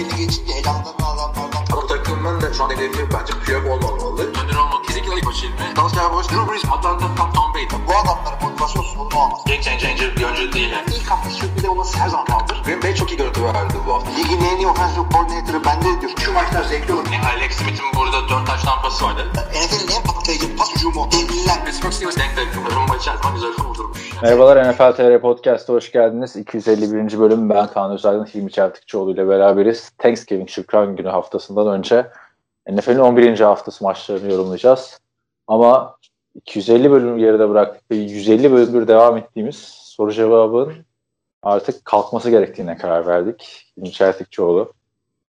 belli 0.00 0.16
geçince 0.16 0.52
elanlarını 0.52 1.06
alanlardan. 1.06 1.64
Ama 1.72 1.86
takımın 1.86 2.40
da 2.40 2.52
şu 2.54 2.64
an 2.64 2.70
hedefi 2.70 3.08
bence 3.12 3.32
Piyok 3.44 3.66
olmamalı. 3.66 4.26
Önder 4.26 4.56
olmalı. 4.56 4.82
Kesinlikle 4.86 5.16
ilk 5.16 5.24
maçı 5.24 5.46
ilmi. 5.46 5.76
Dallas 5.76 5.94
Cowboys, 5.94 6.28
Drew 6.28 6.52
Brees, 6.52 6.64
Atlanta, 6.64 7.32
Tom, 7.34 7.54
Brady. 7.54 7.86
Bu 7.88 7.92
adamların 7.96 8.42
motivasyon 8.42 8.79
sorunu 9.00 9.24
olmaz. 9.24 9.40
Game 9.46 9.62
changer 9.62 10.16
bir 10.16 10.24
oyuncu 10.24 10.52
değil. 10.52 10.70
Yani. 10.70 10.86
İlk 10.96 11.10
hafta 11.10 11.30
sürpriz 11.30 11.64
olması 11.64 11.98
her 11.98 12.08
zaman 12.08 12.26
kaldır. 12.26 12.62
Green 12.64 12.82
Bay 12.82 12.94
çok 12.94 13.10
iyi 13.12 13.16
görüntü 13.16 13.44
verdi 13.44 13.74
bu 13.86 13.94
hafta. 13.94 14.10
Ligin 14.10 14.44
en 14.52 14.56
iyi 14.56 14.66
offensive 14.66 15.04
coordinator'ı 15.12 15.64
bende 15.64 16.00
diyor. 16.00 16.12
Şu 16.18 16.32
maçlar 16.32 16.62
zevkli 16.62 16.92
olur. 16.94 17.06
Yani 17.12 17.26
Alex 17.36 17.52
Smith'in 17.52 17.86
burada 17.96 18.28
4 18.28 18.46
taş 18.46 18.62
tampası 18.62 19.04
vardı. 19.04 19.22
NFL'in 19.34 19.96
en 19.96 20.02
patlayıcı 20.02 20.56
pas 20.56 20.76
hücumu. 20.76 21.08
Devliler. 21.12 21.64
Pittsburgh 21.64 21.92
Steelers 21.92 22.16
denk 22.16 22.36
denk. 22.36 22.48
Rumba 22.76 22.96
içerisinde 22.96 23.32
güzel 23.34 23.52
kurdurmuş. 23.52 24.22
Merhabalar 24.22 24.70
NFL 24.70 24.92
TR 24.96 25.20
Podcast'a 25.20 25.72
hoş 25.72 25.92
geldiniz. 25.92 26.36
251. 26.36 27.18
bölüm 27.18 27.50
ben 27.50 27.66
Kaan 27.66 27.90
Özaydın, 27.90 28.24
Hilmi 28.24 28.52
Çeltikçioğlu 28.52 29.12
ile 29.12 29.28
beraberiz. 29.28 29.90
Thanksgiving 29.98 30.48
Şükran 30.48 30.96
Günü 30.96 31.08
haftasından 31.08 31.66
önce 31.66 32.10
NFL'in 32.70 32.98
11. 32.98 33.40
haftası 33.40 33.84
maçlarını 33.84 34.32
yorumlayacağız. 34.32 35.00
Ama 35.46 35.96
250 36.34 36.90
bölüm 36.90 37.18
geride 37.18 37.48
bıraktık 37.48 37.90
ve 37.90 37.96
150 37.96 38.52
bölümdür 38.52 38.88
devam 38.88 39.16
ettiğimiz 39.16 39.56
soru 39.56 40.12
cevabın 40.12 40.72
artık 41.42 41.84
kalkması 41.84 42.30
gerektiğine 42.30 42.76
karar 42.76 43.06
verdik. 43.06 43.72
Hilmi 43.76 43.92
Çeltikçioğlu 43.92 44.72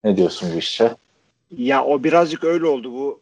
ne 0.04 0.18
diyorsun 0.18 0.50
bu 0.54 0.58
işe? 0.58 0.96
Ya 1.52 1.86
o 1.86 2.04
birazcık 2.04 2.44
öyle 2.44 2.66
oldu 2.66 2.94
bu 2.94 3.22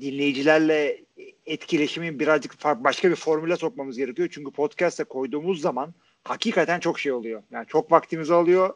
dinleyicilerle 0.00 1.04
etkileşimi 1.46 2.18
birazcık 2.18 2.58
farklı 2.58 2.84
başka 2.84 3.10
bir 3.10 3.16
formüle 3.16 3.56
sokmamız 3.56 3.96
gerekiyor. 3.96 4.28
Çünkü 4.32 4.50
podcast'e 4.50 5.04
koyduğumuz 5.04 5.60
zaman 5.60 5.94
hakikaten 6.24 6.80
çok 6.80 6.98
şey 7.00 7.12
oluyor. 7.12 7.42
Yani 7.50 7.66
çok 7.66 7.92
vaktimizi 7.92 8.34
alıyor. 8.34 8.74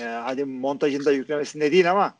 Ee, 0.00 0.04
hadi 0.04 0.44
montajında 0.44 1.12
yüklemesinde 1.12 1.72
değil 1.72 1.90
ama 1.90 2.14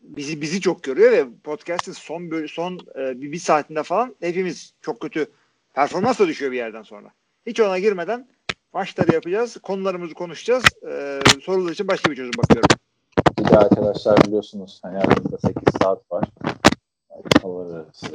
bizi 0.00 0.40
bizi 0.40 0.60
çok 0.60 0.82
görüyor 0.82 1.12
ve 1.12 1.26
podcast'in 1.44 1.92
son 1.92 2.30
bölü, 2.30 2.48
son 2.48 2.78
e, 2.98 3.20
bir, 3.20 3.32
bir 3.32 3.38
saatinde 3.38 3.82
falan 3.82 4.14
hepimiz 4.20 4.74
çok 4.80 5.00
kötü 5.00 5.26
performans 5.74 6.18
da 6.18 6.28
düşüyor 6.28 6.52
bir 6.52 6.56
yerden 6.56 6.82
sonra. 6.82 7.10
Hiç 7.46 7.60
ona 7.60 7.78
girmeden 7.78 8.28
maçları 8.72 9.14
yapacağız. 9.14 9.56
Konularımızı 9.62 10.14
konuşacağız. 10.14 10.64
Ee, 10.88 11.20
sorular 11.42 11.72
için 11.72 11.88
başka 11.88 12.10
bir 12.10 12.16
çözüm 12.16 12.32
bakıyorum. 12.38 12.68
Bir 13.38 13.48
de 13.48 13.58
arkadaşlar 13.58 14.24
biliyorsunuz 14.26 14.80
hani 14.82 14.98
aramızda 14.98 15.38
8 15.38 15.54
saat 15.82 16.12
var. 16.12 16.24
Havalar 17.42 17.80
arası 17.80 18.06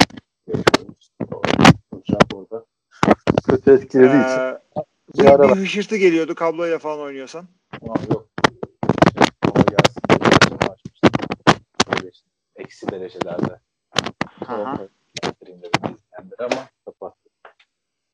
yapıyoruz. 0.48 1.10
Hocam 1.92 2.20
burada 2.32 2.64
kötü 3.48 3.70
etkilediği 3.70 4.22
için. 4.22 4.38
Ee, 4.38 4.58
Bir 5.18 5.24
bir, 5.24 5.60
hışırtı 5.62 5.96
geliyordu 5.96 6.34
kabloyla 6.34 6.78
falan 6.78 7.00
oynuyorsan. 7.00 7.46
Tamam 7.80 7.98
yok. 8.10 8.25
Eksi 12.56 12.88
derecelerde. 12.88 13.60
Aha. 14.46 14.78
Dedim 15.46 15.70
ama 16.38 16.68
kapattım. 16.84 17.32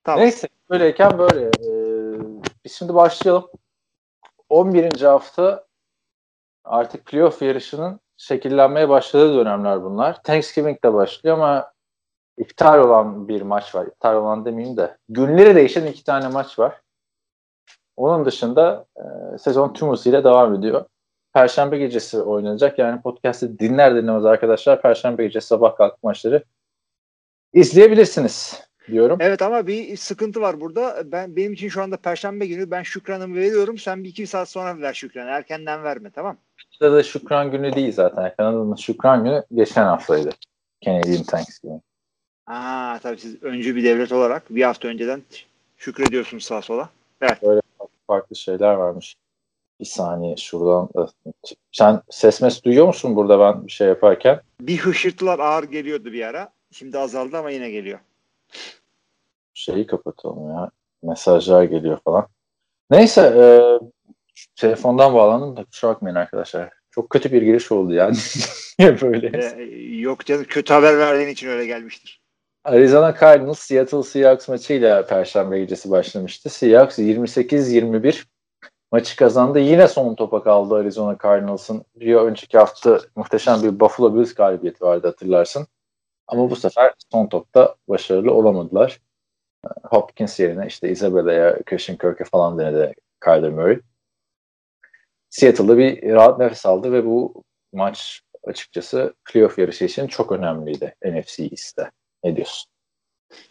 Tamam. 0.05 0.21
Neyse 0.21 0.49
böyleyken 0.71 1.19
böyle. 1.19 1.47
Ee, 1.47 2.43
biz 2.65 2.73
şimdi 2.73 2.95
başlayalım. 2.95 3.51
11. 4.49 5.01
hafta 5.01 5.67
artık 6.65 7.07
playoff 7.07 7.43
yarışının 7.43 8.01
şekillenmeye 8.17 8.89
başladığı 8.89 9.37
dönemler 9.37 9.83
bunlar. 9.83 10.23
Thanksgiving 10.23 10.85
de 10.85 10.95
başlıyor 10.95 11.37
ama 11.37 11.73
iptal 12.39 12.79
olan 12.79 13.29
bir 13.29 13.43
maç 13.43 13.75
var. 13.75 13.87
İptal 13.87 14.15
olan 14.15 14.45
demeyeyim 14.45 14.77
de. 14.77 14.99
Günleri 15.09 15.55
değişen 15.55 15.87
iki 15.87 16.05
tane 16.05 16.29
maç 16.29 16.59
var. 16.59 16.81
Onun 17.97 18.25
dışında 18.25 18.87
e, 18.97 19.39
sezon 19.39 19.73
tüm 19.73 19.89
hızıyla 19.91 20.25
devam 20.25 20.55
ediyor. 20.55 20.85
Perşembe 21.35 21.79
gecesi 21.79 22.19
oynanacak. 22.19 22.79
Yani 22.79 23.03
podcast'ı 23.03 23.59
dinler 23.59 23.95
dinlemez 23.95 24.25
arkadaşlar 24.25 24.83
Perşembe 24.83 25.25
gecesi 25.25 25.47
sabah 25.47 25.77
kalkıp 25.77 26.03
maçları 26.03 26.45
izleyebilirsiniz 27.53 28.63
diyorum. 28.89 29.19
Evet 29.21 29.43
ama 29.43 29.67
bir 29.67 29.97
sıkıntı 29.97 30.41
var 30.41 30.61
burada. 30.61 31.03
Ben 31.13 31.37
benim 31.37 31.53
için 31.53 31.69
şu 31.69 31.83
anda 31.83 31.97
perşembe 31.97 32.47
günü 32.47 32.71
ben 32.71 32.83
Şükran'ımı 32.83 33.37
veriyorum. 33.37 33.79
Sen 33.79 34.05
bir 34.05 34.09
iki 34.09 34.27
saat 34.27 34.49
sonra 34.49 34.81
ver 34.81 34.95
Şükran. 34.95 35.29
Erkenden 35.29 35.85
verme 35.85 36.11
tamam. 36.11 36.37
Burada 36.81 36.97
da 36.97 37.03
Şükran 37.03 37.51
günü 37.51 37.73
değil 37.73 37.93
zaten. 37.93 38.35
Kanada'nın 38.37 38.75
Şükran 38.75 39.25
günü 39.25 39.45
geçen 39.55 39.85
haftaydı. 39.85 40.31
Canadian 40.85 41.23
Thanksgiving. 41.23 41.83
Aa 42.47 42.99
tabii 43.03 43.19
siz 43.19 43.43
öncü 43.43 43.77
bir 43.77 43.85
devlet 43.85 44.13
olarak 44.13 44.43
bir 44.51 44.63
hafta 44.63 44.89
önceden 44.89 45.23
şükrediyorsunuz 45.77 46.45
sağa 46.45 46.63
sola. 46.63 46.89
Farklı 48.07 48.37
şeyler 48.37 48.75
varmış. 48.75 49.17
Bir 49.83 49.87
saniye 49.87 50.37
şuradan. 50.37 50.89
Sen 51.73 52.01
ses 52.11 52.43
mes 52.43 52.65
duyuyor 52.65 52.87
musun 52.87 53.17
burada 53.17 53.41
ben 53.41 53.67
bir 53.67 53.73
şey 53.73 53.89
yaparken? 53.89 54.41
Bir 54.61 54.79
hışırtılar 54.79 55.39
ağır 55.39 55.65
geliyordu 55.65 56.13
bir 56.13 56.27
ara. 56.27 56.53
Şimdi 56.73 56.99
azaldı 56.99 57.37
ama 57.37 57.51
yine 57.51 57.71
geliyor. 57.71 57.99
Şeyi 59.55 59.87
kapatalım 59.87 60.51
ya. 60.51 60.71
Mesajlar 61.03 61.63
geliyor 61.63 61.99
falan. 62.05 62.27
Neyse 62.91 63.21
e, 63.21 63.45
telefondan 64.57 65.15
bağlandım 65.15 65.57
da 65.57 65.65
kusura 65.65 65.91
bakmayın 65.91 66.17
arkadaşlar. 66.17 66.71
Çok 66.91 67.11
kötü 67.11 67.33
bir 67.33 67.43
giriş 67.43 67.73
oldu 67.73 67.93
yani. 67.93 68.17
Böyle? 69.03 69.55
Ee, 69.57 69.63
yok 69.99 70.27
canım 70.27 70.45
kötü 70.49 70.75
haber 70.75 70.99
verdiğin 70.99 71.29
için 71.29 71.49
öyle 71.49 71.67
gelmiştir. 71.67 72.23
Arizona 72.65 73.15
Cardinals 73.21 73.59
Seattle 73.59 74.03
Seahawks 74.03 74.49
maçıyla 74.49 75.07
Perşembe 75.07 75.59
gecesi 75.59 75.91
başlamıştı. 75.91 76.51
Seahawks 76.51 76.99
28-21 76.99 78.25
maçı 78.93 79.17
kazandı. 79.17 79.59
Yine 79.59 79.89
son 79.89 80.15
topa 80.15 80.43
kaldı 80.43 80.75
Arizona 80.75 81.19
Cardinals'ın. 81.23 81.85
Bir 81.97 82.15
önceki 82.15 82.59
hafta 82.59 83.01
muhteşem 83.17 83.63
bir 83.63 83.81
Buffalo 83.81 84.15
Bills 84.15 84.35
galibiyeti 84.35 84.85
vardı 84.85 85.07
hatırlarsın. 85.07 85.67
Ama 86.27 86.51
bu 86.51 86.57
sefer 86.57 86.95
son 87.13 87.27
topta 87.27 87.77
başarılı 87.89 88.35
olamadılar. 88.35 89.01
Hopkins 89.85 90.41
yerine 90.41 90.67
işte 90.67 90.91
Isabella'ya, 90.91 91.63
Christian 91.63 91.99
Kirk'e 91.99 92.25
falan 92.25 92.59
denedi 92.59 92.95
Kyler 93.25 93.51
Murray. 93.51 93.81
Seattle'da 95.31 95.79
bir 95.79 96.13
rahat 96.13 96.39
nefes 96.39 96.67
aldı 96.67 96.93
ve 96.93 97.07
bu 97.07 97.45
maç 97.73 98.23
açıkçası 98.45 99.15
playoff 99.25 99.59
yarışı 99.59 99.85
için 99.85 100.07
çok 100.07 100.33
önemliydi 100.33 100.95
NFC 101.05 101.43
East'te. 101.43 101.91
Ne 102.25 102.37
diyorsun? 102.37 102.72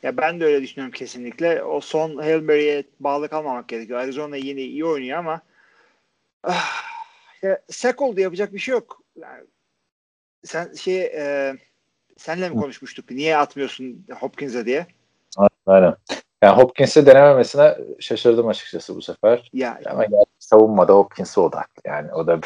Ya 0.04 0.18
ben 0.18 0.40
de 0.40 0.46
öyle 0.46 0.62
düşünüyorum 0.62 0.92
kesinlikle. 0.92 1.64
O 1.64 1.82
son 1.82 2.18
Hail 2.18 2.42
Mary'e 2.42 2.84
bağlı 3.00 3.30
kalmamak 3.30 3.68
gerekiyor. 3.68 4.00
Arizona 4.00 4.36
yine 4.36 4.62
iyi 4.62 4.86
oynuyor 4.86 5.18
ama 5.18 5.42
ah, 6.44 6.84
ya, 7.42 7.62
sek 7.70 8.02
oldu 8.02 8.20
yapacak 8.20 8.54
bir 8.54 8.60
şey 8.60 8.72
yok. 8.72 9.02
Yani, 9.22 9.44
sen 10.44 10.74
şey 10.74 11.02
e, 11.02 11.56
senle 12.18 12.50
mi 12.50 12.56
konuşmuştuk? 12.56 13.12
Niye 13.12 13.38
atmıyorsun 13.38 14.06
Hopkins'e 14.20 14.66
diye? 14.66 14.88
Aynen. 15.66 15.96
Yani 16.42 16.58
Hopkins'i 16.58 17.06
denememesine 17.06 17.78
şaşırdım 18.00 18.48
açıkçası 18.48 18.96
bu 18.96 19.02
sefer. 19.02 19.50
Ya 19.54 19.82
Ama 19.86 20.06
gerçi 20.06 20.32
savunmada 20.40 20.94
Hopkins'e 20.94 21.42
odaklı. 21.42 21.82
Yani 21.86 22.14
o 22.14 22.28
da 22.28 22.40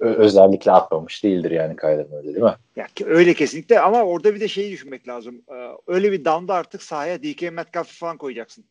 özellikle 0.00 0.72
atmamış 0.72 1.24
değildir 1.24 1.50
yani 1.50 1.76
Kyler 1.76 2.06
Murray 2.06 2.24
değil 2.24 2.38
mi? 2.38 2.54
Ya 2.76 2.86
öyle 3.04 3.34
kesinlikle 3.34 3.80
ama 3.80 4.02
orada 4.02 4.34
bir 4.34 4.40
de 4.40 4.48
şeyi 4.48 4.72
düşünmek 4.72 5.08
lazım. 5.08 5.42
Ee, 5.48 5.68
öyle 5.86 6.12
bir 6.12 6.24
down'da 6.24 6.54
artık 6.54 6.82
sahaya 6.82 7.22
DK 7.22 7.52
Metcalf'ı 7.52 7.98
falan 7.98 8.16
koyacaksın. 8.16 8.64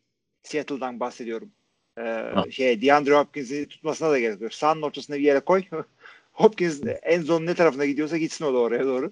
Seattle'dan 0.43 0.99
bahsediyorum. 0.99 1.51
Ee, 1.99 2.51
şey 2.51 2.81
DeAndre 2.81 3.17
Hopkins'i 3.17 3.67
tutmasına 3.67 4.11
da 4.11 4.19
gerek 4.19 4.41
yok. 4.41 4.53
Sahanın 4.53 4.81
ortasına 4.81 5.15
bir 5.15 5.21
yere 5.21 5.39
koy. 5.39 5.63
Hopkins 6.31 6.81
en 7.03 7.21
zone 7.21 7.45
ne 7.45 7.55
tarafına 7.55 7.85
gidiyorsa 7.85 8.17
gitsin 8.17 8.45
o 8.45 8.53
da 8.53 8.57
oraya 8.57 8.83
doğru. 8.83 9.11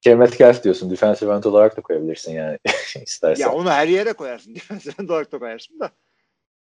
Kemet 0.00 0.38
Gelf 0.38 0.64
diyorsun. 0.64 0.90
Defensive 0.90 1.34
end 1.34 1.44
olarak 1.44 1.76
da 1.76 1.80
koyabilirsin 1.80 2.32
yani 2.32 2.58
istersen. 3.04 3.42
Ya 3.42 3.52
onu 3.52 3.70
her 3.70 3.88
yere 3.88 4.12
koyarsın. 4.12 4.54
Defensive 4.54 4.94
end 4.98 5.08
olarak 5.08 5.32
da 5.32 5.38
koyarsın 5.38 5.80
da. 5.80 5.90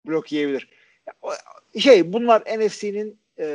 Blok 0.07 0.31
yiyebilir. 0.31 0.69
Şey 1.79 2.13
bunlar 2.13 2.41
NFC'nin 2.41 3.19
e, 3.39 3.45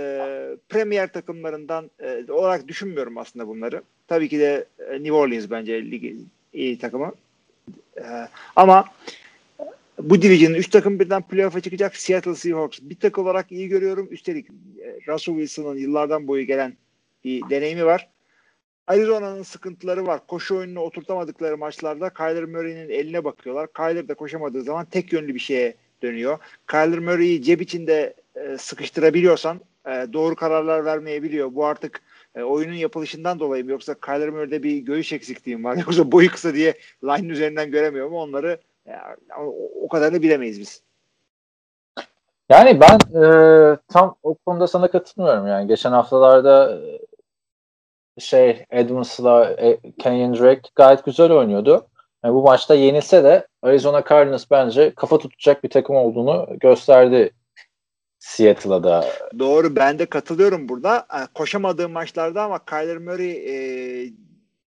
Premier 0.68 1.12
takımlarından 1.12 1.90
e, 2.00 2.32
olarak 2.32 2.68
düşünmüyorum 2.68 3.18
aslında 3.18 3.48
bunları. 3.48 3.82
Tabii 4.08 4.28
ki 4.28 4.38
de 4.38 4.66
e, 4.78 4.92
New 4.92 5.12
Orleans 5.12 5.50
bence 5.50 5.90
ligin 5.90 6.28
iyi 6.52 6.78
takımı. 6.78 7.12
E, 7.96 8.04
ama 8.56 8.84
bu 9.98 10.22
division'ın 10.22 10.54
3 10.54 10.68
takım 10.68 11.00
birden 11.00 11.22
playoff'a 11.22 11.60
çıkacak. 11.60 11.96
Seattle 11.96 12.34
Seahawks 12.34 12.78
bir 12.82 13.00
takım 13.00 13.24
olarak 13.24 13.52
iyi 13.52 13.68
görüyorum. 13.68 14.08
Üstelik 14.10 14.46
e, 14.50 15.12
Russell 15.12 15.34
Wilson'ın 15.34 15.78
yıllardan 15.78 16.28
boyu 16.28 16.46
gelen 16.46 16.76
bir 17.24 17.50
deneyimi 17.50 17.84
var. 17.84 18.08
Arizona'nın 18.86 19.42
sıkıntıları 19.42 20.06
var. 20.06 20.26
Koşu 20.26 20.56
oyununu 20.56 20.80
oturtamadıkları 20.80 21.58
maçlarda 21.58 22.10
Kyler 22.10 22.44
Murray'nin 22.44 22.88
eline 22.88 23.24
bakıyorlar. 23.24 23.72
Kyler 23.72 24.08
de 24.08 24.14
koşamadığı 24.14 24.62
zaman 24.62 24.84
tek 24.84 25.12
yönlü 25.12 25.34
bir 25.34 25.40
şeye 25.40 25.74
dönüyor. 26.02 26.38
Kyler 26.70 26.98
Murray'i 26.98 27.42
cep 27.42 27.62
içinde 27.62 28.14
e, 28.36 28.58
sıkıştırabiliyorsan 28.58 29.60
e, 29.86 30.12
doğru 30.12 30.36
kararlar 30.36 30.84
vermeyebiliyor. 30.84 31.54
Bu 31.54 31.66
artık 31.66 32.02
e, 32.34 32.42
oyunun 32.42 32.74
yapılışından 32.74 33.40
dolayı 33.40 33.64
mı 33.64 33.70
yoksa 33.70 33.94
Kyler 33.94 34.28
Murray'de 34.28 34.62
bir 34.62 34.78
görüş 34.78 35.12
eksikliğim 35.12 35.64
var 35.64 35.76
yoksa 35.86 36.12
boyu 36.12 36.30
kısa 36.30 36.54
diye 36.54 36.74
line 37.04 37.32
üzerinden 37.32 37.70
göremiyorum 37.70 38.14
onları 38.14 38.60
e, 38.86 38.92
o, 39.38 39.54
o 39.82 39.88
kadarını 39.88 40.22
bilemeyiz 40.22 40.60
biz. 40.60 40.82
Yani 42.48 42.80
ben 42.80 43.22
e, 43.22 43.24
tam 43.88 44.16
o 44.22 44.34
konuda 44.34 44.66
sana 44.66 44.90
katılmıyorum 44.90 45.46
yani. 45.46 45.68
Geçen 45.68 45.92
haftalarda 45.92 46.78
e, 48.16 48.20
şey 48.20 48.64
Edmonds'la 48.70 49.50
e, 49.50 49.78
Kenyon 49.98 50.34
Drake 50.34 50.70
gayet 50.74 51.04
güzel 51.04 51.32
oynuyordu. 51.32 51.86
Yani 52.24 52.34
bu 52.34 52.42
maçta 52.42 52.74
yenilse 52.74 53.24
de 53.24 53.46
Arizona 53.62 54.04
Cardinals 54.08 54.50
bence 54.50 54.94
kafa 54.94 55.18
tutacak 55.18 55.64
bir 55.64 55.70
takım 55.70 55.96
olduğunu 55.96 56.46
gösterdi 56.60 57.30
Seattle'a 58.24 58.84
da. 58.84 59.04
Doğru 59.38 59.76
ben 59.76 59.98
de 59.98 60.06
katılıyorum 60.06 60.68
burada. 60.68 61.06
Koşamadığım 61.34 61.92
maçlarda 61.92 62.42
ama 62.42 62.64
Kyler 62.64 62.98
Murray 62.98 63.30
e, 63.30 64.12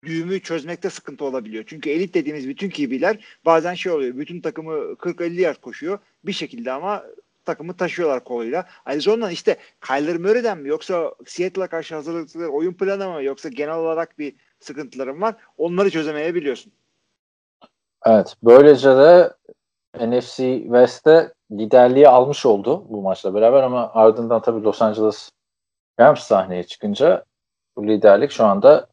düğümü 0.04 0.40
çözmekte 0.40 0.90
sıkıntı 0.90 1.24
olabiliyor. 1.24 1.64
Çünkü 1.66 1.90
elit 1.90 2.14
dediğimiz 2.14 2.48
bütün 2.48 2.70
QB'ler 2.70 3.24
bazen 3.44 3.74
şey 3.74 3.92
oluyor. 3.92 4.16
Bütün 4.16 4.40
takımı 4.40 4.72
40-50 4.72 5.40
yard 5.40 5.56
koşuyor. 5.56 5.98
Bir 6.24 6.32
şekilde 6.32 6.72
ama 6.72 7.04
takımı 7.44 7.76
taşıyorlar 7.76 8.24
koluyla. 8.24 8.66
Arizona'dan 8.86 9.30
işte 9.30 9.56
Kyler 9.86 10.16
Murray'den 10.16 10.58
mi 10.58 10.68
yoksa 10.68 11.14
Seattle'a 11.26 11.66
karşı 11.66 11.94
hazırlıkları 11.94 12.48
oyun 12.48 12.72
planı 12.72 13.10
mı 13.10 13.22
yoksa 13.22 13.48
genel 13.48 13.76
olarak 13.76 14.18
bir 14.18 14.34
sıkıntılarım 14.60 15.20
var. 15.20 15.34
Onları 15.58 15.90
çözemeyebiliyorsun. 15.90 16.72
Evet. 18.06 18.36
Böylece 18.42 18.88
de 18.88 19.32
NFC 20.00 20.60
West'te 20.62 21.32
liderliği 21.58 22.08
almış 22.08 22.46
oldu 22.46 22.84
bu 22.88 23.02
maçla 23.02 23.34
beraber 23.34 23.62
ama 23.62 23.90
ardından 23.94 24.42
tabii 24.42 24.64
Los 24.64 24.82
Angeles 24.82 25.30
Rams 26.00 26.22
sahneye 26.22 26.62
çıkınca 26.62 27.24
bu 27.76 27.88
liderlik 27.88 28.30
şu 28.30 28.44
anda 28.44 28.88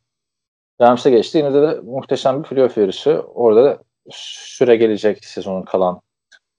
Rams'e 0.81 1.09
geçti. 1.09 1.37
Yine 1.37 1.53
de, 1.53 1.61
de 1.61 1.79
muhteşem 1.83 2.43
bir 2.43 2.49
playoff 2.49 2.77
yarışı. 2.77 3.19
Orada 3.19 3.83
süre 4.09 4.75
gelecek 4.75 5.25
sezonun 5.25 5.63
kalan 5.63 6.01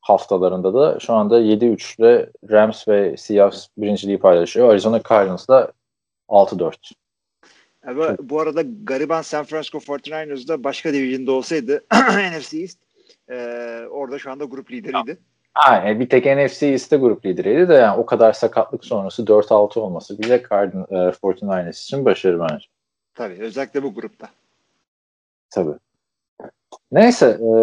haftalarında 0.01 0.75
da 0.75 1.01
şu 1.01 1.13
anda 1.13 1.41
7-3 1.41 2.01
ile 2.01 2.31
Rams 2.51 2.89
ve 2.89 3.17
Seahawks 3.17 3.67
birinciliği 3.79 4.19
paylaşıyor. 4.19 4.69
Arizona 4.69 5.03
Cardinals 5.09 5.49
da 5.49 5.73
6-4. 6.29 6.75
Evet, 7.87 8.19
bu 8.23 8.41
arada 8.41 8.63
gariban 8.83 9.23
San 9.23 9.45
Francisco 9.45 9.79
49ers'da 9.79 10.65
başka 10.65 10.93
division'da 10.93 11.33
olsaydı 11.33 11.85
NFC 12.39 12.59
East 12.61 12.79
e, 13.31 13.37
orada 13.91 14.19
şu 14.19 14.31
anda 14.31 14.45
grup 14.45 14.71
lideriydi. 14.71 15.19
Aynen 15.55 16.01
bir 16.01 16.09
tek 16.09 16.27
NFC 16.27 16.67
East'te 16.67 16.97
grup 16.97 17.27
lideriydi 17.27 17.69
de 17.69 17.75
yani 17.75 17.99
o 17.99 18.07
kadar 18.07 18.33
sakatlık 18.33 18.85
sonrası 18.85 19.23
4-6 19.23 19.81
olması 19.81 20.19
bile 20.19 20.43
Cardinals 20.51 20.91
e, 20.91 20.95
49ers 20.95 21.83
için 21.83 22.05
başarı 22.05 22.41
bence. 22.41 22.67
Tabii 23.15 23.39
özellikle 23.41 23.83
bu 23.83 23.95
grupta. 23.95 24.29
Tabii. 25.51 25.75
Neyse 26.93 27.27
e, 27.27 27.55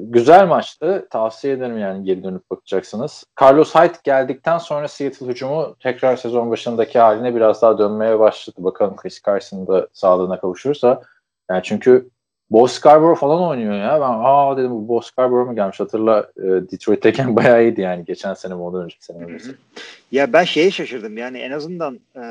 güzel 0.00 0.46
maçtı. 0.46 1.06
Tavsiye 1.10 1.54
ederim 1.54 1.78
yani 1.78 2.04
geri 2.04 2.24
dönüp 2.24 2.50
bakacaksınız. 2.50 3.24
Carlos 3.42 3.74
Hyde 3.74 3.98
geldikten 4.04 4.58
sonra 4.58 4.88
Seattle 4.88 5.26
hücumu 5.26 5.76
tekrar 5.80 6.16
sezon 6.16 6.50
başındaki 6.50 6.98
haline 6.98 7.34
biraz 7.34 7.62
daha 7.62 7.78
dönmeye 7.78 8.18
başladı. 8.18 8.56
Bakalım 8.58 8.96
Chris 8.96 9.22
Carson 9.26 9.66
da 9.66 9.88
sağlığına 9.92 10.40
kavuşursa. 10.40 11.02
Yani 11.50 11.62
çünkü 11.62 12.08
Bo 12.50 12.68
Scarborough 12.68 13.18
falan 13.18 13.42
oynuyor 13.42 13.74
ya. 13.74 14.00
Ben 14.00 14.10
aa 14.10 14.56
dedim 14.56 14.70
bu 14.70 14.88
Bo 14.88 15.00
Scarborough 15.00 15.48
mu 15.48 15.54
gelmiş? 15.54 15.80
Hatırla 15.80 16.30
e, 16.36 16.42
Detroit'teyken 16.42 17.36
bayağı 17.36 17.62
iyiydi 17.62 17.80
yani. 17.80 18.04
Geçen 18.04 18.34
sene 18.34 18.54
mi 18.54 18.60
ondan 18.60 18.82
önceki 18.82 19.04
sene 19.04 19.24
mi? 19.24 19.38
Ya 20.12 20.32
ben 20.32 20.44
şeye 20.44 20.70
şaşırdım. 20.70 21.18
Yani 21.18 21.38
en 21.38 21.50
azından 21.50 22.00
e, 22.16 22.22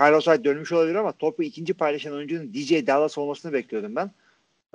Carlos 0.00 0.26
Hyde 0.26 0.44
dönmüş 0.44 0.72
olabilir 0.72 0.94
ama 0.94 1.12
topu 1.12 1.42
ikinci 1.42 1.74
paylaşan 1.74 2.12
oyuncunun 2.12 2.54
DJ 2.54 2.86
Dallas 2.86 3.18
olmasını 3.18 3.52
bekliyordum 3.52 3.96
ben. 3.96 4.10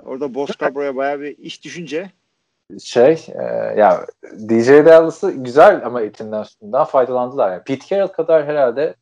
Orada 0.04 0.34
Bo 0.34 0.46
Scarborough'a 0.46 0.96
bayağı 0.96 1.20
bir 1.20 1.38
iş 1.38 1.64
düşünce 1.64 2.10
şey 2.84 3.26
e, 3.28 3.42
ya 3.76 4.06
DJ 4.48 4.68
Dallas'ı 4.68 5.30
güzel 5.30 5.86
ama 5.86 6.02
etinden 6.02 6.42
sütünden 6.42 6.84
faydalandılar. 6.84 7.52
Yani 7.52 7.62
Pete 7.62 7.86
Carroll 7.86 8.08
kadar 8.08 8.46
herhalde 8.46 8.94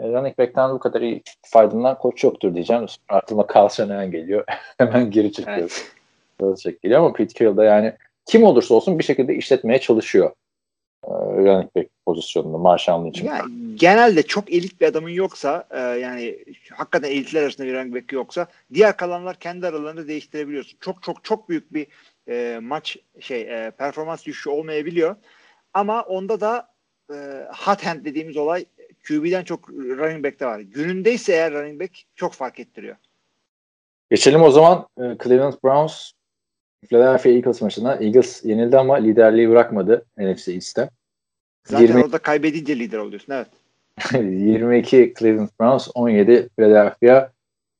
running 0.00 0.38
back'ten 0.38 0.70
bu 0.70 0.78
kadar 0.78 1.00
iyi 1.00 1.22
faydalanan 1.42 1.98
koç 1.98 2.24
yoktur 2.24 2.54
diyeceğim. 2.54 2.86
Aklıma 3.08 3.46
Carl 3.54 3.68
Shanahan 3.68 4.10
geliyor. 4.10 4.44
Hemen 4.78 5.10
geri 5.10 5.32
çıkıyor. 5.32 5.84
Evet. 6.40 6.82
geliyor 6.82 7.00
ama 7.00 7.12
Pete 7.12 7.34
Carroll 7.34 7.56
da 7.56 7.64
yani 7.64 7.92
kim 8.26 8.44
olursa 8.44 8.74
olsun 8.74 8.98
bir 8.98 9.04
şekilde 9.04 9.34
işletmeye 9.34 9.80
çalışıyor. 9.80 10.30
E, 11.04 11.10
running 11.10 11.76
back 11.76 11.90
pozisyonunda 12.06 12.58
Marshall 12.58 13.06
için. 13.06 13.26
Yani, 13.26 13.76
genelde 13.76 14.22
çok 14.22 14.52
elit 14.52 14.80
bir 14.80 14.86
adamın 14.86 15.08
yoksa 15.08 15.68
e, 15.70 15.80
yani 15.80 16.44
hakikaten 16.72 17.10
elitler 17.10 17.42
arasında 17.42 17.66
bir 17.66 17.74
running 17.74 17.94
back 17.94 18.12
yoksa 18.12 18.46
diğer 18.74 18.96
kalanlar 18.96 19.36
kendi 19.36 19.66
aralarında 19.66 20.08
değiştirebiliyorsun. 20.08 20.78
Çok 20.80 21.02
çok 21.02 21.24
çok 21.24 21.48
büyük 21.48 21.74
bir 21.74 21.86
e, 22.28 22.58
maç 22.62 22.96
şey 23.20 23.40
e, 23.40 23.70
performans 23.70 24.26
düşüşü 24.26 24.50
olmayabiliyor. 24.50 25.16
Ama 25.74 26.02
onda 26.02 26.40
da 26.40 26.68
e, 27.10 27.14
hot 27.64 27.86
hand 27.86 28.04
dediğimiz 28.04 28.36
olay 28.36 28.64
QB'den 29.08 29.44
çok 29.44 29.70
running 29.70 30.24
back'te 30.24 30.46
var. 30.46 30.60
Günündeyse 30.60 31.32
eğer 31.32 31.52
running 31.52 31.80
back 31.80 32.02
çok 32.14 32.32
fark 32.32 32.60
ettiriyor. 32.60 32.96
Geçelim 34.10 34.42
o 34.42 34.50
zaman 34.50 34.88
e, 34.98 35.02
Cleveland 35.24 35.54
Browns 35.64 36.12
Philadelphia 36.88 37.30
Eagles 37.30 37.62
maçına. 37.62 37.94
Eagles 37.94 38.44
yenildi 38.44 38.78
ama 38.78 38.94
liderliği 38.94 39.50
bırakmadı 39.50 40.04
NFC 40.18 40.52
East'te. 40.52 40.90
Zaten 41.64 41.86
20... 41.86 42.04
orada 42.04 42.18
kaybedince 42.18 42.78
lider 42.78 42.98
oluyorsun 42.98 43.32
evet. 43.32 43.48
22 44.12 45.14
Cleveland 45.18 45.48
Browns, 45.60 45.88
17 45.94 46.48
Philadelphia 46.56 47.30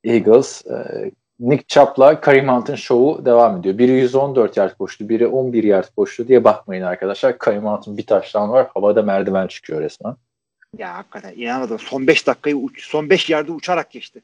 Eagles. 0.05 0.67
E, 0.67 1.11
Nick 1.41 1.65
Chubb'la 1.69 2.21
Kareem 2.21 2.49
Hunt'ın 2.49 2.75
şovu 2.75 3.25
devam 3.25 3.57
ediyor. 3.57 3.79
Biri 3.79 3.93
114 3.93 4.57
yard 4.57 4.77
koştu, 4.77 5.09
biri 5.09 5.27
11 5.27 5.65
yard 5.65 5.87
koştu 5.97 6.29
diye 6.29 6.45
bakmayın 6.45 6.83
arkadaşlar. 6.83 7.39
Kareem 7.39 7.65
Hunt'ın 7.65 7.97
bir 7.97 8.07
taştan 8.07 8.51
var. 8.51 8.67
Havada 8.75 9.03
merdiven 9.03 9.47
çıkıyor 9.47 9.81
resmen. 9.81 10.17
Ya 10.79 10.95
hakikaten 10.95 11.33
inanamadım. 11.37 11.79
Son 11.79 12.07
5 12.07 12.27
dakikayı 12.27 12.57
uç, 12.57 12.85
son 12.85 13.11
5 13.11 13.31
yardı 13.31 13.53
uçarak 13.53 13.91
geçti. 13.91 14.23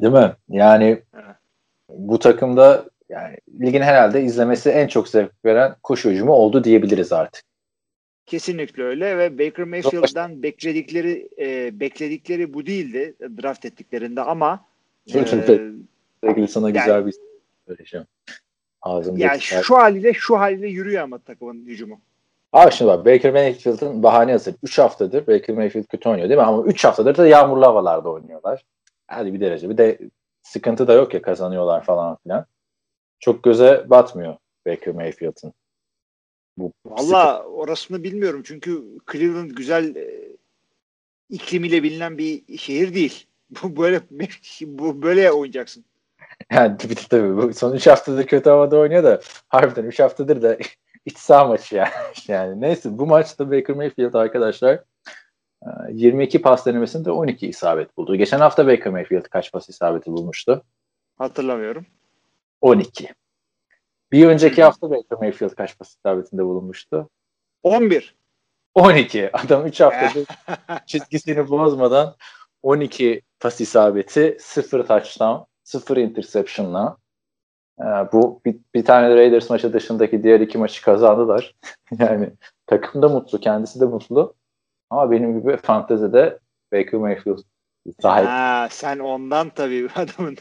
Değil 0.00 0.12
mi? 0.12 0.36
Yani 0.48 1.02
evet. 1.14 1.36
bu 1.88 2.18
takımda 2.18 2.90
yani 3.08 3.36
ligin 3.60 3.82
herhalde 3.82 4.22
izlemesi 4.22 4.70
en 4.70 4.88
çok 4.88 5.08
zevk 5.08 5.44
veren 5.44 5.76
koşu 5.82 6.10
hücumu 6.10 6.32
oldu 6.32 6.64
diyebiliriz 6.64 7.12
artık. 7.12 7.44
Kesinlikle 8.26 8.82
öyle 8.82 9.18
ve 9.18 9.38
Baker 9.38 9.64
Mayfield'dan 9.64 10.42
bekledikleri 10.42 11.28
e, 11.38 11.80
bekledikleri 11.80 12.54
bu 12.54 12.66
değildi 12.66 13.14
draft 13.42 13.64
ettiklerinde 13.64 14.22
ama 14.22 14.64
e, 15.14 15.24
sevgili 16.24 16.48
sana 16.48 16.70
güzel 16.70 16.88
yani, 16.88 17.06
bir 17.06 17.14
söyleyeceğim. 17.66 18.06
Ağzımda 18.82 19.24
yani 19.24 19.40
şu 19.40 19.76
haliyle 19.76 20.12
şu 20.12 20.38
haliyle 20.38 20.68
yürüyor 20.68 21.02
ama 21.02 21.18
takımın 21.18 21.66
hücumu. 21.66 22.00
Abi 22.52 22.72
şimdi 22.72 22.90
bak 22.90 23.06
Baker 23.06 23.32
Mayfield'ın 23.32 24.02
bahane 24.02 24.32
hazır. 24.32 24.54
3 24.62 24.78
haftadır 24.78 25.26
Baker 25.26 25.56
Mayfield 25.56 25.84
kötü 25.84 26.08
oynuyor 26.08 26.28
değil 26.28 26.40
mi? 26.40 26.46
Ama 26.46 26.64
3 26.64 26.84
haftadır 26.84 27.16
da 27.16 27.26
yağmurlu 27.26 27.66
havalarda 27.66 28.10
oynuyorlar. 28.10 28.64
Hadi 29.06 29.34
bir 29.34 29.40
derece. 29.40 29.70
Bir 29.70 29.78
de 29.78 29.98
sıkıntı 30.42 30.88
da 30.88 30.92
yok 30.92 31.14
ya 31.14 31.22
kazanıyorlar 31.22 31.84
falan 31.84 32.16
filan. 32.22 32.46
Çok 33.20 33.42
göze 33.42 33.84
batmıyor 33.86 34.36
Baker 34.66 34.94
Mayfield'ın. 34.94 35.52
Valla 36.86 37.42
orasını 37.42 38.02
bilmiyorum 38.02 38.42
çünkü 38.44 38.84
Cleveland 39.12 39.50
güzel 39.50 39.96
e, 39.96 40.36
iklimiyle 41.30 41.82
bilinen 41.82 42.18
bir 42.18 42.58
şehir 42.58 42.94
değil. 42.94 43.26
Bu 43.62 43.76
böyle 43.76 44.00
bu 44.62 45.02
böyle 45.02 45.32
oynayacaksın. 45.32 45.84
Yani 46.52 46.76
tabii 46.76 46.94
tabii. 46.94 47.54
Son 47.54 47.74
3 47.74 47.86
haftadır 47.86 48.26
kötü 48.26 48.50
havada 48.50 48.78
oynuyor 48.78 49.04
da 49.04 49.20
harbiden 49.48 49.84
3 49.84 50.00
haftadır 50.00 50.42
da 50.42 50.58
iç 51.08 51.18
saha 51.18 51.44
maçı 51.44 51.76
yani. 51.76 51.90
yani. 52.28 52.60
Neyse 52.60 52.98
bu 52.98 53.06
maçta 53.06 53.50
Baker 53.50 53.76
Mayfield 53.76 54.14
arkadaşlar 54.14 54.80
22 55.92 56.38
e, 56.38 56.42
pas 56.42 56.66
denemesinde 56.66 57.10
12 57.10 57.48
isabet 57.48 57.96
buldu. 57.96 58.16
Geçen 58.16 58.38
hafta 58.38 58.66
Baker 58.66 58.92
Mayfield 58.92 59.22
kaç 59.22 59.52
pas 59.52 59.68
isabeti 59.68 60.12
bulmuştu? 60.12 60.64
Hatırlamıyorum. 61.18 61.86
12. 62.60 63.14
Bir 64.12 64.26
önceki 64.26 64.62
hafta 64.62 64.90
Baker 64.90 65.18
Mayfield 65.18 65.50
kaç 65.50 65.78
pas 65.78 65.96
isabetinde 65.96 66.44
bulunmuştu? 66.44 67.08
11. 67.62 68.16
12. 68.74 69.30
Adam 69.32 69.66
3 69.66 69.80
haftadır 69.80 70.26
çizgisini 70.86 71.48
bozmadan 71.48 72.16
12 72.62 73.22
pas 73.40 73.60
isabeti, 73.60 74.36
0 74.40 74.86
touchdown, 74.86 75.44
0 75.64 75.96
interception'la 75.96 76.96
bu 78.12 78.40
bir, 78.44 78.56
bir 78.74 78.84
tane 78.84 79.16
Raiders 79.16 79.50
maçı 79.50 79.72
dışındaki 79.72 80.22
diğer 80.22 80.40
iki 80.40 80.58
maçı 80.58 80.84
kazandılar. 80.84 81.54
yani 81.98 82.30
takım 82.66 83.02
da 83.02 83.08
mutlu, 83.08 83.40
kendisi 83.40 83.80
de 83.80 83.84
mutlu. 83.84 84.34
Ama 84.90 85.10
benim 85.10 85.40
gibi 85.40 85.56
fantezide 85.56 86.38
Baker 86.72 87.00
Mayfield 87.00 87.38
sahip. 88.02 88.28
Ha, 88.28 88.68
sen 88.70 88.98
ondan 88.98 89.50
tabii 89.50 89.88
adamın 89.94 90.36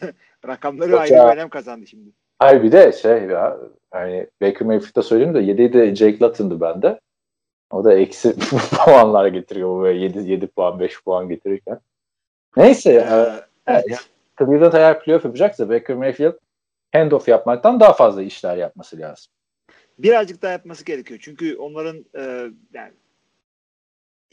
rakamları 0.48 0.92
Yok 0.92 1.02
ayrı 1.02 1.14
ya. 1.14 1.30
önem 1.30 1.50
kazandı 1.50 1.88
şimdi. 1.88 2.10
Hayır 2.40 2.64
bir 2.64 2.72
de 2.72 2.92
şey 2.92 3.24
ya 3.24 3.58
hani 3.92 4.28
Baker 4.42 4.68
Mayfield'da 4.68 5.02
söyleyeyim 5.02 5.34
de 5.34 5.40
7'yi 5.40 5.74
de 5.74 5.96
Jake 5.96 6.20
Latton'dı 6.20 6.62
bende. 6.62 7.00
O 7.72 7.84
da 7.84 7.94
eksi 7.94 8.36
puanlar 8.86 9.28
getiriyor 9.28 9.82
böyle 9.82 10.00
7, 10.00 10.32
7 10.32 10.48
puan 10.48 10.80
5 10.80 11.04
puan 11.04 11.30
getirirken. 11.30 11.80
Neyse 12.58 12.94
ya. 12.94 13.46
Evet. 13.68 14.10
Cleveland 14.40 14.74
eğer 14.74 15.00
playoff 15.00 15.26
yapacaksa 15.26 15.70
Baker 15.70 15.96
Mayfield 15.96 16.34
handoff 16.94 17.28
yapmaktan 17.28 17.80
daha 17.80 17.94
fazla 17.94 18.22
işler 18.22 18.58
yapması 18.58 19.00
lazım. 19.00 19.32
birazcık 20.00 20.42
daha 20.42 20.52
yapması 20.52 20.86
gerekiyor. 20.86 21.20
Çünkü 21.24 21.56
onların 21.56 22.06
e, 22.16 22.52
yani 22.74 22.94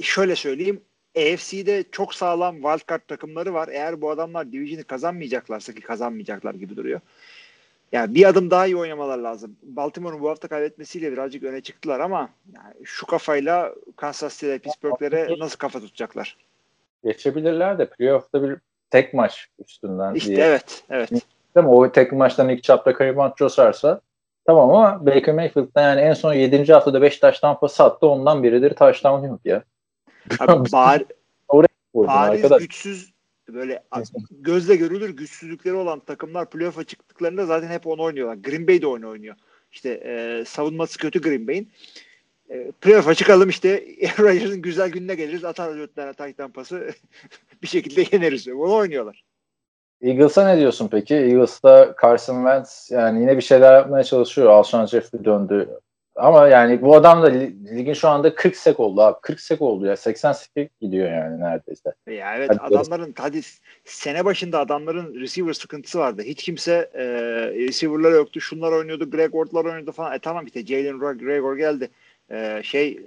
şöyle 0.03 0.37
söyleyeyim 0.37 0.83
AFC'de 1.17 1.85
çok 1.93 2.15
sağlam 2.15 2.55
wildcard 2.55 3.01
takımları 3.09 3.55
var. 3.55 3.69
Eğer 3.69 4.01
bu 4.01 4.11
adamlar 4.11 4.53
division'ı 4.53 4.85
kazanmayacaklarsa 4.85 5.73
ki 5.73 5.81
kazanmayacaklar 5.81 6.55
gibi 6.55 6.77
duruyor. 6.77 7.01
Yani 7.93 8.15
bir 8.15 8.25
adım 8.25 8.51
daha 8.51 8.67
iyi 8.67 8.77
oynamalar 8.77 9.19
lazım. 9.19 9.57
Baltimore'un 9.63 10.21
bu 10.21 10.31
hafta 10.31 10.49
kaybetmesiyle 10.49 11.13
birazcık 11.13 11.43
öne 11.45 11.61
çıktılar 11.61 12.01
ama 12.01 12.31
yani 12.55 12.75
şu 12.85 13.07
kafayla 13.07 13.75
Kansas 13.97 14.35
City'de 14.35 14.59
Pittsburgh'lere 14.59 15.39
nasıl 15.39 15.59
kafa 15.59 15.81
tutacaklar? 15.81 16.37
Geçebilirler 17.05 17.79
de 17.79 17.91
playoff'ta 17.91 18.43
bir 18.43 18.57
tek 18.91 19.15
maç 19.15 19.49
üstünden 19.59 20.15
İşte 20.15 20.37
diye. 20.37 20.47
evet, 20.47 20.85
evet. 20.91 21.11
Değil 21.57 21.67
mi? 21.67 21.73
O 21.73 21.93
tek 21.93 22.13
maçtan 22.13 22.49
ilk 22.49 22.63
çapta 22.63 22.95
Karim 22.95 23.17
Josarsa 23.39 24.01
tamam 24.47 24.71
ama 24.71 25.07
Baker 25.07 25.35
Mayfield'da 25.35 25.81
yani 25.81 26.01
en 26.01 26.13
son 26.13 26.35
7. 26.35 26.73
haftada 26.73 27.03
5 27.03 27.19
taştan 27.19 27.61
pas 27.61 27.81
attı. 27.81 28.07
Ondan 28.07 28.43
biridir 28.43 28.75
touchdown 28.75 29.27
yok 29.27 29.41
ya. 29.45 29.63
Abi 30.41 30.73
bar, 30.73 31.03
bariz 31.95 32.51
güçsüz 32.59 33.15
böyle 33.49 33.83
gözle 34.31 34.77
görülür 34.77 35.11
güçsüzlükleri 35.11 35.75
olan 35.75 36.01
takımlar 36.01 36.51
playoff'a 36.51 36.85
çıktıklarında 36.85 37.47
zaten 37.47 37.69
hep 37.69 37.87
onu 37.87 38.03
oynuyorlar. 38.03 38.35
Green 38.35 38.69
Bay 38.69 38.83
de 38.83 38.87
onu 38.87 39.09
oynuyor. 39.09 39.37
İşte 39.73 39.91
e, 39.91 40.45
savunması 40.45 40.99
kötü 40.99 41.21
Green 41.21 41.49
Bay'in. 41.49 41.73
E, 42.51 42.73
playoff'a 42.81 43.15
çıkalım 43.15 43.49
işte 43.49 43.87
Rodgers'ın 44.19 44.63
güzel 44.63 44.91
gününe 44.91 45.15
geliriz. 45.15 45.45
Atar 45.45 45.87
tane 45.97 46.13
touchdown 46.13 46.53
pası 46.53 46.91
bir 47.63 47.69
şekilde 47.69 48.17
yeneriz. 48.17 48.49
Onu 48.49 48.75
oynuyorlar. 48.75 49.25
Eagles'a 50.05 50.47
ne 50.47 50.59
diyorsun 50.61 50.89
peki? 50.89 51.15
Eagles'ta 51.15 51.95
Carson 52.03 52.35
Wentz 52.37 52.91
yani 52.91 53.21
yine 53.21 53.37
bir 53.37 53.43
şeyler 53.43 53.75
yapmaya 53.75 54.05
çalışıyor. 54.05 54.51
Alshon 54.51 54.87
Jeffrey 54.87 55.25
döndü. 55.25 55.69
Ama 56.17 56.49
yani 56.49 56.83
bu 56.83 56.97
adam 56.97 57.23
da 57.23 57.27
li- 57.27 57.77
ligin 57.77 57.93
şu 57.93 58.09
anda 58.09 58.35
40 58.35 58.57
sek 58.57 58.81
oldu 58.81 59.03
abi. 59.03 59.17
40 59.23 59.41
sek 59.41 59.63
oldu 59.63 59.87
ya. 59.87 59.97
80 59.97 60.33
sek 60.33 60.81
gidiyor 60.81 61.11
yani 61.11 61.41
neredeyse. 61.41 61.93
Ya 62.11 62.37
evet 62.37 62.51
Hadi 62.51 62.61
adamların 62.61 63.15
hadi 63.19 63.41
sene 63.85 64.25
başında 64.25 64.59
adamların 64.59 65.21
receiver 65.21 65.53
sıkıntısı 65.53 65.99
vardı. 65.99 66.23
Hiç 66.23 66.43
kimse 66.43 66.91
e, 66.95 67.05
receiver'lar 67.55 68.13
yoktu. 68.13 68.41
Şunlar 68.41 68.73
oynuyordu. 68.73 69.11
Greg 69.11 69.33
Ward'lar 69.33 69.65
oynuyordu 69.65 69.93
falan. 69.93 70.15
E 70.15 70.19
tamam 70.19 70.47
işte 70.47 70.67
Jalen 70.67 71.19
Gregor 71.19 71.57
geldi. 71.57 71.91
E, 72.31 72.61
şey 72.65 73.01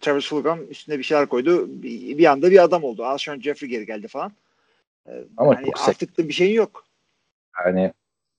Travis 0.00 0.28
Fulgham 0.28 0.60
üstüne 0.70 0.98
bir 0.98 1.02
şeyler 1.02 1.26
koydu. 1.26 1.66
Bir, 1.68 2.18
bir 2.18 2.24
anda 2.24 2.50
bir 2.50 2.62
adam 2.62 2.84
oldu. 2.84 3.04
Alshon 3.04 3.40
Jeffrey 3.40 3.70
geri 3.70 3.86
geldi 3.86 4.08
falan. 4.08 4.32
E, 5.08 5.12
Ama 5.36 5.54
yani 5.54 5.66
çok 5.66 5.88
artık 5.88 6.18
da 6.18 6.28
bir 6.28 6.32
şeyin 6.32 6.54
yok. 6.54 6.84
Yani 7.64 7.92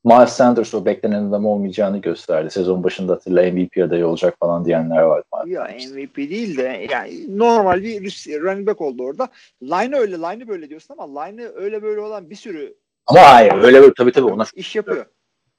Miles 0.06 0.30
Sanders 0.30 0.74
o 0.74 0.86
beklenen 0.86 1.24
adam 1.24 1.46
olmayacağını 1.46 1.98
gösterdi. 1.98 2.52
Sezon 2.52 2.84
başında 2.84 3.14
hatırla 3.14 3.52
MVP 3.52 3.84
adayı 3.84 4.08
olacak 4.08 4.36
falan 4.40 4.66
diyenler 4.66 5.02
vardı. 5.02 5.26
Ya 5.46 5.64
MVP 5.64 6.18
değil 6.18 6.58
de 6.58 6.88
yani 6.92 7.38
normal 7.38 7.84
bir 7.84 8.28
running 8.42 8.68
back 8.68 8.82
oldu 8.82 9.04
orada. 9.04 9.28
Line 9.64 9.98
öyle, 9.98 10.18
line'ı 10.18 10.48
böyle 10.48 10.70
diyorsun 10.70 10.96
ama 10.98 11.22
line'ı 11.22 11.52
öyle 11.56 11.84
böyle 11.84 12.02
olan 12.02 12.30
bir 12.30 12.36
sürü 12.36 12.76
Ama 13.06 13.22
hayır 13.22 13.54
öyle 13.54 13.82
böyle 13.82 13.94
tabii 13.98 14.12
tabii 14.12 14.32
ona 14.32 14.46
iş 14.56 14.76
yapıyor. 14.76 15.06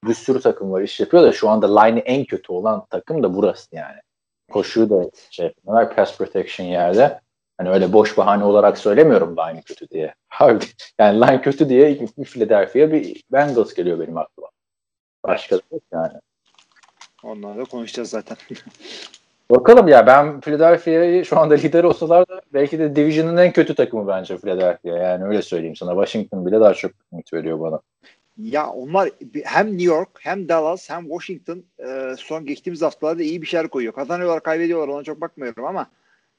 bir 0.04 0.14
sürü 0.14 0.40
takım 0.40 0.72
var 0.72 0.82
iş 0.82 1.00
yapıyor 1.00 1.22
da 1.22 1.32
şu 1.32 1.48
anda 1.48 1.80
line'ı 1.80 2.00
en 2.00 2.24
kötü 2.24 2.52
olan 2.52 2.86
takım 2.90 3.22
da 3.22 3.34
burası 3.34 3.68
yani. 3.72 3.96
Koşuyu 4.52 4.90
da 4.90 5.10
şey 5.30 5.46
yapıyorlar. 5.46 5.96
Pass 5.96 6.18
protection 6.18 6.66
yerde. 6.66 7.20
Hani 7.58 7.70
öyle 7.70 7.92
boş 7.92 8.18
bahane 8.18 8.44
olarak 8.44 8.78
söylemiyorum 8.78 9.36
line 9.36 9.62
kötü 9.62 9.88
diye. 9.88 10.14
Harbi. 10.28 10.64
Yani 10.98 11.20
line 11.20 11.42
kötü 11.42 11.68
diye 11.68 12.06
Philadelphia 12.24 12.92
bir 12.92 13.24
Bengals 13.32 13.74
geliyor 13.74 14.00
benim 14.00 14.18
aklıma. 14.18 14.48
Başka 15.24 15.56
da 15.56 15.62
yok 15.72 15.82
yani. 15.92 16.12
Onlarla 17.22 17.60
da 17.60 17.64
konuşacağız 17.64 18.10
zaten. 18.10 18.36
Bakalım 19.50 19.88
ya 19.88 20.06
ben 20.06 20.40
Philadelphia'yı 20.40 21.24
şu 21.24 21.38
anda 21.38 21.54
lider 21.54 21.84
olsalar 21.84 22.28
da 22.28 22.40
belki 22.52 22.78
de 22.78 22.96
Division'ın 22.96 23.36
en 23.36 23.52
kötü 23.52 23.74
takımı 23.74 24.08
bence 24.08 24.36
Philadelphia. 24.36 24.98
Yani 24.98 25.24
öyle 25.24 25.42
söyleyeyim 25.42 25.76
sana. 25.76 25.90
Washington 25.90 26.46
bile 26.46 26.60
daha 26.60 26.74
çok 26.74 26.92
ümit 27.12 27.32
veriyor 27.32 27.60
bana. 27.60 27.80
Ya 28.36 28.66
onlar 28.66 29.10
hem 29.44 29.66
New 29.66 29.84
York 29.84 30.08
hem 30.20 30.48
Dallas 30.48 30.90
hem 30.90 31.02
Washington 31.02 31.64
e, 31.78 32.16
son 32.18 32.46
geçtiğimiz 32.46 32.82
haftalarda 32.82 33.22
iyi 33.22 33.42
bir 33.42 33.46
şeyler 33.46 33.68
koyuyor. 33.68 33.92
Kazanıyorlar 33.92 34.42
kaybediyorlar 34.42 34.88
ona 34.88 35.04
çok 35.04 35.20
bakmıyorum 35.20 35.64
ama 35.64 35.86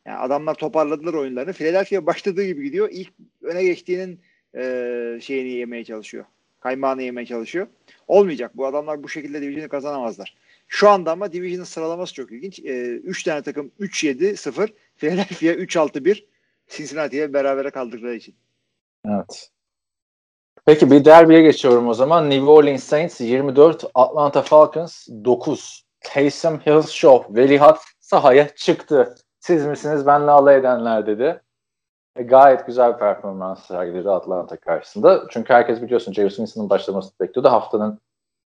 yani 0.06 0.18
adamlar 0.18 0.56
toparladılar 0.56 1.14
oyunlarını. 1.14 1.54
Philadelphia 1.54 2.06
başladığı 2.06 2.46
gibi 2.46 2.64
gidiyor. 2.64 2.90
İlk 2.92 3.14
öne 3.42 3.64
geçtiğinin 3.64 4.20
e, 4.56 5.20
şeyini 5.22 5.50
yemeye 5.50 5.84
çalışıyor. 5.84 6.26
Kaymağını 6.60 7.04
yemeye 7.04 7.26
çalışıyor. 7.26 7.68
Olmayacak. 8.08 8.58
Bu 8.58 8.66
adamlar 8.66 9.04
bu 9.04 9.10
şekilde 9.10 9.42
Division'ı 9.42 9.70
kazanamazlar. 9.70 10.36
Şu 10.68 10.90
anda 10.90 11.12
ama 11.12 11.34
Division'ın 11.34 11.64
sıralaması 11.64 12.14
çok 12.14 12.32
ilginç. 12.32 12.60
3 12.60 13.24
tane 13.24 13.42
takım 13.42 13.72
3-7-0. 13.80 14.70
Philadelphia 14.98 15.48
3-6-1. 15.48 16.24
Cincinnati'ye 16.68 17.34
berabere 17.34 17.70
kaldıkları 17.70 18.16
için. 18.16 18.36
Evet. 19.08 19.52
Peki 20.66 20.92
bir 20.92 21.06
derbiye 21.06 21.42
geçiyorum 21.42 21.88
o 21.88 21.94
zaman. 21.94 22.30
New 22.30 22.46
Orleans 22.46 22.84
Saints 22.84 23.22
24, 23.22 23.86
Atlanta 23.94 24.42
Falcons 24.42 25.08
9. 25.08 25.86
Taysom 26.02 26.60
Hill 26.60 26.82
Show. 26.82 27.42
Velihat 27.42 27.80
sahaya 28.00 28.56
çıktı. 28.56 29.16
Siz 29.46 29.66
misiniz 29.66 30.08
benle 30.08 30.32
alay 30.32 30.58
edenler 30.58 31.08
dedi. 31.08 31.42
E, 32.16 32.24
gayet 32.24 32.68
güzel 32.68 32.94
bir 32.94 33.00
performans 33.00 33.68
sergiledi 33.68 34.10
Atlanta 34.10 34.58
karşısında. 34.58 35.28
Çünkü 35.30 35.54
herkes 35.54 35.82
biliyorsun 35.82 36.14
James 36.14 36.36
Winston'ın 36.36 36.70
başlamasını 36.70 37.14
bekliyordu. 37.22 37.50
Haftanın 37.50 38.00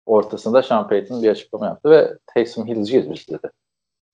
ortasında 0.06 0.64
Sean 0.64 0.88
Payton 0.88 1.24
bir 1.24 1.30
açıklama 1.30 1.66
yaptı 1.66 1.90
ve 1.90 2.18
Taysom 2.34 2.68
Hill'ciyiz 2.68 3.12
biz 3.12 3.28
dedi. 3.28 3.52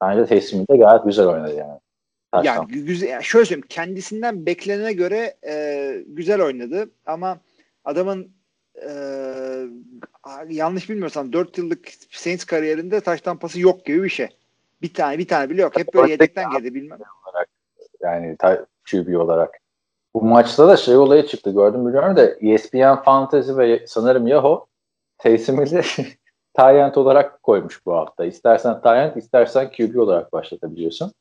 Bence 0.02 0.26
Taysom 0.26 0.60
Hill 0.60 0.68
de 0.68 0.78
gayet 0.78 1.04
güzel 1.04 1.28
oynadı 1.28 1.56
yani. 1.56 1.80
Gü- 2.34 2.86
güzel, 2.86 3.08
yani 3.08 3.24
şöyle 3.24 3.46
söyleyeyim 3.46 3.68
kendisinden 3.70 4.46
beklenene 4.46 4.94
göre 4.94 5.36
e, 5.48 6.04
güzel 6.08 6.42
oynadı 6.42 6.90
ama 7.06 7.40
adamın 7.86 8.32
e, 8.76 8.90
yanlış 10.50 10.90
bilmiyorsam 10.90 11.34
4 11.34 11.58
yıllık 11.58 11.90
Saints 12.12 12.46
kariyerinde 12.46 13.02
taştan 13.02 13.40
pası 13.40 13.60
yok 13.60 13.86
gibi 13.86 14.04
bir 14.04 14.10
şey. 14.10 14.30
Bir 14.84 14.94
tane 14.94 15.18
bir 15.18 15.28
tane 15.28 15.50
bile 15.50 15.62
yok. 15.62 15.80
Hep 15.80 15.94
böyle 15.94 16.12
yedekten 16.12 16.50
geldi 16.52 16.76
bilmem. 16.76 17.00
yani 18.02 18.38
ta- 18.38 18.66
QB 18.92 19.16
olarak. 19.20 19.60
Bu 20.14 20.22
maçta 20.22 20.68
da 20.68 20.78
şey 20.78 20.98
olayı 20.98 21.26
çıktı 21.26 21.52
gördüm 21.52 21.88
biliyorum 21.88 22.16
da 22.16 22.26
ESPN 22.42 23.04
Fantasy 23.04 23.52
ve 23.58 23.88
sanırım 23.88 24.28
Yahoo 24.28 24.68
Taysom 25.18 25.66
Hill'i 25.66 26.08
Tyent 26.54 26.98
olarak 26.98 27.44
koymuş 27.44 27.86
bu 27.86 27.94
hafta. 27.94 28.26
İstersen 28.26 28.82
Tyent 28.82 29.18
istersen 29.18 29.72
QB 29.72 29.96
olarak 29.98 30.34
başlatabiliyorsun. 30.34 31.14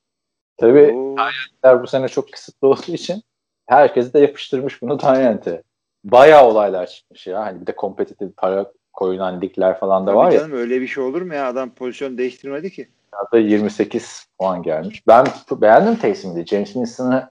Tabii 0.56 0.92
Oo. 0.96 1.16
Tyent'ler 1.16 1.82
bu 1.82 1.86
sene 1.86 2.08
çok 2.08 2.32
kısıtlı 2.32 2.68
olduğu 2.68 2.92
için 2.92 3.22
herkes 3.66 4.12
de 4.12 4.18
yapıştırmış 4.18 4.82
bunu 4.82 4.98
Tyent'e. 4.98 5.62
Bayağı 6.04 6.44
olaylar 6.46 6.86
çıkmış 6.86 7.26
ya. 7.26 7.40
Hani 7.40 7.60
bir 7.60 7.66
de 7.66 7.76
kompetitif 7.76 8.36
para 8.36 8.72
koyulan 8.92 9.40
ligler 9.40 9.78
falan 9.78 10.06
da 10.06 10.10
Tabii 10.10 10.16
var 10.18 10.30
ya. 10.30 10.38
canım 10.38 10.52
öyle 10.52 10.80
bir 10.80 10.86
şey 10.86 11.04
olur 11.04 11.22
mu 11.22 11.34
ya? 11.34 11.48
Adam 11.48 11.74
pozisyon 11.74 12.18
değiştirmedi 12.18 12.70
ki. 12.70 12.88
Hatta 13.12 13.38
28 13.38 14.26
puan 14.38 14.62
gelmiş. 14.62 15.06
Ben 15.06 15.26
beğendim 15.50 15.96
Taysom'u. 15.96 16.44
James 16.46 16.72
Winston'ı 16.72 17.30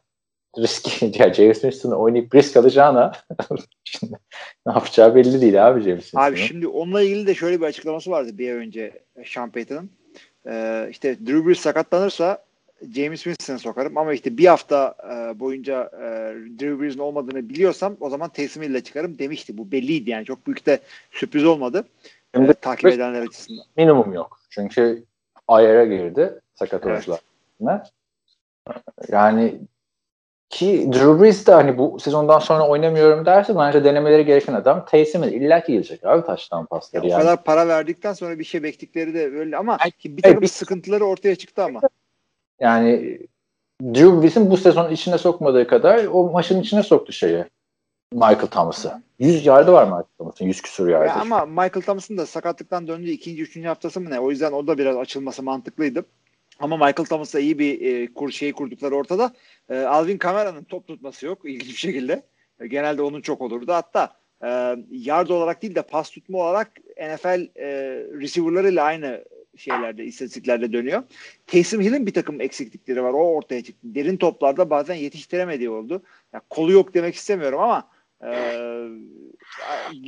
risk, 0.57 1.01
ya 1.19 1.33
James 1.33 1.61
Winston'ı 1.61 1.95
oynayıp 1.95 2.35
risk 2.35 2.57
alacağına 2.57 3.11
şimdi 3.83 4.13
ne 4.67 4.73
yapacağı 4.73 5.15
belli 5.15 5.41
değil 5.41 5.67
abi 5.67 5.81
James 5.81 6.01
Winston'ın. 6.01 6.23
Abi 6.23 6.37
şimdi 6.37 6.67
onunla 6.67 7.01
ilgili 7.01 7.27
de 7.27 7.35
şöyle 7.35 7.61
bir 7.61 7.65
açıklaması 7.65 8.11
vardı 8.11 8.37
bir 8.37 8.49
ay 8.49 8.55
önce 8.55 9.03
Sean 9.25 9.49
Payton'ın. 9.49 9.89
Ee, 10.47 10.87
işte 10.91 11.19
Drew 11.19 11.47
Brees 11.47 11.59
sakatlanırsa 11.59 12.43
James 12.95 13.23
Winston'ı 13.23 13.59
sokarım 13.59 13.97
ama 13.97 14.13
işte 14.13 14.37
bir 14.37 14.45
hafta 14.45 14.95
e, 15.03 15.39
boyunca 15.39 15.91
e, 15.93 16.07
Drew 16.59 16.81
Brees'in 16.81 16.99
olmadığını 16.99 17.49
biliyorsam 17.49 17.97
o 17.99 18.09
zaman 18.09 18.29
Taysom 18.29 18.63
Hill'le 18.63 18.81
çıkarım 18.83 19.19
demişti. 19.19 19.57
Bu 19.57 19.71
belliydi 19.71 20.09
yani 20.09 20.25
çok 20.25 20.47
büyük 20.47 20.65
de 20.65 20.79
sürpriz 21.11 21.45
olmadı. 21.45 21.87
Şimdi 22.35 22.51
e, 22.51 22.53
takip 22.53 22.85
edenler 22.85 23.21
açısından. 23.21 23.65
minimum 23.77 24.13
yok. 24.13 24.39
Çünkü 24.49 25.03
ayara 25.51 25.85
girdi 25.85 26.39
sakat 26.55 26.85
Evet. 26.85 26.91
oyuncular. 26.93 27.19
Yani 29.09 29.59
ki 30.49 30.89
Drew 30.93 31.21
Brees 31.23 31.47
de 31.47 31.51
hani 31.51 31.77
bu 31.77 31.99
sezondan 31.99 32.39
sonra 32.39 32.67
oynamıyorum 32.67 33.25
derse 33.25 33.55
bence 33.55 33.83
denemeleri 33.83 34.25
gereken 34.25 34.53
adam 34.53 34.85
Taysom 34.85 35.23
illa 35.23 35.63
ki 35.63 35.71
gelecek 35.71 36.05
abi 36.05 36.25
taştan 36.25 36.59
Ya 36.59 36.65
pasları 36.65 37.03
o 37.03 37.07
yani. 37.07 37.21
kadar 37.21 37.43
para 37.43 37.67
verdikten 37.67 38.13
sonra 38.13 38.39
bir 38.39 38.43
şey 38.43 38.63
bektikleri 38.63 39.13
de 39.13 39.33
böyle 39.33 39.57
ama 39.57 39.77
Ay, 39.79 39.91
bir 40.05 40.21
takım 40.21 40.41
bir- 40.41 40.47
sıkıntıları 40.47 41.05
ortaya 41.05 41.35
çıktı 41.35 41.63
ama. 41.63 41.81
Yani 42.59 43.19
Drew 43.83 44.21
Brees'in 44.21 44.49
bu 44.51 44.57
sezon 44.57 44.91
içine 44.91 45.17
sokmadığı 45.17 45.67
kadar 45.67 46.05
o 46.05 46.31
maçın 46.31 46.61
içine 46.61 46.83
soktu 46.83 47.11
şeyi. 47.11 47.45
Michael 48.13 48.47
Thomas'ı. 48.47 49.01
100 49.19 49.45
yardı 49.45 49.71
var 49.71 49.83
Michael 49.83 50.03
Thomas'ın. 50.17 50.45
100 50.45 50.61
küsur 50.61 50.87
yardı. 50.87 51.07
Ya 51.07 51.15
ama 51.15 51.45
Michael 51.45 51.81
Thomas'ın 51.81 52.17
da 52.17 52.25
sakatlıktan 52.25 52.87
döndüğü 52.87 53.09
ikinci, 53.09 53.41
üçüncü 53.41 53.67
haftası 53.67 54.01
mı 54.01 54.09
ne? 54.09 54.19
O 54.19 54.31
yüzden 54.31 54.51
o 54.51 54.67
da 54.67 54.77
biraz 54.77 54.97
açılması 54.97 55.43
mantıklıydı. 55.43 56.05
Ama 56.59 56.77
Michael 56.77 57.05
Thomas'la 57.05 57.39
iyi 57.39 57.59
bir 57.59 57.81
e, 57.81 58.13
kur, 58.13 58.31
şey 58.31 58.53
kurdukları 58.53 58.95
ortada. 58.95 59.33
E, 59.69 59.77
Alvin 59.79 60.17
Kamera'nın 60.17 60.63
top 60.63 60.87
tutması 60.87 61.25
yok 61.25 61.39
ilginç 61.45 61.69
bir 61.69 61.77
şekilde. 61.77 62.23
E, 62.59 62.67
genelde 62.67 63.01
onun 63.01 63.21
çok 63.21 63.41
olurdu. 63.41 63.73
Hatta 63.73 64.13
e, 64.43 64.75
yard 64.91 65.29
olarak 65.29 65.61
değil 65.61 65.75
de 65.75 65.81
pas 65.81 66.09
tutma 66.09 66.37
olarak 66.37 66.71
NFL 66.97 67.47
e, 67.55 67.67
receiver'larıyla 68.19 68.83
aynı 68.83 69.23
şeylerde, 69.57 70.05
istatistiklerde 70.05 70.73
dönüyor. 70.73 71.03
Taysom 71.47 71.81
Hill'in 71.81 72.05
bir 72.05 72.13
takım 72.13 72.41
eksiklikleri 72.41 73.03
var. 73.03 73.13
O 73.13 73.35
ortaya 73.35 73.63
çıktı. 73.63 73.79
Derin 73.83 74.17
toplarda 74.17 74.69
bazen 74.69 74.95
yetiştiremediği 74.95 75.69
oldu. 75.69 76.03
Yani 76.33 76.43
kolu 76.49 76.71
yok 76.71 76.93
demek 76.93 77.15
istemiyorum 77.15 77.59
ama 77.59 77.87
e, 78.23 78.31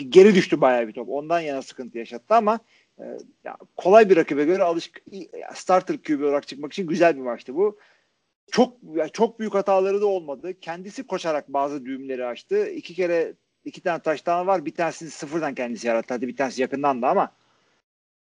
geri 0.09 0.35
düştü 0.35 0.61
bayağı 0.61 0.87
bir 0.87 0.93
top. 0.93 1.09
Ondan 1.09 1.39
yana 1.39 1.61
sıkıntı 1.61 1.97
yaşattı 1.97 2.35
ama 2.35 2.59
e, 2.99 3.03
ya, 3.43 3.57
kolay 3.75 4.09
bir 4.09 4.15
rakibe 4.15 4.45
göre 4.45 4.63
alışık 4.63 5.01
starter 5.53 5.97
QB 5.97 6.21
olarak 6.21 6.47
çıkmak 6.47 6.73
için 6.73 6.87
güzel 6.87 7.15
bir 7.15 7.21
maçtı 7.21 7.55
bu. 7.55 7.77
Çok 8.51 8.77
çok 9.13 9.39
büyük 9.39 9.53
hataları 9.53 10.01
da 10.01 10.05
olmadı. 10.05 10.59
Kendisi 10.61 11.07
koşarak 11.07 11.53
bazı 11.53 11.85
düğümleri 11.85 12.25
açtı. 12.25 12.69
İki 12.69 12.93
kere 12.93 13.33
iki 13.65 13.81
tane 13.81 14.01
taştan 14.01 14.47
var. 14.47 14.65
Bir 14.65 14.75
tanesini 14.75 15.09
sıfırdan 15.09 15.55
kendisi 15.55 15.87
yarattı. 15.87 16.13
Hadi 16.13 16.27
bir 16.27 16.35
tanesi 16.35 16.61
yakından 16.61 17.01
da 17.01 17.09
ama 17.09 17.31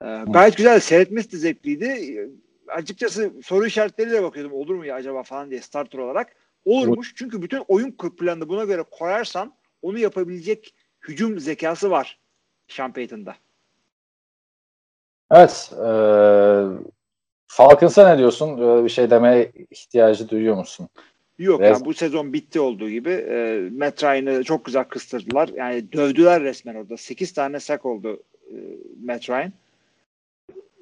e, 0.02 0.06
gayet 0.28 0.58
güzel. 0.58 0.80
Seyretmesi 0.80 1.32
de 1.32 1.38
zevkliydi. 1.38 2.30
Açıkçası 2.68 3.32
soru 3.44 3.66
işaretleriyle 3.66 4.24
bakıyordum. 4.24 4.54
Olur 4.54 4.76
mu 4.76 4.86
ya 4.86 4.96
acaba 4.96 5.24
falan 5.24 5.50
diye 5.50 5.62
starter 5.62 6.00
olarak. 6.00 6.36
Olurmuş. 6.66 7.14
Çünkü 7.16 7.42
bütün 7.42 7.64
oyun 7.68 7.92
planını 7.92 8.50
buna 8.50 8.64
göre 8.64 8.84
koyarsan 8.92 9.54
onu 9.82 10.00
yapabilecek 10.00 10.74
hücum 11.08 11.40
zekası 11.40 11.92
var 11.92 12.20
Sean 12.68 12.94
Payton'da. 12.94 13.36
Evet. 15.32 15.72
E, 15.74 15.90
Falcons'a 17.48 18.10
ne 18.10 18.18
diyorsun? 18.18 18.60
Böyle 18.60 18.84
bir 18.84 18.90
şey 18.90 19.10
demeye 19.10 19.52
ihtiyacı 19.72 20.30
duyuyor 20.30 20.56
musun? 20.56 20.90
Yok 21.40 21.62
Res- 21.62 21.66
yani 21.66 21.86
bu 21.86 21.94
sezon 21.94 22.34
bitti 22.34 22.60
olduğu 22.60 22.90
gibi 22.90 23.10
e, 23.10 23.70
Matt 23.78 24.04
Ryan'ı 24.04 24.44
çok 24.44 24.66
güzel 24.66 24.84
kıstırdılar. 24.84 25.50
Yani 25.56 25.94
dövdüler 25.94 26.44
resmen 26.44 26.76
orada. 26.76 26.98
8 26.98 27.34
tane 27.34 27.60
sak 27.60 27.86
oldu 27.86 28.24
e, 28.52 28.56
Matt 29.04 29.30
Ryan. 29.30 29.54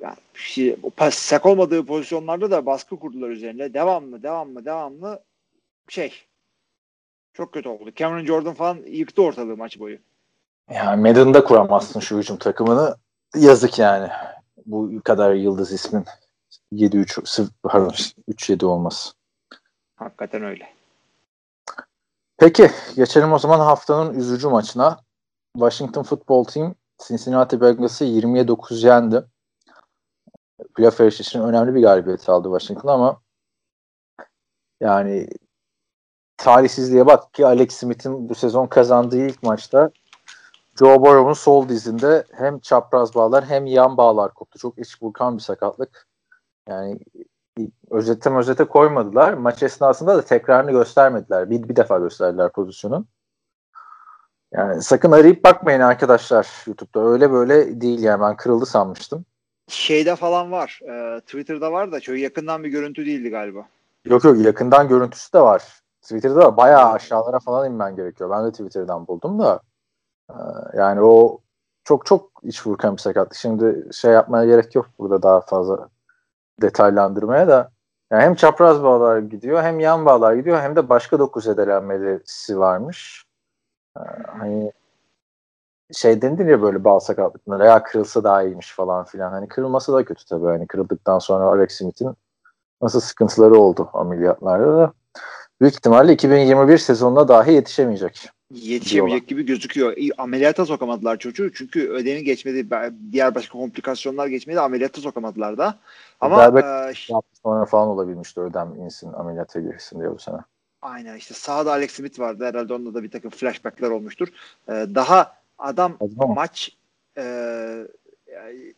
Yani 0.02 0.16
şey, 0.34 0.76
pas, 0.76 1.16
sak 1.16 1.46
olmadığı 1.46 1.86
pozisyonlarda 1.86 2.52
da 2.52 2.66
baskı 2.66 3.00
kurdular 3.00 3.30
üzerine. 3.30 3.74
Devamlı, 3.74 4.24
devamlı, 4.24 4.66
devamlı 4.66 5.24
şey 5.88 6.27
çok 7.38 7.54
kötü 7.54 7.70
oldu. 7.70 7.92
Cameron 7.96 8.26
Jordan 8.26 8.54
falan 8.54 8.78
yıktı 8.86 9.22
ortalığı 9.22 9.58
maç 9.58 9.80
boyu. 9.80 9.98
Yani 10.70 11.02
Madden'da 11.02 11.44
kuramazsın 11.44 12.00
şu 12.00 12.18
hücum 12.18 12.38
takımını. 12.38 12.96
Yazık 13.36 13.80
yani. 13.80 14.10
Bu 14.66 15.02
kadar 15.04 15.34
yıldız 15.34 15.72
ismin 15.72 16.06
7-3 16.74 17.50
pardon 17.64 17.94
3-7 18.30 18.66
olması. 18.66 19.14
Hakikaten 19.96 20.44
öyle. 20.44 20.68
Peki 22.38 22.72
geçelim 22.96 23.34
o 23.34 23.40
zaman 23.40 23.60
haftanın 23.60 24.14
üzücü 24.14 24.48
maçına. 24.48 25.00
Washington 25.54 26.04
Football 26.04 26.44
Team 26.44 26.76
Cincinnati 27.08 27.62
Bengals'ı 27.62 28.06
20'ye 28.06 28.48
9 28.48 28.84
yendi. 28.84 29.24
Playoff 30.76 31.00
yarışı 31.00 31.24
için 31.24 31.42
önemli 31.42 31.76
bir 31.76 31.82
galibiyet 31.82 32.30
aldı 32.30 32.60
Washington 32.60 32.90
ama 32.90 33.22
yani 34.82 35.28
talihsizliğe 36.38 37.06
bak 37.06 37.34
ki 37.34 37.46
Alex 37.46 37.74
Smith'in 37.74 38.30
bu 38.30 38.36
sezon 38.36 38.68
kazandığı 38.68 39.18
ilk 39.18 39.44
maçta 39.44 39.92
Joe 40.80 41.02
Burrow'un 41.02 41.34
sol 41.34 41.70
dizinde 41.70 42.24
hem 42.32 42.60
çapraz 42.60 43.16
bağlar 43.16 43.46
hem 43.46 43.66
yan 43.66 43.98
bağlar 43.98 44.34
koptu. 44.34 44.60
Çok 44.60 44.80
iç 44.80 45.02
burkan 45.02 45.38
bir 45.38 45.42
sakatlık. 45.42 46.08
Yani 46.70 47.00
özetten 47.92 48.36
özete 48.36 48.64
koymadılar. 48.64 49.34
Maç 49.34 49.64
esnasında 49.64 50.18
da 50.18 50.22
tekrarını 50.22 50.72
göstermediler. 50.72 51.50
Bir, 51.50 51.70
bir 51.70 51.76
defa 51.76 52.00
gösterdiler 52.00 52.52
pozisyonun. 52.52 53.08
Yani 54.54 54.82
sakın 54.82 55.12
arayıp 55.12 55.44
bakmayın 55.44 55.80
arkadaşlar 55.80 56.48
YouTube'da. 56.68 57.08
Öyle 57.08 57.32
böyle 57.32 57.82
değil 57.82 58.04
yani 58.04 58.22
ben 58.22 58.36
kırıldı 58.36 58.66
sanmıştım. 58.66 59.26
Şeyde 59.68 60.16
falan 60.16 60.52
var. 60.52 60.80
E, 60.84 61.20
Twitter'da 61.20 61.72
var 61.72 61.92
da 61.92 62.00
çok 62.00 62.18
yakından 62.18 62.64
bir 62.64 62.70
görüntü 62.70 63.06
değildi 63.06 63.30
galiba. 63.30 63.68
Yok 64.06 64.24
yok 64.24 64.38
yakından 64.46 64.88
görüntüsü 64.88 65.34
de 65.34 65.40
var. 65.40 65.64
Twitter'da 66.08 66.42
da 66.42 66.58
bayağı 66.58 66.92
aşağılara 66.92 67.40
falan 67.40 67.68
inmen 67.72 67.96
gerekiyor. 67.96 68.30
Ben 68.30 68.46
de 68.46 68.52
Twitter'dan 68.52 69.08
buldum 69.08 69.40
da. 69.40 69.60
E, 70.30 70.36
yani 70.78 71.02
o 71.02 71.40
çok 71.84 72.06
çok 72.06 72.32
iç 72.44 72.68
vurkan 72.68 72.94
bir 72.96 73.02
sakatlık. 73.02 73.36
Şimdi 73.36 73.94
şey 73.94 74.12
yapmaya 74.12 74.46
gerek 74.46 74.76
yok 74.76 74.88
burada 75.00 75.24
daha 75.24 75.42
fazla 75.42 75.90
detaylandırmaya 76.62 77.48
da 77.48 77.72
yani 78.12 78.24
hem 78.24 78.36
çapraz 78.36 78.84
bağlar 78.84 79.20
gidiyor 79.20 79.64
hem 79.64 79.80
yan 79.80 80.06
bağlar 80.06 80.34
gidiyor 80.34 80.60
hem 80.62 80.76
de 80.76 80.90
başka 80.90 81.20
doku 81.20 81.42
zedelenmesi 81.42 82.60
varmış. 82.60 83.26
Ee, 83.98 84.02
hani 84.40 84.72
şey 85.94 86.22
denir 86.22 86.46
ya 86.46 86.62
böyle 86.62 86.84
bağ 86.84 87.00
sakatlıkları 87.00 87.66
ya 87.66 87.84
kırılsa 87.84 88.24
daha 88.24 88.44
iyiymiş 88.44 88.74
falan 88.76 89.06
filan. 89.06 89.32
Hani 89.32 89.48
kırılması 89.48 89.94
da 89.94 90.06
kötü 90.06 90.26
tabii. 90.26 90.46
Hani 90.46 90.68
kırıldıktan 90.68 91.20
sonra 91.20 91.46
Alex 91.46 91.72
Smith'in 91.78 92.16
nasıl 92.82 93.00
sıkıntıları 93.00 93.56
oldu 93.60 93.90
ameliyatlarda 93.94 94.78
da. 94.78 94.94
Büyük 95.62 95.74
ihtimalle 95.74 96.14
2021 96.14 96.78
sezonuna 96.78 97.28
dahi 97.28 97.52
yetişemeyecek 97.52 98.30
yetişemeyecek 98.52 99.28
gibi 99.28 99.46
gözüküyor. 99.46 99.98
Ameliyata 100.18 100.66
sokamadılar 100.66 101.18
çocuğu 101.18 101.54
çünkü 101.54 101.90
ödemi 101.90 102.24
geçmedi. 102.24 102.68
Diğer 103.12 103.36
başka 103.36 103.60
komplikasyonlar 103.60 104.28
geçmedi. 104.28 104.60
Ameliyata 104.60 105.02
sokamadılar 105.02 105.58
da. 105.58 105.80
Ama 106.20 106.46
e, 106.46 106.94
sonra 107.44 107.66
falan 107.66 107.88
olabilmişti 107.88 108.40
ödem 108.40 108.76
insin 108.86 109.14
ameliyata 109.14 109.60
girsin 109.60 110.00
diye 110.00 110.12
bu 110.12 110.20
sene. 110.20 110.38
Aynen 110.82 111.16
işte 111.16 111.34
sağda 111.34 111.72
Alex 111.72 111.92
Smith 111.92 112.20
vardı. 112.20 112.46
Herhalde 112.46 112.74
onda 112.74 112.94
da 112.94 113.04
bir 113.04 113.12
takım 113.12 113.32
flashbackler 113.32 113.90
olmuştur. 113.90 114.28
Ee, 114.70 114.72
daha 114.96 115.34
adam 115.58 115.98
Acaba. 116.00 116.28
maç 116.28 116.78
e, 117.18 117.24
yani, 118.34 118.74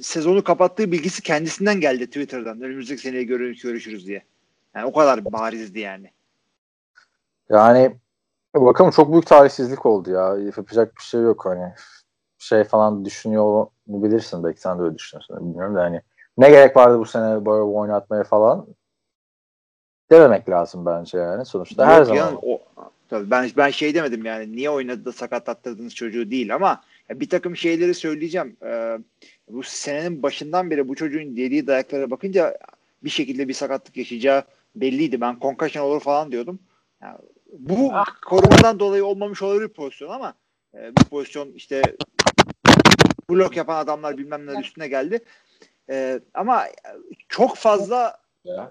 sezonu 0.00 0.44
kapattığı 0.44 0.92
bilgisi 0.92 1.22
kendisinden 1.22 1.80
geldi 1.80 2.06
Twitter'dan. 2.06 2.60
Önümüzdeki 2.60 3.02
seneye 3.02 3.22
görüşürüz 3.22 4.06
diye. 4.06 4.22
Yani 4.74 4.86
o 4.86 4.92
kadar 4.92 5.24
barizdi 5.24 5.78
yani. 5.78 6.10
Yani 7.50 7.96
Bakalım 8.60 8.90
çok 8.90 9.12
büyük 9.12 9.26
tarihsizlik 9.26 9.86
oldu 9.86 10.10
ya. 10.10 10.36
Yapacak 10.36 10.96
bir 10.96 11.02
şey 11.02 11.20
yok 11.20 11.46
hani. 11.46 11.72
Şey 12.38 12.64
falan 12.64 13.04
düşünüyor 13.04 13.66
bilirsin 13.86 14.44
belki 14.44 14.60
sen 14.60 14.78
de 14.78 14.82
öyle 14.82 14.94
düşünüyorsun 14.98 15.36
bilmiyorum 15.40 15.76
da 15.76 15.80
hani 15.80 16.00
ne 16.38 16.50
gerek 16.50 16.76
vardı 16.76 16.98
bu 16.98 17.06
sene 17.06 17.46
böyle 17.46 17.62
oynatmaya 17.62 18.24
falan 18.24 18.66
dememek 20.10 20.48
lazım 20.48 20.86
bence 20.86 21.18
yani 21.18 21.44
sonuçta 21.44 21.82
yok 21.82 21.92
her 21.92 22.02
zaman. 22.02 22.18
Yani, 22.18 22.38
o, 22.42 22.60
tabii 23.08 23.30
ben 23.30 23.50
ben 23.56 23.70
şey 23.70 23.94
demedim 23.94 24.24
yani 24.24 24.52
niye 24.52 24.70
oynadı 24.70 25.04
da 25.04 25.12
sakatlattırdınız 25.12 25.94
çocuğu 25.94 26.30
değil 26.30 26.54
ama 26.54 26.82
bir 27.10 27.28
takım 27.28 27.56
şeyleri 27.56 27.94
söyleyeceğim. 27.94 28.56
Ee, 28.62 28.98
bu 29.50 29.62
senenin 29.62 30.22
başından 30.22 30.70
beri 30.70 30.88
bu 30.88 30.94
çocuğun 30.94 31.36
dediği 31.36 31.66
dayaklara 31.66 32.10
bakınca 32.10 32.56
bir 33.04 33.10
şekilde 33.10 33.48
bir 33.48 33.54
sakatlık 33.54 33.96
yaşayacağı 33.96 34.42
belliydi. 34.74 35.20
Ben 35.20 35.38
concussion 35.40 35.84
olur 35.84 36.00
falan 36.00 36.32
diyordum. 36.32 36.58
Yani 37.02 37.18
bu 37.52 37.90
ah. 37.92 38.06
korumadan 38.26 38.78
dolayı 38.78 39.04
olmamış 39.04 39.42
olabilir 39.42 39.68
pozisyon 39.68 40.10
ama 40.10 40.34
e, 40.74 40.96
bu 40.96 41.04
pozisyon 41.10 41.52
işte 41.52 41.82
blok 43.30 43.56
yapan 43.56 43.76
adamlar 43.76 44.18
bilmem 44.18 44.46
ne 44.46 44.60
üstüne 44.60 44.88
geldi. 44.88 45.20
E, 45.90 46.20
ama 46.34 46.64
çok 47.28 47.56
fazla 47.56 48.16
ya. 48.44 48.70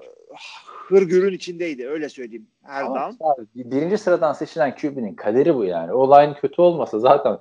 hırgürün 0.87 1.33
içindeydi 1.33 1.87
öyle 1.87 2.09
söyleyeyim 2.09 2.47
her 2.63 2.83
ama 2.83 3.11
Abi, 3.19 3.45
birinci 3.55 3.97
sıradan 3.97 4.33
seçilen 4.33 4.75
QB'nin 4.75 5.15
kaderi 5.15 5.55
bu 5.55 5.65
yani. 5.65 5.93
O 5.93 6.17
line 6.17 6.33
kötü 6.33 6.61
olmasa 6.61 6.99
zaten 6.99 7.37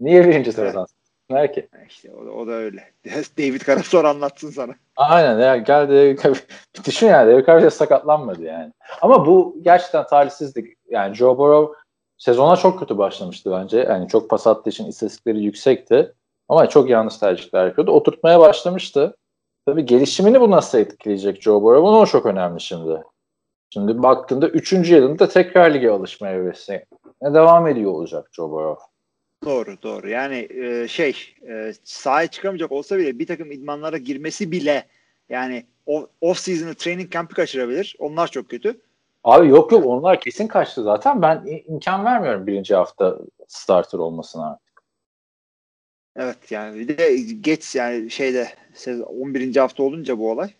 niye 0.00 0.28
birinci 0.28 0.52
sıradan 0.52 0.86
evet. 0.90 1.06
Ver 1.30 1.52
ki. 1.52 1.68
İşte 1.88 2.12
o 2.14 2.26
da, 2.26 2.30
o 2.30 2.46
da 2.46 2.52
öyle. 2.52 2.84
David 3.38 3.60
Carr 3.66 3.82
sonra 3.82 4.08
anlatsın 4.08 4.50
sana. 4.50 4.74
Aynen 4.96 5.38
ya 5.38 5.56
geldi 5.56 6.16
Düşün 6.86 7.06
yani 7.06 7.32
David 7.32 7.46
Carr 7.46 7.70
sakatlanmadı 7.70 8.42
yani. 8.42 8.72
Ama 9.02 9.26
bu 9.26 9.56
gerçekten 9.62 10.06
talihsizlik. 10.06 10.75
Yani 10.90 11.14
Joe 11.14 11.38
Burrow 11.38 11.78
sezona 12.18 12.56
çok 12.56 12.78
kötü 12.78 12.98
başlamıştı 12.98 13.50
bence. 13.52 13.78
Yani 13.78 14.08
çok 14.08 14.30
pas 14.30 14.46
attığı 14.46 14.70
için 14.70 14.86
istatistikleri 14.86 15.42
yüksekti. 15.42 16.12
Ama 16.48 16.68
çok 16.68 16.90
yanlış 16.90 17.16
tercihler 17.16 17.66
yapıyordu. 17.66 17.90
Oturtmaya 17.90 18.40
başlamıştı. 18.40 19.16
Tabii 19.66 19.86
gelişimini 19.86 20.40
bu 20.40 20.50
nasıl 20.50 20.78
etkileyecek 20.78 21.42
Joe 21.42 21.62
Burrow'un 21.62 21.94
o 21.94 22.06
çok 22.06 22.26
önemli 22.26 22.60
şimdi. 22.60 23.02
Şimdi 23.70 24.02
baktığında 24.02 24.48
3. 24.48 24.72
yılında 24.72 25.28
tekrar 25.28 25.74
lige 25.74 25.90
alışmaya 25.90 26.34
hevesine 26.34 26.84
devam 27.22 27.66
ediyor 27.66 27.92
olacak 27.92 28.28
Joe 28.32 28.50
Burrow. 28.50 28.84
Doğru 29.44 29.82
doğru. 29.82 30.08
Yani 30.08 30.48
e, 30.50 30.88
şey 30.88 31.16
e, 31.48 31.72
sahaya 31.84 32.26
çıkamayacak 32.26 32.72
olsa 32.72 32.98
bile 32.98 33.18
bir 33.18 33.26
takım 33.26 33.52
idmanlara 33.52 33.98
girmesi 33.98 34.52
bile 34.52 34.86
yani 35.28 35.66
off 36.20 36.38
season'ı 36.38 36.74
training 36.74 37.12
camp'i 37.12 37.34
kaçırabilir. 37.34 37.96
Onlar 37.98 38.28
çok 38.28 38.48
kötü. 38.48 38.80
Abi 39.26 39.48
yok 39.48 39.72
yok 39.72 39.86
onlar 39.86 40.20
kesin 40.20 40.46
kaçtı 40.46 40.82
zaten. 40.82 41.22
Ben 41.22 41.62
imkan 41.66 42.04
vermiyorum 42.04 42.46
birinci 42.46 42.74
hafta 42.74 43.18
starter 43.48 43.98
olmasına 43.98 44.50
artık. 44.50 44.82
Evet 46.16 46.50
yani 46.50 46.78
bir 46.78 46.98
de 46.98 47.16
geç 47.40 47.74
yani 47.74 48.10
şeyde 48.10 48.48
11. 49.06 49.56
hafta 49.56 49.82
olunca 49.82 50.18
bu 50.18 50.30
olay. 50.30 50.50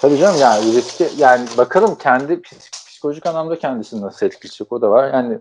Tabii 0.00 0.18
canım 0.18 0.40
yani 0.40 0.72
riski 0.72 1.08
yani 1.16 1.48
bakalım 1.58 1.98
kendi 1.98 2.42
psikolojik 2.42 3.26
anlamda 3.26 3.58
kendisini 3.58 4.00
nasıl 4.00 4.26
etkileyecek 4.26 4.72
o 4.72 4.82
da 4.82 4.90
var. 4.90 5.12
Yani 5.12 5.38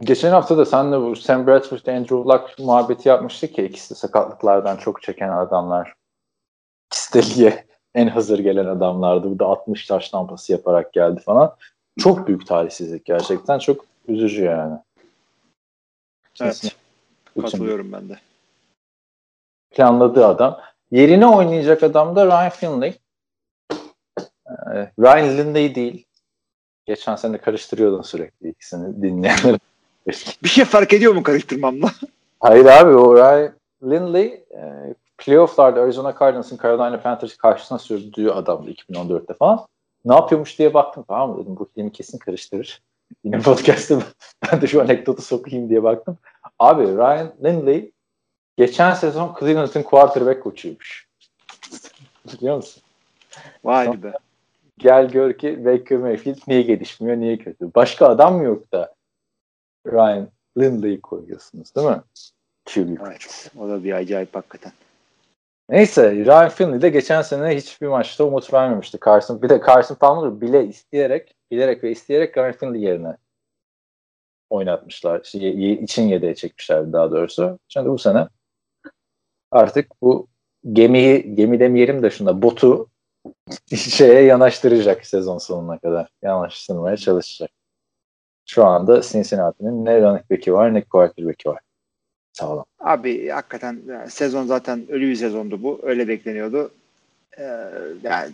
Geçen 0.00 0.30
hafta 0.30 0.58
da 0.58 0.66
senle 0.66 1.00
bu 1.00 1.16
Sam 1.16 1.46
Bradford, 1.46 1.86
Andrew 1.86 2.16
Luck 2.16 2.58
muhabbeti 2.58 3.08
yapmıştık 3.08 3.54
ki 3.54 3.62
ikisi 3.62 3.90
de 3.90 3.94
sakatlıklardan 3.94 4.76
çok 4.76 5.02
çeken 5.02 5.28
adamlar. 5.28 5.94
Steli'ye 6.90 7.69
en 7.94 8.06
hazır 8.06 8.38
gelen 8.38 8.66
adamlardı. 8.66 9.30
Bu 9.30 9.38
da 9.38 9.46
60 9.46 9.86
taş 9.86 10.08
tampası 10.08 10.52
yaparak 10.52 10.92
geldi 10.92 11.20
falan. 11.20 11.56
Çok 11.98 12.28
büyük 12.28 12.46
talihsizlik 12.46 13.04
gerçekten. 13.04 13.58
Çok 13.58 13.84
üzücü 14.08 14.44
yani. 14.44 14.78
Evet. 16.40 16.76
Katılıyorum 17.40 17.92
ben 17.92 18.08
de. 18.08 18.18
Planladığı 19.70 20.26
adam. 20.26 20.60
Yerine 20.90 21.26
oynayacak 21.26 21.82
adam 21.82 22.16
da 22.16 22.26
Ryan 22.26 22.50
Finley. 22.50 22.98
Ee, 24.50 24.90
Ryan 24.98 25.38
Lindley 25.38 25.74
değil. 25.74 26.06
Geçen 26.86 27.16
sene 27.16 27.38
karıştırıyordun 27.38 28.02
sürekli 28.02 28.48
ikisini 28.48 29.02
dinleyenler. 29.02 29.58
Bir 30.42 30.48
şey 30.48 30.64
fark 30.64 30.92
ediyor 30.92 31.14
mu 31.14 31.22
karıştırmamla? 31.22 31.90
Hayır 32.40 32.66
abi 32.66 32.94
o 32.94 33.16
Ryan 33.16 33.52
Lindley 33.82 34.44
e, 34.50 34.94
playofflarda 35.20 35.82
Arizona 35.82 36.14
Cardinals'ın 36.20 36.58
Carolina 36.62 37.00
Panthers 37.00 37.36
karşısına 37.36 37.78
sürdüğü 37.78 38.30
adamdı 38.30 38.70
2014'te 38.70 39.34
falan. 39.34 39.66
Ne 40.04 40.14
yapıyormuş 40.14 40.58
diye 40.58 40.74
baktım 40.74 41.04
tamam 41.08 41.30
mı 41.30 41.42
dedim 41.42 41.56
bu 41.56 41.68
filmi 41.74 41.92
kesin 41.92 42.18
karıştırır. 42.18 42.82
Yine 43.24 43.40
podcast'ta 43.40 44.02
ben 44.52 44.60
de 44.60 44.66
şu 44.66 44.82
anekdotu 44.82 45.22
sokayım 45.22 45.68
diye 45.68 45.82
baktım. 45.82 46.18
Abi 46.58 46.82
Ryan 46.82 47.32
Lindley 47.44 47.92
geçen 48.56 48.94
sezon 48.94 49.36
Cleveland'ın 49.40 49.82
quarterback 49.82 50.42
koçuymuş. 50.42 51.08
Biliyor 52.32 52.56
musun? 52.56 52.82
Vay 53.64 54.02
be. 54.02 54.12
Gel 54.78 55.08
gör 55.08 55.32
ki 55.32 55.64
Baker 55.64 55.98
Mayfield 55.98 56.38
niye 56.48 56.62
gelişmiyor, 56.62 57.16
niye 57.16 57.38
kötü. 57.38 57.74
Başka 57.74 58.08
adam 58.08 58.36
mı 58.36 58.44
yok 58.44 58.72
da 58.72 58.94
Ryan 59.86 60.28
Lindley'i 60.58 61.00
koyuyorsunuz 61.00 61.74
değil 61.74 61.86
mi? 61.86 62.00
QB 62.66 63.06
evet, 63.06 63.50
o 63.58 63.68
da 63.68 63.84
bir 63.84 63.92
acayip 63.92 64.34
hakikaten. 64.34 64.72
Neyse 65.70 66.12
Ryan 66.12 66.48
Finley 66.48 66.82
de 66.82 66.88
geçen 66.88 67.22
sene 67.22 67.56
hiçbir 67.56 67.86
maçta 67.86 68.24
umut 68.24 68.52
vermemişti. 68.54 68.98
Carson, 69.06 69.42
bir 69.42 69.48
de 69.48 69.60
Carson 69.66 69.94
Palmer 69.94 70.40
bile 70.40 70.66
isteyerek, 70.66 71.34
bilerek 71.50 71.84
ve 71.84 71.90
isteyerek 71.90 72.36
Ryan 72.36 72.52
Finley 72.52 72.82
yerine 72.82 73.16
oynatmışlar. 74.50 75.20
İşte, 75.24 75.52
için 75.82 76.02
yedeğe 76.02 76.34
çekmişler 76.34 76.92
daha 76.92 77.10
doğrusu. 77.10 77.58
Şimdi 77.68 77.88
bu 77.88 77.98
sene 77.98 78.28
artık 79.50 80.02
bu 80.02 80.28
gemiyi, 80.72 81.34
gemi 81.34 81.60
demeyelim 81.60 82.02
de 82.02 82.10
şuna 82.10 82.42
botu 82.42 82.90
şeye 83.76 84.22
yanaştıracak 84.22 85.06
sezon 85.06 85.38
sonuna 85.38 85.78
kadar. 85.78 86.08
Yanaştırmaya 86.22 86.96
çalışacak. 86.96 87.50
Şu 88.46 88.64
anda 88.66 89.02
Cincinnati'nin 89.02 89.84
ne 89.84 90.00
running 90.02 90.30
back'i 90.30 90.52
var 90.54 90.74
ne 90.74 90.84
quarterback'i 90.84 91.48
var. 91.48 91.60
Sağlam. 92.32 92.64
Abi 92.80 93.28
hakikaten 93.28 93.80
yani 93.88 94.10
sezon 94.10 94.46
zaten 94.46 94.86
ölü 94.90 95.08
bir 95.08 95.16
sezondu 95.16 95.62
bu. 95.62 95.80
Öyle 95.82 96.08
bekleniyordu. 96.08 96.70
Ee, 97.38 97.66
yani 98.02 98.32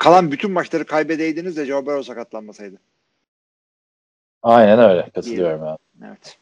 kalan 0.00 0.32
bütün 0.32 0.50
maçları 0.50 0.84
kaybedeydiniz 0.84 1.56
de 1.56 1.66
Joe 1.66 1.86
Burrow 1.86 2.02
sakatlanmasaydı. 2.02 2.76
Aynen 4.42 4.78
öyle. 4.78 5.10
Katılıyorum 5.14 5.64
yani. 5.64 5.78
Evet. 6.04 6.38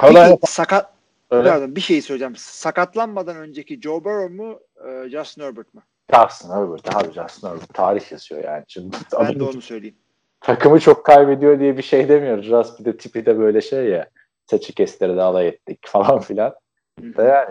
Peki, 0.00 0.38
sakat 0.46 0.92
öyle. 1.30 1.48
Pardon, 1.48 1.76
bir 1.76 1.80
şey 1.80 2.02
söyleyeceğim. 2.02 2.36
Sakatlanmadan 2.36 3.36
önceki 3.36 3.80
Joe 3.80 4.04
Burrow 4.04 4.34
mu 4.34 4.60
e, 4.88 5.10
Justin 5.10 5.42
Herbert 5.42 5.74
mı? 5.74 5.82
Justin 6.14 6.50
Herbert 6.50 6.96
abi 6.96 7.12
Justin 7.12 7.48
Herbert 7.48 7.74
tarih 7.74 8.12
yazıyor 8.12 8.44
yani. 8.44 8.64
Şimdi 8.68 8.96
ben 9.20 9.40
de 9.40 9.44
onu 9.44 9.62
söyleyeyim. 9.62 9.96
Takımı 10.40 10.80
çok 10.80 11.06
kaybediyor 11.06 11.60
diye 11.60 11.76
bir 11.76 11.82
şey 11.82 12.08
demiyoruz. 12.08 12.46
Just 12.46 12.80
bir 12.80 12.84
de 12.84 12.96
tipi 12.96 13.26
de 13.26 13.38
böyle 13.38 13.60
şey 13.60 13.84
ya 13.84 14.10
saçı 14.50 14.74
kestirdi 14.74 15.22
alay 15.22 15.48
ettik 15.48 15.78
falan 15.86 16.20
filan. 16.20 16.54
Da 17.00 17.22
yani. 17.22 17.50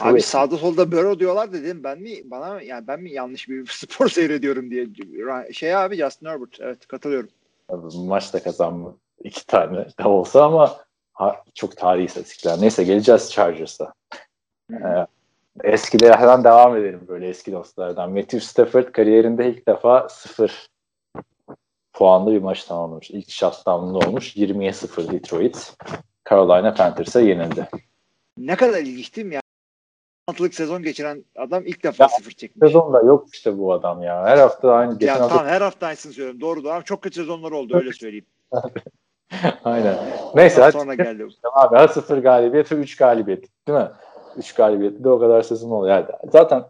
Abi 0.00 0.12
evet. 0.12 0.24
sağda 0.24 0.56
solda 0.56 0.92
Burrow 0.92 1.20
diyorlar 1.20 1.52
dedim. 1.52 1.84
Ben 1.84 2.00
mi 2.00 2.10
bana 2.24 2.62
yani 2.62 2.86
ben 2.86 3.00
mi 3.00 3.12
yanlış 3.12 3.48
bir 3.48 3.66
spor 3.70 4.08
seyrediyorum 4.08 4.70
diye. 4.70 4.86
Şey 5.52 5.76
abi 5.76 5.96
Justin 5.96 6.26
Herbert. 6.26 6.60
Evet 6.60 6.86
katılıyorum. 6.86 7.28
Maçta 7.94 8.42
kazanma 8.42 8.94
iki 9.24 9.46
tane 9.46 9.86
de 9.98 10.08
olsa 10.08 10.44
ama 10.44 10.76
ha, 11.12 11.44
çok 11.54 11.76
tarihi 11.76 12.04
istatistikler. 12.04 12.60
Neyse 12.60 12.84
geleceğiz 12.84 13.32
Chargers'a. 13.32 13.92
Ee, 14.72 15.06
eskilerden 15.64 16.44
devam 16.44 16.76
edelim 16.76 17.00
böyle 17.08 17.28
eski 17.28 17.52
dostlardan. 17.52 18.10
Matthew 18.10 18.40
Stafford 18.40 18.92
kariyerinde 18.92 19.50
ilk 19.50 19.68
defa 19.68 20.08
sıfır 20.08 20.68
puanlı 22.00 22.32
bir 22.32 22.42
maç 22.42 22.64
tamamlamış. 22.64 23.10
İlk 23.10 23.30
shutdown'lı 23.30 23.98
olmuş. 23.98 24.36
20'ye 24.36 24.72
0 24.72 25.12
Detroit. 25.12 25.76
Carolina 26.30 26.74
Panthers'a 26.74 27.20
yenildi. 27.20 27.68
Ne 28.36 28.56
kadar 28.56 28.78
ilginç 28.78 29.16
değil 29.16 29.26
mi 29.26 29.34
ya? 29.34 29.40
Altılık 30.26 30.54
sezon 30.54 30.82
geçiren 30.82 31.24
adam 31.36 31.66
ilk 31.66 31.84
defa 31.84 32.04
ya, 32.04 32.08
sıfır 32.08 32.30
çekmiş. 32.30 32.68
Sezonda 32.68 33.00
yok 33.00 33.28
işte 33.32 33.58
bu 33.58 33.72
adam 33.72 34.02
ya. 34.02 34.24
Her 34.24 34.38
hafta 34.38 34.72
aynı. 34.72 34.98
Geçen 34.98 35.14
ya 35.14 35.20
hafta... 35.20 35.36
tamam 35.36 35.52
her 35.52 35.60
hafta 35.60 35.86
aynısını 35.86 36.12
söylüyorum. 36.12 36.40
Doğru 36.40 36.64
doğru. 36.64 36.84
Çok 36.84 37.02
kötü 37.02 37.20
sezonlar 37.20 37.50
oldu 37.50 37.76
öyle 37.76 37.92
söyleyeyim. 37.92 38.26
Aynen. 39.64 39.96
Neyse 40.34 40.60
hadi. 40.60 40.72
Sonra 40.72 40.94
geldi. 40.94 41.26
Abi 41.52 41.76
ha 41.76 41.88
sıfır 41.88 42.18
galibiyet 42.18 42.72
ve 42.72 42.76
3 42.76 42.96
galibiyet. 42.96 43.44
Değil 43.68 43.78
mi? 43.78 43.88
3 44.36 44.54
galibiyet 44.54 45.04
de 45.04 45.08
o 45.08 45.18
kadar 45.18 45.42
sezon 45.42 45.70
oluyor. 45.70 45.96
Yani 45.96 46.06
zaten 46.32 46.64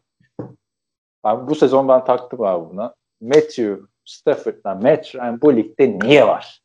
abi 1.23 1.51
bu 1.51 1.55
sezon 1.55 1.89
ben 1.89 2.05
taktım 2.05 2.43
abi 2.43 2.71
buna. 2.71 2.95
Matthew 3.21 3.90
Stafford'la 4.05 4.75
Matt 4.75 5.15
Ryan 5.15 5.41
bu 5.41 5.57
ligde 5.57 5.99
niye 5.99 6.27
var? 6.27 6.63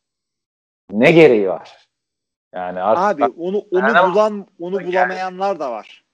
Ne 0.90 1.12
gereği 1.12 1.48
var? 1.48 1.88
Yani 2.54 2.82
artık 2.82 3.22
Abi 3.22 3.32
onu 3.38 3.58
onu 3.70 3.80
yani 3.80 4.12
bulan 4.12 4.46
onu 4.60 4.86
bulamayanlar 4.86 5.60
da 5.60 5.70
var. 5.70 6.04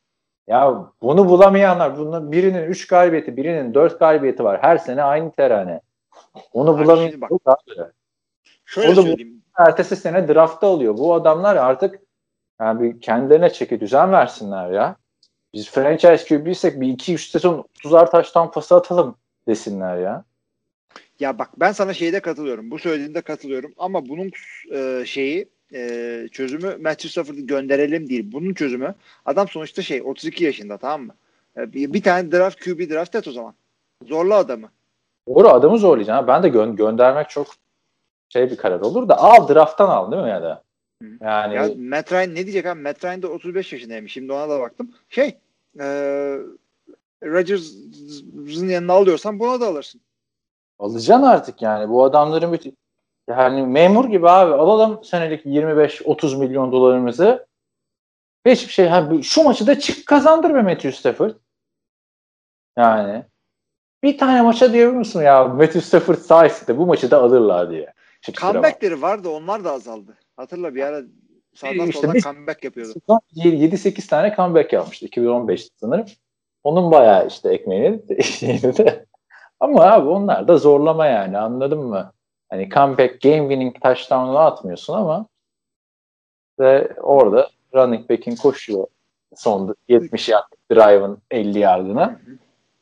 Ya 0.46 0.86
bunu 1.02 1.28
bulamayanlar 1.28 1.98
bunun 1.98 2.32
birinin 2.32 2.62
3 2.62 2.86
galibiyeti, 2.86 3.36
birinin 3.36 3.74
4 3.74 3.98
galibiyeti 3.98 4.44
var. 4.44 4.62
Her 4.62 4.78
sene 4.78 5.02
aynı 5.02 5.32
terane. 5.32 5.80
Onu 6.52 6.78
bulamayan 6.78 7.20
bak. 7.20 7.30
Abi. 7.46 7.58
Şöyle 8.64 8.90
o 8.90 8.94
söyleyeyim. 8.94 9.42
Bu, 9.58 9.62
ertesi 9.62 9.96
sene 9.96 10.28
draftta 10.28 10.66
oluyor. 10.66 10.98
Bu 10.98 11.14
adamlar 11.14 11.56
artık 11.56 12.00
yani 12.60 12.80
bir 12.80 13.00
kendilerine 13.00 13.52
çeki 13.52 13.80
düzen 13.80 14.12
versinler 14.12 14.70
ya. 14.70 14.96
Biz 15.54 15.70
franchise 15.70 16.24
QB'ysek 16.28 16.80
bir 16.80 16.86
2-3 16.86 17.30
sezon 17.30 17.64
30'ar 17.84 18.10
taştan 18.10 18.50
pası 18.50 18.76
atalım 18.76 19.16
desinler 19.48 19.96
ya. 19.96 20.24
Ya 21.22 21.38
bak 21.38 21.50
ben 21.56 21.72
sana 21.72 21.94
şeyde 21.94 22.20
katılıyorum. 22.20 22.70
Bu 22.70 22.78
söylediğinde 22.78 23.20
katılıyorum. 23.20 23.72
Ama 23.78 24.08
bunun 24.08 24.30
e, 24.74 25.04
şeyi 25.06 25.48
e, 25.74 26.28
çözümü 26.32 26.76
Matthew 26.80 27.08
Stafford'ı 27.08 27.40
gönderelim 27.40 28.08
değil. 28.08 28.32
Bunun 28.32 28.54
çözümü 28.54 28.94
adam 29.24 29.48
sonuçta 29.48 29.82
şey 29.82 30.02
32 30.02 30.44
yaşında 30.44 30.78
tamam 30.78 31.06
mı? 31.06 31.14
E, 31.56 31.72
bir, 31.72 31.92
bir 31.92 32.02
tane 32.02 32.32
draft 32.32 32.64
QB 32.64 32.90
draft 32.90 33.14
et 33.14 33.28
o 33.28 33.32
zaman. 33.32 33.54
Zorla 34.04 34.34
adamı. 34.34 34.70
Doğru 35.28 35.48
adamı 35.48 35.78
zorlayacaksın. 35.78 36.26
Ben 36.26 36.42
de 36.42 36.48
gö- 36.48 36.76
göndermek 36.76 37.30
çok 37.30 37.46
şey 38.28 38.50
bir 38.50 38.56
karar 38.56 38.80
olur 38.80 39.08
da 39.08 39.18
al 39.18 39.48
drafttan 39.48 39.88
al 39.88 40.12
değil 40.12 40.22
mi 40.22 40.30
ya 40.30 40.42
da? 40.42 40.62
Yani 41.20 41.54
ya 41.54 41.70
Matt 41.76 42.12
Ryan 42.12 42.30
ne 42.30 42.36
diyecek 42.36 42.66
abi? 42.66 42.80
Matt 42.80 43.04
Ryan 43.04 43.22
de 43.22 43.26
35 43.26 43.72
yaşındaymış. 43.72 44.12
Şimdi 44.12 44.32
ona 44.32 44.48
da 44.48 44.60
baktım. 44.60 44.94
Şey 45.08 45.38
e, 45.80 45.86
Rodgers'ın 47.22 48.68
yanına 48.68 48.92
alıyorsan 48.92 49.38
buna 49.38 49.60
da 49.60 49.66
alırsın. 49.66 50.00
Alacaksın 50.82 51.22
artık 51.22 51.62
yani. 51.62 51.88
Bu 51.88 52.04
adamların 52.04 52.52
bir 52.52 52.72
yani 53.28 53.66
memur 53.66 54.04
gibi 54.08 54.28
abi 54.28 54.54
alalım 54.54 55.04
senelik 55.04 55.46
25-30 55.46 56.38
milyon 56.38 56.72
dolarımızı. 56.72 57.46
Hiçbir 58.46 58.72
şey. 58.72 58.86
Ha, 58.86 59.10
şu 59.22 59.42
maçı 59.42 59.66
da 59.66 59.78
çık 59.78 60.06
kazandır 60.06 60.54
be 60.54 60.62
Matthew 60.62 60.92
Stafford. 60.92 61.30
Yani 62.78 63.24
bir 64.02 64.18
tane 64.18 64.42
maça 64.42 64.72
diyebilir 64.72 64.96
misin 64.96 65.22
ya 65.22 65.44
Matthew 65.44 65.80
Stafford 65.80 66.16
sayesinde 66.16 66.78
bu 66.78 66.86
maçı 66.86 67.10
da 67.10 67.22
alırlar 67.22 67.70
diye. 67.70 67.92
Comeback'leri 68.32 69.02
vardı 69.02 69.28
onlar 69.28 69.64
da 69.64 69.72
azaldı. 69.72 70.18
Hatırla 70.36 70.74
bir 70.74 70.82
ara 70.82 71.02
sağdan 71.54 71.88
işte 71.88 72.06
soldan 72.06 72.18
comeback 72.20 72.64
yapıyordu. 72.64 73.00
7-8 73.36 74.08
tane 74.08 74.34
comeback 74.36 74.72
yapmıştı 74.72 75.06
2015'te 75.06 75.74
sanırım. 75.76 76.06
Onun 76.64 76.90
bayağı 76.90 77.26
işte 77.26 77.48
ekmeğini 77.48 78.08
de 78.08 79.06
ama 79.62 79.82
abi 79.92 80.08
onlar 80.08 80.48
da 80.48 80.56
zorlama 80.56 81.06
yani 81.06 81.38
anladın 81.38 81.78
mı? 81.78 82.12
Hani 82.48 82.68
comeback 82.68 83.20
game 83.20 83.38
winning 83.38 83.82
touchdown'u 83.82 84.38
atmıyorsun 84.38 84.94
ama 84.94 85.26
ve 86.60 86.94
orada 87.00 87.50
running 87.74 88.10
back'in 88.10 88.36
koşuyor 88.36 88.86
son 89.36 89.74
70 89.88 90.28
yard 90.28 90.44
drive'ın 90.72 91.18
50 91.30 91.58
yardına. 91.58 92.20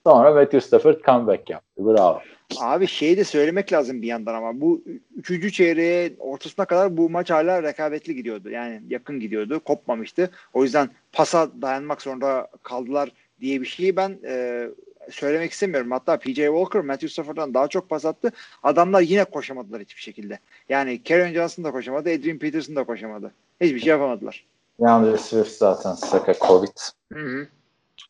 Sonra 0.06 0.34
Matthew 0.34 0.60
Stafford 0.60 1.00
comeback 1.04 1.50
yaptı. 1.50 1.86
Bravo. 1.86 2.20
Abi 2.60 2.86
şeyi 2.86 3.16
de 3.16 3.24
söylemek 3.24 3.72
lazım 3.72 4.02
bir 4.02 4.06
yandan 4.06 4.34
ama 4.34 4.60
bu 4.60 4.82
üçüncü 5.16 5.52
çeyreğe 5.52 6.12
ortasına 6.18 6.64
kadar 6.64 6.96
bu 6.96 7.10
maç 7.10 7.30
hala 7.30 7.62
rekabetli 7.62 8.14
gidiyordu. 8.14 8.50
Yani 8.50 8.82
yakın 8.88 9.20
gidiyordu. 9.20 9.60
Kopmamıştı. 9.60 10.30
O 10.52 10.64
yüzden 10.64 10.90
pasa 11.12 11.48
dayanmak 11.62 12.02
zorunda 12.02 12.48
kaldılar 12.62 13.12
diye 13.40 13.60
bir 13.60 13.66
şeyi 13.66 13.96
ben 13.96 14.18
e, 14.26 14.66
söylemek 15.10 15.52
istemiyorum. 15.52 15.90
Hatta 15.90 16.18
PJ 16.18 16.34
Walker 16.34 16.80
Matthew 16.80 17.08
Stafford'dan 17.08 17.54
daha 17.54 17.68
çok 17.68 17.88
pas 17.88 18.04
attı. 18.04 18.32
Adamlar 18.62 19.00
yine 19.00 19.24
koşamadılar 19.24 19.80
hiçbir 19.82 20.00
şekilde. 20.00 20.38
Yani 20.68 21.02
Karen 21.02 21.32
Johnson 21.32 21.64
da 21.64 21.70
koşamadı. 21.72 22.10
Adrian 22.10 22.38
Peterson 22.38 22.76
da 22.76 22.84
koşamadı. 22.84 23.32
Hiçbir 23.60 23.80
şey 23.80 23.90
yapamadılar. 23.90 24.46
Yalnız 24.78 25.20
Swift 25.20 25.52
zaten 25.52 25.92
sakat 25.94 26.40
Covid. 26.40 26.78
Hı 27.12 27.18
hı. 27.18 27.48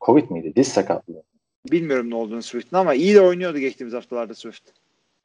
Covid 0.00 0.30
miydi? 0.30 0.52
Diz 0.56 0.68
sakatlığı. 0.68 1.22
Bilmiyorum 1.72 2.10
ne 2.10 2.14
olduğunu 2.14 2.42
Swift'in 2.42 2.76
ama 2.76 2.94
iyi 2.94 3.14
de 3.14 3.20
oynuyordu 3.20 3.58
geçtiğimiz 3.58 3.94
haftalarda 3.94 4.34
Swift. 4.34 4.62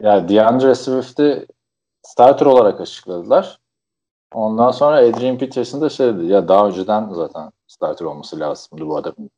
Ya 0.02 0.30
DeAndre 0.30 0.76
Swift'i 0.76 1.46
starter 2.04 2.46
olarak 2.46 2.82
açıkladılar. 2.82 3.60
Ondan 4.34 4.72
sonra 4.72 4.98
Adrian 4.98 5.38
Peterson 5.38 5.82
da 5.82 5.90
şey 5.90 6.08
dedi. 6.08 6.26
Ya 6.26 6.48
daha 6.48 6.68
önceden 6.68 7.10
zaten 7.14 7.52
starter 7.68 8.06
olması 8.06 8.40
lazımdı 8.40 8.88
bu 8.88 8.98
adamın. 8.98 9.30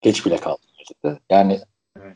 Geç 0.00 0.26
bile 0.26 0.36
kaldı. 0.36 0.60
Dedi. 1.04 1.20
Yani 1.30 1.60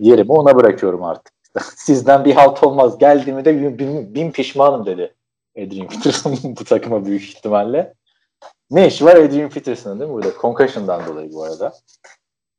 yerimi 0.01 0.33
ona 0.33 0.57
bırakıyorum 0.57 1.05
artık. 1.05 1.33
Sizden 1.77 2.25
bir 2.25 2.35
halt 2.35 2.63
olmaz. 2.65 2.99
Geldiğimi 2.99 3.45
de 3.45 3.61
bin, 3.61 3.79
bin, 3.79 4.15
bin 4.15 4.31
pişmanım 4.31 4.87
dedi. 4.87 5.15
Adrian 5.59 5.89
Peterson 5.89 6.39
bu 6.61 6.65
takıma 6.65 7.07
büyük 7.07 7.23
ihtimalle. 7.23 7.95
Ne 8.71 8.87
işi 8.87 9.05
var 9.05 9.17
Adrian 9.17 9.51
Peterson'ın 9.51 10.01
değil 10.01 10.11
mi 10.11 10.15
burada? 10.15 10.31
Concussion'dan 10.41 11.07
dolayı 11.07 11.33
bu 11.33 11.43
arada. 11.45 11.73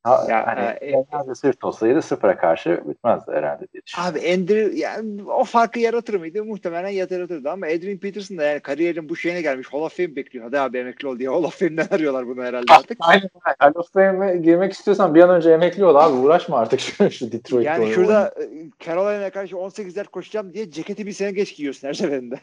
Ha, 0.04 0.26
Ya, 0.30 0.48
hani 0.48 0.60
e, 0.82 1.32
e, 1.32 1.36
Swift 1.36 1.64
olsaydı 1.64 2.02
sıfıra 2.02 2.38
karşı 2.38 2.82
bitmezdi 2.88 3.32
herhalde 3.32 3.68
diye 3.74 3.82
düşünüyorum. 3.86 4.18
Abi 4.20 4.34
Andrew 4.34 4.78
yani 4.80 5.24
o 5.24 5.44
farkı 5.44 5.80
yaratır 5.80 6.14
mıydı? 6.14 6.44
Muhtemelen 6.46 6.90
yaratırdı 6.90 7.50
ama 7.50 7.66
Adrian 7.66 7.98
Peterson 7.98 8.38
da 8.38 8.44
yani 8.44 8.60
kariyerin 8.60 9.10
bu 9.10 9.16
şeyine 9.16 9.42
gelmiş. 9.42 9.68
Hall 9.74 9.80
of 9.82 9.98
Fame 9.98 10.16
bekliyor. 10.16 10.46
Hadi 10.46 10.60
abi 10.60 10.78
emekli 10.78 11.08
ol 11.08 11.20
diye 11.20 11.30
Hall 11.30 11.44
of 11.44 11.60
Fame'den 11.60 11.88
arıyorlar 11.96 12.28
bunu 12.28 12.44
herhalde 12.44 12.74
artık. 12.74 12.98
Aynen. 13.02 13.30
Hall 13.60 13.72
of 13.76 13.94
Fame'e 13.94 14.38
girmek 14.38 14.74
istiyorsan 14.74 15.16
bir 15.16 15.22
an 15.22 15.30
önce 15.30 15.52
emekli 15.52 15.86
ol 15.86 15.96
abi. 15.96 16.14
Uğraşma 16.14 16.58
artık 16.60 16.80
şu, 16.80 17.12
şu 17.12 17.32
Detroit'te. 17.32 17.70
Yani 17.70 17.84
oyun- 17.84 17.94
şurada 17.94 18.34
e, 18.42 18.44
Carolina'ya 18.86 19.30
karşı 19.32 19.58
18 19.58 19.96
dert 19.96 20.08
koşacağım 20.08 20.54
diye 20.54 20.72
ceketi 20.72 21.06
bir 21.06 21.12
sene 21.12 21.32
geç 21.32 21.56
giyiyorsun 21.56 21.88
her 21.88 21.94
seferinde. 21.94 22.40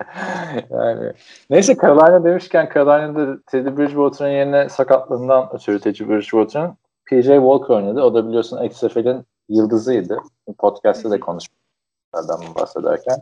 yani. 0.70 1.12
Neyse 1.50 1.76
Carolina 1.82 2.24
demişken 2.24 2.68
Carolina'da 2.74 3.38
Teddy 3.46 3.76
Bridgewater'ın 3.76 4.30
yerine 4.30 4.68
sakatlığından 4.68 5.48
ötürü 5.54 5.80
Teddy 5.80 6.08
Bridgewater'ın 6.08 6.76
PJ 7.06 7.26
Walker 7.26 7.74
oynadı. 7.74 8.02
O 8.02 8.14
da 8.14 8.28
biliyorsun 8.28 8.64
XFL'in 8.64 9.24
yıldızıydı. 9.48 10.18
Podcast'ta 10.58 11.10
da 11.10 11.20
konuşmuşlardan 11.20 12.54
bahsederken. 12.54 13.20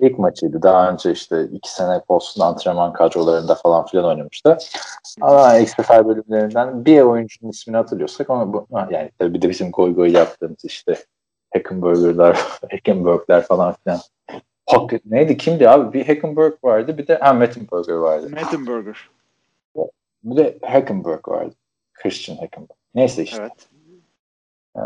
İlk 0.00 0.18
maçıydı. 0.18 0.62
Daha 0.62 0.90
önce 0.90 1.12
işte 1.12 1.44
iki 1.44 1.72
sene 1.72 2.00
Boston 2.08 2.46
antrenman 2.46 2.92
kadrolarında 2.92 3.54
falan 3.54 3.86
filan 3.86 4.04
oynamıştı. 4.04 4.58
Ama 5.20 5.58
XFL 5.58 6.06
bölümlerinden 6.06 6.84
bir 6.84 7.00
oyuncunun 7.00 7.50
ismini 7.50 7.76
hatırlıyorsak 7.76 8.30
ama 8.30 8.52
bu 8.52 8.66
yani 8.70 9.10
tabii 9.18 9.34
bir 9.34 9.42
de 9.42 9.48
bizim 9.48 9.70
goy 9.70 9.94
goy 9.94 10.12
yaptığımız 10.12 10.64
işte 10.64 10.96
Hackenberger'lar, 11.54 12.36
Hackenberg'ler 12.70 13.42
falan 13.42 13.74
filan. 13.84 14.00
Hack, 14.66 15.04
neydi 15.04 15.36
kimdi 15.36 15.68
abi? 15.68 15.92
Bir 15.92 16.06
Hackenberg 16.06 16.52
vardı 16.64 16.98
bir 16.98 17.06
de 17.06 17.16
ha, 17.16 17.32
Mettenberger 17.32 17.94
vardı. 17.94 18.28
Mettenberger. 18.30 19.08
Bir 20.24 20.36
de 20.36 20.58
Hackenberg 20.62 21.28
vardı. 21.28 21.54
Christian 21.94 22.36
Hackenberg. 22.36 22.78
Neyse 22.94 23.22
işte. 23.22 23.42
Evet. 23.42 23.68
Ee, 24.76 24.80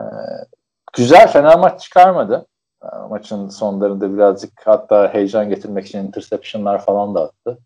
güzel 0.93 1.29
fena 1.29 1.57
maç 1.57 1.83
çıkarmadı. 1.83 2.47
Ee, 2.83 2.87
maçın 3.11 3.49
sonlarında 3.49 4.15
birazcık 4.15 4.53
hatta 4.65 5.15
heyecan 5.15 5.49
getirmek 5.49 5.87
için 5.87 5.99
interceptionlar 6.07 6.85
falan 6.85 7.15
da 7.15 7.25
attı. 7.25 7.59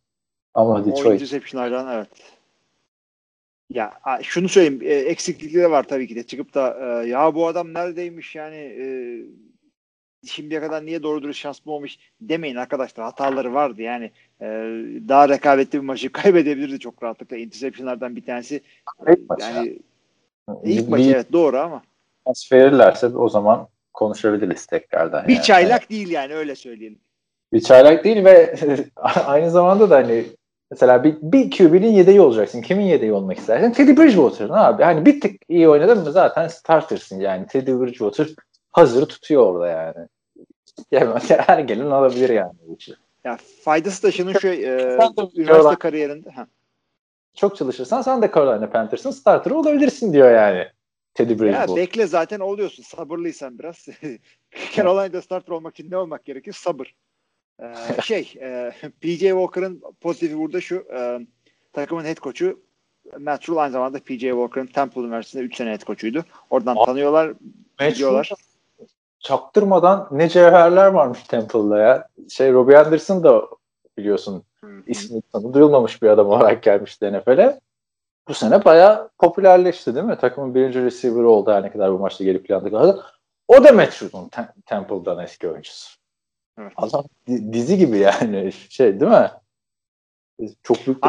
Ama 0.55 0.75
O 0.75 0.87
Detroit 0.87 1.21
interceptionlardan 1.21 1.97
evet. 1.97 2.09
Ya 3.71 4.01
şunu 4.23 4.49
söyleyeyim 4.49 4.81
e, 4.83 4.95
eksiklikleri 4.95 5.71
var 5.71 5.83
tabii 5.83 6.09
ki 6.09 6.17
de 6.17 6.23
çıkıp 6.23 6.55
da 6.55 6.77
e, 6.81 7.09
ya 7.09 7.35
bu 7.35 7.47
adam 7.47 7.75
neredeymiş 7.75 8.35
yani 8.35 8.57
e, 8.57 8.87
şimdiye 10.27 10.61
kadar 10.61 10.87
niye 10.87 11.03
doğru 11.03 11.23
dürüst 11.23 11.41
şans 11.41 11.67
bulmamış 11.67 11.99
demeyin 12.21 12.57
arkadaşlar 12.57 13.05
hataları 13.05 13.55
vardı 13.55 13.83
yani 13.83 14.11
e, 14.41 14.47
daha 15.09 15.29
rekabetli 15.29 15.79
bir 15.79 15.85
maçı 15.85 16.13
kaybedebilirdi 16.13 16.79
çok 16.79 17.03
rahatlıkla 17.03 17.37
interceptionlardan 17.37 18.17
bir 18.17 18.25
tanesi 18.25 18.63
İlk 19.09 19.31
maç 19.31 19.41
yani 19.41 19.79
bir, 20.65 20.71
ilk 20.71 20.97
bir 20.97 21.15
evet 21.15 21.33
doğru 21.33 21.59
ama 21.59 21.83
maç 22.27 22.53
verirlerse 22.53 23.07
o 23.07 23.29
zaman 23.29 23.69
konuşabiliriz 23.93 24.67
tekrardan. 24.67 25.29
bir 25.29 25.35
yani. 25.35 25.45
çaylak 25.45 25.91
değil 25.91 26.11
yani 26.11 26.35
öyle 26.35 26.55
söyleyelim. 26.55 26.99
bir 27.53 27.61
çaylak 27.61 28.05
değil 28.05 28.25
ve 28.25 28.55
aynı 29.27 29.51
zamanda 29.51 29.91
da 29.91 29.97
hani 29.97 30.25
mesela 30.71 31.05
bir, 31.05 31.17
bir 31.23 31.51
QB'nin 31.51 31.93
yedeği 31.93 32.21
olacaksın. 32.21 32.63
Kimin 32.63 32.85
yedeği 32.85 33.13
olmak 33.13 33.39
istersin? 33.39 33.73
Teddy 33.73 33.97
Bridgewater'ın 33.97 34.53
abi. 34.53 34.83
Hani 34.83 35.07
bir 35.07 35.21
tık 35.21 35.33
iyi 35.49 35.69
oynadın 35.69 36.05
mı 36.05 36.13
zaten 36.13 36.49
startersın 36.49 37.21
yani. 37.21 37.47
Teddy 37.47 37.71
Bridgewater 37.71 38.29
hazır 38.71 39.07
tutuyor 39.07 39.47
orada 39.47 39.69
yani. 39.69 40.09
Yani 40.91 41.21
her 41.29 41.59
gelen 41.59 41.87
alabilir 41.87 42.31
yani 42.31 42.53
bu 42.69 42.77
işi. 42.79 42.95
Ya 43.25 43.39
faydası 43.63 44.03
da 44.03 44.13
şunun 44.13 44.33
şu 44.33 44.49
e, 44.49 44.99
üniversite 45.37 45.77
kariyerinde 45.77 46.31
ha. 46.31 46.47
Çok 47.35 47.57
çalışırsan 47.57 48.03
sen 48.03 48.23
de 48.23 48.31
Carolina 48.35 48.71
Panthers'ın 48.71 49.11
starterı 49.11 49.55
olabilirsin 49.55 50.13
diyor 50.13 50.31
yani. 50.31 50.67
Teddy 51.15 51.33
Ya 51.33 51.39
Bridgewater. 51.39 51.77
bekle 51.77 52.07
zaten 52.07 52.41
oluyorsun. 52.41 52.83
Sabırlıysan 52.83 53.59
biraz. 53.59 53.87
Carolina'da 54.75 55.23
starter 55.23 55.53
olmak 55.53 55.75
için 55.75 55.91
ne 55.91 55.97
olmak 55.97 56.25
gerekir? 56.25 56.53
Sabır. 56.53 56.95
Ee, 57.63 57.75
şey, 58.03 58.35
e, 58.41 58.73
PJ 59.01 59.19
Walker'ın 59.21 59.83
pozitifi 60.01 60.39
burada 60.39 60.61
şu. 60.61 60.77
e, 60.77 61.27
takımın 61.73 62.05
head 62.05 62.17
coach'u 62.17 62.61
Matt 63.19 63.49
Rule 63.49 63.61
aynı 63.61 63.73
zamanda 63.73 63.99
PJ 63.99 64.21
Walker'ın 64.21 64.67
Temple 64.67 65.01
Üniversitesi'nde 65.01 65.43
3 65.43 65.57
sene 65.57 65.71
head 65.71 65.85
coach'uydu. 65.85 66.25
Oradan 66.51 66.77
Aa, 66.77 66.85
tanıyorlar, 66.85 67.35
biliyorlar. 67.81 68.31
Çaktırmadan 69.21 70.09
ne 70.11 70.29
cevherler 70.29 70.87
varmış 70.87 71.23
Temple'da 71.23 71.79
ya. 71.79 72.09
Şey 72.31 72.53
Robbie 72.53 72.77
Anderson 72.77 73.25
da 73.25 73.43
biliyorsun 73.99 74.45
ismi 74.87 75.23
tanı 75.23 75.55
duyulmamış 75.55 76.03
bir 76.03 76.09
adam 76.09 76.29
olarak 76.29 76.63
gelmişti 76.63 77.13
NFL'e. 77.13 77.61
Bu 78.29 78.35
sene 78.35 78.65
bayağı 78.65 79.11
popülerleşti 79.19 79.95
değil 79.95 80.07
mi? 80.07 80.19
Takımın 80.21 80.55
birinci 80.55 80.83
receiver 80.85 81.23
oldu 81.23 81.51
her 81.53 81.63
ne 81.63 81.73
kadar 81.73 81.93
bu 81.93 81.99
maçta 81.99 82.25
geri 82.25 82.43
planda 82.43 82.71
kaldı. 82.71 83.05
O 83.49 83.65
da 83.65 83.73
Matt 83.73 84.03
Tem- 84.03 84.49
Temple'dan 84.67 85.19
eski 85.19 85.49
oyuncusu. 85.49 85.99
Evet. 86.59 86.73
Adam 86.77 87.05
di- 87.27 87.53
dizi 87.53 87.79
gibi 87.79 87.99
yani 87.99 88.53
şey 88.53 89.01
değil 89.01 89.13
mi? 89.13 89.31
Çok 90.63 90.87
büyük 90.87 91.03
bir 91.05 91.09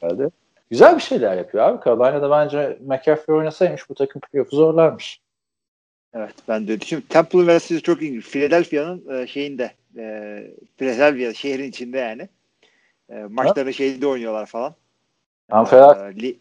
geldi. 0.00 0.30
Güzel 0.70 0.96
bir 0.96 1.02
şeyler 1.02 1.36
yapıyor 1.36 1.64
abi. 1.64 1.84
Carolina'da 1.84 2.30
bence 2.30 2.78
McCaffrey 2.80 3.36
oynasaymış 3.36 3.90
bu 3.90 3.94
takım 3.94 4.20
playoff'u 4.20 4.56
zorlarmış. 4.56 5.20
Evet 6.16 6.34
ben 6.48 6.68
de 6.68 6.80
düşünüyorum. 6.80 7.08
Temple 7.08 7.38
Üniversitesi 7.38 7.82
çok 7.82 8.02
ilginç. 8.02 8.24
Philadelphia'nın 8.24 9.22
e, 9.22 9.26
şeyinde 9.26 9.72
e, 9.96 10.42
Philadelphia 10.76 11.34
şehrin 11.34 11.68
içinde 11.68 11.98
yani. 11.98 12.28
E, 13.10 13.14
maçları 13.14 13.74
şeyde 13.74 14.06
oynuyorlar 14.06 14.46
falan. 14.46 14.74
Ben 15.52 15.64
Ferhat 15.64 16.16
E, 16.16 16.20
li- 16.22 16.40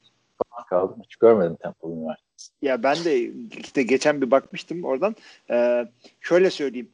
kaldım. 0.69 1.01
Hiç 1.03 1.15
görmedim 1.15 1.57
Temple 1.61 1.89
Üniversitesi. 1.89 2.51
Ya 2.61 2.83
ben 2.83 2.95
de 3.05 3.31
işte 3.59 3.83
geçen 3.83 4.21
bir 4.21 4.31
bakmıştım 4.31 4.83
oradan. 4.83 5.15
Ee, 5.49 5.85
şöyle 6.21 6.49
söyleyeyim. 6.49 6.89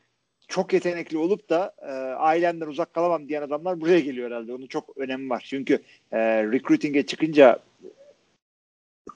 Çok 0.47 0.73
yetenekli 0.73 1.17
olup 1.17 1.49
da 1.49 1.75
e, 1.81 1.91
ailemden 2.15 2.67
uzak 2.67 2.93
kalamam 2.93 3.27
diyen 3.27 3.41
adamlar 3.41 3.81
buraya 3.81 3.99
geliyor 3.99 4.31
herhalde. 4.31 4.53
Onun 4.53 4.67
çok 4.67 4.97
önemi 4.97 5.29
var. 5.29 5.45
Çünkü 5.49 5.79
e, 6.11 6.43
recruiting'e 6.43 7.05
çıkınca 7.05 7.59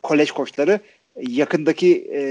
kolej 0.03 0.31
koçları 0.31 0.79
yakındaki 1.21 2.11
e, 2.13 2.21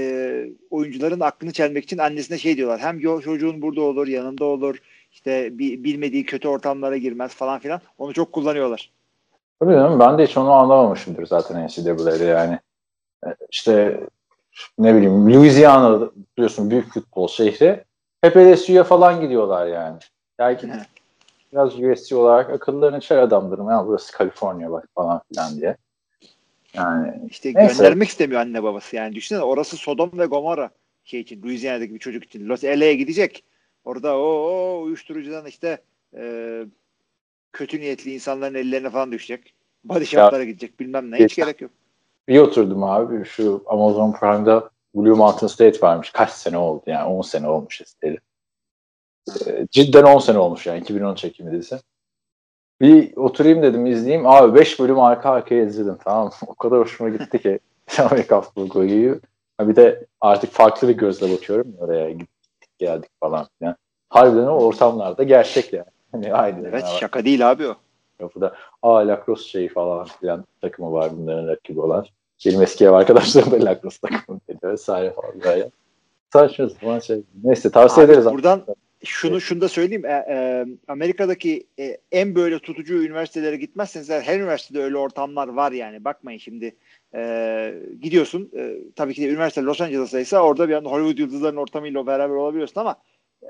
oyuncuların 0.69 1.19
aklını 1.19 1.51
çelmek 1.51 1.83
için 1.83 1.97
annesine 1.97 2.37
şey 2.37 2.57
diyorlar. 2.57 2.79
Hem 2.79 2.99
çocuğun 3.21 3.61
burada 3.61 3.81
olur, 3.81 4.07
yanında 4.07 4.45
olur. 4.45 4.77
İşte 5.11 5.59
bi- 5.59 5.83
bilmediği 5.83 6.25
kötü 6.25 6.47
ortamlara 6.47 6.97
girmez 6.97 7.35
falan 7.35 7.59
filan. 7.59 7.81
Onu 7.97 8.13
çok 8.13 8.31
kullanıyorlar. 8.31 8.91
Tabii 9.59 9.73
canım 9.73 9.99
ben 9.99 10.17
de 10.17 10.25
hiç 10.25 10.37
onu 10.37 10.51
anlamamışımdır 10.51 11.25
zaten 11.25 11.67
NCAA'de 11.67 12.23
yani. 12.25 12.59
E, 13.25 13.29
İşte 13.51 13.99
ne 14.79 14.95
bileyim 14.95 15.33
Louisiana 15.33 16.09
biliyorsun 16.37 16.69
büyük 16.71 16.93
futbol 16.93 17.27
şehri. 17.27 17.83
Hep 18.21 18.37
LSU'ya 18.37 18.83
falan 18.83 19.21
gidiyorlar 19.21 19.67
yani. 19.67 19.97
Belki 20.39 20.69
biraz 21.53 21.79
USC 21.79 22.15
olarak 22.15 22.49
akıllarını 22.49 22.99
çer 22.99 23.17
adamlarım. 23.17 23.69
Ya 23.69 23.87
burası 23.87 24.13
Kaliforniya 24.17 24.71
bak 24.71 24.87
falan 24.95 25.21
filan 25.33 25.57
diye. 25.57 25.77
Yani 26.77 27.21
İşte 27.29 27.53
Neyse. 27.55 27.77
göndermek 27.77 28.09
istemiyor 28.09 28.41
anne 28.41 28.63
babası. 28.63 28.95
Yani 28.95 29.15
düşünsene 29.15 29.41
orası 29.43 29.77
Sodom 29.77 30.11
ve 30.19 30.25
Gomorra 30.25 30.69
şey 31.03 31.19
için 31.19 31.43
Louisiana'daki 31.43 31.93
bir 31.93 31.99
çocuk 31.99 32.23
için. 32.23 32.47
Los 32.49 32.63
LA'ya 32.63 32.93
gidecek. 32.93 33.43
Orada 33.85 34.17
o, 34.17 34.21
o 34.21 34.81
uyuşturucudan 34.81 35.45
işte 35.45 35.81
e, 36.17 36.63
kötü 37.53 37.79
niyetli 37.79 38.13
insanların 38.13 38.55
ellerine 38.55 38.89
falan 38.89 39.11
düşecek. 39.11 39.53
Body 39.83 40.05
shop'lara 40.05 40.43
gidecek 40.43 40.79
bilmem 40.79 41.11
ne. 41.11 41.15
Hiç 41.15 41.21
Geçen- 41.21 41.45
gerek 41.45 41.61
yok. 41.61 41.71
bir 42.27 42.39
oturdum 42.39 42.83
abi 42.83 43.25
şu 43.25 43.63
Amazon 43.67 44.13
Prime'da 44.13 44.69
Blue 44.95 45.17
Mountain 45.17 45.47
State 45.47 45.81
varmış. 45.81 46.11
Kaç 46.11 46.29
sene 46.31 46.57
oldu 46.57 46.83
yani 46.87 47.05
10 47.07 47.21
sene 47.21 47.47
olmuş 47.47 47.81
istedi. 47.81 48.21
Ee, 49.47 49.67
cidden 49.71 50.03
10 50.03 50.19
sene 50.19 50.37
olmuş 50.37 50.65
yani 50.65 50.79
2010 50.79 51.15
çekimi 51.15 51.51
dizisi. 51.51 51.79
Bir 52.81 53.17
oturayım 53.17 53.63
dedim 53.63 53.85
izleyeyim. 53.85 54.27
Abi 54.27 54.59
5 54.59 54.79
bölüm 54.79 54.99
arka 54.99 55.29
arkaya 55.29 55.63
izledim 55.63 55.97
tamam 56.03 56.25
mı? 56.25 56.31
O 56.47 56.55
kadar 56.55 56.79
hoşuma 56.79 57.09
gitti 57.09 57.41
ki 57.41 57.59
Amerikan 57.97 58.41
futbolu 58.41 59.19
Bir 59.61 59.75
de 59.75 60.05
artık 60.21 60.51
farklı 60.51 60.87
bir 60.87 60.97
gözle 60.97 61.33
bakıyorum 61.33 61.67
ya 61.79 61.85
oraya 61.85 62.11
gittik 62.11 62.77
geldik 62.77 63.09
falan 63.19 63.47
filan. 63.59 63.75
Harbiden 64.09 64.47
o 64.47 64.57
ortamlarda 64.57 65.23
gerçek 65.23 65.73
yani. 65.73 65.85
Hani 66.11 66.33
aynı. 66.33 66.67
Evet 66.67 66.85
şaka 66.99 67.25
değil 67.25 67.51
abi 67.51 67.67
o. 67.67 67.75
Kapıda 68.19 68.53
aa 68.83 69.07
lacrosse 69.07 69.49
şeyi 69.49 69.69
falan 69.69 70.05
filan 70.05 70.45
takımı 70.61 70.91
var 70.91 71.11
bunların 71.17 71.47
rakibi 71.47 71.81
olan. 71.81 72.05
Benim 72.45 72.61
eski 72.61 72.85
ev 72.85 72.91
arkadaşlarım 72.91 73.51
da 73.51 73.65
Lacrosse 73.65 73.99
takımındaydı 74.01 74.67
vesaire 74.67 75.11
falan 75.13 75.41
böyle. 75.43 75.69
Saçma 76.33 76.69
sapan 76.69 76.99
şey. 76.99 77.23
Neyse 77.43 77.71
tavsiye 77.71 78.05
Abi 78.05 78.13
ederiz. 78.13 78.25
Buradan 78.25 78.61
şunu 79.05 79.41
şunu 79.41 79.61
da 79.61 79.69
söyleyeyim. 79.69 80.05
E, 80.05 80.25
e, 80.29 80.65
Amerika'daki 80.87 81.67
e, 81.79 81.97
en 82.11 82.35
böyle 82.35 82.59
tutucu 82.59 83.03
üniversitelere 83.03 83.57
gitmezseniz 83.57 84.09
her 84.09 84.39
üniversitede 84.39 84.83
öyle 84.83 84.97
ortamlar 84.97 85.47
var 85.47 85.71
yani. 85.71 86.05
Bakmayın 86.05 86.39
şimdi 86.39 86.75
e, 87.15 87.73
gidiyorsun. 88.01 88.51
E, 88.57 88.75
tabii 88.95 89.13
ki 89.13 89.21
de 89.21 89.29
üniversite 89.29 89.61
Los 89.61 89.81
Angeles'taysa 89.81 90.41
orada 90.41 90.69
bir 90.69 90.73
anda 90.73 90.89
Hollywood 90.89 91.17
yıldızlarının 91.17 91.61
ortamıyla 91.61 92.07
beraber 92.07 92.35
olabiliyorsun 92.35 92.81
ama 92.81 92.95
e, 93.43 93.47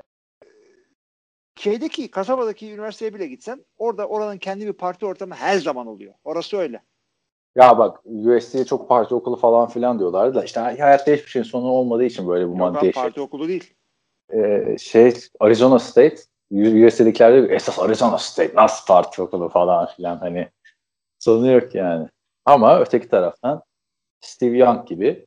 şeydeki 1.56 2.10
kasabadaki 2.10 2.72
üniversiteye 2.72 3.14
bile 3.14 3.26
gitsen 3.26 3.64
orada 3.78 4.08
oranın 4.08 4.38
kendi 4.38 4.66
bir 4.66 4.72
parti 4.72 5.06
ortamı 5.06 5.34
her 5.34 5.58
zaman 5.58 5.86
oluyor. 5.86 6.14
Orası 6.24 6.56
öyle. 6.56 6.82
Ya 7.56 7.78
bak 7.78 8.00
USC'ye 8.04 8.64
çok 8.64 8.88
parti 8.88 9.14
okulu 9.14 9.36
falan 9.36 9.68
filan 9.68 9.98
diyorlardı 9.98 10.34
da 10.34 10.44
işte 10.44 10.60
hayatta 10.60 11.12
hiçbir 11.12 11.30
şeyin 11.30 11.44
sonu 11.44 11.66
olmadığı 11.66 12.04
için 12.04 12.28
böyle 12.28 12.48
bu 12.48 12.58
Yok 12.58 12.76
abi, 12.76 12.80
şey. 12.80 12.92
parti 12.92 13.20
okulu 13.20 13.48
değil. 13.48 13.74
Ee, 14.34 14.76
şey 14.78 15.14
Arizona 15.40 15.78
State 15.78 16.16
USC'dekilerde 16.50 17.54
esas 17.54 17.78
Arizona 17.78 18.18
State 18.18 18.54
nasıl 18.54 18.86
parti 18.86 19.22
okulu 19.22 19.48
falan 19.48 19.86
filan 19.86 20.16
hani 20.16 20.48
sonu 21.18 21.52
yok 21.52 21.74
yani. 21.74 22.08
Ama 22.44 22.80
öteki 22.80 23.08
taraftan 23.08 23.62
Steve 24.20 24.58
Young 24.58 24.88
gibi 24.88 25.26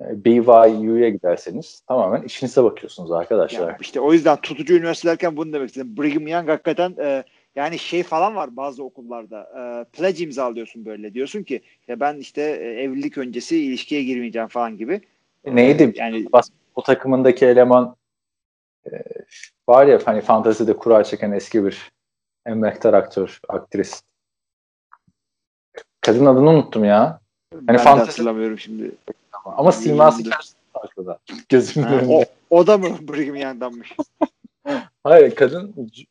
e, 0.00 0.24
BYU'ya 0.24 1.08
giderseniz 1.08 1.80
tamamen 1.88 2.22
işinize 2.22 2.64
bakıyorsunuz 2.64 3.12
arkadaşlar. 3.12 3.68
Ya 3.68 3.76
işte 3.80 4.00
o 4.00 4.12
yüzden 4.12 4.36
tutucu 4.36 4.74
üniversite 4.74 5.08
derken 5.08 5.36
bunu 5.36 5.52
demek 5.52 5.68
istedim. 5.68 5.96
Brigham 5.96 6.26
Young 6.26 6.48
hakikaten 6.48 6.94
e, 6.98 7.24
yani 7.56 7.78
şey 7.78 8.02
falan 8.02 8.36
var 8.36 8.56
bazı 8.56 8.84
okullarda. 8.84 9.40
E, 9.40 9.84
pledge 9.84 10.24
imzalıyorsun 10.24 10.84
böyle. 10.84 11.14
Diyorsun 11.14 11.42
ki 11.42 11.60
ya 11.88 12.00
ben 12.00 12.16
işte 12.16 12.42
e, 12.42 12.82
evlilik 12.82 13.18
öncesi 13.18 13.64
ilişkiye 13.64 14.02
girmeyeceğim 14.02 14.48
falan 14.48 14.76
gibi. 14.76 15.00
Neydi? 15.44 15.92
Yani 15.96 16.26
o 16.74 16.82
takımındaki 16.82 17.46
eleman 17.46 17.96
e, 18.92 19.02
var 19.68 19.86
ya 19.86 19.98
hani 20.04 20.20
fantazide 20.20 20.76
kura 20.76 21.04
çeken 21.04 21.32
eski 21.32 21.64
bir 21.64 21.92
emektar 22.46 22.94
aktör, 22.94 23.40
aktris. 23.48 24.02
Kadın 26.00 26.26
adını 26.26 26.50
unuttum 26.50 26.84
ya. 26.84 27.20
ben 27.52 27.66
Hani 27.66 27.78
de 27.78 27.82
fantezi- 27.82 27.98
hatırlamıyorum 28.06 28.58
şimdi. 28.58 28.90
Ama 29.44 29.72
siması 29.72 30.18
Yıldı. 30.22 30.30
gerçekten 30.30 30.62
farklı 30.72 31.18
Gözümün 31.48 31.86
önünde. 31.86 32.26
o, 32.50 32.56
o 32.58 32.66
da 32.66 32.78
mı 32.78 32.88
Brigham 33.08 33.36
Young'danmış? 33.36 33.96
Hayır 35.04 35.34
kadın 35.34 35.72
Ju- 35.72 36.06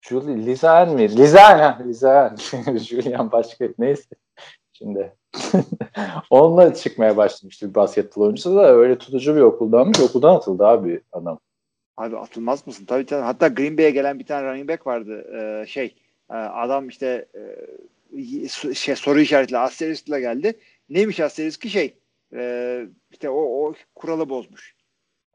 Julie 0.00 0.46
Lizanne 0.46 0.94
mi? 0.94 1.16
Lizanne 1.16 1.62
ha 1.62 1.78
Lizanne. 1.86 2.36
Julian 2.78 3.32
başka 3.32 3.68
neyse. 3.78 4.04
Şimdi 4.72 5.12
onunla 6.30 6.74
çıkmaya 6.74 7.16
başlamıştı 7.16 7.68
bir 7.70 7.74
basketbol 7.74 8.22
oyuncusu 8.22 8.56
da 8.56 8.66
öyle 8.72 8.98
tutucu 8.98 9.36
bir 9.36 9.40
okuldanmış. 9.40 10.00
Okuldan 10.00 10.34
atıldı 10.34 10.66
abi 10.66 11.00
adam. 11.12 11.38
Abi 11.96 12.16
atılmaz 12.16 12.66
mısın? 12.66 12.84
Tabii 12.84 13.06
tabii. 13.06 13.22
Hatta 13.22 13.48
Green 13.48 13.78
Bay'e 13.78 13.90
gelen 13.90 14.18
bir 14.18 14.26
tane 14.26 14.48
running 14.48 14.68
back 14.68 14.86
vardı. 14.86 15.24
Ee, 15.34 15.66
şey 15.66 15.94
e, 16.30 16.34
adam 16.34 16.88
işte 16.88 17.26
e, 17.34 18.74
şey 18.74 18.96
soru 18.96 19.20
işaretli 19.20 19.58
asteriskle 19.58 20.20
geldi. 20.20 20.58
Neymiş 20.88 21.20
asteriski 21.20 21.70
şey 21.70 21.94
e, 22.34 22.82
işte 23.10 23.30
o, 23.30 23.40
o 23.40 23.74
kuralı 23.94 24.28
bozmuş. 24.28 24.76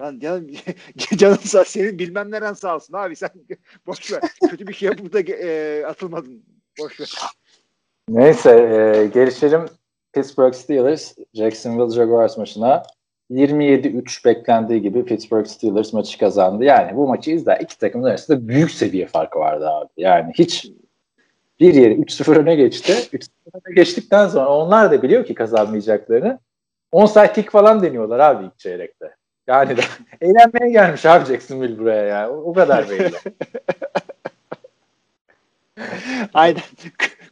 Lan 0.01 0.19
canım, 0.19 0.47
canın 1.17 1.35
sağ 1.35 1.65
senin 1.65 1.99
bilmem 1.99 2.31
neren 2.31 2.53
sağ 2.53 2.75
olsun 2.75 2.93
abi 2.93 3.15
sen 3.15 3.29
boş 3.87 4.11
ver. 4.11 4.21
Kötü 4.49 4.67
bir 4.67 4.73
şey 4.73 4.89
yapıp 4.89 5.13
da 5.13 5.19
e, 5.19 5.85
atılmadın. 5.85 6.43
Boş 6.79 6.99
ver. 6.99 7.13
Neyse 8.09 8.49
e, 8.51 9.07
gelişelim 9.07 9.65
Pittsburgh 10.13 10.53
Steelers 10.53 11.13
Jacksonville 11.33 11.95
Jaguars 11.95 12.37
maçına 12.37 12.83
27-3 13.31 14.25
beklendiği 14.25 14.81
gibi 14.81 15.05
Pittsburgh 15.05 15.45
Steelers 15.45 15.93
maçı 15.93 16.19
kazandı. 16.19 16.63
Yani 16.63 16.95
bu 16.95 17.07
maçı 17.07 17.31
izler 17.31 17.59
iki 17.59 17.77
takımın 17.77 18.09
arasında 18.09 18.47
büyük 18.47 18.71
seviye 18.71 19.07
farkı 19.07 19.39
vardı 19.39 19.69
abi. 19.69 19.89
Yani 19.97 20.31
hiç 20.35 20.71
bir 21.59 21.73
yeri 21.73 21.93
3-0 21.93 22.39
öne 22.39 22.55
geçti. 22.55 22.93
3-0 22.93 23.27
öne 23.53 23.75
geçtikten 23.75 24.27
sonra 24.27 24.49
onlar 24.49 24.91
da 24.91 25.01
biliyor 25.01 25.25
ki 25.25 25.33
kazanmayacaklarını. 25.33 26.39
Onside 26.91 27.33
kick 27.33 27.51
falan 27.51 27.83
deniyorlar 27.83 28.19
abi 28.19 28.45
ilk 28.45 28.59
çeyrekte. 28.59 29.15
Yani 29.47 29.75
eğlenmeye 30.21 30.71
gelmiş 30.71 31.05
abi 31.05 31.25
Jacksonville 31.25 31.79
buraya 31.79 32.03
yani. 32.03 32.27
O, 32.27 32.35
o 32.35 32.53
kadar 32.53 32.89
belli. 32.89 33.11
Aynen. 36.33 36.61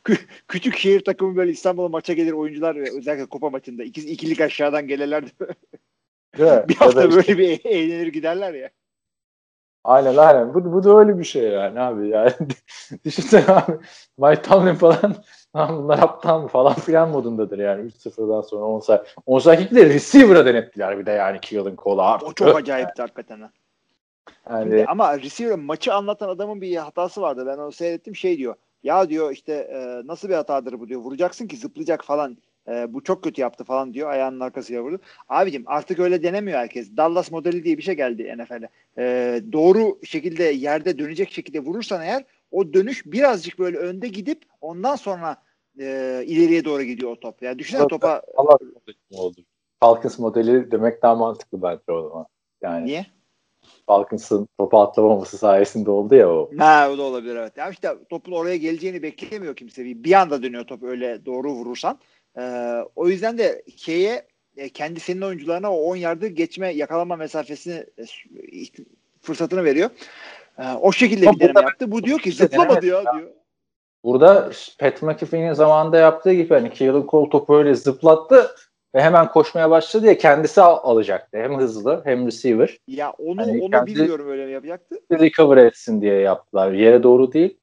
Kü- 0.10 0.28
küçük 0.48 0.78
şehir 0.78 1.04
takımı 1.04 1.36
böyle 1.36 1.52
İstanbul'a 1.52 1.88
maça 1.90 2.14
gelir 2.14 2.32
oyuncular 2.32 2.76
ve 2.76 2.98
özellikle 2.98 3.26
Kupa 3.26 3.50
maçında 3.50 3.84
iki, 3.84 4.10
ikilik 4.12 4.42
aşağıdan 4.42 4.88
gelirler 4.88 5.24
bir 6.38 6.76
hafta 6.76 7.04
işte- 7.06 7.16
böyle 7.16 7.38
bir 7.38 7.50
e- 7.50 7.70
eğlenir 7.70 8.08
giderler 8.08 8.54
ya. 8.54 8.70
Aynen 9.84 10.18
aynen. 10.18 10.54
Bu, 10.54 10.74
bu 10.74 10.84
da 10.84 10.98
öyle 11.00 11.20
bir 11.20 11.24
şey 11.24 11.44
yani 11.44 11.80
abi. 11.80 12.10
Yani 12.10 12.32
düşünsene 13.06 13.46
abi. 13.48 13.72
Mike 14.18 14.42
Tomlin 14.42 14.76
falan 14.76 15.16
"Lan 15.56 15.84
bunlar 15.84 16.00
aptal 16.00 16.42
mı 16.42 16.48
falan 16.48 16.74
filan 16.74 17.10
modundadır 17.10 17.60
yani 17.60 17.88
3-0'dan 17.88 18.42
sonra 18.42 18.66
onside. 18.66 19.04
Onside 19.26 19.58
kickleri 19.58 19.94
receiver'a 19.94 20.46
denettiler 20.46 21.00
bir 21.00 21.06
de 21.06 21.12
yani 21.12 21.40
Keelan 21.40 21.76
Cole 21.78 22.02
abi. 22.02 22.26
O 22.26 22.34
çok 22.34 22.56
acayipti 22.56 23.02
hakikaten. 23.02 23.42
ha. 23.42 23.52
Yani, 24.50 24.86
Ama 24.88 25.20
receiver 25.20 25.56
maçı 25.60 25.94
anlatan 25.94 26.30
adamın 26.30 26.62
bir 26.62 26.76
hatası 26.76 27.22
vardı. 27.22 27.44
Ben 27.48 27.58
onu 27.58 27.72
seyrettim 27.72 28.16
şey 28.16 28.38
diyor. 28.38 28.56
Ya 28.84 29.10
diyor 29.10 29.32
işte 29.32 29.54
e, 29.54 30.08
nasıl 30.08 30.30
bir 30.30 30.34
hatadır 30.34 30.80
bu 30.80 30.88
diyor. 30.88 31.02
Vuracaksın 31.02 31.48
ki 31.48 31.58
zıplayacak 31.58 32.04
falan. 32.06 32.38
E, 32.68 32.94
bu 32.94 33.04
çok 33.04 33.24
kötü 33.24 33.42
yaptı 33.42 33.64
falan 33.64 33.94
diyor. 33.94 34.10
Ayağının 34.10 34.40
arkasıyla 34.40 34.82
vurdu. 34.82 35.00
Abicim 35.30 35.64
artık 35.66 36.00
öyle 36.00 36.24
denemiyor 36.24 36.60
herkes. 36.60 36.98
Dallas 36.98 37.32
modeli 37.32 37.64
diye 37.64 37.78
bir 37.78 37.84
şey 37.84 37.96
geldi 37.96 38.36
NFL'e. 38.38 38.70
E, 38.98 39.42
doğru 39.52 40.00
şekilde 40.04 40.44
yerde 40.44 41.00
dönecek 41.00 41.32
şekilde 41.32 41.60
vurursan 41.60 42.02
eğer 42.02 42.26
o 42.52 42.74
dönüş 42.74 43.06
birazcık 43.06 43.60
böyle 43.60 43.78
önde 43.78 44.08
gidip 44.08 44.44
ondan 44.62 44.96
sonra 44.96 45.38
e, 45.80 46.24
ileriye 46.26 46.66
doğru 46.66 46.84
gidiyor 46.84 47.12
o 47.12 47.20
top. 47.20 47.42
Yani 47.42 47.60
düşünsene 47.60 47.88
topa 47.88 48.22
Allah 48.38 48.58
oldu. 49.12 49.42
Falcons 49.80 50.20
modeli 50.20 50.72
demek 50.72 51.02
daha 51.02 51.16
mantıklı 51.16 51.62
bence 51.62 51.92
o 51.92 52.10
zaman. 52.10 52.26
Yani 52.62 52.86
niye? 52.86 53.06
Falcons'ın 53.86 54.48
topa 54.58 54.82
atlamaması 54.82 55.38
sayesinde 55.38 55.92
oldu 55.92 56.16
ya 56.16 56.30
o. 56.30 56.50
Ha 56.58 56.90
o 56.94 56.98
da 56.98 57.02
olabilir 57.02 57.36
evet. 57.36 57.58
Ya 57.58 57.70
işte 57.70 57.90
topun 58.10 58.32
oraya 58.32 58.58
geleceğini 58.58 59.04
beklemiyor 59.04 59.56
kimse. 59.56 59.86
Bir, 59.86 60.04
bir 60.04 60.14
anda 60.14 60.44
dönüyor 60.44 60.64
top 60.64 60.84
öyle 60.84 61.26
doğru 61.26 61.52
vurursan. 61.52 62.00
Ee, 62.38 62.76
o 62.96 63.08
yüzden 63.08 63.38
de 63.38 63.64
şeye 63.78 64.26
e, 64.58 64.70
kendi 64.70 65.00
senin 65.00 65.22
oyuncularına 65.22 65.74
o 65.74 65.78
10 65.78 65.96
yardı 65.96 66.28
geçme 66.28 66.74
yakalama 66.74 67.16
mesafesini 67.16 67.86
e, 67.98 68.04
fırsatını 69.22 69.64
veriyor. 69.64 69.90
Ee, 70.60 70.64
o 70.82 70.92
şekilde 70.92 71.30
Ama 71.30 71.40
bir 71.40 71.40
deneme 71.40 71.62
yaptı. 71.62 71.92
Bu 71.92 72.04
diyor 72.04 72.20
ki 72.20 72.44
ya 72.44 72.52
denemedi 72.52 72.82
diyor. 72.82 73.04
Burada 74.04 74.52
Pat 74.80 75.02
McAfee'nin 75.02 75.54
zamanında 75.54 75.98
yaptığı 75.98 76.34
gibi 76.34 76.54
hani 76.54 76.74
Keelan 76.74 77.08
Cole 77.08 77.30
topu 77.30 77.58
öyle 77.58 77.76
zıplattı 77.76 78.56
ve 78.96 79.02
hemen 79.02 79.28
koşmaya 79.32 79.70
başladı 79.70 80.06
ya 80.08 80.18
kendisi 80.18 80.62
al- 80.62 80.80
alacaktı. 80.92 81.38
Hem 81.38 81.58
hızlı 81.60 82.02
hem 82.06 82.28
receiver. 82.28 82.78
Ya 82.88 83.12
onu 83.12 83.42
Hani 83.42 83.62
onu 83.64 83.86
bilmiyorum 83.86 84.30
öyle 84.30 84.42
yapacaktı. 84.52 84.96
recover 85.12 85.58
etsin 85.58 86.02
diye 86.02 86.14
yaptılar. 86.20 86.72
Yere 86.72 87.04
doğru 87.04 87.32
değil. 87.34 87.58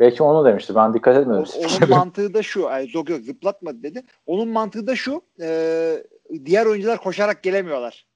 Belki 0.00 0.22
onu 0.22 0.44
demişti. 0.44 0.74
Ben 0.74 0.94
dikkat 0.94 1.16
O- 1.16 1.20
etmedim. 1.20 1.44
onun 1.80 1.90
mantığı 1.90 2.34
da 2.34 2.42
şu. 2.42 2.68
Ay, 2.68 2.90
yok 2.94 3.10
yok 3.10 3.20
zıplatmadı 3.22 3.82
dedi. 3.82 4.02
Onun 4.26 4.48
mantığı 4.48 4.86
da 4.86 4.96
şu. 4.96 5.22
e, 5.40 6.02
diğer 6.44 6.66
oyuncular 6.66 6.98
koşarak 6.98 7.42
gelemiyorlar. 7.42 8.06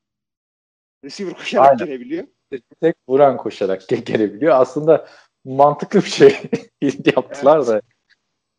Receiver 1.04 1.34
koşarak 1.34 1.68
Aynen. 1.70 1.86
gelebiliyor. 1.86 2.24
Tek 2.80 2.96
vuran 3.08 3.36
koşarak 3.36 3.82
ge- 3.82 4.04
gelebiliyor. 4.04 4.54
Aslında 4.60 5.08
mantıklı 5.44 6.00
bir 6.00 6.04
şey 6.10 6.36
yaptılar 7.16 7.66
da. 7.66 7.80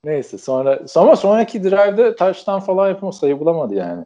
Neyse 0.04 0.38
sonra 0.38 0.80
ama 0.95 1.16
sonraki 1.16 1.64
drive'de 1.64 2.16
touchdown 2.16 2.60
falan 2.60 2.88
yapımı 2.89 3.14
sayı 3.14 3.39
bulamadı 3.39 3.76
yani. 3.76 4.06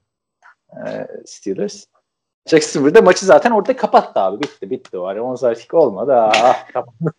Ee, 0.88 1.08
Steelers. 1.26 1.86
Jacksonville'de 2.48 3.02
maçı 3.02 3.26
zaten 3.26 3.52
orada 3.52 3.76
kapattı 3.76 4.20
abi. 4.20 4.44
Bitti 4.44 4.70
bitti. 4.70 5.00
Var. 5.00 5.16
10 5.16 5.54
kick 5.54 5.74
olmadı. 5.74 6.14
Ah, 6.16 6.68
kapat, 6.74 6.94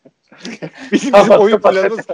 Bizim, 0.44 0.70
bizim 0.92 1.12
kapat, 1.12 1.40
oyun 1.40 1.56
kapat. 1.56 1.72
planımız 1.74 2.06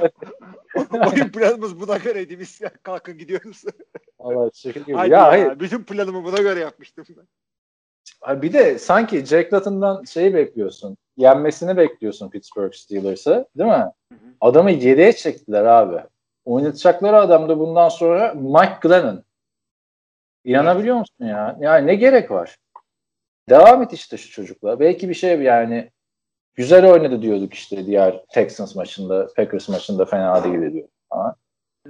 oyun 1.12 1.28
planımız 1.28 1.80
buna 1.80 1.96
göreydi. 1.96 2.40
Biz 2.40 2.60
kalkın 2.82 3.18
gidiyoruz. 3.18 3.64
Allah. 4.18 4.50
Haydi 4.64 4.90
Ya, 4.90 5.06
ya, 5.06 5.26
hayır. 5.26 5.60
Bütün 5.60 5.84
planımı 5.84 6.24
buna 6.24 6.36
göre 6.36 6.60
yapmıştım 6.60 7.04
ben. 7.16 8.42
Bir 8.42 8.52
de 8.52 8.78
sanki 8.78 9.26
Jack 9.26 9.52
Layton'dan 9.52 10.04
şeyi 10.04 10.34
bekliyorsun. 10.34 10.96
Yenmesini 11.16 11.76
bekliyorsun 11.76 12.30
Pittsburgh 12.30 12.72
Steelers'ı. 12.72 13.48
Değil 13.58 13.70
mi? 13.70 13.86
Adamı 14.40 14.70
7'ye 14.70 15.12
çektiler 15.12 15.64
abi. 15.64 16.02
Oynatacakları 16.44 17.16
adam 17.16 17.48
da 17.48 17.58
bundan 17.58 17.88
sonra 17.88 18.34
Mike 18.34 18.78
Glennon. 18.82 19.24
İnanabiliyor 20.44 20.96
musun 20.96 21.24
ya? 21.24 21.56
Yani 21.60 21.86
ne 21.86 21.94
gerek 21.94 22.30
var? 22.30 22.56
Devam 23.48 23.82
et 23.82 23.92
işte 23.92 24.16
şu 24.16 24.30
çocukla. 24.30 24.80
Belki 24.80 25.08
bir 25.08 25.14
şey 25.14 25.40
yani 25.40 25.90
güzel 26.54 26.92
oynadı 26.92 27.22
diyorduk 27.22 27.54
işte 27.54 27.86
diğer 27.86 28.24
Texans 28.28 28.76
maçında, 28.76 29.28
Packers 29.36 29.68
maçında 29.68 30.04
fena 30.04 30.44
değildi 30.44 30.72
diyor. 30.72 30.88
Ama 31.10 31.36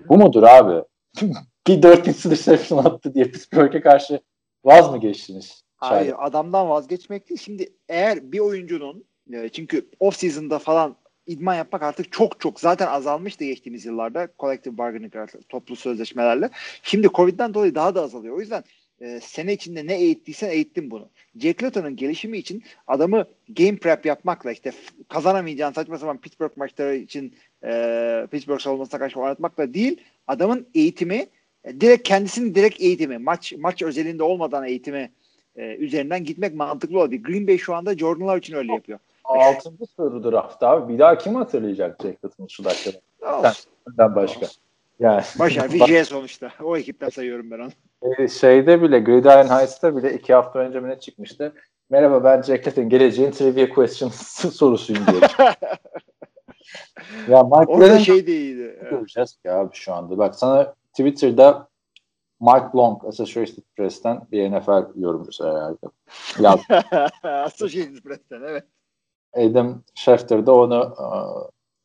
bu 0.09 0.18
mudur 0.18 0.42
abi? 0.42 0.84
bir 1.66 1.82
4 1.82 2.09
interception 2.09 2.84
attı 2.84 3.14
diye 3.14 3.24
Pittsburgh'e 3.24 3.80
karşı 3.80 4.20
vaz 4.64 4.90
mı 4.90 5.01
geçtiniz? 5.01 5.62
Hayır 5.76 6.14
adamdan 6.18 6.68
vazgeçmek 6.68 7.28
değil. 7.28 7.40
Şimdi 7.40 7.72
eğer 7.88 8.32
bir 8.32 8.38
oyuncunun 8.38 9.05
e, 9.32 9.48
çünkü 9.48 9.90
off 10.01 10.16
season'da 10.16 10.59
falan 10.59 10.96
idman 11.31 11.55
yapmak 11.55 11.83
artık 11.83 12.12
çok 12.12 12.41
çok 12.41 12.61
zaten 12.61 12.87
azalmıştı 12.87 13.45
geçtiğimiz 13.45 13.85
yıllarda 13.85 14.28
collective 14.39 14.78
bargaining 14.78 15.14
toplu 15.49 15.76
sözleşmelerle. 15.76 16.51
Şimdi 16.83 17.09
Covid'den 17.14 17.55
dolayı 17.55 17.74
daha 17.74 17.95
da 17.95 18.03
azalıyor. 18.03 18.37
O 18.37 18.41
yüzden 18.41 18.64
e, 19.01 19.20
sene 19.20 19.53
içinde 19.53 19.87
ne 19.87 19.95
eğittiysen 19.95 20.51
eğittin 20.51 20.91
bunu. 20.91 21.09
Jack 21.39 21.62
Layton'un 21.62 21.97
gelişimi 21.97 22.39
için 22.39 22.62
adamı 22.87 23.26
game 23.49 23.76
prep 23.76 24.07
yapmakla 24.07 24.53
işte 24.53 24.72
kazanamayacağın 25.09 25.72
saçma 25.72 25.99
sapan 25.99 26.18
Pittsburgh 26.18 26.57
maçları 26.57 26.97
için 26.97 27.35
e, 27.64 28.26
Pittsburgh 28.31 28.61
savunmasına 28.61 29.01
karşı 29.01 29.20
oynatmakla 29.20 29.74
değil 29.74 30.01
adamın 30.26 30.66
eğitimi 30.74 31.26
e, 31.64 31.81
direkt 31.81 32.09
kendisinin 32.09 32.55
direkt 32.55 32.81
eğitimi 32.81 33.18
maç 33.18 33.53
maç 33.59 33.83
özelinde 33.83 34.22
olmadan 34.22 34.64
eğitimi 34.64 35.11
e, 35.57 35.76
üzerinden 35.76 36.24
gitmek 36.24 36.55
mantıklı 36.55 36.99
olabilir. 36.99 37.22
Green 37.22 37.47
Bay 37.47 37.59
şu 37.59 37.74
anda 37.74 37.99
Jordan 37.99 38.28
Love 38.28 38.39
için 38.39 38.55
öyle 38.55 38.72
yapıyor. 38.72 38.99
Altıncı 39.39 39.87
soru 39.97 40.24
draft 40.24 40.62
abi. 40.62 40.93
Bir 40.95 40.99
daha 40.99 41.18
kim 41.18 41.35
hatırlayacak 41.35 42.03
Jack 42.03 42.24
Layton'u 42.24 42.51
şu 42.51 42.64
dakikada? 42.64 43.53
Senden 43.87 44.14
başka. 44.14 44.47
Yani. 45.01 45.22
Baş 45.39 45.57
harfi 45.57 45.87
J 45.87 46.05
sonuçta. 46.05 46.51
O 46.62 46.76
ekipten 46.76 47.09
sayıyorum 47.09 47.51
ben 47.51 47.59
onu. 47.59 47.70
E, 48.18 48.28
şeyde 48.28 48.83
bile 48.83 49.01
Gridiron 49.01 49.49
Heights'ta 49.49 49.97
bile 49.97 50.14
iki 50.14 50.35
hafta 50.35 50.59
önce 50.59 50.83
ne 50.83 51.01
çıkmıştı? 51.01 51.55
Merhaba 51.91 52.24
ben 52.24 52.43
Jack 52.43 52.66
Layton. 52.66 52.89
Geleceğin 52.89 53.31
trivia 53.31 53.68
questions 53.68 54.14
sorusuyum 54.57 55.07
diye. 55.07 55.20
ya 57.28 57.43
Mike 57.43 57.72
Orada 57.72 57.99
şey 57.99 58.26
değildi. 58.26 58.78
Göreceğiz 58.91 59.37
ki 59.37 59.51
abi 59.51 59.70
şu 59.72 59.93
anda. 59.93 60.18
Bak 60.18 60.35
sana 60.35 60.74
Twitter'da 60.93 61.68
Mark 62.41 62.76
Long 62.76 63.05
Associated 63.05 63.62
Press'ten 63.76 64.22
bir 64.33 64.51
NFL 64.51 65.01
yorumcusu 65.01 65.45
herhalde. 65.45 65.87
Associated 67.22 68.03
Press'ten 68.03 68.43
evet. 68.49 68.64
Adam 69.33 69.83
Schefter 69.95 70.47
de 70.47 70.51
onu 70.51 70.95
e, 70.99 71.07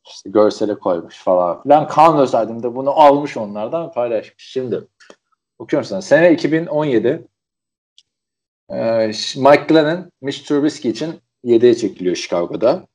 işte 0.08 0.30
görsele 0.30 0.78
koymuş 0.78 1.18
falan 1.18 1.62
filan. 1.62 1.88
Kaan 1.88 2.18
Özerdim 2.18 2.62
de 2.62 2.74
bunu 2.74 2.90
almış 2.90 3.36
onlardan 3.36 3.92
paylaşmış. 3.92 4.44
Şimdi 4.52 4.86
okuyorum 5.58 5.84
sana. 5.84 6.02
Sene 6.02 6.32
2017 6.32 7.26
ee, 8.70 9.06
Mike 9.36 9.64
Glennon 9.68 10.12
Mitch 10.20 10.48
Trubisky 10.48 10.92
için 10.92 11.20
7'ye 11.44 11.74
çekiliyor 11.74 12.16
Chicago'da. 12.16 12.86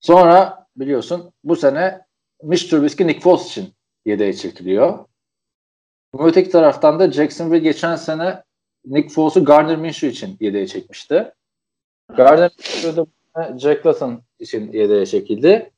Sonra 0.00 0.66
biliyorsun 0.76 1.32
bu 1.44 1.56
sene 1.56 2.06
Mitch 2.42 2.70
Trubisky 2.70 3.08
Nick 3.08 3.20
Foles 3.20 3.46
için 3.46 3.74
7'ye 4.06 4.32
çekiliyor. 4.32 5.04
Öteki 6.18 6.50
taraftan 6.50 6.98
da 6.98 7.12
Jacksonville 7.12 7.58
geçen 7.58 7.96
sene 7.96 8.42
Nick 8.84 9.08
Foles'u 9.08 9.44
Gardner 9.44 9.76
Minshew 9.76 10.08
için 10.08 10.36
7'ye 10.36 10.66
çekmişti. 10.66 11.32
Gardner 12.16 12.50
Minshew'da 12.58 13.06
Jack 13.56 13.86
Layton 13.86 14.22
için 14.38 14.72
7'ye 14.72 15.06
çekildi. 15.06 15.70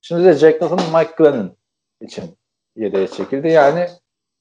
Şimdi 0.00 0.24
de 0.24 0.32
Jack 0.32 0.62
Layton 0.62 0.98
Mike 0.98 1.14
Glennon 1.18 1.56
için 2.00 2.24
7'ye 2.76 3.08
çekildi. 3.08 3.48
Yani 3.48 3.86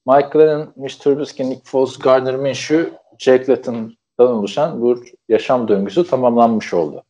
Mike 0.07 0.30
Glennon, 0.32 0.74
Mitch 0.76 0.95
Trubisky, 0.95 1.49
Nick 1.49 1.61
Foles, 1.65 1.99
Gardner 1.99 2.36
Minshew, 2.36 2.91
Jack 3.20 3.49
Layton'dan 3.49 4.32
oluşan 4.32 4.82
bu 4.82 5.03
yaşam 5.30 5.68
döngüsü 5.68 6.07
tamamlanmış 6.07 6.74
oldu. 6.74 7.03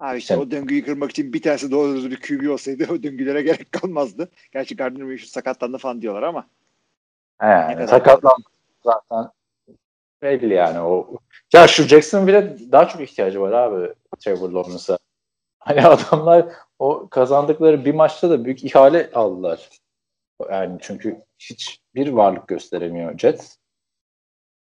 Abi 0.00 0.18
işte 0.18 0.36
o 0.36 0.50
döngüyü 0.50 0.84
kırmak 0.84 1.10
için 1.10 1.32
bir 1.32 1.42
tanesi 1.42 1.70
doğru 1.70 1.94
düzgün 1.94 2.10
bir 2.10 2.20
QB 2.20 2.50
olsaydı 2.50 2.86
o 2.92 3.02
döngülere 3.02 3.42
gerek 3.42 3.72
kalmazdı. 3.72 4.30
Gerçi 4.52 4.76
Gardner 4.76 5.02
Minshew 5.02 5.30
sakatlandı 5.30 5.78
falan 5.78 6.02
diyorlar 6.02 6.22
ama. 6.22 6.46
He, 7.38 7.46
yani 7.46 7.88
sakatlandı 7.88 8.44
zaten 8.84 9.30
belli 10.22 10.54
yani 10.54 10.80
o. 10.80 11.18
Ya 11.52 11.68
şu 11.68 11.82
Jacksonville'e 11.82 12.72
daha 12.72 12.88
çok 12.88 13.00
ihtiyacı 13.00 13.40
var 13.40 13.52
abi 13.52 13.94
Trevor 14.18 14.50
Lawrence'a. 14.50 14.98
Hani 15.58 15.86
adamlar 15.86 16.46
o 16.78 17.08
kazandıkları 17.08 17.84
bir 17.84 17.94
maçta 17.94 18.30
da 18.30 18.44
büyük 18.44 18.64
ihale 18.64 19.10
aldılar. 19.14 19.70
Yani 20.50 20.78
çünkü 20.80 21.22
hiç 21.38 21.80
bir 21.94 22.08
varlık 22.08 22.48
gösteremiyor 22.48 23.18
Jets 23.18 23.56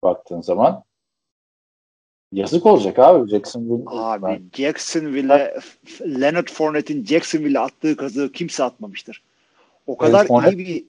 baktığın 0.03 0.41
zaman. 0.41 0.83
Yazık 2.31 2.65
olacak 2.65 2.99
abi 2.99 3.29
Jacksonville. 3.29 3.83
Abi 3.87 4.23
ben... 4.23 4.49
Jacksonville'e 4.63 5.59
Leonard 6.01 6.47
Fournette'in 6.47 7.05
Jacksonville'e 7.05 7.59
attığı 7.59 7.97
kazığı 7.97 8.31
kimse 8.31 8.63
atmamıştır. 8.63 9.23
O 9.87 9.97
kadar 9.97 10.27
evet, 10.29 10.53
iyi 10.53 10.57
bir 10.57 10.85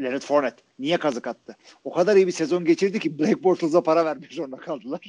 Leonard 0.00 0.22
Fournette. 0.22 0.62
Niye 0.78 0.98
kazık 0.98 1.26
attı? 1.26 1.56
O 1.84 1.92
kadar 1.92 2.16
iyi 2.16 2.26
bir 2.26 2.32
sezon 2.32 2.64
geçirdi 2.64 2.98
ki 2.98 3.18
Black 3.18 3.44
Bortles'a 3.44 3.82
para 3.82 4.04
vermek 4.04 4.32
zorunda 4.32 4.56
kaldılar. 4.56 5.00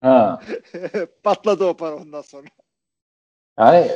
Ha. 0.00 0.40
Patladı 1.22 1.64
o 1.64 1.76
para 1.76 1.96
ondan 1.96 2.22
sonra. 2.22 2.46
Yani 3.58 3.90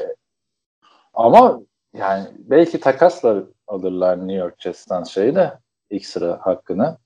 ama 1.14 1.60
yani 1.94 2.28
belki 2.38 2.80
takasla 2.80 3.44
alırlar 3.66 4.18
New 4.18 4.34
York 4.34 4.60
Jets'ten 4.60 5.02
şeyi 5.02 5.34
de 5.34 5.58
ilk 5.90 6.06
sıra 6.06 6.40
hakkını. 6.42 6.98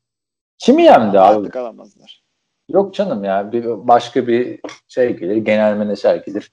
Kimi 0.59 0.83
yendi 0.83 1.21
abi? 1.21 1.39
Artık 1.39 1.57
alamazlar. 1.57 2.23
Yok 2.69 2.95
canım 2.95 3.25
ya 3.25 3.53
bir 3.53 3.65
başka 3.89 4.27
bir 4.27 4.61
şey 4.89 5.17
gelir 5.17 5.37
genel 5.37 5.77
menajer 5.77 6.17
gelir. 6.17 6.53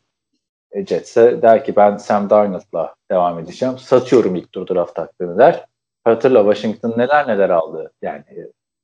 E, 0.71 0.85
Jets'e 0.85 1.41
der 1.41 1.65
ki 1.65 1.75
ben 1.75 1.97
Sam 1.97 2.29
Darnold'la 2.29 2.95
devam 3.11 3.39
edeceğim. 3.39 3.77
Satıyorum 3.77 4.35
ilk 4.35 4.51
tur 4.51 4.67
draft 4.67 4.97
hakkını 4.97 5.37
der. 5.37 5.65
Hatırla 6.03 6.39
Washington 6.53 6.93
neler 6.97 7.27
neler 7.27 7.49
aldı 7.49 7.93
yani 8.01 8.23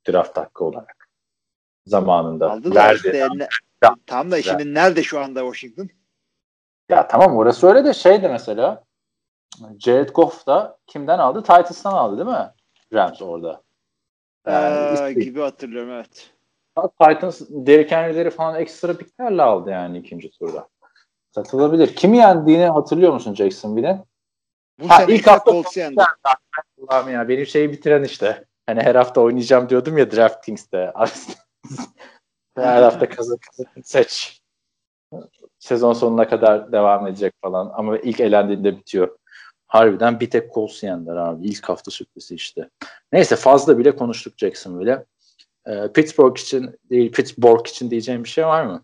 draft 0.10 0.38
hakkı 0.38 0.66
olarak 0.66 1.10
zamanında. 1.86 2.52
Aldı 2.52 2.76
da 2.76 2.76
verdi. 2.76 2.96
işte 2.96 3.28
ne, 3.36 3.48
tam 4.06 4.32
da 4.32 4.42
şimdi 4.42 4.74
nerede 4.74 5.04
şu 5.04 5.20
anda 5.20 5.40
Washington? 5.40 5.90
Ya 6.90 7.08
tamam 7.08 7.38
orası 7.38 7.68
öyle 7.68 7.86
de 7.86 7.94
şeydi 7.94 8.28
mesela 8.30 8.84
Jared 9.80 10.10
Goff 10.10 10.48
da 10.48 10.78
kimden 10.88 11.20
aldı? 11.20 11.42
Titans'tan 11.42 11.92
aldı 11.94 12.18
değil 12.18 12.38
mi? 12.38 12.52
Rams 12.94 13.22
orada. 13.22 13.62
Yani 14.48 15.00
ee, 15.00 15.14
gibi 15.14 15.42
hatırlıyorum 15.42 15.92
evet. 15.92 16.32
Titans 16.76 17.42
Derrick 17.50 17.96
Henry'leri 17.96 18.30
falan 18.30 18.56
ekstra 18.56 18.98
piklerle 18.98 19.42
aldı 19.42 19.70
yani 19.70 19.98
ikinci 19.98 20.32
turda. 20.32 20.68
Satılabilir. 21.32 21.96
Kimi 21.96 22.18
yendiğini 22.18 22.66
hatırlıyor 22.66 23.14
musun 23.14 23.36
Jacksonville'in? 23.36 24.00
Bu 24.80 24.90
ha, 24.90 24.98
sene 24.98 25.16
ilk 25.16 25.28
hafta 25.28 25.52
Colts 25.52 25.78
yendi. 25.78 26.02
Allah'ım 26.88 27.10
ya 27.10 27.30
benim 27.30 27.46
şeyi 27.46 27.72
bitiren 27.72 28.04
işte. 28.04 28.46
Hani 28.66 28.82
her 28.82 28.96
hafta 28.96 29.22
oynayacağım 29.22 29.70
diyordum 29.70 29.98
ya 29.98 30.12
DraftKings'te. 30.12 30.94
her 32.56 32.84
hafta 32.84 33.10
kazan 33.10 33.38
seç. 33.84 34.42
Sezon 35.60 35.94
sonuna 35.94 36.30
kadar 36.30 36.72
devam 36.72 37.08
edecek 37.08 37.34
falan. 37.42 37.72
Ama 37.74 37.98
ilk 37.98 38.20
elendiğinde 38.20 38.78
bitiyor. 38.78 39.18
Harbiden 39.68 40.20
bir 40.20 40.30
tek 40.30 40.54
Colts 40.54 40.84
yendiler 40.84 41.16
abi. 41.16 41.48
İlk 41.48 41.70
hafta 41.70 41.92
sürprizi 41.92 42.36
işte. 42.36 42.70
Neyse 43.12 43.36
fazla 43.36 43.78
bile 43.78 43.96
konuştuk 43.96 44.34
Jacksonville'e. 44.38 45.06
Ee, 45.68 45.92
Pittsburgh 45.94 46.40
için 46.40 46.80
değil, 46.90 47.12
Pittsburgh 47.12 47.68
için 47.68 47.92
diyeceğim 47.92 48.24
bir 48.24 48.30
şey 48.30 48.46
var 48.46 48.64
mı? 48.64 48.84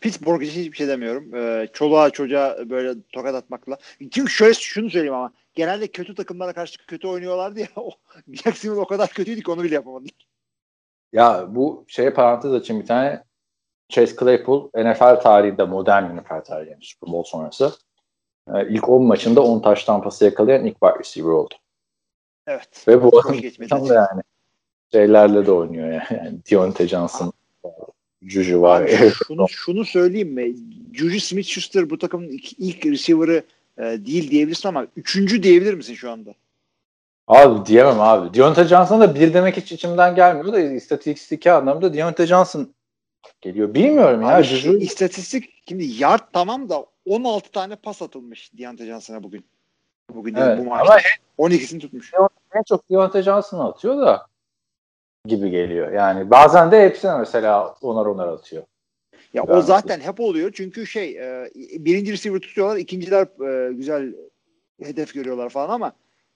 Pittsburgh 0.00 0.42
için 0.42 0.60
hiçbir 0.60 0.76
şey 0.76 0.88
demiyorum. 0.88 1.34
Ee, 1.34 1.68
çoluğa 1.72 2.10
çocuğa 2.10 2.70
böyle 2.70 2.94
tokat 3.12 3.34
atmakla. 3.34 3.78
Çünkü 4.10 4.32
şöyle 4.32 4.54
şunu 4.54 4.90
söyleyeyim 4.90 5.14
ama. 5.14 5.32
Genelde 5.60 5.88
kötü 5.88 6.14
takımlara 6.14 6.52
karşı 6.52 6.86
kötü 6.86 7.08
oynuyorlardı 7.08 7.60
ya. 7.60 7.66
O, 7.76 7.90
Jacksonville 8.32 8.80
o 8.80 8.86
kadar 8.86 9.08
kötüydü 9.08 9.42
ki 9.42 9.50
onu 9.50 9.62
bile 9.62 9.74
yapamadılar. 9.74 10.10
Ya 11.12 11.46
bu 11.48 11.84
şey 11.88 12.10
parantez 12.10 12.54
için 12.54 12.80
bir 12.80 12.86
tane 12.86 13.24
Chase 13.88 14.16
Claypool 14.16 14.70
NFL 14.74 15.20
tarihinde 15.20 15.64
modern 15.64 16.16
NFL 16.16 16.44
tarihi 16.44 16.70
yani 16.70 16.82
Super 16.82 17.12
Bowl 17.12 17.30
sonrası 17.30 17.72
e, 18.54 18.68
ilk 18.68 18.88
10 18.88 19.02
maçında 19.02 19.42
10 19.42 19.60
taş 19.60 19.84
tampası 19.84 20.24
yakalayan 20.24 20.66
ilk 20.66 20.80
wide 20.80 20.98
receiver 20.98 21.30
oldu. 21.30 21.54
Evet. 22.46 22.88
Ve 22.88 23.02
bu 23.02 23.22
tam 23.68 23.88
da 23.88 23.94
yani 23.94 24.22
şeylerle 24.92 25.46
de 25.46 25.52
oynuyor 25.52 25.88
yani. 25.88 26.04
yani 26.24 26.38
Deontay 26.50 26.86
Johnson, 26.86 27.32
Juju 28.22 28.62
var. 28.62 28.82
Abi, 28.82 29.12
şunu, 29.26 29.48
şunu 29.48 29.84
söyleyeyim 29.84 30.32
mi? 30.32 30.54
Juju 30.92 31.16
Smith-Schuster 31.16 31.90
bu 31.90 31.98
takımın 31.98 32.28
ilk, 32.28 32.52
ilk 32.58 32.86
receiver'ı 32.86 33.44
e, 33.80 34.06
değil 34.06 34.30
diyebilirsin 34.30 34.68
ama 34.68 34.86
üçüncü 34.96 35.42
diyebilir 35.42 35.74
misin 35.74 35.94
şu 35.94 36.10
anda? 36.10 36.34
Abi 37.26 37.66
diyemem 37.66 38.00
abi. 38.00 38.34
Deontay 38.34 38.64
Johnson 38.64 39.00
da 39.00 39.14
bir 39.14 39.34
demek 39.34 39.56
hiç 39.56 39.72
içimden 39.72 40.14
gelmiyor 40.14 40.52
da 40.52 40.60
istatistik 40.60 41.46
anlamda 41.46 41.94
Deontay 41.94 42.26
Johnson 42.26 42.74
geliyor. 43.40 43.74
Bilmiyorum 43.74 44.22
ya. 44.22 44.28
Abi, 44.28 44.42
Juju... 44.42 44.76
İstatistik 44.76 45.62
şimdi 45.68 45.84
yard 45.84 46.22
tamam 46.32 46.68
da 46.68 46.86
16 47.06 47.50
tane 47.50 47.76
pas 47.76 48.02
atılmış 48.02 48.50
Deontay 48.58 48.86
Johnson'a 48.86 49.22
bugün. 49.22 49.44
Bugün 50.14 50.34
evet, 50.34 50.58
bu 50.58 50.64
maçta. 50.64 50.92
Ama 50.92 51.48
12'sini 51.48 51.78
tutmuş. 51.78 52.12
En 52.54 52.62
çok 52.62 52.90
Deontay 52.90 53.22
Johnson'a 53.22 53.68
atıyor 53.68 53.98
da 53.98 54.26
gibi 55.24 55.50
geliyor. 55.50 55.92
Yani 55.92 56.30
bazen 56.30 56.70
de 56.70 56.84
hepsine 56.84 57.18
mesela 57.18 57.74
onar 57.82 58.06
onar 58.06 58.28
atıyor. 58.28 58.62
Ya 59.34 59.42
o 59.42 59.60
zaten 59.60 60.00
hep 60.00 60.20
oluyor 60.20 60.50
çünkü 60.54 60.86
şey 60.86 61.18
e, 61.18 61.50
birinci 61.56 62.12
receiver 62.12 62.40
tutuyorlar, 62.40 62.76
ikinciler 62.76 63.22
e, 63.22 63.72
güzel 63.72 64.14
hedef 64.82 65.14
görüyorlar 65.14 65.48
falan 65.48 65.68
ama 65.68 65.92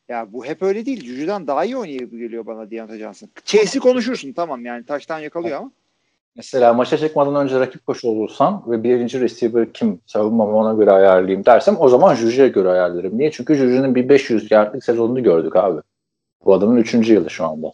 Ya 0.09 0.32
bu 0.32 0.45
hep 0.45 0.62
öyle 0.62 0.86
değil. 0.86 1.05
Juju'dan 1.05 1.47
daha 1.47 1.64
iyi 1.64 1.76
oynuyor 1.76 2.01
gibi 2.01 2.18
geliyor 2.18 2.47
bana 2.47 2.70
Deontay 2.70 2.99
Johnson. 2.99 3.28
Chase'i 3.45 3.80
konuşursun 3.80 4.32
tamam 4.32 4.64
yani 4.64 4.86
taştan 4.86 5.18
yakalıyor 5.18 5.59
ama. 5.59 5.70
Mesela 6.36 6.74
maça 6.74 6.99
çıkmadan 6.99 7.45
önce 7.45 7.61
rakip 7.61 7.86
koşu 7.86 8.09
olursam 8.09 8.64
ve 8.66 8.82
birinci 8.82 9.20
receiver 9.20 9.72
kim 9.72 10.01
savunmamı 10.07 10.57
ona 10.57 10.74
göre 10.74 10.90
ayarlayayım 10.90 11.45
dersem 11.45 11.76
o 11.78 11.88
zaman 11.88 12.14
Juju'ya 12.14 12.49
göre 12.49 12.68
ayarlarım. 12.68 13.18
Niye? 13.18 13.30
Çünkü 13.30 13.55
Juju'nun 13.55 13.95
bir 13.95 14.09
500 14.09 14.51
yardlık 14.51 14.84
sezonunu 14.84 15.22
gördük 15.22 15.57
abi. 15.57 15.80
Bu 16.45 16.55
adamın 16.55 16.76
3. 16.76 16.95
yılı 16.95 17.30
şu 17.30 17.45
anda. 17.45 17.72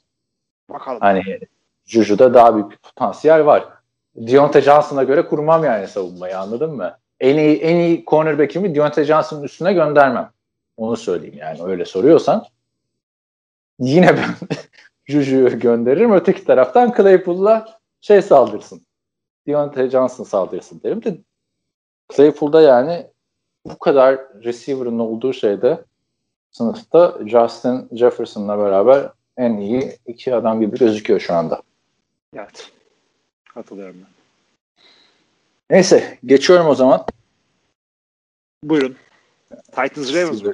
Bakalım. 0.71 1.01
Hani 1.01 1.23
Juju'da 1.87 2.35
daha 2.35 2.55
büyük 2.55 2.71
bir 2.71 2.77
potansiyel 2.77 3.47
var. 3.47 3.69
Deontay 4.17 4.63
Johnson'a 4.63 5.05
göre 5.05 5.27
kurmam 5.27 5.65
yani 5.65 5.89
savunmayı 5.89 6.39
anladın 6.39 6.77
mı? 6.77 6.99
En 7.21 7.37
iyi 7.37 7.57
en 7.61 7.77
iyi 7.77 8.05
cornerback'imi 8.05 8.75
Deontay 8.75 9.05
Johnson'ın 9.05 9.43
üstüne 9.43 9.73
göndermem. 9.73 10.31
Onu 10.77 10.97
söyleyeyim 10.97 11.37
yani 11.39 11.63
öyle 11.63 11.85
soruyorsan. 11.85 12.47
Yine 13.79 14.17
ben 14.17 14.49
Juju'yu 15.07 15.59
gönderirim. 15.59 16.13
Öteki 16.13 16.45
taraftan 16.45 16.95
Claypool'la 16.97 17.81
şey 18.01 18.23
saldırsın. 18.23 18.87
Deontay 19.47 19.91
Johnson 19.91 20.25
saldırsın 20.25 20.81
derim 20.85 21.05
de 21.05 21.19
Claypool'da 22.17 22.61
yani 22.61 23.07
bu 23.67 23.79
kadar 23.79 24.21
receiver'ın 24.45 24.99
olduğu 24.99 25.33
şeyde 25.33 25.85
sınıfta 26.51 27.19
Justin 27.27 27.89
Jefferson'la 27.93 28.59
beraber 28.59 29.11
en 29.37 29.57
iyi 29.57 29.97
iki 30.07 30.35
adam 30.35 30.61
gibi 30.61 30.79
gözüküyor 30.79 31.21
şu 31.21 31.35
anda. 31.35 31.63
Evet. 32.37 32.73
Katılıyorum 33.55 33.97
ben. 34.01 34.21
Neyse 35.71 36.19
geçiyorum 36.25 36.67
o 36.67 36.75
zaman. 36.75 37.05
Buyurun. 38.65 38.97
Titans 39.51 40.15
Ravens 40.15 40.43
mı? 40.43 40.53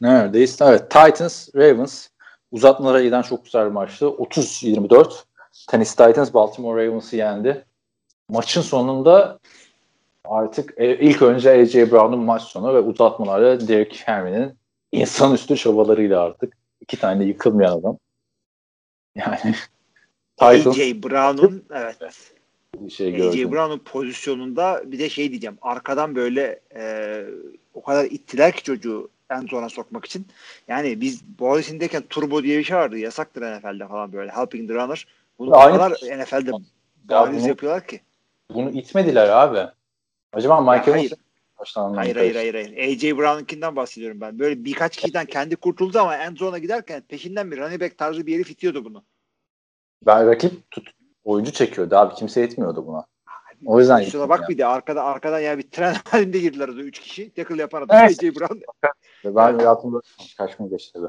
Neredeyiz? 0.00 0.62
Evet 0.62 0.90
Titans 0.90 1.54
Ravens 1.54 2.08
uzatmalara 2.52 3.02
giden 3.02 3.22
çok 3.22 3.44
güzel 3.44 3.66
bir 3.66 3.70
maçtı. 3.70 4.06
30-24 4.06 5.24
Tennessee 5.68 6.06
Titans 6.06 6.34
Baltimore 6.34 6.86
Ravens'ı 6.86 7.16
yendi. 7.16 7.64
Maçın 8.28 8.62
sonunda 8.62 9.38
artık 10.24 10.74
e, 10.76 10.98
ilk 10.98 11.22
önce 11.22 11.50
AJ 11.50 11.74
Brown'un 11.74 12.18
maç 12.18 12.42
sonu 12.42 12.74
ve 12.74 12.80
uzatmalarda 12.80 13.68
Derrick 13.68 14.02
Henry'nin 14.04 14.58
insanüstü 14.92 15.56
çabalarıyla 15.56 16.20
artık 16.22 16.56
iki 16.80 17.00
tane 17.00 17.24
yıkılmayan 17.24 17.78
adam. 17.78 17.98
Yani 19.16 19.54
Titans 20.36 20.66
AJ 20.66 21.02
Brown'un 21.02 21.64
evet. 21.70 21.96
şey 22.90 23.28
AJ. 23.28 23.44
Brown'un 23.44 23.78
pozisyonunda 23.78 24.82
bir 24.86 24.98
de 24.98 25.08
şey 25.08 25.30
diyeceğim. 25.30 25.58
Arkadan 25.62 26.14
böyle 26.14 26.60
e, 26.76 27.24
o 27.74 27.82
kadar 27.82 28.04
ittiler 28.04 28.52
ki 28.52 28.62
çocuğu 28.62 29.08
en 29.30 29.40
zona 29.46 29.68
sokmak 29.68 30.04
için. 30.04 30.26
Yani 30.68 31.00
biz 31.00 31.24
Boğaziçi'ndeyken 31.38 32.02
turbo 32.02 32.42
diye 32.42 32.58
bir 32.58 32.64
şey 32.64 32.76
vardı. 32.76 32.98
Yasaktır 32.98 33.42
NFL'de 33.42 33.88
falan 33.88 34.12
böyle. 34.12 34.30
Helping 34.32 34.68
the 34.68 34.74
runner. 34.74 35.06
Bunu 35.38 35.50
o 35.50 35.56
Aynı- 35.56 35.78
kadar 35.78 35.90
NFL'de 35.92 36.50
Ya 36.50 36.58
bariz 37.10 37.40
bunu- 37.40 37.48
yapıyorlar 37.48 37.86
ki. 37.86 38.00
Bunu 38.54 38.70
itmediler 38.70 39.28
abi. 39.28 39.70
Acaba 40.32 40.60
Mike. 40.60 40.90
Evans 40.90 41.12
baştan 41.58 41.94
Hayır 41.94 42.16
hayır 42.16 42.34
hayır 42.34 42.54
hayır. 42.54 42.78
AJ 42.78 43.16
Brown'unkinden 43.18 43.76
bahsediyorum 43.76 44.20
ben. 44.20 44.38
Böyle 44.38 44.64
birkaç 44.64 44.96
kişiden 44.96 45.26
kendi 45.26 45.56
kurtuldu 45.56 45.98
ama 45.98 46.16
en 46.16 46.34
zona 46.34 46.58
giderken 46.58 47.02
peşinden 47.08 47.50
bir 47.50 47.58
running 47.58 47.80
back 47.80 47.98
tarzı 47.98 48.26
bir 48.26 48.34
herif 48.34 48.50
itiyordu 48.50 48.84
bunu. 48.84 49.02
Ben 50.06 50.26
rakip 50.26 50.70
tut, 50.70 50.90
oyuncu 51.24 51.52
çekiyordu 51.52 51.96
abi. 51.96 52.14
Kimse 52.14 52.40
etmiyordu 52.40 52.86
buna. 52.86 53.04
O 53.66 53.80
yüzden 53.80 54.00
Şuna 54.02 54.28
bak 54.28 54.40
ya. 54.40 54.48
bir 54.48 54.58
de 54.58 54.66
arkada 54.66 55.04
arkadan 55.04 55.40
yani 55.40 55.58
bir 55.58 55.70
tren 55.70 55.94
halinde 56.08 56.38
girdiler 56.38 56.68
orada 56.68 56.80
üç 56.82 56.98
kişi. 57.00 57.30
Tackle 57.34 57.60
yapan 57.60 57.82
adam 57.82 57.96
Evet. 58.00 58.10
AJ 58.24 58.36
Brown. 58.36 58.58
Ben 59.24 59.54
hayatımda 59.58 60.00
kaçma 60.38 60.66
geçti 60.66 61.02
be. 61.02 61.06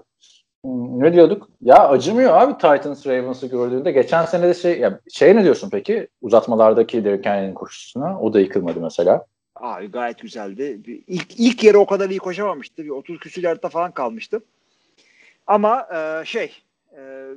Hmm, 0.65 0.99
Ne 1.03 1.13
diyorduk? 1.13 1.49
Ya 1.61 1.87
acımıyor 1.89 2.33
abi 2.33 2.53
Titans 2.53 3.07
Ravens'ı 3.07 3.47
gördüğünde. 3.47 3.91
Geçen 3.91 4.25
sene 4.25 4.47
de 4.47 4.53
şey 4.53 4.79
ya 4.79 4.99
şey 5.09 5.35
ne 5.35 5.43
diyorsun 5.43 5.69
peki? 5.69 6.07
Uzatmalardaki 6.21 7.05
Derrick 7.05 7.29
Henry'nin 7.29 7.53
koşusuna. 7.53 8.19
O 8.21 8.33
da 8.33 8.39
yıkılmadı 8.39 8.79
mesela. 8.81 9.25
Abi 9.55 9.91
gayet 9.91 10.19
güzeldi. 10.19 10.81
İlk, 11.07 11.39
ilk 11.39 11.63
yarı 11.63 11.79
o 11.79 11.85
kadar 11.85 12.09
iyi 12.09 12.19
koşamamıştı. 12.19 12.83
Bir 12.83 12.89
30 12.89 13.19
küsür 13.19 13.43
yarıda 13.43 13.69
falan 13.69 13.91
kalmıştı. 13.91 14.43
Ama 15.47 15.87
e, 15.95 16.25
şey 16.25 16.51
e, 16.97 17.27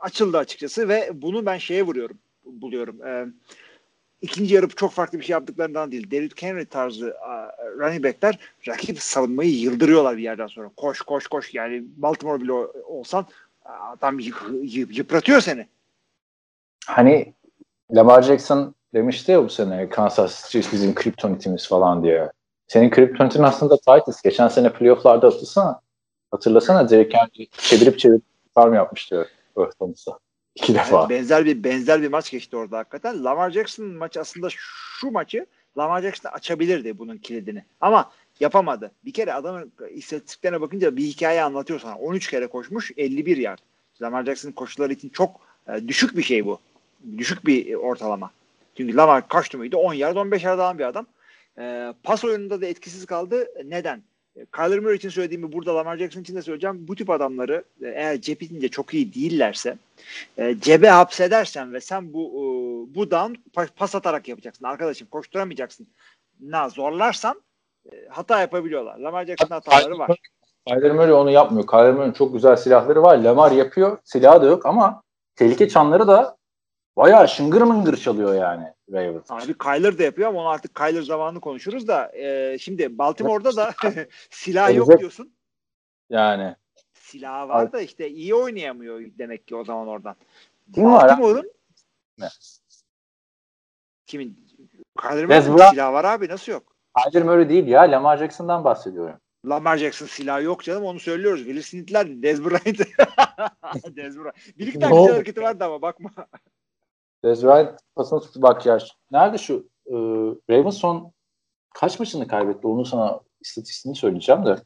açıldı 0.00 0.38
açıkçası 0.38 0.88
ve 0.88 1.10
bunu 1.14 1.46
ben 1.46 1.58
şeye 1.58 1.82
vuruyorum 1.82 2.18
buluyorum. 2.44 3.06
E, 3.06 3.26
ikinci 4.22 4.54
yarı 4.54 4.68
çok 4.68 4.92
farklı 4.92 5.18
bir 5.18 5.24
şey 5.24 5.32
yaptıklarından 5.32 5.92
değil. 5.92 6.10
Derrick 6.10 6.46
Henry 6.46 6.66
tarzı 6.66 7.14
a, 7.20 7.52
running 7.78 8.04
backler 8.04 8.38
rakip 8.68 9.00
savunmayı 9.00 9.50
yıldırıyorlar 9.50 10.16
bir 10.16 10.22
yerden 10.22 10.46
sonra. 10.46 10.70
Koş 10.76 11.00
koş 11.00 11.26
koş 11.26 11.54
yani 11.54 11.84
Baltimore 11.96 12.40
bile 12.40 12.52
olsan 12.84 13.26
adam 13.64 14.18
yıpratıyor 14.90 15.40
seni. 15.40 15.66
Hani 16.86 17.34
Lamar 17.90 18.22
Jackson 18.22 18.74
demişti 18.94 19.32
ya 19.32 19.44
bu 19.44 19.48
sene 19.48 19.88
Kansas 19.88 20.50
City 20.50 20.76
bizim 20.76 20.94
kriptonitimiz 20.94 21.68
falan 21.68 22.02
diye. 22.02 22.30
Senin 22.68 22.90
kriptonitin 22.90 23.42
aslında 23.42 23.76
Titans. 23.76 24.22
Geçen 24.22 24.48
sene 24.48 24.72
playofflarda 24.72 25.26
hatırlasana. 25.26 25.80
Hatırlasana 26.30 26.90
Derrick 26.90 27.18
Henry 27.18 27.48
çevirip 27.52 27.98
çevirip 27.98 28.22
farm 28.54 28.74
yapmıştı 28.74 29.28
Earthbound'da. 29.56 30.18
İki 30.54 30.74
defa. 30.74 30.98
Evet, 31.00 31.10
benzer 31.10 31.44
bir 31.44 31.64
benzer 31.64 32.02
bir 32.02 32.08
maç 32.08 32.30
geçti 32.30 32.56
orada 32.56 32.78
hakikaten. 32.78 33.24
Lamar 33.24 33.50
Jackson 33.50 33.86
maçı 33.86 34.20
aslında 34.20 34.48
şu 34.50 35.10
maçı 35.10 35.46
Lamar 35.78 36.02
Jackson 36.02 36.30
açabilirdi 36.30 36.98
bunun 36.98 37.16
kilidini. 37.16 37.64
Ama 37.80 38.10
yapamadı. 38.40 38.90
Bir 39.04 39.12
kere 39.12 39.32
adamın 39.32 39.72
istatistiklerine 39.90 40.60
bakınca 40.60 40.96
bir 40.96 41.02
hikaye 41.02 41.42
anlatıyor 41.42 41.80
sana. 41.80 41.98
13 41.98 42.30
kere 42.30 42.46
koşmuş 42.46 42.90
51 42.96 43.36
yard. 43.36 43.58
Lamar 44.02 44.24
Jackson'ın 44.24 44.52
koşuları 44.52 44.92
için 44.92 45.08
çok 45.08 45.40
e, 45.68 45.88
düşük 45.88 46.16
bir 46.16 46.22
şey 46.22 46.46
bu. 46.46 46.58
Düşük 47.18 47.46
bir 47.46 47.74
ortalama. 47.74 48.30
Çünkü 48.76 48.96
Lamar 48.96 49.28
kaçtı 49.28 49.58
mıydı? 49.58 49.76
10 49.76 49.94
yard 49.94 50.16
15 50.16 50.44
yard 50.44 50.58
alan 50.58 50.78
bir 50.78 50.84
adam. 50.84 51.06
E, 51.58 51.94
pas 52.02 52.24
oyununda 52.24 52.60
da 52.60 52.66
etkisiz 52.66 53.06
kaldı. 53.06 53.48
Neden? 53.64 54.02
E, 54.36 54.46
Kyler 54.46 54.78
Murray 54.78 54.96
için 54.96 55.08
söylediğimi 55.08 55.52
burada 55.52 55.76
Lamar 55.76 55.96
Jackson 55.96 56.20
için 56.20 56.36
de 56.36 56.42
söyleyeceğim. 56.42 56.88
Bu 56.88 56.96
tip 56.96 57.10
adamları 57.10 57.64
e, 57.82 57.88
eğer 57.88 58.20
cep 58.20 58.42
içinde 58.42 58.68
çok 58.68 58.94
iyi 58.94 59.14
değillerse 59.14 59.76
e, 60.38 60.56
cebe 60.60 60.88
hapsedersen 60.88 61.72
ve 61.72 61.80
sen 61.80 62.12
bu 62.12 62.26
e, 62.28 62.42
bu 62.94 63.10
down 63.10 63.34
pa- 63.56 63.68
pas 63.76 63.94
atarak 63.94 64.28
yapacaksın. 64.28 64.64
Arkadaşım 64.64 65.08
koşturamayacaksın. 65.08 65.86
Na 66.40 66.68
zorlarsan 66.68 67.42
e, 67.92 68.06
hata 68.08 68.40
yapabiliyorlar. 68.40 68.98
Lamar 68.98 69.26
Jackson 69.26 69.48
hataları 69.48 69.98
var. 69.98 70.18
Kyler 70.66 70.92
Murray 70.92 71.12
onu 71.12 71.30
yapmıyor. 71.30 71.66
Kyler 71.66 71.92
Murray'in 71.92 72.12
çok 72.12 72.32
güzel 72.32 72.56
silahları 72.56 73.02
var. 73.02 73.18
Lamar 73.18 73.52
yapıyor. 73.52 73.98
Silahı 74.04 74.42
da 74.42 74.46
yok 74.46 74.66
ama 74.66 75.02
tehlike 75.36 75.68
çanları 75.68 76.08
da 76.08 76.36
bayağı 76.96 77.28
şıngır 77.28 77.62
mıngır 77.62 77.96
çalıyor 77.96 78.34
yani 78.34 78.64
Ravens. 78.92 79.30
Abi 79.30 79.58
Kyler 79.58 79.98
de 79.98 80.04
yapıyor 80.04 80.28
ama 80.28 80.40
onu 80.40 80.48
artık 80.48 80.74
Kyler 80.74 81.02
zamanını 81.02 81.40
konuşuruz 81.40 81.88
da 81.88 82.16
e, 82.16 82.58
şimdi 82.58 82.98
Baltimore'da 82.98 83.56
da 83.56 83.72
silah 84.30 84.74
yok 84.74 84.98
diyorsun. 84.98 85.34
Yani 86.10 86.56
Silahı 86.92 87.48
var 87.48 87.72
da 87.72 87.80
işte 87.80 88.08
iyi 88.10 88.34
oynayamıyor 88.34 89.00
demek 89.18 89.46
ki 89.46 89.56
o 89.56 89.64
zaman 89.64 89.88
oradan. 89.88 90.16
Kim 90.74 90.84
var? 90.84 91.08
Baltimore'un 91.08 91.50
Ne? 92.18 92.28
kimin? 94.06 94.46
Kyler 95.00 95.28
Brown. 95.28 95.70
silahı 95.70 95.92
var 95.92 96.04
abi 96.04 96.28
nasıl 96.28 96.52
yok? 96.52 96.76
Kyler 97.04 97.22
Murray 97.24 97.48
değil 97.48 97.66
ya. 97.66 97.82
Lamar 97.82 98.16
Jackson'dan 98.16 98.64
bahsediyorum. 98.64 99.16
Lamar 99.46 99.76
Jackson 99.76 100.06
silahı 100.06 100.42
yok 100.42 100.64
canım 100.64 100.84
onu 100.84 101.00
söylüyoruz. 101.00 101.44
Will 101.44 101.62
Smith'ler 101.62 102.22
Dez 102.22 102.44
Bryant. 102.44 102.78
Dez 103.96 104.18
Bryant. 104.18 104.36
Bir 104.58 104.66
iki 104.66 104.76
Ne 104.78 104.82
tane 104.82 104.94
oldu? 104.94 105.00
güzel 105.02 105.14
hareketi 105.14 105.42
vardı 105.42 105.64
ama 105.64 105.82
bakma. 105.82 106.10
Dez 107.24 107.44
Bryant 107.44 107.80
pasını 107.94 108.20
tuttu. 108.20 108.42
Bak 108.42 108.66
ya. 108.66 108.78
Nerede 109.10 109.38
şu 109.38 109.68
e, 109.86 109.94
Ravens 110.50 110.76
son 110.76 111.12
kaç 111.74 111.98
maçını 111.98 112.28
kaybetti? 112.28 112.66
Onu 112.66 112.84
sana 112.84 113.20
istatistiğini 113.40 113.96
söyleyeceğim 113.96 114.46
de 114.46 114.56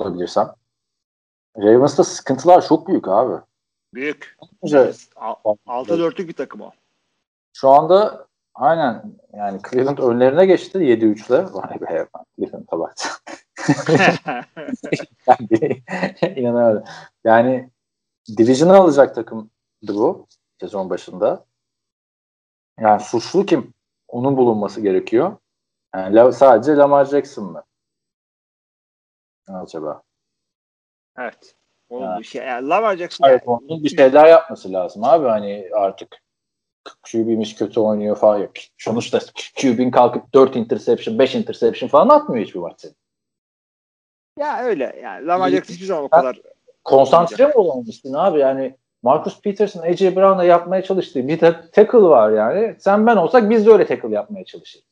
bulabilirsem. 0.00 0.54
Ravens'ta 1.58 2.04
sıkıntılar 2.04 2.66
çok 2.66 2.88
büyük 2.88 3.08
abi. 3.08 3.42
Büyük. 3.94 4.36
Güzel. 4.62 4.94
6-4'lük 5.16 6.28
bir 6.28 6.32
takım 6.32 6.60
o. 6.60 6.70
Şu 7.52 7.68
anda 7.68 8.26
aynen 8.54 9.12
yani 9.32 9.60
Cleveland 9.70 9.98
önlerine 9.98 10.46
geçti 10.46 10.78
7-3'le. 10.78 11.54
Vay 11.54 11.80
be 11.80 12.08
Cleveland'a 12.36 12.78
baktım. 12.78 13.10
Yani 15.26 15.82
inanamadım. 16.36 16.84
Yani 17.24 17.70
Division'ı 18.36 18.76
alacak 18.76 19.14
takımdı 19.14 19.48
bu 19.88 20.26
sezon 20.60 20.90
başında. 20.90 21.46
Yani 22.80 23.00
suçlu 23.00 23.46
kim? 23.46 23.74
Onun 24.08 24.36
bulunması 24.36 24.80
gerekiyor. 24.80 25.36
Yani 25.94 26.32
sadece 26.32 26.72
Lamar 26.76 27.04
Jackson 27.04 27.44
mı? 27.44 27.64
Acaba? 29.48 30.02
evet. 31.18 31.54
Onun 31.88 32.06
Ha. 32.06 32.18
bir 32.18 32.24
şey. 32.24 32.46
Yani 32.46 32.68
Lamar 32.68 32.96
Jackson 32.96 33.28
Evet, 33.28 33.42
yani- 33.46 33.56
onun 33.70 33.84
bir 33.84 33.88
şeyler 33.88 34.26
yapması 34.26 34.72
lazım 34.72 35.04
abi. 35.04 35.26
Hani 35.28 35.68
artık 35.74 36.22
QB'miş 37.02 37.54
kötü 37.56 37.80
oynuyor 37.80 38.16
falan 38.16 38.38
yok. 38.38 38.50
Sonuçta 38.78 39.18
QB'in 39.60 39.90
kalkıp 39.90 40.34
4 40.34 40.56
interception, 40.56 41.18
5 41.18 41.34
interception 41.34 41.88
falan 41.88 42.08
atmıyor 42.08 42.46
hiçbir 42.46 42.60
maç 42.60 42.80
senin. 42.80 42.96
Ya 44.38 44.58
öyle 44.64 45.00
yani 45.02 45.26
Lamar 45.26 45.50
Jackson 45.50 45.74
hiçbir 45.74 45.86
zaman 45.86 46.04
o 46.04 46.08
kadar 46.08 46.40
Konsantre 46.84 47.46
mi 47.46 47.52
olamamışsın 47.54 48.12
abi 48.12 48.38
yani 48.40 48.76
Marcus 49.04 49.40
Peterson, 49.40 49.82
AJ 49.82 50.00
Brown'la 50.16 50.44
yapmaya 50.44 50.82
çalıştığı 50.82 51.28
bir 51.28 51.38
ta- 51.38 51.70
tackle 51.70 51.98
var 51.98 52.32
yani. 52.32 52.74
Sen 52.78 53.06
ben 53.06 53.16
olsak 53.16 53.50
biz 53.50 53.66
de 53.66 53.70
öyle 53.70 53.86
tackle 53.86 54.14
yapmaya 54.14 54.44
çalışırız. 54.44 54.84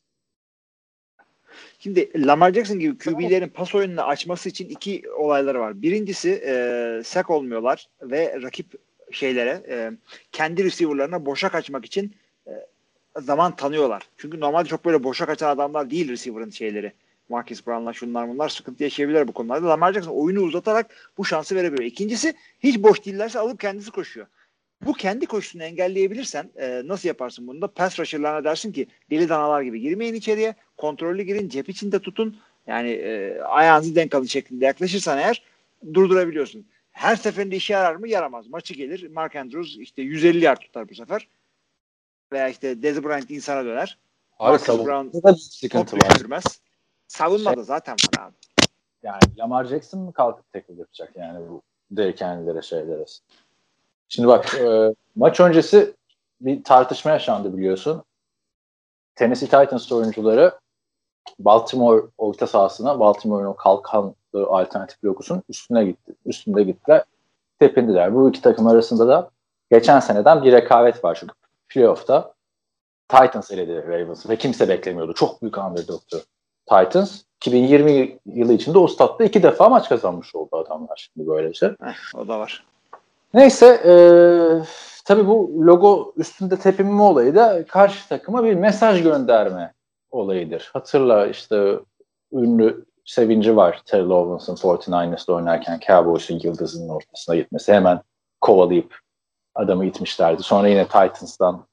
Şimdi 1.78 2.26
Lamar 2.26 2.52
Jackson 2.52 2.78
gibi 2.78 2.98
QB'lerin 2.98 3.48
pas 3.48 3.74
oyununu 3.74 4.02
açması 4.02 4.48
için 4.48 4.68
iki 4.68 5.02
olayları 5.16 5.60
var. 5.60 5.82
Birincisi 5.82 6.42
e, 6.46 7.02
sack 7.04 7.30
olmuyorlar 7.30 7.86
ve 8.02 8.42
rakip 8.42 8.66
şeylere 9.10 9.62
e, 9.68 9.90
kendi 10.32 10.64
receiver'larına 10.64 11.26
boşa 11.26 11.48
kaçmak 11.48 11.84
için 11.84 12.14
e, 12.46 12.52
zaman 13.20 13.56
tanıyorlar. 13.56 14.02
Çünkü 14.16 14.40
normalde 14.40 14.68
çok 14.68 14.84
böyle 14.84 15.04
boşa 15.04 15.26
kaçan 15.26 15.48
adamlar 15.48 15.90
değil 15.90 16.08
receiver'ın 16.08 16.50
şeyleri. 16.50 16.92
Marcus 17.32 17.66
Brown'la 17.66 17.92
şunlar 17.92 18.28
bunlar 18.28 18.48
sıkıntı 18.48 18.82
yaşayabilir 18.82 19.28
bu 19.28 19.32
konularda. 19.32 19.68
Lamar 19.68 19.92
Jackson 19.92 20.12
oyunu 20.12 20.40
uzatarak 20.40 21.12
bu 21.18 21.24
şansı 21.24 21.54
verebiliyor. 21.54 21.90
İkincisi 21.90 22.34
hiç 22.60 22.82
boş 22.82 23.04
değillerse 23.06 23.38
alıp 23.38 23.60
kendisi 23.60 23.90
koşuyor. 23.90 24.26
Bu 24.86 24.92
kendi 24.92 25.26
koşusunu 25.26 25.62
engelleyebilirsen 25.62 26.50
e, 26.56 26.82
nasıl 26.84 27.08
yaparsın 27.08 27.46
bunu 27.46 27.62
da? 27.62 27.68
Pass 27.68 27.98
rusher'larına 27.98 28.44
dersin 28.44 28.72
ki 28.72 28.86
deli 29.10 29.28
danalar 29.28 29.62
gibi 29.62 29.80
girmeyin 29.80 30.14
içeriye. 30.14 30.54
Kontrollü 30.76 31.22
girin. 31.22 31.48
Cep 31.48 31.68
içinde 31.68 31.98
tutun. 31.98 32.36
Yani 32.66 32.90
e, 32.90 33.40
ayağınızı 33.40 33.94
denk 33.94 34.14
alın 34.14 34.26
şeklinde 34.26 34.64
yaklaşırsan 34.64 35.18
eğer 35.18 35.42
durdurabiliyorsun. 35.94 36.66
Her 36.90 37.16
seferinde 37.16 37.56
işe 37.56 37.72
yarar 37.72 37.96
mı? 37.96 38.08
Yaramaz. 38.08 38.46
Maçı 38.46 38.74
gelir. 38.74 39.08
Mark 39.08 39.36
Andrews 39.36 39.76
işte 39.76 40.02
150 40.02 40.44
yard 40.44 40.60
tutar 40.60 40.88
bu 40.88 40.94
sefer. 40.94 41.28
Veya 42.32 42.48
işte 42.48 42.82
Dez 42.82 43.04
Bryant 43.04 43.30
insana 43.30 43.64
döner. 43.64 43.98
Abi 44.38 44.50
Marcus 44.50 44.66
sıkıntı 45.50 45.90
Top 45.90 46.30
var. 46.30 46.42
Düşürmez. 47.12 47.42
Savunmada 47.42 47.62
zaten 47.62 47.96
abi. 48.18 48.34
Yani 49.02 49.20
Lamar 49.38 49.64
Jackson 49.64 50.00
mı 50.00 50.12
kalkıp 50.12 50.52
tackle 50.52 50.74
yapacak 50.74 51.12
yani 51.16 51.48
bu 51.48 51.62
derkenlilere 51.90 52.62
şeylere. 52.62 53.04
Şimdi 54.08 54.28
bak 54.28 54.54
e, 54.54 54.94
maç 55.16 55.40
öncesi 55.40 55.94
bir 56.40 56.64
tartışma 56.64 57.10
yaşandı 57.10 57.56
biliyorsun. 57.56 58.02
Tennessee 59.14 59.48
Titans 59.48 59.92
oyuncuları 59.92 60.58
Baltimore 61.38 62.02
orta 62.18 62.46
sahasına 62.46 63.00
Baltimore'un 63.00 63.46
o 63.46 63.56
kalkan 63.56 64.14
alternatif 64.34 65.04
lokusun 65.04 65.42
üstüne 65.48 65.84
gitti. 65.84 66.14
Üstünde 66.26 66.62
gittiler. 66.62 67.04
Tepindiler. 67.58 68.14
Bu 68.14 68.28
iki 68.28 68.42
takım 68.42 68.66
arasında 68.66 69.08
da 69.08 69.30
geçen 69.70 70.00
seneden 70.00 70.44
bir 70.44 70.52
rekabet 70.52 71.04
var 71.04 71.16
çünkü 71.20 71.34
playoff'ta 71.68 72.34
Titans 73.08 73.50
eledi 73.50 73.88
Ravens'ı 73.88 74.28
ve 74.28 74.36
kimse 74.36 74.68
beklemiyordu. 74.68 75.14
Çok 75.14 75.42
büyük 75.42 75.58
underdog'tu 75.58 76.22
Titans. 76.66 77.22
2020 77.36 78.18
yılı 78.26 78.52
içinde 78.52 78.78
o 78.78 78.86
statta 78.86 79.24
iki 79.24 79.42
defa 79.42 79.68
maç 79.68 79.88
kazanmış 79.88 80.34
oldu 80.34 80.56
adamlar 80.56 81.10
şimdi 81.14 81.28
böylece. 81.28 81.66
Heh, 81.66 82.14
o 82.14 82.28
da 82.28 82.38
var. 82.38 82.64
Neyse 83.34 83.66
e, 83.66 83.94
tabii 85.04 85.26
bu 85.26 85.66
logo 85.66 86.12
üstünde 86.16 86.56
tepinme 86.56 87.02
olayı 87.02 87.34
da 87.34 87.66
karşı 87.66 88.08
takıma 88.08 88.44
bir 88.44 88.54
mesaj 88.54 89.02
gönderme 89.02 89.72
olayıdır. 90.10 90.70
Hatırla 90.72 91.26
işte 91.26 91.78
ünlü 92.32 92.84
sevinci 93.04 93.56
var 93.56 93.82
Terrell 93.86 94.10
Owens'ın 94.10 94.54
49ers'da 94.54 95.32
oynarken 95.32 95.80
Cowboys'un 95.86 96.40
yıldızının 96.42 96.88
ortasına 96.88 97.36
gitmesi. 97.36 97.72
Hemen 97.72 98.00
kovalayıp 98.40 98.98
adamı 99.54 99.86
itmişlerdi. 99.86 100.42
Sonra 100.42 100.68
yine 100.68 100.84
Titans'tan 100.84 101.64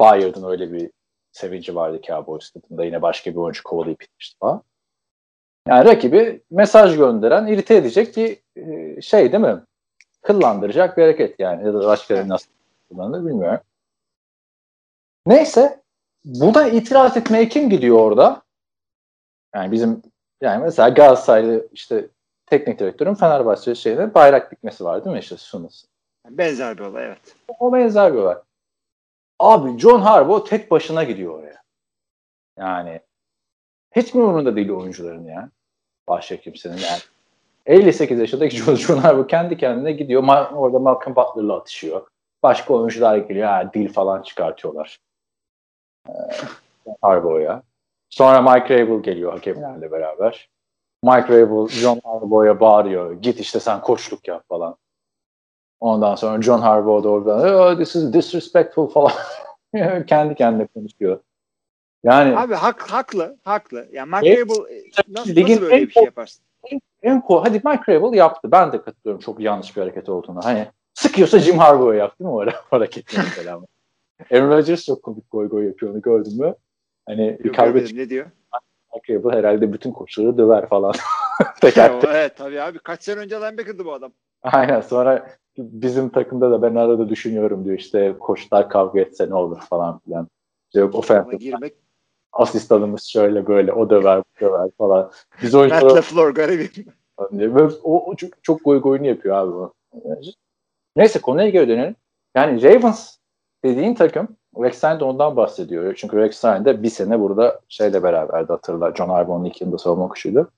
Bayard'ın 0.00 0.50
öyle 0.50 0.72
bir 0.72 0.90
sevinci 1.38 1.74
vardı 1.74 2.00
Cowboys 2.06 2.50
takımda. 2.50 2.84
Yine 2.84 3.02
başka 3.02 3.30
bir 3.30 3.36
oyuncu 3.36 3.62
kovalayıp 3.62 4.02
itmişti 4.02 4.38
falan. 4.38 4.62
Yani 5.68 5.84
rakibi 5.84 6.42
mesaj 6.50 6.96
gönderen, 6.96 7.46
irite 7.46 7.76
edecek 7.76 8.16
bir 8.16 8.38
e, 8.56 9.00
şey 9.02 9.32
değil 9.32 9.44
mi? 9.44 9.60
Kıllandıracak 10.22 10.96
bir 10.96 11.02
hareket 11.02 11.40
yani. 11.40 11.66
Ya 11.66 11.74
da 11.74 11.86
başka 11.86 12.28
nasıl 12.28 12.50
kullanılır 12.88 13.26
bilmiyorum. 13.26 13.60
Neyse 15.26 15.82
buna 16.24 16.68
itiraz 16.68 17.16
etmeye 17.16 17.48
kim 17.48 17.70
gidiyor 17.70 17.98
orada? 17.98 18.42
Yani 19.54 19.72
bizim 19.72 20.02
yani 20.40 20.64
mesela 20.64 20.88
Galatasaraylı 20.88 21.68
işte 21.72 22.08
teknik 22.46 22.78
direktörün 22.78 23.14
Fenerbahçe 23.14 23.74
şeyine 23.74 24.14
bayrak 24.14 24.52
dikmesi 24.52 24.84
var 24.84 25.04
değil 25.04 25.14
mi 25.14 25.20
işte 25.20 25.36
sunması. 25.36 25.86
Benzer 26.30 26.78
bir 26.78 26.82
olay 26.82 27.06
evet. 27.06 27.36
O 27.58 27.72
benzer 27.72 28.12
bir 28.12 28.18
olay. 28.18 28.36
Abi 29.38 29.78
John 29.78 30.00
Harbaugh 30.00 30.46
tek 30.46 30.70
başına 30.70 31.04
gidiyor 31.04 31.38
oraya. 31.38 31.62
Yani 32.58 33.00
hiç 33.96 34.14
mi 34.14 34.22
umurunda 34.22 34.56
değil 34.56 34.70
oyuncuların 34.70 35.24
ya? 35.24 35.50
Başka 36.08 36.36
kimsenin 36.36 36.76
yani. 36.76 37.00
58 37.66 38.20
yaşındaki 38.20 38.56
John, 38.56 38.74
John 38.74 38.96
Harbaugh 38.96 39.28
kendi 39.28 39.56
kendine 39.56 39.92
gidiyor. 39.92 40.22
Ma- 40.22 40.54
orada 40.54 40.78
Malcolm 40.78 41.16
Butler'la 41.16 41.56
atışıyor. 41.56 42.08
Başka 42.42 42.74
oyuncular 42.74 43.16
geliyor. 43.16 43.48
Ha, 43.48 43.70
dil 43.74 43.92
falan 43.92 44.22
çıkartıyorlar. 44.22 44.98
Ee, 46.08 46.12
Harbaugh'a. 47.02 47.62
Sonra 48.10 48.42
Mike 48.42 48.78
Rabel 48.78 49.02
geliyor 49.02 49.32
hakemlerle 49.32 49.90
beraber. 49.92 50.50
Mike 51.02 51.28
Rabel 51.40 51.68
John 51.68 52.00
Harbaugh'a 52.04 52.60
bağırıyor. 52.60 53.12
Git 53.12 53.40
işte 53.40 53.60
sen 53.60 53.80
koçluk 53.80 54.28
yap 54.28 54.44
falan. 54.48 54.76
Ondan 55.80 56.14
sonra 56.14 56.42
John 56.42 56.60
Harbaugh 56.60 57.04
da 57.04 57.08
oradan 57.08 57.54
oh, 57.54 57.78
this 57.78 57.96
is 57.96 58.12
disrespectful 58.12 58.88
falan. 58.88 59.12
Kendi 60.06 60.34
kendine 60.34 60.66
konuşuyor. 60.66 61.20
Yani 62.04 62.38
Abi 62.38 62.54
hak, 62.54 62.90
haklı, 62.90 63.36
haklı. 63.44 63.88
Yani 63.92 64.10
Mark 64.10 64.26
Evet. 64.26 64.38
Rabel 64.38 64.54
nasıl, 65.08 65.40
nasıl 65.40 65.60
böyle 65.60 65.76
en 65.76 65.86
bir 65.86 65.92
şey 65.92 66.04
yaparsın? 66.04 66.44
en 67.02 67.20
ko 67.20 67.44
hadi 67.44 67.60
Mike 67.64 67.94
Rabel 67.94 68.18
yaptı. 68.18 68.52
Ben 68.52 68.72
de 68.72 68.82
katılıyorum 68.82 69.20
çok 69.20 69.40
yanlış 69.40 69.76
bir 69.76 69.80
hareket 69.80 70.08
olduğunu. 70.08 70.40
Hani 70.44 70.66
sıkıyorsa 70.94 71.38
Jim 71.38 71.58
Harbaugh'a 71.58 71.94
yaptı 71.94 72.24
mı 72.24 72.30
o 72.36 72.46
hareketi 72.70 73.18
mesela? 73.18 73.60
Aaron 74.32 74.50
Rodgers 74.50 74.84
çok 74.84 75.02
komik 75.02 75.30
goy 75.30 75.48
goy 75.48 75.66
yapıyor 75.66 75.92
onu 75.92 76.02
gördün 76.02 76.40
mü? 76.40 76.54
Hani 77.06 77.38
Yok, 77.44 77.54
görmedim. 77.54 77.96
ne 77.96 78.08
diyor? 78.08 78.26
Mike 78.94 79.14
Rabel 79.14 79.38
herhalde 79.38 79.72
bütün 79.72 79.92
koçları 79.92 80.38
döver 80.38 80.68
falan. 80.68 80.94
Teker 81.60 81.92
evet 82.06 82.36
tabii 82.36 82.60
abi. 82.60 82.78
Kaç 82.78 83.02
sene 83.02 83.20
önce 83.20 83.36
linebacker'dı 83.36 83.84
bu 83.84 83.92
adam. 83.92 84.12
Aynen 84.42 84.80
sonra 84.80 85.26
bizim 85.58 86.08
takımda 86.08 86.50
da 86.50 86.62
ben 86.62 86.74
arada 86.74 87.08
düşünüyorum 87.08 87.64
diyor 87.64 87.78
işte 87.78 88.16
koçlar 88.20 88.68
kavga 88.68 89.00
etse 89.00 89.30
ne 89.30 89.34
olur 89.34 89.60
falan 89.60 89.98
filan. 89.98 90.28
İşte 90.68 90.80
yok 90.80 90.94
Ona 90.94 90.98
offensive 90.98 91.36
girmek. 91.36 91.74
asistanımız 92.32 93.02
şöyle 93.02 93.46
böyle 93.46 93.72
o 93.72 93.90
döver 93.90 94.18
bu 94.18 94.40
döver 94.40 94.70
falan. 94.78 95.10
Biz 95.42 95.54
Matt 95.54 95.60
oyuncular 95.60 95.96
LaFleur 95.96 96.30
garibim. 96.30 96.86
o, 97.82 98.10
o 98.10 98.16
çok, 98.16 98.44
çok 98.44 98.64
goy 98.64 98.80
goyunu 98.80 99.06
yapıyor 99.06 99.36
abi 99.36 99.50
o. 99.50 99.72
Neyse 100.96 101.18
konuya 101.20 101.48
geri 101.48 101.68
dönelim. 101.68 101.96
Yani 102.34 102.62
Ravens 102.62 103.16
dediğin 103.64 103.94
takım 103.94 104.28
Rex 104.58 104.84
Ryan 104.84 105.00
ondan 105.00 105.36
bahsediyor. 105.36 105.94
Çünkü 105.94 106.16
Rex 106.16 106.44
Ryan 106.44 106.64
de 106.64 106.82
bir 106.82 106.90
sene 106.90 107.20
burada 107.20 107.60
şeyle 107.68 108.02
beraberdi 108.02 108.52
hatırla. 108.52 108.94
John 108.94 109.08
Harbaugh'un 109.08 109.44
ilk 109.44 109.60
yılında 109.60 109.78
savunma 109.78 110.08
kuşuydu. 110.08 110.50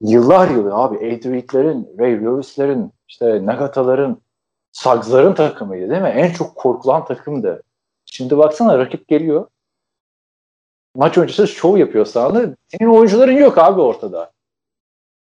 Yıllar 0.00 0.50
yılı 0.50 0.74
abi 0.74 0.96
Ed 0.96 1.24
Reed'lerin, 1.24 1.88
Ray 1.98 2.24
Lewis'lerin, 2.24 2.92
işte 3.12 3.46
Nagata'ların, 3.46 4.22
Suggs'ların 4.72 5.34
takımıydı 5.34 5.90
değil 5.90 6.02
mi? 6.02 6.08
En 6.08 6.32
çok 6.32 6.56
korkulan 6.56 7.04
takımdı. 7.04 7.62
Şimdi 8.06 8.38
baksana 8.38 8.78
rakip 8.78 9.08
geliyor. 9.08 9.46
Maç 10.94 11.18
öncesi 11.18 11.46
şov 11.46 11.76
yapıyor 11.76 12.06
sahada. 12.06 12.56
Senin 12.68 12.90
oyuncuların 12.90 13.36
yok 13.36 13.58
abi 13.58 13.80
ortada. 13.80 14.32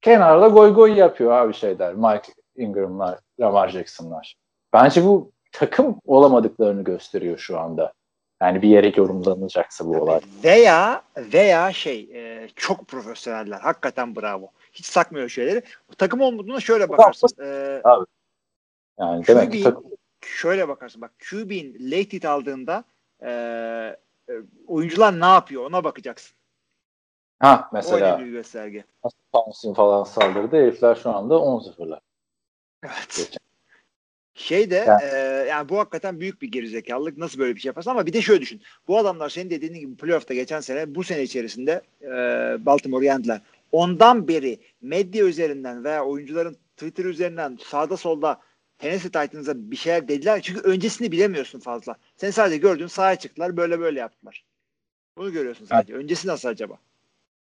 Kenarda 0.02 0.48
goy 0.48 0.74
goy 0.74 0.98
yapıyor 0.98 1.32
abi 1.32 1.54
şeyler. 1.54 1.94
Mike 1.94 2.32
Ingram'lar, 2.56 3.18
Lamar 3.40 3.68
Jackson'lar. 3.68 4.36
Bence 4.72 5.04
bu 5.04 5.32
takım 5.52 6.00
olamadıklarını 6.06 6.84
gösteriyor 6.84 7.38
şu 7.38 7.60
anda. 7.60 7.92
Yani 8.42 8.62
bir 8.62 8.68
yere 8.68 8.92
yorumlanacaksa 8.96 9.86
bu 9.86 9.96
olay. 10.02 10.20
Veya 10.44 11.02
veya 11.16 11.72
şey 11.72 12.08
e, 12.14 12.48
çok 12.56 12.88
profesyoneller. 12.88 13.60
Hakikaten 13.60 14.16
bravo. 14.16 14.50
Hiç 14.72 14.86
sakmıyor 14.86 15.28
şeyleri. 15.28 15.62
Takım 15.98 16.20
olmadığına 16.20 16.60
şöyle 16.60 16.88
bakarsın. 16.88 17.28
E, 17.42 17.82
Yani 18.98 19.26
demek 19.26 19.52
ki 19.52 19.62
takım 19.62 19.84
şöyle 20.20 20.68
bakarsın. 20.68 21.02
Bak 21.02 21.10
QB'in 21.30 21.76
late 21.90 22.12
hit 22.12 22.24
aldığında 22.24 22.84
e, 23.22 23.96
oyuncular 24.66 25.20
ne 25.20 25.24
yapıyor 25.26 25.64
ona 25.66 25.84
bakacaksın. 25.84 26.36
ha 27.38 27.68
O 27.72 27.74
mesela 27.76 27.96
önemli 27.96 28.26
bir 28.26 28.30
gösterge. 28.32 28.84
Thompson 29.32 29.74
falan 29.74 30.04
saldırdı. 30.04 30.56
Herifler 30.56 30.94
şu 30.94 31.10
anda 31.10 31.34
10-0'lar. 31.34 32.00
Evet. 32.84 33.16
Geçen. 33.16 33.40
Şey 34.34 34.70
de 34.70 34.74
Ya. 34.74 34.98
e, 35.02 35.16
yani 35.48 35.68
bu 35.68 35.78
hakikaten 35.78 36.20
büyük 36.20 36.42
bir 36.42 36.52
gerizekalılık. 36.52 37.18
Nasıl 37.18 37.38
böyle 37.38 37.54
bir 37.54 37.60
şey 37.60 37.68
yaparsın 37.68 37.90
ama 37.90 38.06
bir 38.06 38.12
de 38.12 38.22
şöyle 38.22 38.40
düşün. 38.40 38.62
Bu 38.88 38.98
adamlar 38.98 39.28
senin 39.28 39.50
dediğin 39.50 39.74
gibi 39.74 39.96
playoff'ta 39.96 40.34
geçen 40.34 40.60
sene 40.60 40.94
bu 40.94 41.04
sene 41.04 41.22
içerisinde 41.22 41.82
e, 42.02 42.06
Baltimore'u 42.66 43.04
yendiler. 43.04 43.40
Ondan 43.72 44.28
beri 44.28 44.60
medya 44.80 45.24
üzerinden 45.24 45.84
veya 45.84 46.04
oyuncuların 46.04 46.56
Twitter 46.76 47.04
üzerinden 47.04 47.58
sağda 47.64 47.96
solda 47.96 48.40
Tennessee 48.78 49.10
Titans'a 49.10 49.70
bir 49.70 49.76
şeyler 49.76 50.08
dediler. 50.08 50.40
Çünkü 50.42 50.60
öncesini 50.60 51.12
bilemiyorsun 51.12 51.60
fazla. 51.60 51.96
Sen 52.16 52.30
sadece 52.30 52.56
gördüğün 52.56 52.86
sahaya 52.86 53.16
çıktılar 53.16 53.56
böyle 53.56 53.80
böyle 53.80 54.00
yaptılar. 54.00 54.44
Bunu 55.16 55.32
görüyorsun 55.32 55.64
sadece. 55.64 55.94
Öncesi 55.94 56.28
nasıl 56.28 56.48
acaba? 56.48 56.78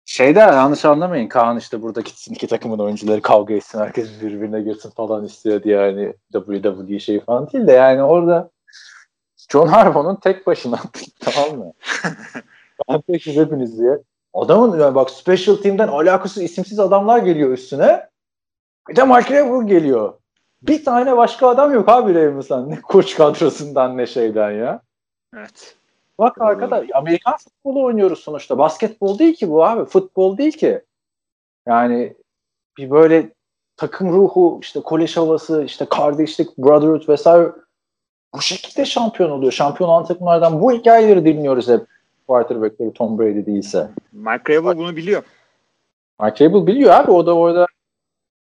Şeyde 0.06 0.40
yanlış 0.40 0.86
anlamayın. 0.86 1.28
Kaan 1.28 1.58
işte 1.58 1.82
burada 1.82 2.02
gitsin 2.02 2.34
iki 2.34 2.48
takımın 2.48 2.80
oyuncuları 2.80 3.22
kavga 3.22 3.54
etsin. 3.54 3.80
Herkes 3.80 4.22
birbirine 4.22 4.62
girsin 4.62 4.90
falan 4.90 5.26
istiyor 5.26 5.64
diye 5.64 5.78
yani 5.78 6.14
WWE 6.34 7.00
şey 7.00 7.20
falan 7.20 7.52
değil 7.52 7.68
de 7.68 7.72
yani 7.72 8.04
orada 8.04 8.50
John 9.52 9.68
Harbaugh'un 9.68 10.16
tek 10.16 10.48
başına 10.48 10.80
tamam 11.20 11.60
mı? 11.60 11.74
ben 12.90 13.02
tek 13.02 13.28
hepiniz 13.28 13.80
diye. 13.80 13.98
Adamın 14.34 14.80
yani 14.80 14.96
bak 14.96 15.10
special 15.10 15.56
team'den 15.56 15.88
alakası 15.88 16.44
isimsiz 16.44 16.80
adamlar 16.80 17.18
geliyor 17.18 17.52
üstüne. 17.52 18.10
Bir 18.90 18.96
de 18.96 19.04
Mark 19.04 19.32
Ravens 19.32 19.68
geliyor. 19.68 20.14
Bir 20.62 20.86
tane 20.86 21.18
başka 21.18 21.48
adam 21.48 21.74
yok 21.74 21.90
abi 21.90 22.16
Ravens'dan. 22.16 22.70
Ne 22.70 22.82
koç 22.82 23.16
kadrosundan 23.16 23.98
ne 23.98 24.08
şeyden 24.08 24.52
ya. 24.52 24.82
Evet. 25.38 25.76
Bak 26.20 26.42
arkadaş 26.42 26.88
Amerikan 26.94 27.38
futbolu 27.38 27.84
oynuyoruz 27.84 28.20
sonuçta. 28.20 28.58
Basketbol 28.58 29.20
değil 29.20 29.36
ki 29.36 29.50
bu 29.50 29.66
abi. 29.66 29.86
Futbol 29.86 30.38
değil 30.38 30.52
ki. 30.52 30.82
Yani 31.68 32.16
bir 32.78 32.92
böyle 32.92 33.30
takım 33.78 34.14
ruhu, 34.14 34.60
işte 34.62 34.82
kolej 34.82 35.18
havası, 35.18 35.64
işte 35.64 35.86
kardeşlik, 35.86 36.58
brotherhood 36.58 37.10
vesaire 37.10 37.52
bu 38.34 38.42
şekilde 38.42 38.86
şampiyon 38.86 39.30
oluyor. 39.30 39.52
Şampiyon 39.52 39.90
olan 39.90 40.06
takımlardan 40.06 40.62
bu 40.62 40.72
hikayeleri 40.72 41.26
dinliyoruz 41.26 41.70
hep. 41.70 41.82
Quarterback'leri 42.28 42.94
Tom 42.94 43.20
Brady 43.20 43.46
değilse. 43.46 43.90
Mike 44.12 44.56
Rabel 44.56 44.78
bunu 44.78 44.96
biliyor. 44.96 45.24
Mike 46.22 46.46
Rabel 46.46 46.68
biliyor 46.68 46.92
abi. 46.92 47.12
O 47.12 47.26
da 47.26 47.36
orada 47.36 47.68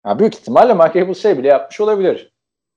ya 0.05 0.19
büyük 0.19 0.35
ihtimalle 0.35 0.73
Mike 0.73 1.01
Rabel 1.01 1.13
şey 1.13 1.37
bile 1.37 1.47
yapmış 1.47 1.81
olabilir. 1.81 2.31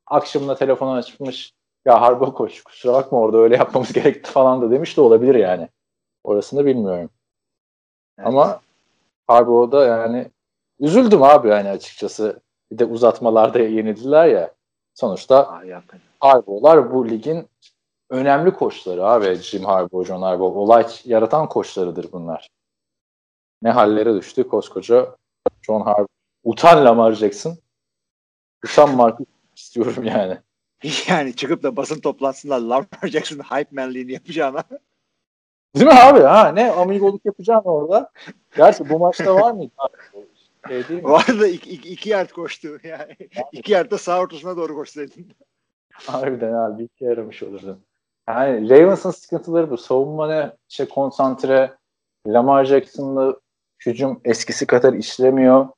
Akşamına 0.06 0.54
telefonu 0.54 0.92
açmış. 0.92 1.52
Ya 1.84 2.00
Harbaugh 2.00 2.34
koç 2.34 2.62
kusura 2.62 2.92
bakma 2.92 3.18
orada 3.18 3.38
öyle 3.38 3.56
yapmamız 3.56 3.92
gerekti 3.92 4.30
falan 4.30 4.62
da 4.62 4.70
demiş 4.70 4.96
de 4.96 5.00
olabilir 5.00 5.34
yani. 5.34 5.68
Orasını 6.24 6.66
bilmiyorum. 6.66 7.10
Evet. 8.18 8.28
Ama 8.28 8.60
Harbaugh'da 9.26 9.84
yani 9.86 10.30
üzüldüm 10.80 11.22
abi 11.22 11.48
yani 11.48 11.68
açıkçası. 11.68 12.40
Bir 12.72 12.78
de 12.78 12.84
uzatmalarda 12.84 13.58
yenildiler 13.58 14.26
ya. 14.26 14.50
Sonuçta 14.94 15.62
Harbaugh'lar 16.20 16.92
bu 16.92 17.08
ligin 17.08 17.48
önemli 18.10 18.50
koçları 18.54 19.04
abi. 19.04 19.34
Jim 19.34 19.64
Harbaugh, 19.64 20.06
John 20.06 20.22
Harbaugh. 20.22 20.56
Olay 20.56 20.86
yaratan 21.04 21.48
koçlarıdır 21.48 22.12
bunlar. 22.12 22.48
Ne 23.62 23.70
hallere 23.70 24.14
düştü 24.14 24.48
koskoca 24.48 25.16
John 25.62 25.80
Harbaugh. 25.80 26.08
Utan 26.44 26.84
Lamar 26.84 27.12
Jackson. 27.12 27.58
Utan 28.64 28.94
Marcus 28.94 29.26
istiyorum 29.56 30.04
yani. 30.04 30.38
Yani 31.08 31.36
çıkıp 31.36 31.62
da 31.62 31.76
basın 31.76 32.00
toplantısında 32.00 32.68
Lamar 32.68 32.86
Jackson 33.06 33.38
hype 33.38 33.68
manliğini 33.72 34.12
yapacağına. 34.12 34.64
Değil 35.74 35.86
mi 35.86 35.92
abi? 35.92 36.20
Ha 36.20 36.48
ne 36.48 36.70
amigoluk 36.70 37.24
yapacağım 37.24 37.62
orada. 37.64 38.10
Gerçi 38.56 38.88
bu 38.88 38.98
maçta 38.98 39.34
var 39.34 39.52
mıydı? 39.52 39.72
Şey 40.68 40.88
değil 40.88 41.02
mi? 41.02 41.08
Vardı 41.08 41.48
iki, 41.48 41.70
iki, 41.70 41.88
iki 41.88 42.10
yard 42.10 42.30
koştu. 42.30 42.78
Yani. 42.82 43.16
iki 43.52 43.72
yardta 43.72 43.98
sağ 43.98 44.20
ortasına 44.20 44.56
doğru 44.56 44.74
koşsaydın. 44.74 45.26
Harbiden 45.92 46.52
abi 46.52 46.82
iki 46.82 47.04
yaramış 47.04 47.42
olurdu. 47.42 47.78
Yani 48.28 48.70
Ravens'ın 48.70 49.10
sıkıntıları 49.10 49.70
bu. 49.70 49.78
Savunma 49.78 50.26
ne? 50.28 50.52
İşte 50.68 50.88
konsantre. 50.88 51.78
Lamar 52.26 52.64
Jackson'la 52.64 53.34
hücum 53.86 54.20
eskisi 54.24 54.66
kadar 54.66 54.92
işlemiyor. 54.92 55.68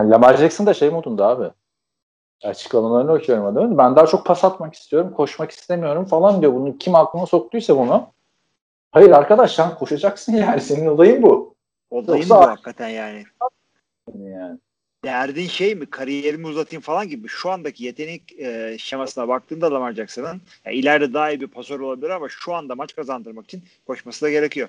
Lamar 0.00 0.36
Jackson 0.36 0.66
da 0.66 0.74
şey 0.74 0.90
modunda 0.90 1.28
abi 1.28 1.50
açıklamalarını 2.44 3.12
okuyorum 3.12 3.46
adamın. 3.46 3.78
Ben 3.78 3.96
daha 3.96 4.06
çok 4.06 4.26
pas 4.26 4.44
atmak 4.44 4.74
istiyorum, 4.74 5.14
koşmak 5.14 5.50
istemiyorum 5.50 6.04
falan 6.04 6.40
diyor. 6.40 6.54
Bunu 6.54 6.78
kim 6.78 6.94
aklına 6.94 7.26
soktuysa 7.26 7.78
bunu. 7.78 8.06
Hayır 8.92 9.10
arkadaş 9.10 9.54
sen 9.54 9.74
koşacaksın 9.74 10.32
yani. 10.32 10.60
Senin 10.60 10.86
olayın 10.86 11.22
bu. 11.22 11.54
Olayın 11.90 12.22
Yoksa... 12.22 12.42
bu 12.42 12.50
hakikaten 12.50 12.88
yani. 12.88 13.24
yani. 14.14 14.58
Derdin 15.08 15.46
şey 15.46 15.74
mi? 15.74 15.86
Kariyerimi 15.86 16.46
uzatayım 16.46 16.82
falan 16.82 17.08
gibi. 17.08 17.28
Şu 17.28 17.50
andaki 17.50 17.84
yetenek 17.84 18.38
e, 18.38 18.76
şemasına 18.78 19.28
baktığında 19.28 19.72
Lamar 19.74 19.92
Jackson'ın 19.92 20.40
yani 20.64 20.76
ileride 20.76 21.14
daha 21.14 21.30
iyi 21.30 21.40
bir 21.40 21.46
pasör 21.46 21.80
olabilir 21.80 22.10
ama 22.10 22.28
şu 22.28 22.54
anda 22.54 22.74
maç 22.74 22.96
kazandırmak 22.96 23.44
için 23.44 23.64
koşması 23.86 24.24
da 24.24 24.30
gerekiyor. 24.30 24.68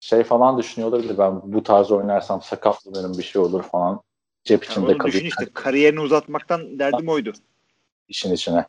Şey 0.00 0.22
falan 0.22 0.58
düşünüyor 0.58 0.92
olabilir. 0.92 1.18
Ben 1.18 1.40
bu 1.44 1.62
tarz 1.62 1.90
oynarsam 1.90 2.42
sakatlanırım 2.42 3.18
bir 3.18 3.22
şey 3.22 3.42
olur 3.42 3.62
falan 3.62 4.00
cep 4.44 4.64
içinde 4.64 4.86
yani 4.86 4.98
kalıyor. 4.98 5.14
Düşün 5.14 5.26
işte 5.26 5.46
kariyerini 5.54 6.00
uzatmaktan 6.00 6.78
derdim 6.78 7.08
oydu. 7.08 7.32
İşin 8.08 8.32
içine. 8.32 8.66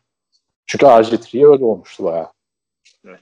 Çünkü 0.66 0.86
RG3 0.86 1.52
öyle 1.52 1.64
olmuştu 1.64 2.04
bayağı. 2.04 2.32
Evet. 3.08 3.22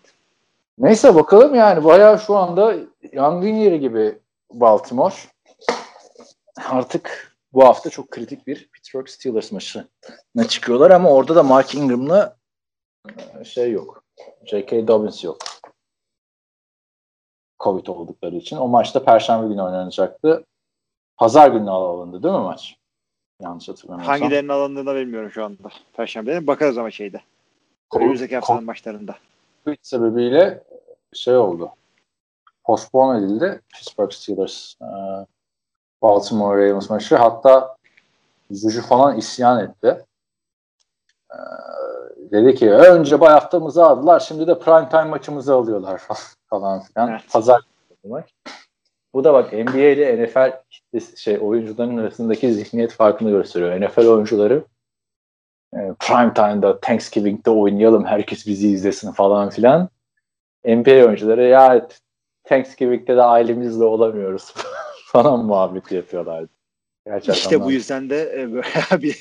Neyse 0.78 1.16
bakalım 1.16 1.56
yani 1.56 1.84
bayağı 1.84 2.20
şu 2.20 2.36
anda 2.36 2.76
yangın 3.14 3.56
yeri 3.56 3.80
gibi 3.80 4.18
Baltimore. 4.54 5.16
Artık 6.70 7.35
bu 7.56 7.66
hafta 7.66 7.90
çok 7.90 8.12
kritik 8.12 8.48
bir 8.48 8.70
Pittsburgh 8.74 9.08
Steelers 9.08 9.52
maçına 9.52 9.88
çıkıyorlar 10.50 10.92
ama 10.92 11.10
orada 11.10 11.36
da 11.36 11.44
Mark 11.44 11.76
Ingram'la 11.76 12.38
e, 13.40 13.44
şey 13.44 13.72
yok. 13.72 14.04
J.K. 14.46 14.88
Dobbins 14.88 15.24
yok. 15.24 15.38
Covid 17.60 17.88
oldukları 17.88 18.36
için. 18.36 18.58
O 18.58 18.68
maçta 18.68 19.04
Perşembe 19.04 19.48
günü 19.48 19.62
oynanacaktı. 19.62 20.46
Pazar 21.18 21.52
günü 21.52 21.70
alındı 21.70 22.24
değil 22.24 22.36
mi 22.36 22.42
maç? 22.42 22.76
Yanlış 23.42 23.70
hatırlamıyorsam. 23.70 24.20
Hangilerinin 24.20 24.50
alındığını 24.50 24.96
bilmiyorum 24.96 25.32
şu 25.32 25.46
anda. 25.46 25.70
Perşembe 25.94 26.48
bakarız 26.48 26.78
ama 26.78 26.92
şeyde. 26.92 27.22
Önümüzdeki 27.96 28.36
haftanın 28.36 28.64
maçlarında. 28.64 29.16
Covid 29.66 29.78
sebebiyle 29.82 30.64
şey 31.14 31.38
oldu. 31.38 31.72
Postpone 32.64 33.20
edildi. 33.20 33.62
Pittsburgh 33.74 34.12
Steelers 34.12 34.76
e, 34.82 34.88
Baltimore 36.02 36.70
Ravens 36.70 36.90
maçı. 36.90 37.16
Hatta 37.16 37.76
Juju 38.52 38.82
falan 38.82 39.18
isyan 39.18 39.64
etti. 39.64 40.06
E, 41.32 41.38
dedi 42.32 42.56
ki 42.56 42.72
önce 42.72 43.20
bay 43.20 43.34
haftamızı 43.34 43.86
aldılar 43.86 44.20
şimdi 44.20 44.48
de 44.48 44.60
prime 44.60 44.90
time 44.90 45.04
maçımızı 45.04 45.56
alıyorlar 45.56 46.02
falan 46.50 46.82
filan. 46.82 47.10
Evet. 47.10 47.22
Pazar 47.32 47.62
maç. 48.04 48.26
Bu 49.14 49.24
da 49.24 49.34
bak 49.34 49.54
NBA 49.54 49.78
ile 49.78 50.24
NFL 50.26 50.52
şey 51.18 51.40
oyuncuların 51.42 51.98
arasındaki 51.98 52.54
zihniyet 52.54 52.92
farkını 52.92 53.30
gösteriyor. 53.30 53.82
NFL 53.82 54.08
oyuncuları 54.08 54.64
e, 55.74 55.94
prime 56.00 56.34
time'da 56.34 56.80
Thanksgiving'de 56.80 57.50
oynayalım 57.50 58.06
herkes 58.06 58.48
bizi 58.48 58.70
izlesin 58.70 59.12
falan 59.12 59.50
filan. 59.50 59.90
NBA 60.66 61.06
oyuncuları 61.06 61.44
ya 61.44 61.88
Thanksgiving'de 62.44 63.18
de 63.18 63.22
ailemizle 63.22 63.84
olamıyoruz 63.84 64.54
falan 65.16 65.46
muhabbeti 65.46 65.96
yapıyorlardı. 65.96 66.50
Gerçekten 67.06 67.34
işte 67.34 67.62
bu 67.62 67.72
yüzden 67.72 68.10
de 68.10 68.42
e, 68.42 68.54
böyle 68.54 68.68
bir 69.02 69.20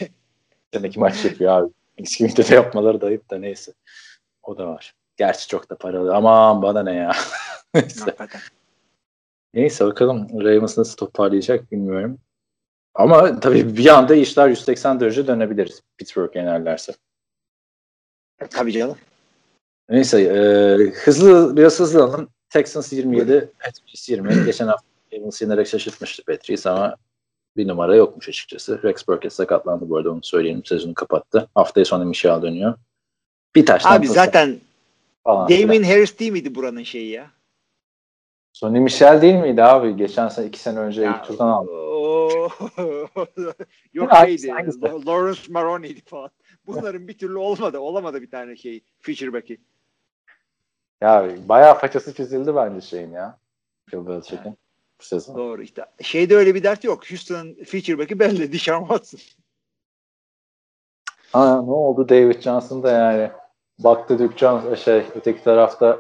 seneki 0.72 1.00
maç 1.00 1.24
yapıyor 1.24 1.52
abi. 1.52 1.72
Thanksgiving'de 1.96 2.48
de 2.48 2.54
yapmaları 2.54 3.00
da 3.00 3.06
ayıp 3.06 3.30
da 3.30 3.38
neyse. 3.38 3.72
O 4.42 4.58
da 4.58 4.66
var. 4.66 4.94
Gerçi 5.16 5.48
çok 5.48 5.70
da 5.70 5.76
paralı. 5.76 6.14
Aman 6.14 6.62
bana 6.62 6.82
ne 6.82 6.94
ya. 6.94 7.12
neyse. 7.74 8.16
Neyse 9.54 9.84
bakalım 9.84 10.28
Ravens 10.44 10.78
nasıl 10.78 10.96
toparlayacak 10.96 11.72
bilmiyorum. 11.72 12.18
Ama 12.94 13.40
tabii 13.40 13.76
bir 13.76 13.86
anda 13.86 14.14
işler 14.14 14.48
180 14.48 15.00
derece 15.00 15.26
dönebilir 15.26 15.80
Pittsburgh 15.98 16.36
yenerlerse. 16.36 16.92
Tabii 18.50 18.72
canım. 18.72 18.96
Neyse 19.88 20.20
e, 20.20 20.38
hızlı 20.90 21.56
biraz 21.56 21.80
hızlanalım. 21.80 22.28
Texans 22.50 22.92
27, 22.92 23.52
Patriots 23.58 24.08
20. 24.08 24.44
Geçen 24.46 24.66
hafta 24.66 24.93
Ravens 25.14 25.42
yenerek 25.42 25.66
şaşırtmıştı 25.66 26.24
Patriots 26.24 26.66
ama 26.66 26.96
bir 27.56 27.68
numara 27.68 27.96
yokmuş 27.96 28.28
açıkçası. 28.28 28.82
Rex 28.82 29.08
Burkett 29.08 29.32
sakatlandı 29.32 29.88
bu 29.88 29.96
arada 29.96 30.10
onu 30.10 30.22
söyleyelim. 30.22 30.64
Sezonu 30.64 30.94
kapattı. 30.94 31.48
Haftaya 31.54 31.84
sonra 31.84 32.04
Michel 32.04 32.42
dönüyor. 32.42 32.74
Bir 33.54 33.66
taştan 33.66 33.98
Abi 33.98 34.06
zaten 34.06 34.60
Damien 35.26 35.82
Harris 35.82 36.18
değil 36.18 36.32
miydi 36.32 36.54
buranın 36.54 36.82
şeyi 36.82 37.10
ya? 37.10 37.30
Sonny 38.52 38.80
Michel 38.80 39.22
değil 39.22 39.34
miydi 39.34 39.62
abi? 39.62 39.96
Geçen 39.96 40.28
sene 40.28 40.46
iki 40.46 40.58
sene 40.58 40.78
önce 40.78 41.02
ya, 41.02 41.16
ilk 41.16 41.24
turdan 41.24 41.48
aldı. 41.48 41.70
Yok 43.94 44.12
şeydi. 44.16 44.48
Lawrence 45.06 45.40
Maroney'di 45.48 46.00
falan. 46.00 46.30
Bunların 46.66 47.08
bir 47.08 47.18
türlü 47.18 47.38
olmadı. 47.38 47.78
Olamadı 47.78 48.22
bir 48.22 48.30
tane 48.30 48.56
şey. 48.56 48.84
Featureback'i. 49.00 49.60
Ya 51.00 51.28
bayağı 51.48 51.78
façası 51.78 52.14
çizildi 52.14 52.56
bence 52.56 52.80
şeyin 52.80 53.10
ya. 53.10 53.38
Bill 53.92 54.06
Belichick'in 54.06 54.56
bu 55.00 55.04
sezon. 55.04 55.36
Doğru 55.36 55.62
işte. 55.62 55.84
Şeyde 56.02 56.36
öyle 56.36 56.54
bir 56.54 56.62
dert 56.62 56.84
yok. 56.84 57.10
Houston'ın 57.10 57.64
featureback'i 57.64 58.18
belli. 58.18 58.52
Deshaun 58.52 58.80
Watson. 58.80 59.20
Ha, 61.32 61.62
ne 61.62 61.70
oldu 61.70 62.08
David 62.08 62.40
Johnson 62.40 62.82
da 62.82 62.90
yani. 62.90 63.30
Baktı 63.78 64.18
Duke 64.18 64.36
Johnson 64.38 64.74
şey 64.74 65.04
öteki 65.14 65.44
tarafta 65.44 65.98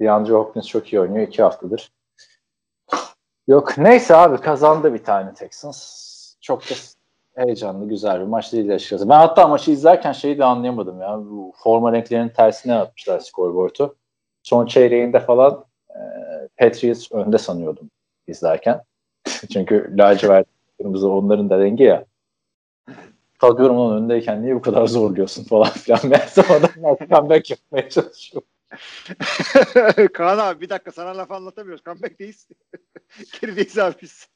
DeAndre 0.00 0.32
Hopkins 0.32 0.66
çok 0.66 0.92
iyi 0.92 1.00
oynuyor. 1.00 1.28
iki 1.28 1.42
haftadır. 1.42 1.92
Yok 3.48 3.78
neyse 3.78 4.16
abi 4.16 4.36
kazandı 4.36 4.94
bir 4.94 5.04
tane 5.04 5.34
Texans. 5.34 6.14
Çok 6.40 6.62
da 6.62 6.74
heyecanlı 7.34 7.88
güzel 7.88 8.20
bir 8.20 8.26
maç 8.26 8.52
değil 8.52 8.74
açıkçası. 8.74 9.08
Ben 9.08 9.18
hatta 9.18 9.48
maçı 9.48 9.70
izlerken 9.70 10.12
şeyi 10.12 10.38
de 10.38 10.44
anlayamadım 10.44 11.00
ya. 11.00 11.18
Bu 11.18 11.52
forma 11.56 11.92
renklerinin 11.92 12.28
tersine 12.28 12.74
atmışlar 12.74 13.20
skorboardu. 13.20 13.96
Son 14.42 14.66
çeyreğinde 14.66 15.20
falan 15.20 15.64
e, 15.90 16.00
Patriots 16.58 17.12
önde 17.12 17.38
sanıyordum. 17.38 17.90
İzlerken. 18.28 18.82
Çünkü 19.52 19.94
lacivert 19.98 20.46
kırmızı 20.78 21.10
onların 21.10 21.50
da 21.50 21.58
rengi 21.58 21.82
ya. 21.82 22.04
Kalkıyorum 23.38 23.76
onun 23.76 23.98
önündeyken 23.98 24.42
niye 24.42 24.54
bu 24.54 24.62
kadar 24.62 24.86
zorluyorsun 24.86 25.44
falan 25.44 25.70
filan. 25.70 26.00
Meğerse 26.08 26.42
adamlar 26.42 27.08
comeback 27.08 27.50
yapmaya 27.50 27.88
çalışıyor. 27.88 28.42
Kaan 30.14 30.38
abi 30.38 30.60
bir 30.60 30.68
dakika 30.68 30.92
sana 30.92 31.16
laf 31.16 31.30
anlatamıyoruz. 31.30 31.84
Comeback'teyiz. 31.84 32.48
Gerideyiz 33.40 33.78
abi 33.78 33.94
biz. 34.02 34.28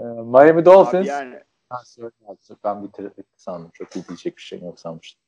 Miami 0.00 0.64
Dolphins. 0.64 0.94
Abi 0.94 1.08
yani 1.08 1.42
Ha, 1.70 1.82
söyle. 1.84 2.10
Ben 2.64 2.82
bitirdik 2.82 3.26
sandım. 3.36 3.70
Çok 3.74 3.96
iyi 3.96 4.08
diyecek 4.08 4.36
bir 4.36 4.42
şey 4.42 4.60
yok 4.60 4.80
sanmıştım. 4.80 5.22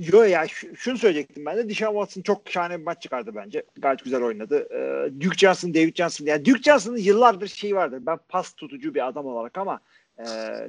Yo 0.00 0.22
ya 0.22 0.48
şu- 0.48 0.76
şunu 0.76 0.98
söyleyecektim 0.98 1.46
ben 1.46 1.56
de. 1.56 1.68
Deshaun 1.68 1.92
Watson 1.94 2.22
çok 2.22 2.50
şahane 2.50 2.78
bir 2.78 2.84
maç 2.84 3.02
çıkardı 3.02 3.30
bence. 3.34 3.62
Gayet 3.78 4.04
güzel 4.04 4.22
oynadı. 4.22 4.68
Ee, 4.70 5.20
Duke 5.20 5.36
Johnson, 5.36 5.74
David 5.74 5.96
Johnson. 5.96 6.26
Yani 6.26 6.44
Duke 6.44 6.62
Johnson'ın 6.62 6.96
yıllardır 6.96 7.46
şeyi 7.48 7.74
vardır. 7.74 7.98
Ben 8.06 8.18
pas 8.28 8.52
tutucu 8.52 8.94
bir 8.94 9.08
adam 9.08 9.26
olarak 9.26 9.58
ama 9.58 9.80
e, 10.18 10.24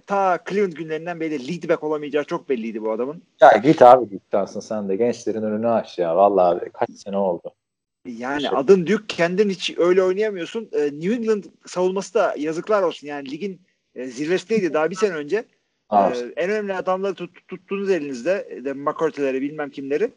ta 0.08 0.40
Cleveland 0.50 0.74
günlerinden 0.74 1.20
beri 1.20 1.48
lead 1.48 1.70
back 1.70 1.84
olamayacağı 1.84 2.24
çok 2.24 2.50
belliydi 2.50 2.82
bu 2.82 2.92
adamın. 2.92 3.22
Ya 3.42 3.52
git 3.64 3.82
abi 3.82 4.10
git 4.10 4.22
sen 4.62 4.90
de 4.90 4.96
gençlerin 4.96 5.44
önünü 5.44 5.68
aç 5.68 6.00
ya. 6.00 6.16
Vallahi 6.16 6.70
kaç 6.74 6.90
sene 6.92 7.18
oldu. 7.18 7.54
Yani 8.08 8.42
Şey- 8.42 8.52
adın 8.54 8.88
Duke 8.88 9.04
kendin 9.08 9.50
hiç 9.50 9.74
öyle 9.78 10.04
oynayamıyorsun. 10.04 10.70
Ee, 10.74 10.86
New 10.86 11.14
England 11.14 11.44
savunması 11.66 12.14
da 12.14 12.36
yazıklar 12.38 12.84
olsun. 12.84 13.08
Yani 13.08 13.32
ligin 13.32 13.62
e, 13.96 14.06
zirvesindeydi 14.08 14.74
daha 14.74 14.90
bir 14.90 14.96
sene 14.96 15.14
önce. 15.14 15.46
Abi, 15.90 16.18
Ee, 16.18 16.34
en 16.36 16.50
önemli 16.50 16.74
adamları 16.74 17.16
tut, 17.16 17.48
tuttuğunuz 17.48 17.90
elinizde 17.90 18.48
e, 18.50 18.66
de 18.66 18.74
McCourty'leri 18.74 19.42
bilmem 19.42 19.70
kimleri 19.70 20.12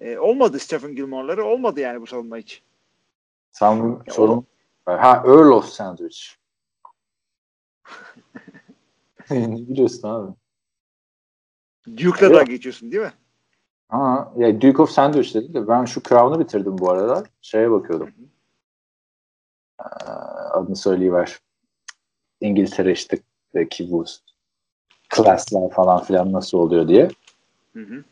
e, 0.00 0.18
olmadı 0.18 0.58
Stephen 0.58 0.94
Gilmore'ları 0.94 1.44
olmadı 1.44 1.80
yani 1.80 2.00
bu 2.00 2.06
savunma 2.06 2.36
hiç. 2.36 2.62
sen 3.52 4.02
sorun 4.08 4.46
Ha 4.84 5.22
Earl 5.26 5.50
of 5.50 5.64
Sandwich. 5.64 6.18
ne 9.30 9.68
biliyorsun 9.68 10.08
abi? 10.08 10.34
Duke'la 11.96 12.34
da 12.34 12.42
geçiyorsun 12.42 12.92
değil 12.92 13.02
mi? 13.02 13.12
Ha, 13.88 14.32
ya 14.36 14.60
Duke 14.60 14.82
of 14.82 14.90
Sandwich 14.90 15.34
dedi 15.34 15.54
de 15.54 15.68
ben 15.68 15.84
şu 15.84 16.02
Crown'u 16.02 16.40
bitirdim 16.40 16.78
bu 16.78 16.90
arada. 16.90 17.24
Şeye 17.42 17.70
bakıyordum. 17.70 18.10
Ee, 19.80 19.84
adını 20.52 20.76
söyleyiver. 20.76 21.38
İngiltere 22.40 22.92
işte 22.92 23.18
ki 23.70 23.90
bu 23.90 24.04
klaslar 25.14 25.70
falan 25.70 26.04
filan 26.04 26.32
nasıl 26.32 26.58
oluyor 26.58 26.88
diye. 26.88 27.08
Hı 27.72 27.80
hı. 27.80 28.04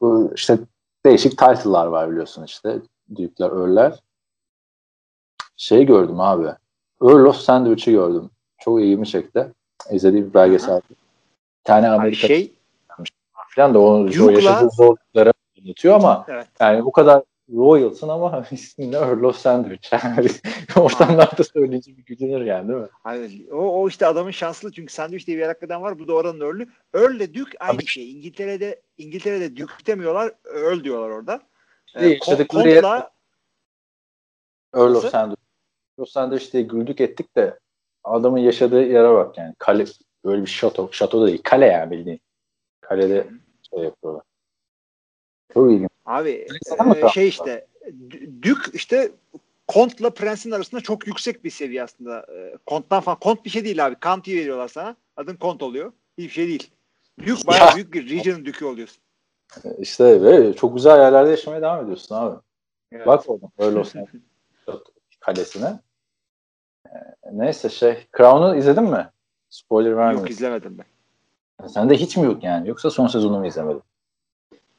Bu 0.00 0.32
işte 0.34 0.58
değişik 1.06 1.38
title'lar 1.38 1.86
var 1.86 2.10
biliyorsun 2.10 2.44
işte. 2.44 2.80
Duke'ler, 3.10 3.50
Earl'ler. 3.50 3.98
Şey 5.56 5.86
gördüm 5.86 6.20
abi. 6.20 6.46
Earl 7.02 7.24
of 7.24 7.36
Sandwich'i 7.36 7.92
gördüm. 7.92 8.30
Çok 8.58 8.80
ilgimi 8.80 9.06
çekti. 9.06 9.52
İzlediğim 9.90 10.28
bir 10.28 10.34
belgesel. 10.34 10.80
Bir 10.90 11.64
tane 11.64 11.88
Amerika 11.88 12.26
şey 12.26 12.52
falan 13.56 13.74
da 13.74 13.78
onun 13.78 14.04
o 14.04 14.08
Duke'la- 14.08 14.32
yaşadığı 14.32 14.70
zorlukları 14.70 15.32
anlatıyor 15.62 15.94
ama 15.94 16.24
Evet. 16.28 16.46
yani 16.60 16.84
bu 16.84 16.92
kadar 16.92 17.22
royalsın 17.56 18.08
ama 18.08 18.46
ismin 18.50 18.92
ne 18.92 18.96
Earl 18.96 19.22
of 19.22 19.36
Sandwich. 19.36 19.92
Yani 19.92 20.28
ortamlarda 20.76 21.44
söyleyince 21.44 21.96
bir 21.96 22.04
gülünür 22.04 22.44
yani 22.44 22.68
değil 22.68 22.78
mi? 22.80 22.88
Hani 22.92 23.46
o, 23.52 23.56
o 23.82 23.88
işte 23.88 24.06
adamın 24.06 24.30
şanslı 24.30 24.72
çünkü 24.72 24.92
sandviç 24.92 25.26
diye 25.26 25.38
bir 25.38 25.42
hakikaten 25.42 25.82
var. 25.82 25.98
Bu 25.98 26.08
da 26.08 26.12
oranın 26.14 26.40
Earl'ü. 26.40 26.68
Earl'le 26.94 27.34
Duke 27.34 27.58
aynı 27.60 27.72
Tabii. 27.72 27.86
şey. 27.86 28.12
İngiltere'de 28.12 28.82
İngiltere'de 28.98 29.56
Duke 29.56 29.86
demiyorlar. 29.86 30.32
Earl 30.54 30.84
diyorlar 30.84 31.08
orada. 31.10 31.40
Ee, 31.94 32.18
Con- 32.18 32.38
yer- 32.38 32.46
Cont'la- 32.46 33.10
Earl 34.74 34.94
of? 34.94 35.10
Sandwich. 35.10 35.40
Earl 35.98 36.02
of 36.02 36.08
Sandwich 36.08 36.52
diye 36.52 36.62
güldük 36.62 37.00
ettik 37.00 37.36
de 37.36 37.58
adamın 38.04 38.38
yaşadığı 38.38 38.82
yere 38.82 39.08
bak 39.14 39.38
yani. 39.38 39.54
Kale, 39.58 39.84
böyle 40.24 40.42
bir 40.42 40.46
şato. 40.50 40.88
Şato 40.92 41.22
da 41.22 41.26
değil. 41.26 41.40
Kale 41.44 41.66
yani 41.66 41.90
bildiğin. 41.90 42.20
Kalede 42.80 43.26
şey 43.70 43.78
yapıyorlar. 43.84 44.22
Çok 45.54 45.72
ilginç. 45.72 45.90
Abi 46.12 46.46
e, 47.04 47.08
şey 47.08 47.28
işte 47.28 47.66
D- 47.86 48.42
Duke 48.42 48.70
işte 48.72 49.10
Kont'la 49.68 50.10
Prens'in 50.10 50.50
arasında 50.50 50.80
çok 50.80 51.06
yüksek 51.06 51.44
bir 51.44 51.50
seviye 51.50 51.82
aslında. 51.82 52.26
E, 52.36 52.56
Kont'tan 52.66 53.00
falan. 53.00 53.18
Kont 53.18 53.44
bir 53.44 53.50
şey 53.50 53.64
değil 53.64 53.86
abi. 53.86 53.96
County 54.02 54.36
veriyorlar 54.36 54.68
sana. 54.68 54.96
Adın 55.16 55.36
Kont 55.36 55.62
oluyor. 55.62 55.92
Hiçbir 56.18 56.32
şey 56.32 56.48
değil. 56.48 56.70
Duke 57.26 57.46
bayağı 57.46 57.68
Ya. 57.68 57.74
büyük 57.74 57.94
bir 57.94 58.10
region'ın 58.10 58.44
Duke'ü 58.46 58.64
oluyorsun. 58.64 59.02
İşte 59.78 60.22
ve 60.22 60.52
çok 60.54 60.74
güzel 60.76 60.98
yerlerde 60.98 61.30
yaşamaya 61.30 61.62
devam 61.62 61.84
ediyorsun 61.84 62.14
abi. 62.14 62.36
Evet. 62.92 63.06
Bak 63.06 63.24
Earl 63.58 63.76
of 63.76 63.92
Sandwich 63.92 64.22
kalesine. 65.20 65.80
Ee, 66.86 66.98
neyse 67.32 67.68
şey. 67.68 68.06
Crown'u 68.16 68.56
izledin 68.56 68.84
mi? 68.84 69.10
Spoiler 69.50 69.96
vermiyorum. 69.96 70.18
Yok 70.18 70.30
izlemedim 70.30 70.78
ben. 70.78 71.68
Sende 71.68 71.94
hiç 71.94 72.16
mi 72.16 72.24
yok 72.24 72.44
yani? 72.44 72.68
Yoksa 72.68 72.90
son 72.90 73.06
sezonu 73.06 73.38
mu 73.38 73.46
izlemedin? 73.46 73.82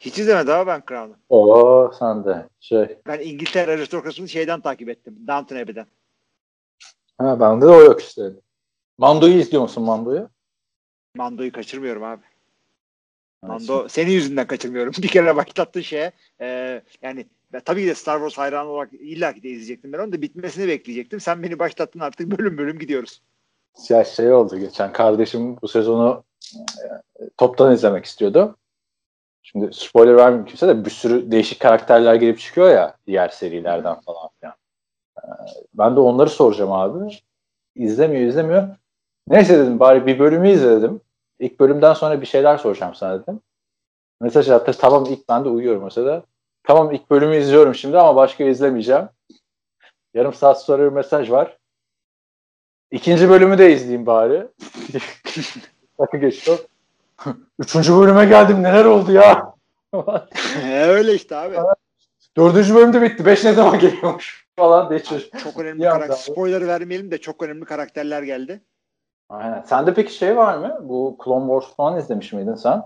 Hiç 0.06 0.20
izlemedim 0.20 0.54
abi 0.54 0.68
ben 0.68 0.84
Crown'u. 0.90 1.16
Oo 1.30 1.92
sen 2.00 2.26
de 2.26 2.48
şey. 2.60 2.98
Ben 3.08 3.20
İngiltere 3.20 3.72
aristokrasını 3.72 4.30
şeyden 4.30 4.62
takip 4.62 4.90
ettim. 4.90 5.16
Downton 5.28 5.56
Abbey'den. 5.56 5.86
Ha 7.18 7.40
bende 7.40 7.66
de 7.66 7.70
o 7.70 7.82
yok 7.82 8.02
işte. 8.02 8.24
Mando'yu 8.98 9.34
izliyor 9.34 9.64
musun 9.64 9.84
Mando'yu? 9.84 10.30
Mando'yu 11.16 11.52
kaçırmıyorum 11.52 12.04
abi. 12.04 12.22
Mando 13.42 13.90
senin 13.90 14.12
yüzünden 14.12 14.48
kaçırmıyorum. 14.48 14.94
Bir 15.04 15.08
kere 15.08 15.36
başlattığın 15.36 15.82
şeye 15.82 16.12
e, 16.42 16.82
yani 17.02 17.26
ben 17.54 17.62
tabii 17.66 17.82
ki 17.82 17.88
de 17.88 17.96
Star 17.96 18.18
Wars 18.18 18.38
hayranı 18.38 18.70
olarak 18.70 18.94
illaki 18.94 19.44
de 19.44 19.50
izleyecektim 19.50 19.94
ben 19.94 20.00
onu 20.00 20.14
da 20.14 20.22
bitmesini 20.22 20.68
bekleyecektim. 20.68 21.20
Sen 21.20 21.44
beni 21.44 21.60
başlattın 21.60 22.00
artık 22.00 22.40
bölüm 22.40 22.58
bölüm 22.58 22.80
gidiyoruz. 22.80 23.22
Ya 23.90 24.04
şey 24.04 24.34
oldu 24.34 24.58
geçen 24.58 24.94
kardeşim 24.94 25.58
bu 25.62 25.68
sezonu 25.68 26.24
e, 26.56 26.86
toptan 27.38 27.74
izlemek 27.74 28.06
istiyordu. 28.06 28.56
Şimdi 29.44 29.74
spoiler 29.74 30.16
vermeyeyim 30.16 30.46
kimse 30.46 30.68
de 30.68 30.86
bir 30.86 30.90
sürü 30.90 31.32
değişik 31.32 31.60
karakterler 31.60 32.16
gelip 32.16 32.40
çıkıyor 32.40 32.70
ya 32.70 32.98
diğer 33.08 33.30
serilerden 33.30 34.02
falan 34.02 34.30
filan. 34.40 34.56
Ee, 35.18 35.28
ben 35.74 35.96
de 35.96 36.00
onları 36.00 36.30
soracağım 36.30 36.72
abi. 36.72 37.14
İzlemiyor 37.76 38.28
izlemiyor. 38.28 38.68
Neyse 39.28 39.60
dedim 39.60 39.80
bari 39.80 40.06
bir 40.06 40.20
bölümü 40.20 40.50
izledim. 40.50 41.02
İlk 41.40 41.60
bölümden 41.60 41.94
sonra 41.94 42.22
bir 42.22 42.26
şeyler 42.26 42.58
soracağım 42.58 42.96
sana 42.96 43.22
dedim. 43.22 43.40
Mesaj 44.22 44.50
attı. 44.50 44.72
Tamam 44.80 45.06
ilk 45.10 45.30
ben 45.30 45.46
de 45.46 45.50
uyuyorum 45.50 45.84
mesela. 45.84 46.24
Tamam 46.64 46.92
ilk 46.92 47.10
bölümü 47.10 47.38
izliyorum 47.38 47.76
şimdi 47.76 47.98
ama 47.98 48.16
başka 48.16 48.44
izlemeyeceğim. 48.44 49.10
Yarım 50.14 50.34
saat 50.34 50.64
sonra 50.64 50.84
bir 50.84 50.96
mesaj 50.96 51.32
var. 51.32 51.58
İkinci 52.92 53.30
bölümü 53.30 53.58
de 53.58 53.74
izleyeyim 53.74 54.06
bari. 54.06 54.48
Dakika 56.00 56.18
geçiyor. 56.18 56.60
Üçüncü 57.60 57.96
bölüme 57.98 58.26
geldim 58.26 58.64
neler 58.64 58.86
oldu 58.86 59.12
ya? 59.12 59.54
Öyle 60.88 61.14
işte 61.14 61.36
abi. 61.36 61.56
Dördüncü 62.38 62.76
bölüm 62.76 62.94
de 62.94 63.02
bitti. 63.02 63.26
Beş 63.26 63.44
ne 63.44 63.54
zaman 63.54 63.80
geliyormuş 63.80 64.48
falan 64.56 64.90
diye 64.90 65.04
çocuk. 65.04 65.40
Çok 65.40 65.60
önemli 65.60 65.84
karakter. 65.84 66.16
Spoiler 66.16 66.68
vermeyelim 66.68 67.12
de 67.12 67.18
çok 67.18 67.44
önemli 67.44 67.66
karakterler 67.66 68.24
geldi. 68.24 68.62
Aynen. 69.30 69.62
Sende 69.62 69.94
peki 69.94 70.14
şey 70.14 70.38
var 70.38 70.58
mı? 70.58 70.80
Bu 70.82 71.18
Clone 71.26 71.54
Wars 71.54 71.76
falan 71.76 72.00
izlemiş 72.00 72.34
miydin 72.34 72.56
sen? 72.56 72.84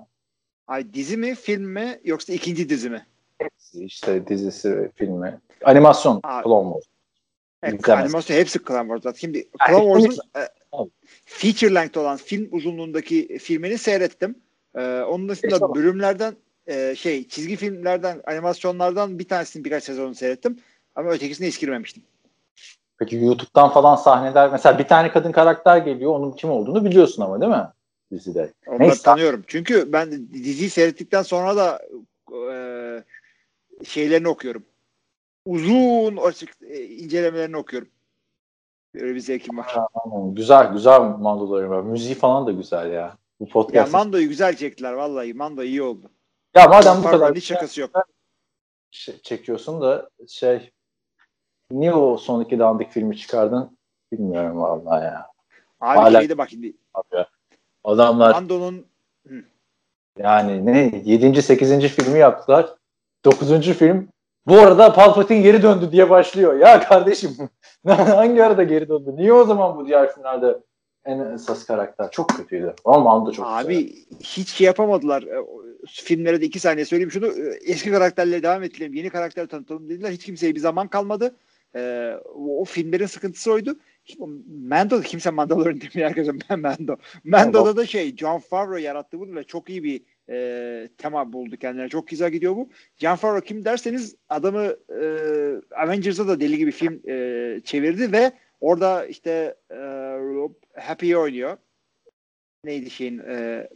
Ay 0.67 0.93
dizi 0.93 1.17
mi, 1.17 1.36
film 1.36 1.63
mi 1.63 1.99
yoksa 2.03 2.34
ikinci 2.34 2.69
dizi 2.69 2.89
mi? 2.89 3.05
İşte 3.73 4.28
dizisi, 4.28 4.91
filmi. 4.95 5.39
Animasyon 5.65 6.19
Abi. 6.23 6.43
Clone 6.43 6.69
Wars. 6.73 6.86
Evet, 7.63 7.89
animasyon 7.89 8.38
hepsi 8.38 8.59
Clone 8.65 8.99
Wars. 8.99 9.17
Şimdi 9.17 9.49
Clone 9.67 9.84
Wars'un 9.84 10.05
hepsi- 10.05 10.21
e, 10.38 10.47
Abi. 10.72 10.89
feature 11.26 11.76
length 11.76 11.97
olan 11.97 12.18
film 12.18 12.47
uzunluğundaki 12.51 13.38
filmini 13.38 13.78
seyrettim. 13.78 14.36
E, 14.76 15.01
onun 15.01 15.30
dışında 15.30 15.55
Eyvallah. 15.55 15.76
bölümlerden 15.76 16.36
e, 16.68 16.95
şey 16.95 17.28
çizgi 17.28 17.55
filmlerden, 17.55 18.22
animasyonlardan 18.28 19.20
bir 19.20 19.28
tanesini 19.28 19.65
birkaç 19.65 19.84
sezonu 19.84 20.15
seyrettim. 20.15 20.59
Ama 20.95 21.09
ötekisine 21.09 21.47
hiç 21.47 21.59
girmemiştim. 21.59 22.03
Peki 22.99 23.15
YouTube'dan 23.15 23.70
falan 23.70 23.95
sahneler 23.95 24.51
mesela 24.51 24.80
bir 24.80 24.88
tane 24.88 25.11
kadın 25.11 25.32
karakter 25.32 25.78
geliyor. 25.78 26.11
Onun 26.11 26.32
kim 26.32 26.49
olduğunu 26.49 26.86
biliyorsun 26.86 27.24
ama 27.24 27.41
değil 27.41 27.51
mi? 27.51 27.68
Dizide. 28.11 28.53
Onları 28.68 28.82
Neyse. 28.82 29.03
tanıyorum. 29.03 29.43
Çünkü 29.47 29.93
ben 29.93 30.11
diziyi 30.34 30.70
seyrettikten 30.70 31.22
sonra 31.22 31.57
da 31.57 31.82
e, 32.53 32.55
şeylerini 33.86 34.28
okuyorum. 34.28 34.63
Uzun 35.45 36.18
açık 36.18 36.49
e, 36.61 36.84
incelemelerini 36.84 37.57
okuyorum. 37.57 37.88
Böyle 39.01 39.15
bir 39.15 39.19
zevkim 39.19 39.57
var. 39.57 39.75
Güzel 40.33 40.71
güzel 40.73 40.99
mandoları 41.01 41.69
var. 41.69 41.81
Müziği 41.81 42.15
falan 42.15 42.47
da 42.47 42.51
güzel 42.51 42.91
ya. 42.91 43.17
Bu 43.39 43.43
Ya 43.45 43.49
podcast. 43.51 43.93
Ya, 43.93 43.99
Mando'yu 43.99 44.27
güzel 44.27 44.55
çektiler 44.55 44.93
vallahi. 44.93 45.33
Mando 45.33 45.63
iyi 45.63 45.81
oldu. 45.81 46.11
madem 46.55 46.97
bu 46.97 47.03
Pardon, 47.03 47.19
kadar 47.19 47.35
hiç 47.35 47.43
şakası 47.45 47.81
yok. 47.81 47.91
şey- 48.91 49.21
çekiyorsun 49.21 49.81
da 49.81 50.09
şey 50.27 50.71
niye 51.71 51.93
o 51.93 52.17
son 52.17 52.41
iki 52.43 52.59
dandik 52.59 52.91
filmi 52.91 53.17
çıkardın 53.17 53.77
bilmiyorum 54.11 54.61
vallahi 54.61 55.03
ya. 55.05 55.27
Abi 55.79 55.99
Hala- 55.99 56.19
şeyde 56.19 56.37
bak 56.37 56.49
şimdi 56.49 56.73
Abi 56.93 57.15
ya. 57.15 57.27
Adamlar 57.83 58.31
Mando'nun 58.31 58.85
yani 60.17 60.65
ne 60.65 61.01
7. 61.05 61.41
8. 61.41 61.87
filmi 61.87 62.19
yaptılar. 62.19 62.75
9. 63.25 63.73
film 63.73 64.09
Bu 64.47 64.59
arada 64.59 64.93
Palpatine 64.93 65.41
geri 65.41 65.63
döndü 65.63 65.91
diye 65.91 66.09
başlıyor. 66.09 66.59
Ya 66.59 66.79
kardeşim 66.79 67.31
hangi 67.87 68.43
arada 68.43 68.63
geri 68.63 68.89
döndü? 68.89 69.11
Niye 69.15 69.33
o 69.33 69.43
zaman 69.45 69.77
bu 69.77 69.87
diğer 69.87 70.15
finalde 70.15 70.57
en 71.05 71.19
esas 71.19 71.65
karakter? 71.65 72.11
Çok 72.11 72.29
kötüydü. 72.29 72.73
Ama 72.85 72.99
Mando 72.99 73.31
çok 73.31 73.45
Abi 73.47 73.77
güzel. 73.85 74.03
hiç 74.23 74.49
şey 74.49 74.65
yapamadılar. 74.67 75.23
E, 75.23 75.35
Filmlere 75.87 76.41
de 76.41 76.45
iki 76.45 76.59
saniye 76.59 76.85
söyleyeyim 76.85 77.11
şunu. 77.11 77.27
e, 77.27 77.59
Eski 77.65 77.91
karakterleri 77.91 78.43
devam 78.43 78.63
ettirelim. 78.63 78.93
Yeni 78.93 79.09
karakter 79.09 79.47
tanıtalım 79.47 79.89
dediler. 79.89 80.11
Hiç 80.11 80.25
kimseye 80.25 80.55
bir 80.55 80.59
zaman 80.59 80.87
kalmadı. 80.87 81.35
E, 81.75 82.11
o, 82.35 82.65
filmlerin 82.65 83.05
sıkıntısı 83.05 83.51
oydu. 83.51 83.75
Mando 84.69 85.01
kimse 85.01 85.29
Mandalorian 85.29 85.81
demiyor 85.81 86.09
herkese 86.09 86.31
ben 86.49 86.59
Mando. 86.59 86.95
Mando'da 87.23 87.77
da 87.77 87.85
şey 87.85 88.15
John 88.17 88.39
Favreau 88.39 88.77
yarattı 88.77 89.19
bunu 89.19 89.35
ve 89.35 89.43
çok 89.43 89.69
iyi 89.69 89.83
bir 89.83 90.01
e, 90.30 90.89
tema 90.97 91.34
buldu 91.34 91.57
kendine. 91.57 91.89
Çok 91.89 92.07
güzel 92.07 92.32
gidiyor 92.32 92.55
bu. 92.55 92.69
John 92.97 93.15
Favreau 93.15 93.41
kim 93.41 93.65
derseniz 93.65 94.15
adamı 94.30 94.63
e, 95.01 95.05
Avengers'a 95.75 96.28
da 96.28 96.39
deli 96.39 96.57
gibi 96.57 96.71
film 96.71 97.01
e, 97.07 97.59
çevirdi 97.63 98.11
ve 98.11 98.32
orada 98.61 99.05
işte 99.05 99.55
e, 99.71 99.78
Happy 100.82 101.15
oynuyor. 101.15 101.57
Neydi 102.63 102.89
şeyin 102.89 103.19
e, 103.19 103.67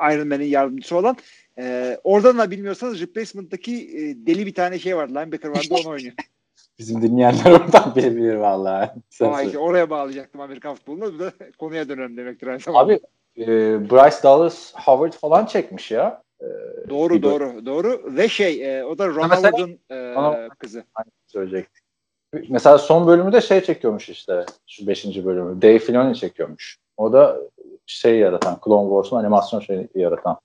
Iron 0.00 0.28
Man'in 0.28 0.44
yardımcısı 0.44 0.96
olan. 0.96 1.16
E, 1.58 1.98
oradan 2.04 2.38
da 2.38 2.50
bilmiyorsanız 2.50 3.00
Replacement'taki 3.00 3.74
e, 3.74 4.26
deli 4.26 4.46
bir 4.46 4.54
tane 4.54 4.78
şey 4.78 4.96
vardı. 4.96 5.14
Linebacker 5.14 5.48
vardı 5.48 5.74
onu 5.84 5.88
oynuyor. 5.88 6.14
Bizim 6.78 7.02
dinleyenler 7.02 7.50
oradan 7.50 7.94
bilebilir 7.96 8.34
vallahi. 8.34 8.90
Sen 9.10 9.26
Ama 9.26 9.42
işte 9.42 9.58
oraya 9.58 9.90
bağlayacaktım 9.90 10.40
Amerikan 10.40 10.74
futbolunu. 10.74 11.14
Bu 11.14 11.18
da 11.18 11.32
konuya 11.58 11.88
dönelim 11.88 12.16
demektir 12.16 12.46
aynı 12.46 12.60
zamanda. 12.60 12.92
Abi 12.92 13.00
e, 13.38 13.46
Bryce 13.90 14.16
Dallas 14.22 14.74
Howard 14.74 15.12
falan 15.12 15.46
çekmiş 15.46 15.90
ya. 15.90 16.22
E, 16.40 16.46
doğru 16.88 17.14
bir 17.14 17.22
bölüm 17.22 17.66
doğru 17.66 17.66
doğru 17.66 18.16
ve 18.16 18.28
şey 18.28 18.78
e, 18.78 18.84
o 18.84 18.98
da 18.98 19.08
Ron 19.08 19.28
mesela- 19.28 19.52
Howard'ın 19.52 20.44
e, 20.46 20.48
kızı. 20.58 20.84
söyleyecektik. 21.26 21.84
Mesela 22.48 22.78
son 22.78 23.06
bölümü 23.06 23.32
de 23.32 23.40
şey 23.40 23.60
çekiyormuş 23.60 24.08
işte. 24.08 24.44
Şu 24.66 24.86
beşinci 24.86 25.26
bölümü. 25.26 25.62
Dave 25.62 25.78
Filoni 25.78 26.16
çekiyormuş. 26.16 26.78
O 26.96 27.12
da 27.12 27.36
şey 27.86 28.18
yaratan, 28.18 28.58
Clone 28.64 28.88
Wars'un 28.88 29.16
animasyon 29.16 29.60
şeyi 29.60 29.88
yaratan. 29.94 30.36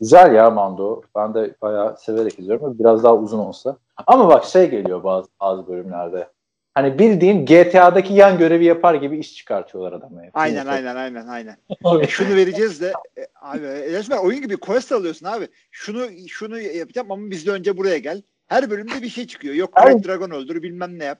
Güzel 0.00 0.34
ya 0.34 0.50
Mando. 0.50 1.02
Ben 1.16 1.34
de 1.34 1.54
bayağı 1.62 1.96
severek 1.96 2.38
izliyorum. 2.38 2.78
Biraz 2.78 3.04
daha 3.04 3.16
uzun 3.16 3.38
olsa. 3.38 3.76
Ama 4.06 4.28
bak 4.28 4.44
şey 4.44 4.70
geliyor 4.70 5.04
bazı, 5.04 5.28
bazı 5.40 5.68
bölümlerde. 5.68 6.28
Hani 6.74 6.98
bildiğin 6.98 7.46
GTA'daki 7.46 8.14
yan 8.14 8.38
görevi 8.38 8.64
yapar 8.64 8.94
gibi 8.94 9.18
iş 9.18 9.36
çıkartıyorlar 9.36 9.92
adamı. 9.92 10.22
Aynen 10.34 10.66
aynen 10.66 10.96
aynen 10.96 11.26
aynen. 11.26 11.56
E, 12.02 12.06
şunu 12.06 12.36
vereceğiz 12.36 12.80
de 12.80 12.92
e, 13.18 13.26
abi 13.40 13.66
resmen 13.66 14.18
oyun 14.18 14.42
gibi 14.42 14.56
quest 14.56 14.92
alıyorsun 14.92 15.26
abi. 15.26 15.48
Şunu 15.70 16.28
şunu 16.28 16.60
yapacağım 16.60 17.12
ama 17.12 17.30
biz 17.30 17.46
de 17.46 17.50
önce 17.50 17.76
buraya 17.76 17.98
gel. 17.98 18.22
Her 18.46 18.70
bölümde 18.70 19.02
bir 19.02 19.08
şey 19.08 19.26
çıkıyor. 19.26 19.54
Yok 19.54 19.70
Aynen. 19.72 19.98
Red 19.98 20.04
Dragon 20.04 20.30
öldür 20.30 20.62
bilmem 20.62 20.98
ne 20.98 21.04
yap. 21.04 21.18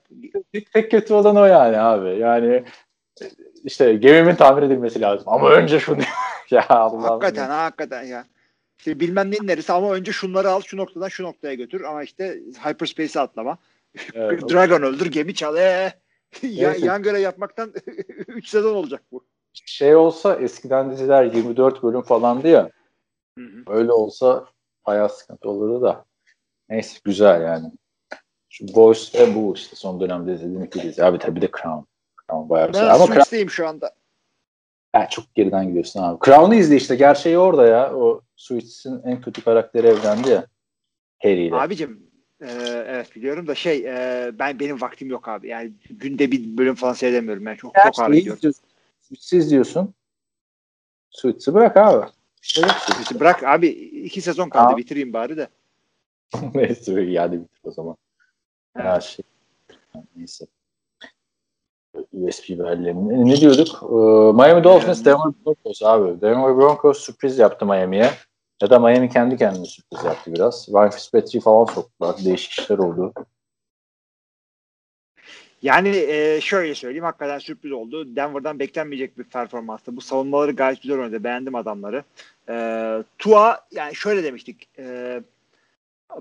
Tek 0.73 0.91
kötü 0.91 1.13
olan 1.13 1.35
o 1.35 1.45
yani 1.45 1.77
abi. 1.77 2.19
Yani 2.19 2.63
işte 3.63 3.93
gemimin 3.93 4.35
tamir 4.35 4.63
edilmesi 4.63 5.01
lazım. 5.01 5.27
Ama 5.27 5.49
önce 5.49 5.79
şunu 5.79 6.01
ya 6.51 6.65
Allah'ım. 6.69 7.03
hakikaten 7.03 7.49
ha, 7.49 7.63
hakikaten 7.63 8.03
ya. 8.03 8.25
İşte 8.77 8.99
bilmem 8.99 9.31
neyin 9.31 9.47
neresi 9.47 9.73
ama 9.73 9.93
önce 9.93 10.11
şunları 10.11 10.49
al 10.49 10.61
şu 10.61 10.77
noktadan 10.77 11.07
şu 11.07 11.23
noktaya 11.23 11.53
götür 11.53 11.81
ama 11.81 12.03
işte 12.03 12.39
hyperspace'e 12.65 13.21
atlama. 13.21 13.57
Evet, 14.13 14.49
Dragon 14.49 14.81
öldür 14.81 15.05
gemi 15.05 15.35
çal. 15.35 15.57
Ee, 15.57 15.93
ya, 16.41 16.75
yan 16.75 17.03
görev 17.03 17.19
yapmaktan 17.19 17.73
3 18.27 18.47
sezon 18.49 18.75
olacak 18.75 19.03
bu. 19.11 19.25
şey 19.53 19.95
olsa 19.95 20.35
eskiden 20.35 20.91
diziler 20.91 21.23
24 21.23 21.83
bölüm 21.83 22.01
falandı 22.01 22.47
ya. 22.47 22.69
Hı 23.37 23.45
hı. 23.45 23.63
Öyle 23.67 23.91
olsa 23.91 24.45
bayağı 24.87 25.09
sıkıntı 25.09 25.49
olurdu 25.49 25.81
da. 25.81 26.05
Neyse 26.69 26.99
güzel 27.03 27.41
yani. 27.41 27.71
Şu 28.49 28.75
Boys 28.75 29.15
ve 29.15 29.35
bu 29.35 29.53
işte 29.55 29.75
son 29.75 29.99
dönemde 29.99 30.33
izlediğim 30.33 30.63
iki 30.63 30.81
dizi. 30.81 31.03
Abi 31.03 31.17
tabii 31.19 31.41
de 31.41 31.49
Crown. 31.61 31.83
Crown 32.27 32.49
bayağı 32.49 32.67
güzel. 32.67 32.87
Ben 32.87 32.93
Ama 32.93 33.05
Crown, 33.05 33.47
şu 33.47 33.67
anda. 33.67 33.91
Ha, 34.93 35.09
çok 35.09 35.35
geriden 35.35 35.67
gidiyorsun 35.67 36.01
abi. 36.01 36.19
Crown'u 36.25 36.55
izle 36.55 36.75
işte. 36.75 36.95
Gerçeği 36.95 37.37
orada 37.37 37.67
ya. 37.67 37.95
O 37.95 38.21
Suits'in 38.35 39.01
en 39.03 39.21
kötü 39.21 39.43
karakteri 39.43 39.87
evlendi 39.87 40.29
ya. 40.29 40.45
Harry 41.23 41.47
ile. 41.47 41.55
Abicim 41.55 42.12
e, 42.43 42.83
evet 42.87 43.15
biliyorum 43.15 43.47
da 43.47 43.55
şey 43.55 43.77
e, 43.77 44.31
ben 44.39 44.59
benim 44.59 44.81
vaktim 44.81 45.09
yok 45.09 45.27
abi. 45.27 45.47
Yani 45.47 45.71
günde 45.89 46.31
bir 46.31 46.57
bölüm 46.57 46.75
falan 46.75 46.93
seyredemiyorum. 46.93 47.45
Ben 47.45 47.55
çok 47.55 47.75
çok 47.75 47.99
ağır 47.99 48.13
gidiyorum. 48.13 48.37
izliyorsun. 48.37 48.63
Suits'i 49.01 49.37
izliyorsun. 49.37 49.93
Suits'i 51.09 51.53
bırak 51.53 51.77
abi. 51.77 52.05
Evet. 52.59 53.19
Bırak 53.19 53.43
abi 53.43 53.67
iki 53.67 54.21
sezon 54.21 54.49
kaldı 54.49 54.63
Tamam. 54.63 54.77
bitireyim 54.77 55.13
bari 55.13 55.37
de. 55.37 55.47
Neyse 56.53 57.01
yani 57.01 57.33
bitir 57.33 57.59
o 57.63 57.71
zaman. 57.71 57.95
Her 58.77 59.01
şey. 59.01 59.25
Neyse. 60.15 60.45
USB 62.13 62.49
verilerini. 62.49 63.29
Ne 63.29 63.35
diyorduk? 63.35 63.83
Ee, 63.83 63.95
Miami 64.43 64.63
Dolphins, 64.63 65.05
Denver 65.05 65.33
Broncos 65.45 65.83
abi. 65.83 66.21
Denver 66.21 66.57
Broncos 66.57 66.99
sürpriz 66.99 67.39
yaptı 67.39 67.65
Miami'ye. 67.65 68.09
Ya 68.63 68.69
da 68.69 68.79
Miami 68.79 69.09
kendi 69.09 69.37
kendine 69.37 69.65
sürpriz 69.65 70.03
yaptı 70.03 70.33
biraz. 70.33 70.69
Ryan 70.69 70.89
Fitzpatrick'i 70.89 71.39
falan 71.39 71.65
soktular. 71.65 72.15
Değişik 72.25 72.51
işler 72.51 72.77
oldu. 72.77 73.13
Yani 75.61 75.89
e, 75.89 76.41
şöyle 76.41 76.75
söyleyeyim 76.75 77.03
hakikaten 77.03 77.39
sürpriz 77.39 77.71
oldu. 77.71 78.15
Denver'dan 78.15 78.59
beklenmeyecek 78.59 79.17
bir 79.17 79.23
performanstı. 79.23 79.95
Bu 79.95 80.01
savunmaları 80.01 80.51
gayet 80.51 80.81
güzel 80.81 80.99
oynadı. 80.99 81.23
Beğendim 81.23 81.55
adamları. 81.55 82.03
E, 82.49 82.55
Tua 83.17 83.67
yani 83.71 83.95
şöyle 83.95 84.23
demiştik. 84.23 84.69
E, 84.79 85.21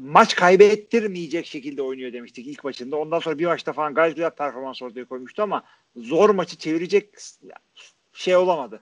maç 0.00 0.34
kaybettirmeyecek 0.34 1.46
şekilde 1.46 1.82
oynuyor 1.82 2.12
demiştik 2.12 2.46
ilk 2.46 2.64
maçında. 2.64 2.96
Ondan 2.96 3.18
sonra 3.18 3.38
bir 3.38 3.46
maçta 3.46 3.72
falan 3.72 3.94
gayet 3.94 4.16
güzel 4.16 4.30
performans 4.30 4.82
ortaya 4.82 5.04
koymuştu 5.04 5.42
ama 5.42 5.62
zor 5.96 6.30
maçı 6.30 6.56
çevirecek 6.56 7.14
şey 8.12 8.36
olamadı. 8.36 8.80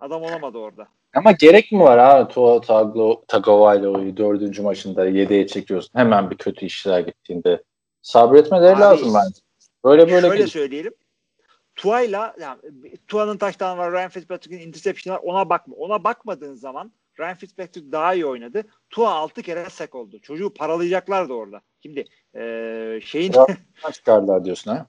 Adam 0.00 0.22
olamadı 0.22 0.58
orada. 0.58 0.88
Ama 1.14 1.32
gerek 1.32 1.72
mi 1.72 1.80
var 1.80 1.98
abi 1.98 2.32
Tua 2.32 2.60
Tagovailo'yu 3.28 4.16
dördüncü 4.16 4.62
maçında 4.62 5.06
yedeğe 5.06 5.46
çekiyorsun. 5.46 5.98
Hemen 5.98 6.30
bir 6.30 6.36
kötü 6.36 6.66
işler 6.66 7.00
gittiğinde. 7.00 7.62
Sabretmeleri 8.02 8.74
Abi, 8.74 8.80
lazım 8.80 9.14
bence. 9.14 9.40
Böyle 9.84 10.10
böyle 10.10 10.20
Şöyle 10.20 10.38
değil. 10.38 10.48
söyleyelim. 10.48 10.94
Tua'yla 11.76 12.34
yani 12.40 12.60
Tua'nın 13.08 13.36
taştan 13.36 13.78
var, 13.78 13.92
Ryan 13.92 14.08
Fitzpatrick'in 14.10 14.68
interception 14.68 15.14
var. 15.14 15.20
Ona 15.22 15.48
bakma. 15.48 15.74
Ona 15.76 16.04
bakmadığın 16.04 16.54
zaman 16.54 16.92
Ryan 17.20 17.36
Fitzpatrick 17.36 17.92
daha 17.92 18.14
iyi 18.14 18.26
oynadı. 18.26 18.64
Tua 18.90 19.10
6 19.10 19.42
kere 19.42 19.70
sek 19.70 19.94
oldu. 19.94 20.18
Çocuğu 20.22 20.54
paralayacaklardı 20.54 21.32
orada. 21.32 21.60
Şimdi 21.82 22.04
eee 22.34 23.00
şeyin 23.04 23.34
çıkardılar 23.92 24.44
diyorsun 24.44 24.70
ha? 24.70 24.86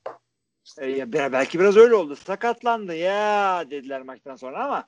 e, 0.82 1.14
belki 1.14 1.60
biraz 1.60 1.78
öyle 1.78 1.96
oldu. 1.96 2.16
Sakatlandı 2.16 2.96
ya 2.96 3.64
dediler 3.72 4.02
maçtan 4.02 4.36
sonra 4.36 4.66
ama 4.66 4.88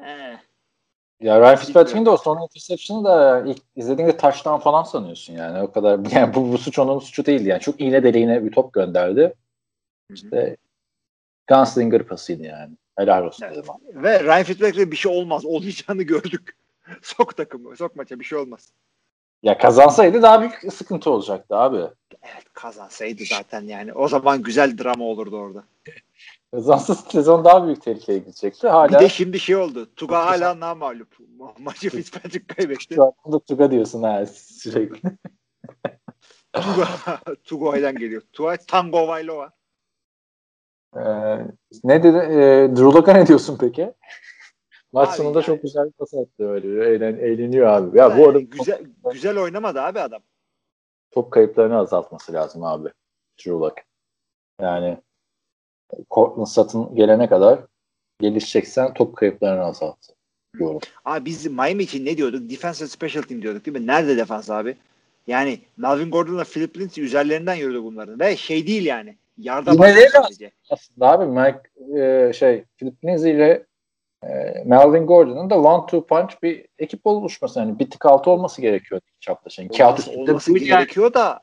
eh, 0.00 0.38
Ya 1.20 1.40
Ryan 1.40 1.56
Fitzpatrick'in 1.56 2.06
de 2.06 2.10
o 2.10 2.16
son 2.16 2.42
interception'ı 2.42 3.04
da 3.04 3.42
ilk 3.46 3.62
izlediğinde 3.76 4.16
taştan 4.16 4.60
falan 4.60 4.82
sanıyorsun 4.82 5.32
yani. 5.34 5.62
O 5.62 5.72
kadar 5.72 6.00
yani 6.12 6.34
bu, 6.34 6.52
bu 6.52 6.58
suç 6.58 6.78
onun 6.78 6.98
suçu 6.98 7.26
değil 7.26 7.46
yani. 7.46 7.60
Çok 7.60 7.80
iğne 7.80 8.02
deliğine 8.02 8.44
bir 8.44 8.52
top 8.52 8.72
gönderdi. 8.72 9.34
İşte 10.14 10.56
Gunslinger 11.48 12.02
pasıydı 12.02 12.42
yani. 12.42 12.76
Helal 12.98 13.24
olsun 13.24 13.46
Evet. 13.46 13.56
dedim 13.56 13.70
abi. 13.70 14.02
ve 14.02 14.24
Ryan 14.24 14.42
Fitzpatrick'e 14.42 14.90
bir 14.90 14.96
şey 14.96 15.12
olmaz. 15.12 15.44
Olmayacağını 15.44 16.02
gördük. 16.12 16.56
sok 17.02 17.36
takımı, 17.36 17.76
sok 17.76 17.96
maça 17.96 18.20
bir 18.20 18.24
şey 18.24 18.38
olmaz. 18.38 18.72
Ya 19.42 19.58
kazansaydı 19.58 20.22
daha 20.22 20.40
büyük 20.40 20.72
sıkıntı 20.72 21.10
olacaktı 21.10 21.56
abi. 21.56 21.76
Evet 22.22 22.44
kazansaydı 22.52 23.22
zaten 23.24 23.62
yani. 23.62 23.92
O 23.92 24.08
zaman 24.08 24.42
güzel 24.42 24.78
drama 24.78 25.04
olurdu 25.04 25.36
orada. 25.36 25.64
Kazansız 26.54 27.00
sezon 27.08 27.44
daha 27.44 27.66
büyük 27.66 27.82
tehlikeye 27.82 28.18
gidecekti. 28.18 28.68
Hala 28.68 28.88
Bir 28.88 29.04
de 29.04 29.08
şimdi 29.08 29.40
şey 29.40 29.56
oldu. 29.56 29.94
Tuga 29.96 30.26
hala 30.26 30.60
namalup. 30.60 31.16
Ma- 31.38 31.62
Maçı 31.62 31.90
Fitzpatrick 31.90 32.54
kaybetti. 32.54 32.94
şu 32.94 33.12
anda 33.24 33.38
Tuga 33.38 33.70
diyorsun 33.70 34.02
ha 34.02 34.26
sürekli. 34.26 35.00
Tuga, 36.52 36.86
Tugo'yla 37.44 37.90
geliyor. 37.90 38.22
Tuga 38.32 38.56
Tango 38.56 39.08
Vailova. 39.08 39.50
Ee, 40.96 41.00
ne 41.84 42.02
dedi? 42.02 42.16
Ee, 42.16 42.68
Drew 42.76 42.84
Lock'a 42.84 43.12
ne 43.12 43.26
diyorsun 43.26 43.56
peki? 43.60 43.92
Maç 44.92 45.08
Abi 45.08 45.16
sonunda 45.16 45.38
yani- 45.38 45.46
çok 45.46 45.62
güzel 45.62 45.86
bir 45.86 45.92
pas 45.92 46.14
attı 46.14 46.48
öyle. 46.50 46.88
Eğlen, 46.94 47.16
eğleniyor 47.16 47.66
abi. 47.66 47.98
Ya 47.98 48.10
bu 48.10 48.20
Yani 48.20 48.26
arada 48.26 48.40
güzel 48.40 48.82
güzel 49.12 49.38
oynamadı 49.38 49.80
abi 49.80 50.00
adam. 50.00 50.22
top 51.10 51.32
kayıplarını 51.32 51.78
azaltması 51.78 52.32
lazım 52.32 52.64
abi. 52.64 52.88
Drew 53.38 53.50
Lock. 53.52 53.82
Yani 54.60 54.98
Cortland 56.10 56.46
Sutton 56.46 56.94
gelene 56.94 57.28
kadar 57.28 57.58
gelişeceksen 58.20 58.94
top 58.94 59.16
kayıplarını 59.16 59.64
azalt. 59.64 59.98
Diyorum. 60.58 60.80
Abi 61.04 61.24
biz 61.24 61.46
Miami 61.46 61.82
için 61.82 62.04
ne 62.04 62.16
diyorduk? 62.16 62.50
Defense 62.50 62.84
and 62.84 62.90
special 62.90 63.22
team 63.22 63.42
diyorduk 63.42 63.66
değil 63.66 63.78
mi? 63.78 63.86
Nerede 63.86 64.16
defans 64.16 64.50
abi? 64.50 64.76
Yani 65.26 65.60
Melvin 65.76 66.10
Gordon'la 66.10 66.44
Philip 66.44 66.78
Lindsay 66.78 67.04
üzerlerinden 67.04 67.54
yürüdü 67.54 67.82
bunların. 67.82 68.20
Ve 68.20 68.36
şey 68.36 68.66
değil 68.66 68.86
yani. 68.86 69.16
Yarda 69.38 69.94
değil 69.96 70.08
sadece. 70.12 70.50
Aslında 70.70 71.10
abi 71.10 71.26
Mike 71.26 71.60
e, 72.00 72.32
şey 72.32 72.64
Philip 72.76 73.04
Lindsay 73.04 73.30
ile 73.30 73.66
e, 74.22 74.28
Melvin 74.64 75.06
Gordon'un 75.06 75.50
da 75.50 75.60
one 75.60 75.86
two 75.86 76.06
punch 76.06 76.34
bir 76.42 76.66
ekip 76.78 77.06
oluşması. 77.06 77.60
Yani 77.60 77.78
bir 77.78 77.90
tık 77.90 78.06
altı 78.06 78.30
olması 78.30 78.60
gerekiyor 78.60 79.00
çapta 79.20 79.50
şeyin. 79.50 79.68
Kağıt 79.68 79.90
Olması, 79.90 80.10
üstünde 80.10 80.30
olması 80.30 80.58
gerekiyor 80.58 81.14
da 81.14 81.40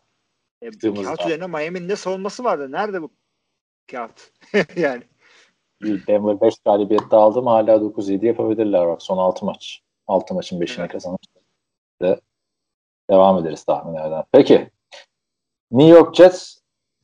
E, 0.61 0.69
kağıt 1.03 1.25
üzerine 1.25 1.47
Miami'nin 1.47 1.87
ne 1.87 1.95
savunması 1.95 2.43
vardı? 2.43 2.71
Nerede 2.71 3.01
bu 3.01 3.11
kağıt? 3.87 4.31
yani. 4.75 5.03
Bir 5.81 6.07
Denver 6.07 6.41
5 6.41 6.53
galibiyette 6.65 7.15
aldı 7.15 7.41
mı 7.41 7.49
hala 7.49 7.71
9-7 7.71 8.25
yapabilirler 8.25 8.87
bak 8.87 9.01
son 9.01 9.17
6 9.17 9.45
maç. 9.45 9.81
6 10.07 10.33
maçın 10.33 10.61
5'ini 10.61 10.79
Evet. 10.81 10.91
kazanıp 10.91 11.19
de 12.01 12.19
devam 13.09 13.37
ederiz 13.37 13.63
tahminlerden. 13.63 14.23
Peki. 14.31 14.69
New 15.71 15.97
York 15.97 16.15
Jets, 16.15 16.57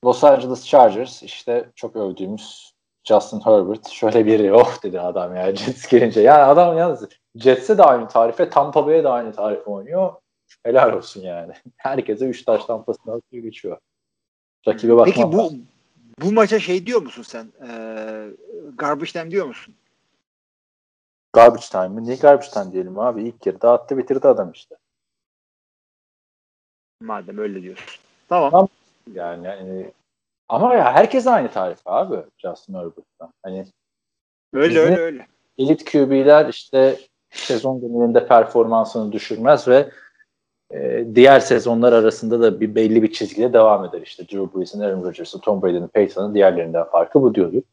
Los 0.06 0.24
Angeles 0.24 0.66
Chargers 0.66 1.24
işte 1.24 1.70
çok 1.76 1.96
övdüğümüz 1.96 2.74
Justin 3.04 3.40
Herbert 3.40 3.88
şöyle 3.88 4.26
biri 4.26 4.54
oh 4.54 4.84
dedi 4.84 5.00
adam 5.00 5.36
ya 5.36 5.56
Jets 5.56 5.88
gelince. 5.88 6.22
Yani 6.22 6.44
adam 6.44 6.78
yalnız 6.78 7.10
Jets'e 7.36 7.78
de 7.78 7.84
aynı 7.84 8.08
tarife 8.08 8.50
Tampa 8.50 8.86
Bay'e 8.88 9.04
de 9.04 9.10
aynı 9.10 9.32
tarife 9.32 9.72
oynuyor. 9.72 10.14
Helal 10.64 10.94
olsun 10.94 11.22
yani. 11.22 11.54
Herkese 11.78 12.26
3 12.26 12.44
taş 12.46 12.66
tampasını 12.66 13.14
atıyor 13.14 13.44
geçiyor. 13.44 13.78
Rakibe 14.68 14.96
bakma. 14.98 15.14
Peki 15.14 15.32
bu 15.32 15.52
bu 16.22 16.32
maça 16.32 16.60
şey 16.60 16.86
diyor 16.86 17.02
musun 17.02 17.24
sen? 17.24 17.48
Ee, 17.68 18.28
garbage 18.76 19.12
time 19.12 19.32
diyor 19.32 19.46
musun? 19.46 19.76
Garbage 21.34 21.66
time 21.72 21.88
mi? 21.88 22.04
Niye 22.04 22.16
garbage 22.16 22.50
time 22.50 22.72
diyelim 22.72 23.00
abi? 23.00 23.24
İlk 23.24 23.46
yarıda 23.46 23.72
attı 23.72 23.98
bitirdi 23.98 24.28
adam 24.28 24.52
işte. 24.52 24.76
Madem 27.02 27.38
öyle 27.38 27.62
diyorsun. 27.62 28.02
Tamam. 28.30 28.52
Tamam. 28.52 28.68
Yani, 29.14 29.48
yani 29.48 29.92
ama 30.50 30.76
ya 30.76 30.94
herkes 30.94 31.28
aynı 31.28 31.52
tarif 31.52 31.80
abi 31.86 32.24
Justin 32.38 32.74
Herbert'tan. 32.74 33.34
Hani 33.44 33.66
Öyle 34.54 34.80
öyle 34.80 34.98
öyle. 34.98 35.28
elit 35.58 35.92
QB'ler 35.92 36.50
işte 36.50 37.00
sezon 37.30 37.82
genelinde 37.82 38.28
performansını 38.28 39.12
düşürmez 39.12 39.68
ve 39.68 39.92
e, 40.74 41.06
diğer 41.16 41.40
sezonlar 41.40 41.94
arasında 41.94 42.42
da 42.42 42.60
bir 42.60 42.76
belli 42.76 43.04
bir 43.04 43.12
çizgide 43.12 43.54
devam 43.54 43.86
eder. 43.86 44.02
İşte 44.02 44.24
Drew 44.24 44.60
Brees'in, 44.60 44.80
Aaron 44.80 45.04
Rodgers'ın, 45.04 45.40
Tom 45.40 45.62
Brady'nin, 45.62 45.88
Peyton'ın 45.88 46.34
diğerlerinden 46.36 46.84
farkı 46.84 47.22
bu 47.22 47.36
diyorduk. 47.36 47.66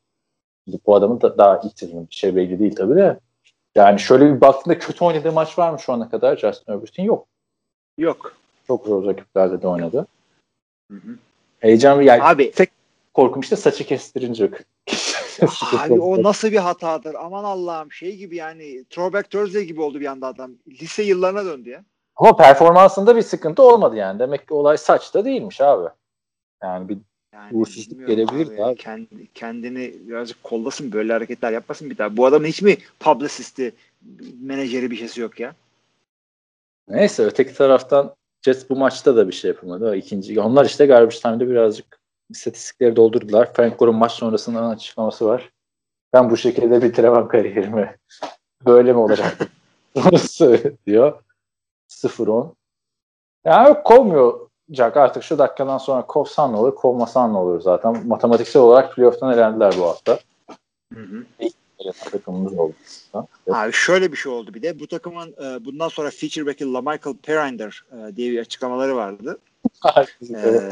Şimdi 0.64 0.78
bu 0.86 0.94
adamın 0.94 1.20
da 1.20 1.38
daha 1.38 1.60
ilk 1.64 1.78
sezonu 1.78 2.06
bir 2.10 2.14
şey 2.14 2.36
belli 2.36 2.58
değil 2.58 2.76
tabii 2.76 2.96
de. 2.96 3.18
Yani 3.74 4.00
şöyle 4.00 4.34
bir 4.34 4.40
baktığında 4.40 4.78
kötü 4.78 5.04
oynadığı 5.04 5.32
maç 5.32 5.58
var 5.58 5.72
mı 5.72 5.78
şu 5.80 5.92
ana 5.92 6.10
kadar 6.10 6.36
Justin 6.36 6.72
Herbert'in? 6.72 7.02
Yok. 7.02 7.26
Yok. 7.98 8.36
Çok 8.66 8.86
zor 8.86 9.06
rakiplerde 9.06 9.62
de 9.62 9.68
oynadı. 9.68 10.06
Hı 10.90 10.96
hı. 10.96 11.16
Heyecan 11.58 12.02
yani 12.02 12.22
Abi 12.22 12.50
tek 12.50 12.70
korkum 13.14 13.40
işte 13.40 13.56
saçı 13.56 13.86
kestirince. 13.86 14.50
Abi 15.78 16.00
o 16.00 16.22
nasıl 16.22 16.50
bir 16.50 16.56
hatadır? 16.56 17.14
Aman 17.14 17.44
Allah'ım 17.44 17.92
şey 17.92 18.16
gibi 18.16 18.36
yani 18.36 18.84
Throwback 18.84 19.30
Thursday 19.30 19.62
gibi 19.64 19.80
oldu 19.80 20.00
bir 20.00 20.06
anda 20.06 20.26
adam. 20.26 20.52
Lise 20.68 21.02
yıllarına 21.02 21.44
döndü 21.44 21.70
ya. 21.70 21.84
Ama 22.16 22.36
performansında 22.36 23.16
bir 23.16 23.22
sıkıntı 23.22 23.62
olmadı 23.62 23.96
yani. 23.96 24.18
Demek 24.18 24.48
ki 24.48 24.54
olay 24.54 24.76
saçta 24.76 25.24
değilmiş 25.24 25.60
abi. 25.60 25.88
Yani 26.62 26.88
bir 26.88 26.98
Yani 27.32 27.56
Uğursuzluk 27.56 28.06
gelebilir 28.06 28.46
abi. 28.46 28.62
abi. 28.62 28.76
Kendi, 28.76 29.32
kendini 29.34 29.94
birazcık 30.08 30.42
kollasın 30.42 30.92
böyle 30.92 31.12
hareketler 31.12 31.52
yapmasın 31.52 31.90
bir 31.90 31.98
daha. 31.98 32.16
Bu 32.16 32.26
adamın 32.26 32.46
hiç 32.46 32.62
mi 32.62 32.76
publicisti, 33.00 33.74
menajeri 34.40 34.90
bir 34.90 34.96
şeysi 34.96 35.20
yok 35.20 35.40
ya? 35.40 35.54
neyse 36.88 37.24
öteki 37.24 37.54
taraftan 37.54 38.14
Jets 38.42 38.70
bu 38.70 38.76
maçta 38.76 39.16
da 39.16 39.28
bir 39.28 39.32
şey 39.32 39.48
yapamadı. 39.48 39.90
O 39.90 39.94
ikinci 39.94 40.40
onlar 40.40 40.64
işte 40.64 40.86
garbage 40.86 41.16
time'da 41.16 41.50
birazcık 41.50 42.00
istatistikleri 42.30 42.96
doldurdular. 42.96 43.54
Frank 43.54 43.78
Gore'un 43.78 43.96
maç 43.96 44.12
sonrasından 44.12 44.70
açıklaması 44.70 45.26
var. 45.26 45.50
Ben 46.12 46.30
bu 46.30 46.36
şekilde 46.36 46.82
bitiremem 46.82 47.28
kariyerimi. 47.28 47.96
Böyle 48.66 48.92
mi 48.92 48.98
olacak? 48.98 49.38
Onu 49.94 50.18
söylüyor. 50.18 51.22
0-10. 51.88 52.54
Yani 53.44 53.68
yok 53.68 53.86
kovmayacak 53.86 54.96
artık 54.96 55.22
şu 55.22 55.38
dakikadan 55.38 55.78
sonra 55.78 56.06
kovsan 56.06 56.52
ne 56.52 56.56
olur, 56.56 56.74
kovmasan 56.74 57.32
ne 57.32 57.38
olur 57.38 57.60
zaten. 57.60 58.06
Matematiksel 58.06 58.62
olarak 58.62 58.94
playoff'tan 58.94 59.32
elendiler 59.32 59.74
bu 59.78 59.84
hafta. 59.84 60.18
Hı 60.94 61.00
hı. 61.00 61.24
Elenen 61.78 62.10
takımımız 62.10 62.58
oldu. 62.58 62.74
Abi 63.50 63.72
şöyle 63.72 64.12
bir 64.12 64.16
şey 64.16 64.32
oldu 64.32 64.54
bir 64.54 64.62
de. 64.62 64.80
Bu 64.80 64.86
takımın 64.86 65.34
e, 65.44 65.64
bundan 65.64 65.88
sonra 65.88 66.10
feature 66.10 66.46
back'i 66.46 66.72
LaMichael 66.72 67.16
Perrinder 67.22 67.84
e, 67.92 68.16
diye 68.16 68.32
bir 68.32 68.38
açıklamaları 68.38 68.96
vardı. 68.96 69.38
E, 70.34 70.70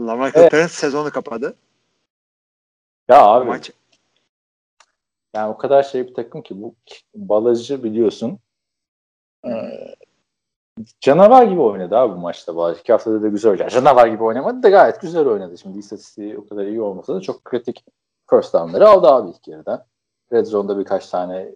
LaMichael 0.00 0.32
Evet. 0.34 0.50
Perrinder 0.50 0.68
sezonu 0.68 1.10
kapadı. 1.10 1.56
ya 3.08 3.24
abi 3.24 3.46
Maç 3.46 3.70
yani 5.34 5.50
o 5.52 5.56
kadar 5.56 5.82
şey 5.82 6.08
bir 6.08 6.14
takım 6.14 6.42
ki 6.42 6.62
bu 6.62 6.74
balacı 7.14 7.84
biliyorsun. 7.84 8.38
Ee, 9.46 9.50
canavar 11.00 11.42
gibi 11.42 11.60
oynadı 11.60 11.96
abi 11.96 12.14
bu 12.16 12.18
maçta. 12.20 12.56
Balacı. 12.56 12.80
İki 12.80 12.92
haftada 12.92 13.22
da 13.22 13.28
güzel 13.28 13.52
oynadı. 13.52 13.70
Canavar 13.70 14.06
gibi 14.06 14.22
oynamadı 14.22 14.62
da 14.62 14.68
gayet 14.68 15.00
güzel 15.00 15.26
oynadı. 15.26 15.58
Şimdi 15.58 15.78
istatistiği 15.78 16.38
o 16.38 16.46
kadar 16.48 16.66
iyi 16.66 16.80
olmasa 16.80 17.14
da 17.14 17.20
çok 17.20 17.44
kritik 17.44 17.84
first 18.30 18.54
down'ları 18.54 18.88
aldı 18.88 19.06
abi 19.06 19.30
ilk 19.30 19.48
yarıda. 19.48 19.86
Red 20.32 20.46
Zone'da 20.46 20.78
birkaç 20.78 21.08
tane 21.08 21.48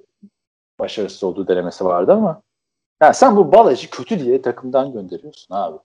başarısız 0.80 1.24
olduğu 1.24 1.48
denemesi 1.48 1.84
vardı 1.84 2.12
ama 2.12 2.42
ya 3.02 3.12
sen 3.12 3.36
bu 3.36 3.52
balacı 3.52 3.90
kötü 3.90 4.20
diye 4.24 4.42
takımdan 4.42 4.92
gönderiyorsun 4.92 5.54
abi. 5.54 5.78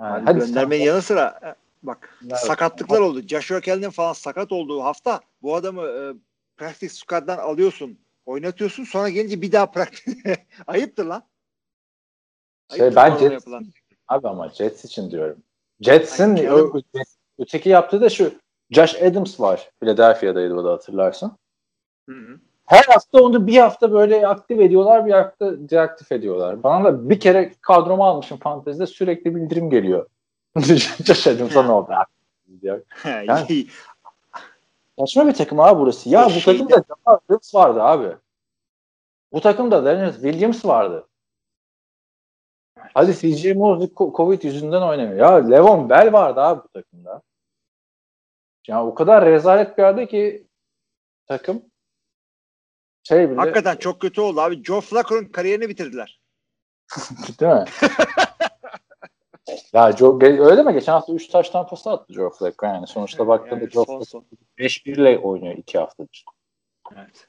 Yani 0.00 0.12
Abi 0.16 0.24
hadi 0.24 0.38
göndermenin 0.38 0.80
sen- 0.80 0.86
yanı 0.86 1.02
sıra 1.02 1.40
e, 1.44 1.54
bak 1.82 2.18
Evet. 2.22 2.38
sakatlıklar 2.38 3.00
oldu. 3.00 3.20
Joshua 3.20 3.60
Kelly'nin 3.60 3.90
falan 3.90 4.12
sakat 4.12 4.52
olduğu 4.52 4.82
hafta 4.82 5.20
bu 5.42 5.54
adamı 5.56 5.82
e, 5.82 6.12
practice 6.56 6.94
squad'dan 6.94 7.38
alıyorsun. 7.38 7.98
Oynatıyorsun 8.26 8.84
sonra 8.84 9.08
gelince 9.08 9.42
bir 9.42 9.52
daha 9.52 9.70
practice. 9.70 10.36
Ayıptır 10.66 11.04
lan. 11.06 11.22
Şey, 12.76 12.96
ben 12.96 13.10
Jets- 13.12 13.32
yapılan. 13.32 13.66
Abi 14.08 14.28
ama 14.28 14.48
Jets 14.48 14.84
için 14.84 15.10
diyorum. 15.10 15.38
Jets'in 15.80 16.36
ö- 16.36 16.70
öteki 17.38 17.68
yaptığı 17.68 18.00
da 18.00 18.08
şu 18.08 18.32
Josh 18.70 19.02
Adams 19.02 19.40
var. 19.40 19.70
Philadelphia'daydı 19.80 20.54
o 20.54 20.64
da 20.64 20.72
hatırlarsın. 20.72 21.32
Hı 22.08 22.14
hı. 22.14 22.38
Her 22.66 22.84
hafta 22.84 23.22
onu 23.22 23.46
bir 23.46 23.56
hafta 23.58 23.92
böyle 23.92 24.26
aktif 24.26 24.60
ediyorlar, 24.60 25.06
bir 25.06 25.12
hafta 25.12 25.68
deaktif 25.70 26.12
ediyorlar. 26.12 26.62
Bana 26.62 26.84
da 26.84 27.10
bir 27.10 27.20
kere 27.20 27.52
kadroma 27.60 28.08
almışım 28.08 28.38
fantezide 28.38 28.86
sürekli 28.86 29.34
bildirim 29.36 29.70
geliyor. 29.70 30.06
Josh 31.04 31.26
Adams'a 31.26 31.62
ne 31.62 31.72
oldu? 31.72 31.90
Ya, 32.62 32.78
Yani- 33.24 33.66
Saçma 34.98 35.26
bir 35.26 35.34
takım 35.34 35.60
abi 35.60 35.80
burası. 35.80 36.08
Ya 36.08 36.26
bu 36.26 36.30
şeyde- 36.30 36.58
takımda 36.58 36.84
Jamal 37.06 37.18
Williams 37.18 37.54
vardı 37.54 37.82
abi. 37.82 38.08
Bu 39.32 39.40
takımda 39.40 39.84
Daniel 39.84 40.12
Williams 40.12 40.64
vardı. 40.64 41.07
Hadi 42.94 43.14
CJ 43.14 43.56
Mosley 43.56 43.90
Covid 43.94 44.42
yüzünden 44.42 44.82
oynamıyor. 44.82 45.16
Ya 45.16 45.48
Levon 45.48 45.90
Bell 45.90 46.12
vardı 46.12 46.40
abi 46.40 46.60
bu 46.64 46.68
takımda. 46.68 47.22
Ya 48.68 48.86
o 48.86 48.94
kadar 48.94 49.24
rezalet 49.26 49.78
bir 49.78 49.82
yerde 49.82 50.06
ki 50.06 50.46
takım 51.26 51.62
şey 53.02 53.30
bile 53.30 53.36
Hakikaten 53.36 53.76
çok 53.76 54.00
kötü 54.00 54.20
oldu 54.20 54.40
abi. 54.40 54.64
Joe 54.64 54.80
Flacco'nun 54.80 55.24
kariyerini 55.24 55.68
bitirdiler. 55.68 56.20
değil 57.40 57.52
mi? 57.52 57.64
ya 59.72 59.92
Joe, 59.92 60.18
öyle 60.22 60.62
mi? 60.62 60.72
Geçen 60.72 60.92
hafta 60.92 61.12
3 61.12 61.28
taş 61.28 61.50
tampası 61.50 61.90
attı 61.90 62.12
Joe 62.12 62.30
Flacco 62.30 62.66
yani. 62.66 62.86
Sonuçta 62.86 63.26
baktığında 63.28 63.60
Yani 63.60 63.70
Joe 63.70 63.84
Flacco 63.84 64.04
son. 64.04 64.24
5-1 64.58 64.90
ile 64.90 65.18
oynuyor 65.18 65.56
2 65.56 65.78
haftadır. 65.78 66.24
Evet. 66.96 67.28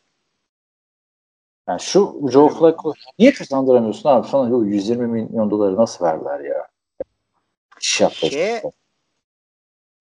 Yani 1.70 1.80
şu 1.80 2.30
Joe 2.32 2.50
Flacco 2.50 2.94
niye 3.20 3.34
kazandıramıyorsun 3.34 4.10
abi? 4.10 4.28
Sana 4.28 4.56
o 4.56 4.64
120 4.64 5.08
milyon 5.08 5.52
doları 5.52 5.76
nasıl 5.76 6.06
verdiler 6.06 6.40
ya? 6.40 6.68
İş 7.82 8.02
yaptı. 8.02 8.30
Şey, 8.30 8.56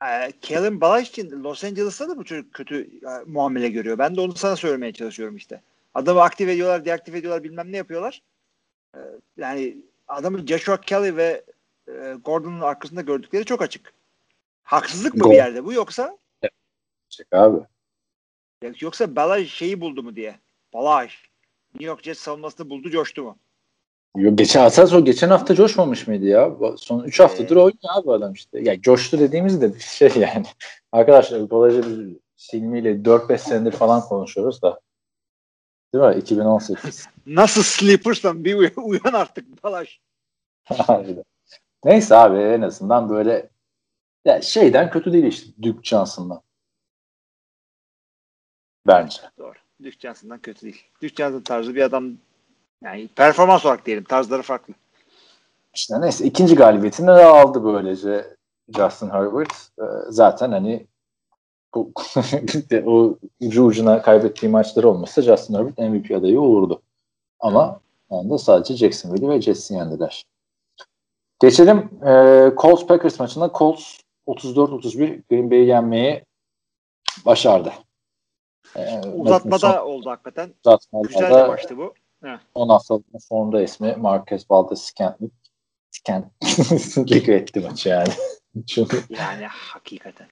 e, 0.05 0.33
Kellen 0.41 0.81
Balaj 0.81 1.09
için 1.09 1.45
Los 1.45 1.65
Angeles'ta 1.65 2.09
da 2.09 2.17
bu 2.17 2.25
çocuk 2.25 2.55
kötü 2.55 2.83
e, 2.83 3.11
muamele 3.27 3.69
görüyor. 3.69 3.99
Ben 3.99 4.17
de 4.17 4.21
onu 4.21 4.35
sana 4.35 4.57
söylemeye 4.57 4.93
çalışıyorum 4.93 5.37
işte. 5.37 5.63
Adamı 5.95 6.23
aktif 6.23 6.49
ediyorlar, 6.49 6.85
deaktif 6.85 7.15
ediyorlar, 7.15 7.45
bilmem 7.45 7.73
ne 7.73 7.77
yapıyorlar. 7.77 8.23
E, 8.95 8.99
yani 9.37 9.77
adamı 10.09 10.47
Joshua 10.47 10.81
Kelly 10.81 11.17
ve 11.17 11.45
Gordon'un 12.25 12.61
arkasında 12.61 13.01
gördükleri 13.01 13.45
çok 13.45 13.63
açık. 13.63 13.93
Haksızlık 14.63 15.15
mı 15.15 15.21
Gordon. 15.21 15.33
bir 15.33 15.37
yerde 15.37 15.65
bu 15.65 15.73
yoksa 15.73 16.19
abi. 17.33 17.59
yoksa 18.81 19.17
Balaj 19.17 19.53
şeyi 19.53 19.81
buldu 19.81 20.03
mu 20.03 20.17
diye. 20.17 20.39
Balaj. 20.75 21.28
New 21.81 21.87
York 21.87 22.03
Jets 22.03 22.21
savunmasını 22.21 22.71
buldu, 22.71 22.91
coştu 22.91 23.23
mu? 23.23 23.39
Yo, 24.17 24.37
geçen 24.37 24.65
esas 24.65 24.93
o 24.93 25.05
geçen 25.05 25.29
hafta 25.29 25.55
coşmamış 25.55 26.07
mıydı 26.07 26.25
ya? 26.25 26.57
Son 26.77 27.05
3 27.05 27.21
haftadır 27.21 27.57
Ee. 27.57 27.59
oynuyor 27.59 27.95
abi 27.95 28.13
adam 28.13 28.33
işte. 28.33 28.61
Ya 28.61 28.81
coştu 28.81 29.19
dediğimiz 29.19 29.61
de 29.61 29.75
bir 29.75 29.81
şey 29.81 30.11
yani. 30.17 30.47
Arkadaşlar 30.93 31.51
Balajı 31.51 31.83
biz 31.83 32.17
Silmi 32.37 32.79
ile 32.79 32.93
4-5 32.93 33.39
senedir 33.39 33.73
falan 33.73 34.01
konuşuyoruz 34.01 34.63
da. 34.63 34.81
Değil 35.95 36.05
mi? 36.05 36.21
2018. 36.21 37.07
Nasıl 37.27 37.63
sleepersan 37.63 38.45
bir 38.45 38.55
uyan, 38.55 38.73
uyan 38.77 39.13
artık. 39.13 39.47
Harbiden. 40.65 41.25
Neyse 41.85 42.17
abi 42.17 42.39
en 42.39 42.63
azından 42.63 43.09
böyle 43.09 43.51
ya 44.25 44.43
şeyden 44.43 44.91
kötü 44.91 45.13
değil 45.13 45.25
işte 45.25 45.63
Duke 45.63 45.81
Johnson'dan. 45.83 46.43
Bence. 48.87 49.23
Doğru. 49.39 49.55
Duke 49.85 49.99
Johnson'dan 49.99 50.39
kötü 50.39 50.63
değil. 50.63 50.83
Duke 51.03 51.15
Johnson 51.15 51.41
tarzı 51.41 51.75
bir 51.75 51.83
adam 51.83 52.13
yani 52.83 53.09
performans 53.09 53.67
olarak 53.67 53.87
diyelim. 53.87 54.05
Tarzları 54.05 54.43
farklı. 54.43 54.75
İşte 55.75 56.01
neyse 56.01 56.25
ikinci 56.25 56.55
galibiyetini 56.55 57.07
de 57.07 57.25
aldı 57.25 57.65
böylece. 57.65 58.39
Justin 58.77 59.11
Herbert 59.11 59.53
e, 59.79 59.85
zaten 60.09 60.53
hani 60.53 60.87
bu, 61.75 61.93
o 62.87 63.19
ucu 63.41 63.65
ucuna 63.65 64.03
kaybettiği 64.03 64.53
maçlar 64.53 64.85
olmasa 64.85 65.23
Justin 65.23 65.55
Herbert 65.55 65.79
MVP 65.79 66.11
adayı 66.11 66.41
olurdu. 66.41 66.83
Ama 67.41 67.81
yani 68.11 68.39
sadece 68.39 68.77
Jacksonville 68.77 69.29
ve 69.29 69.41
Jets'i 69.41 69.75
yendiler. 69.75 70.25
Geçelim 71.41 71.79
e, 72.07 72.13
Colts 72.57 72.87
Packers 72.87 73.21
maçına. 73.21 73.51
Colts 73.55 74.01
34-31 74.27 75.23
Green 75.31 75.51
Bay'i 75.51 75.67
yenmeyi 75.67 76.25
başardı. 77.27 77.73
E, 78.77 78.99
Uzatmada 79.09 79.73
son, 79.73 79.79
oldu 79.79 80.11
hakikaten. 80.11 80.51
Uzatmada 80.65 81.09
Güzel 81.09 81.31
bir 81.31 81.49
maçtı 81.49 81.77
bu. 81.79 81.95
10 82.55 82.69
haftalık 82.69 83.05
sonunda 83.21 83.63
ismi 83.63 83.95
Marquez 83.97 84.51
Valdez 84.51 84.83
Scantling. 84.83 85.33
Scantling 85.91 87.29
etti 87.29 87.61
maçı 87.61 87.89
yani. 87.89 88.09
yani 89.11 89.47
hakikaten. 89.47 90.27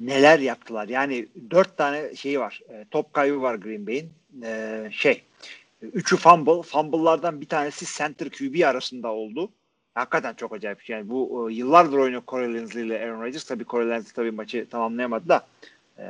Neler 0.00 0.38
yaptılar. 0.38 0.88
Yani 0.88 1.28
dört 1.50 1.76
tane 1.76 2.14
şeyi 2.16 2.40
var. 2.40 2.60
E, 2.68 2.84
top 2.90 3.12
kaybı 3.12 3.42
var 3.42 3.54
Green 3.54 3.86
Bay'in. 3.86 4.12
E, 4.42 4.88
şey 4.92 5.22
üçü 5.82 6.16
fumble. 6.16 6.62
Fumble'lardan 6.62 7.40
bir 7.40 7.48
tanesi 7.48 7.98
center 7.98 8.30
QB 8.30 8.64
arasında 8.64 9.12
oldu. 9.12 9.50
Hakikaten 9.94 10.34
çok 10.34 10.52
acayip. 10.52 10.88
Yani 10.88 11.10
bu 11.10 11.50
e, 11.50 11.54
yıllardır 11.54 11.98
oynuyor 11.98 12.22
Corey 12.28 12.54
Linsley 12.54 12.86
ile 12.86 13.04
Aaron 13.04 13.22
Rodgers. 13.22 13.44
Tabii 13.44 13.64
Corey 13.64 13.86
Linsley 13.86 14.12
tabii 14.12 14.30
maçı 14.30 14.68
tamamlayamadı 14.70 15.28
da 15.28 15.46
e, 15.98 16.04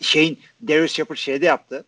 şeyin 0.00 0.38
Darius 0.68 0.92
Shepard 0.92 1.18
şeyde 1.18 1.46
yaptı. 1.46 1.84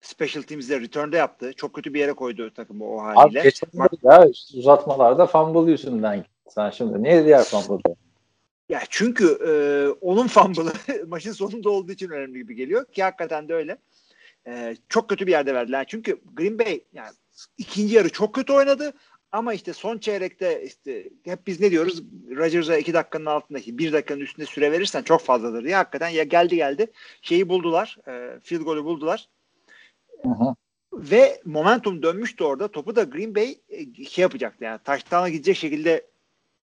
Special 0.00 0.42
Teams'de 0.42 0.80
return'da 0.80 1.16
yaptı. 1.16 1.52
Çok 1.52 1.74
kötü 1.74 1.94
bir 1.94 2.00
yere 2.00 2.12
koydu 2.12 2.50
takımı 2.54 2.84
o 2.84 3.02
haliyle. 3.02 3.40
Abi 3.40 3.42
geçen 3.42 3.68
ya 4.02 4.26
işte 4.26 4.58
uzatmalarda 4.58 5.26
fumble 5.26 5.70
yüzünden 5.70 6.16
gitti. 6.16 6.30
Sen 6.48 6.70
şimdi 6.70 7.02
niye 7.02 7.24
diğer 7.24 7.44
fumble'da? 7.44 7.94
Ya 8.68 8.80
çünkü 8.90 9.38
e, 9.46 9.52
onun 10.00 10.26
fumble'ı 10.26 10.72
maçın 11.06 11.32
sonunda 11.32 11.70
olduğu 11.70 11.92
için 11.92 12.10
önemli 12.10 12.38
gibi 12.38 12.54
geliyor 12.54 12.84
ki 12.84 13.02
hakikaten 13.02 13.48
de 13.48 13.54
öyle. 13.54 13.76
E, 14.46 14.76
çok 14.88 15.08
kötü 15.08 15.26
bir 15.26 15.32
yerde 15.32 15.54
verdiler. 15.54 15.84
Çünkü 15.88 16.20
Green 16.34 16.58
Bay 16.58 16.80
yani 16.92 17.10
ikinci 17.58 17.94
yarı 17.94 18.08
çok 18.08 18.34
kötü 18.34 18.52
oynadı. 18.52 18.92
Ama 19.32 19.54
işte 19.54 19.72
son 19.72 19.98
çeyrekte 19.98 20.64
işte 20.64 21.08
hep 21.24 21.46
biz 21.46 21.60
ne 21.60 21.70
diyoruz? 21.70 22.02
Rodgers'a 22.36 22.76
iki 22.76 22.94
dakikanın 22.94 23.26
altındaki 23.26 23.78
bir 23.78 23.92
dakikanın 23.92 24.20
üstünde 24.20 24.46
süre 24.46 24.72
verirsen 24.72 25.02
çok 25.02 25.20
fazladır 25.20 25.64
diye. 25.64 25.76
Hakikaten 25.76 26.08
ya 26.08 26.24
geldi 26.24 26.56
geldi. 26.56 26.86
Şeyi 27.22 27.48
buldular. 27.48 27.98
E, 28.08 28.40
field 28.40 28.62
golü 28.62 28.84
buldular. 28.84 29.28
Hı. 30.22 30.54
Ve 30.92 31.40
momentum 31.44 32.02
dönmüştü 32.02 32.44
orada. 32.44 32.68
Topu 32.68 32.96
da 32.96 33.02
Green 33.02 33.34
Bay 33.34 33.58
e, 33.68 34.04
şey 34.04 34.22
yapacaktı 34.22 34.64
yani 34.64 34.80
taştana 34.84 35.28
gidecek 35.28 35.56
şekilde 35.56 36.06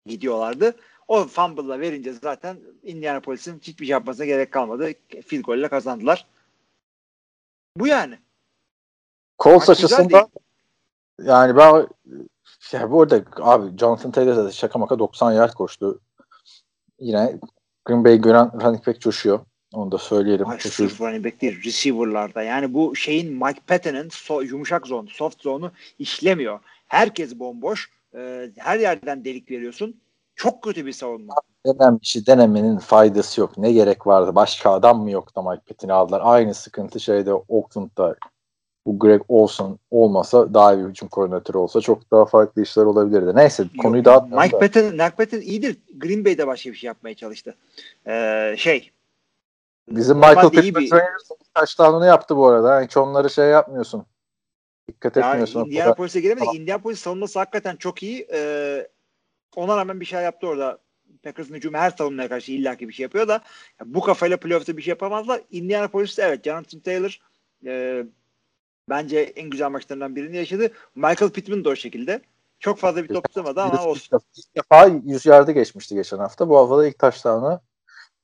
gidiyorlardı. 0.06 0.76
O 1.08 1.24
fumble'la 1.28 1.80
verince 1.80 2.14
zaten 2.14 2.58
Indianapolis'in 2.84 3.60
hiçbir 3.60 3.86
şey 3.86 3.92
yapmasına 3.92 4.26
gerek 4.26 4.52
kalmadı. 4.52 4.92
Field 5.26 5.44
golle 5.44 5.68
kazandılar. 5.68 6.28
Bu 7.78 7.88
yani. 7.88 8.20
Colts 9.40 9.70
açısından 9.70 10.30
yani 11.24 11.56
ben 11.56 11.88
ya 12.72 12.92
bu 12.92 13.02
arada 13.02 13.24
abi 13.40 13.78
Jonathan 13.78 14.12
Taylor 14.12 14.36
da 14.36 14.52
şaka 14.52 14.80
maka 14.80 15.00
90 15.00 15.32
yard 15.32 15.54
koştu. 15.54 16.00
Yine 17.00 17.40
Green 17.86 18.06
Bay 18.06 18.22
gören 18.22 18.52
running 18.62 18.88
back 18.88 19.02
coşuyor. 19.02 19.40
Onu 19.74 19.92
da 19.92 19.98
söyleyelim. 19.98 20.50
Ay, 20.50 20.60
sırf 20.60 21.02
running 21.02 21.26
back 21.26 21.42
değil. 21.42 21.64
Receiver'larda. 21.66 22.44
Yani 22.44 22.74
bu 22.74 22.96
şeyin 22.96 23.34
Mike 23.34 23.62
Patton'ın 23.68 24.10
so, 24.10 24.42
yumuşak 24.42 24.88
zone, 24.88 25.10
soft 25.12 25.42
zone'u 25.42 25.72
işlemiyor. 26.00 26.60
Herkes 26.88 27.40
bomboş. 27.40 27.90
Ee, 28.16 28.52
her 28.58 28.80
yerden 28.80 29.26
delik 29.26 29.52
veriyorsun. 29.52 30.02
Çok 30.36 30.64
kötü 30.64 30.86
bir 30.86 30.92
savunma. 30.92 31.34
Denen 31.66 32.00
bir 32.02 32.06
şey 32.06 32.26
denemenin 32.26 32.78
faydası 32.78 33.42
yok. 33.42 33.58
Ne 33.58 33.72
gerek 33.72 34.08
vardı? 34.08 34.36
Başka 34.36 34.72
adam 34.72 35.02
mı 35.02 35.12
yok 35.12 35.36
da 35.36 35.42
Mike 35.42 35.64
Patton'ı 35.68 35.94
aldılar? 35.94 36.22
Aynı 36.24 36.54
sıkıntı 36.54 37.00
şeyde 37.00 37.34
Oakland'da 37.34 38.16
bu 38.86 39.00
Greg 39.00 39.22
Olson 39.28 39.80
olmasa 39.92 40.54
daha 40.54 40.74
iyi 40.74 40.84
bir 40.84 40.90
hücum 40.90 41.10
koordinatörü 41.10 41.58
olsa 41.58 41.82
çok 41.82 42.12
daha 42.12 42.26
farklı 42.26 42.62
işler 42.62 42.84
olabilirdi. 42.84 43.36
Neyse 43.36 43.64
Yok, 43.64 43.84
konuyu 43.84 44.06
dağıtmayalım 44.06 44.44
Mike 44.44 44.60
Patton, 44.60 44.92
Mike 44.92 45.16
Patton 45.18 45.42
iyidir. 45.42 45.78
Green 45.98 46.26
Bay'de 46.26 46.48
başka 46.48 46.70
bir 46.70 46.76
şey 46.76 46.88
yapmaya 46.88 47.16
çalıştı. 47.16 47.56
Ee, 48.08 48.56
şey 48.58 48.92
Bizim 49.90 50.18
Michael 50.18 50.50
Pittman 50.50 50.84
bir... 50.84 50.90
touchdown'unu 51.56 52.06
yaptı 52.06 52.38
bu 52.38 52.48
arada. 52.48 52.82
Hiç 52.82 52.98
onları 52.98 53.30
şey 53.30 53.46
yapmıyorsun. 53.46 54.06
Dikkat 54.90 55.16
ya 55.16 55.30
etmiyorsun. 55.30 55.66
Indianapolis'e 55.66 56.22
giremedik. 56.22 56.46
Tamam. 56.46 56.62
Indianapolis 56.62 57.00
savunması 57.00 57.40
hakikaten 57.40 57.76
çok 57.76 58.04
iyi. 58.04 58.28
Ee, 58.34 58.88
ona 59.56 59.78
rağmen 59.78 60.00
bir 60.00 60.06
şey 60.06 60.22
yaptı 60.22 60.48
orada. 60.48 60.78
Packers'ın 61.24 61.54
hücumu 61.54 61.78
her 61.78 61.92
savunmaya 61.92 62.30
karşı 62.30 62.52
illaki 62.52 62.88
bir 62.90 62.94
şey 62.94 63.04
yapıyor 63.04 63.28
da 63.28 63.42
bu 63.86 64.02
kafayla 64.02 64.38
playoff'ta 64.38 64.78
bir 64.78 64.82
şey 64.82 64.92
yapamazlar. 64.92 65.42
Indianapolis'te 65.52 66.22
evet 66.22 66.44
Jonathan 66.44 66.80
Taylor 66.80 67.20
e, 67.66 68.04
bence 68.90 69.20
en 69.20 69.50
güzel 69.50 69.70
maçlarından 69.70 70.16
birini 70.16 70.38
yaşadı. 70.38 70.72
Michael 70.96 71.32
Pittman 71.32 71.66
da 71.66 71.70
o 71.70 71.76
şekilde. 71.76 72.22
Çok 72.60 72.78
fazla 72.78 73.04
bir 73.04 73.08
top 73.08 73.24
tutamadı 73.24 73.62
ama 73.62 73.86
olsun. 73.86 74.20
İlk 74.38 74.56
defa 74.56 74.86
100 75.06 75.26
yardı 75.26 75.52
geçmişti 75.52 75.96
geçen 75.96 76.18
hafta. 76.18 76.50
Bu 76.50 76.58
hafta 76.58 76.78
da 76.78 76.88
ilk 76.88 77.00
touchdown'ı 77.00 77.60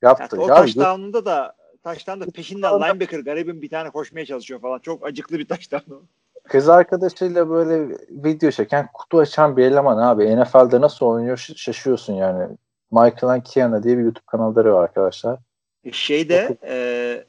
yaptı. 0.02 0.36
Yani 0.36 0.44
o 0.44 0.48
ya, 0.48 0.56
touchdown'unda 0.56 1.24
da 1.24 1.56
taştan 1.82 2.20
da 2.20 2.26
peşinden 2.26 2.74
linebacker 2.74 3.20
garibim 3.20 3.62
bir 3.62 3.70
tane 3.70 3.90
koşmaya 3.90 4.26
çalışıyor 4.26 4.60
falan. 4.60 4.78
Çok 4.78 5.06
acıklı 5.06 5.38
bir 5.38 5.48
taştan 5.48 5.82
Kız 6.44 6.68
arkadaşıyla 6.68 7.50
böyle 7.50 7.96
video 8.10 8.50
çeken 8.50 8.88
kutu 8.94 9.18
açan 9.18 9.56
bir 9.56 9.64
eleman 9.64 9.98
abi. 9.98 10.40
NFL'de 10.40 10.80
nasıl 10.80 11.06
oynuyor 11.06 11.36
şaşıyorsun 11.56 12.12
yani. 12.12 12.56
Michael 12.90 13.34
and 13.34 13.42
Kiana 13.42 13.82
diye 13.82 13.98
bir 13.98 14.02
YouTube 14.02 14.26
kanalları 14.26 14.74
var 14.74 14.82
arkadaşlar. 14.82 15.38
E, 15.84 15.92
şeyde 15.92 16.56
e, 16.62 17.24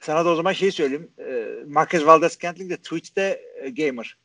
sana 0.00 0.24
da 0.24 0.28
o 0.30 0.34
zaman 0.34 0.52
şey 0.52 0.72
söyleyeyim. 0.72 1.10
E, 1.18 1.48
Marquez 1.66 2.06
Valdez 2.06 2.32
Scantling 2.32 2.70
de 2.70 2.76
Twitch'te 2.76 3.40
e, 3.62 3.70
gamer. 3.70 4.18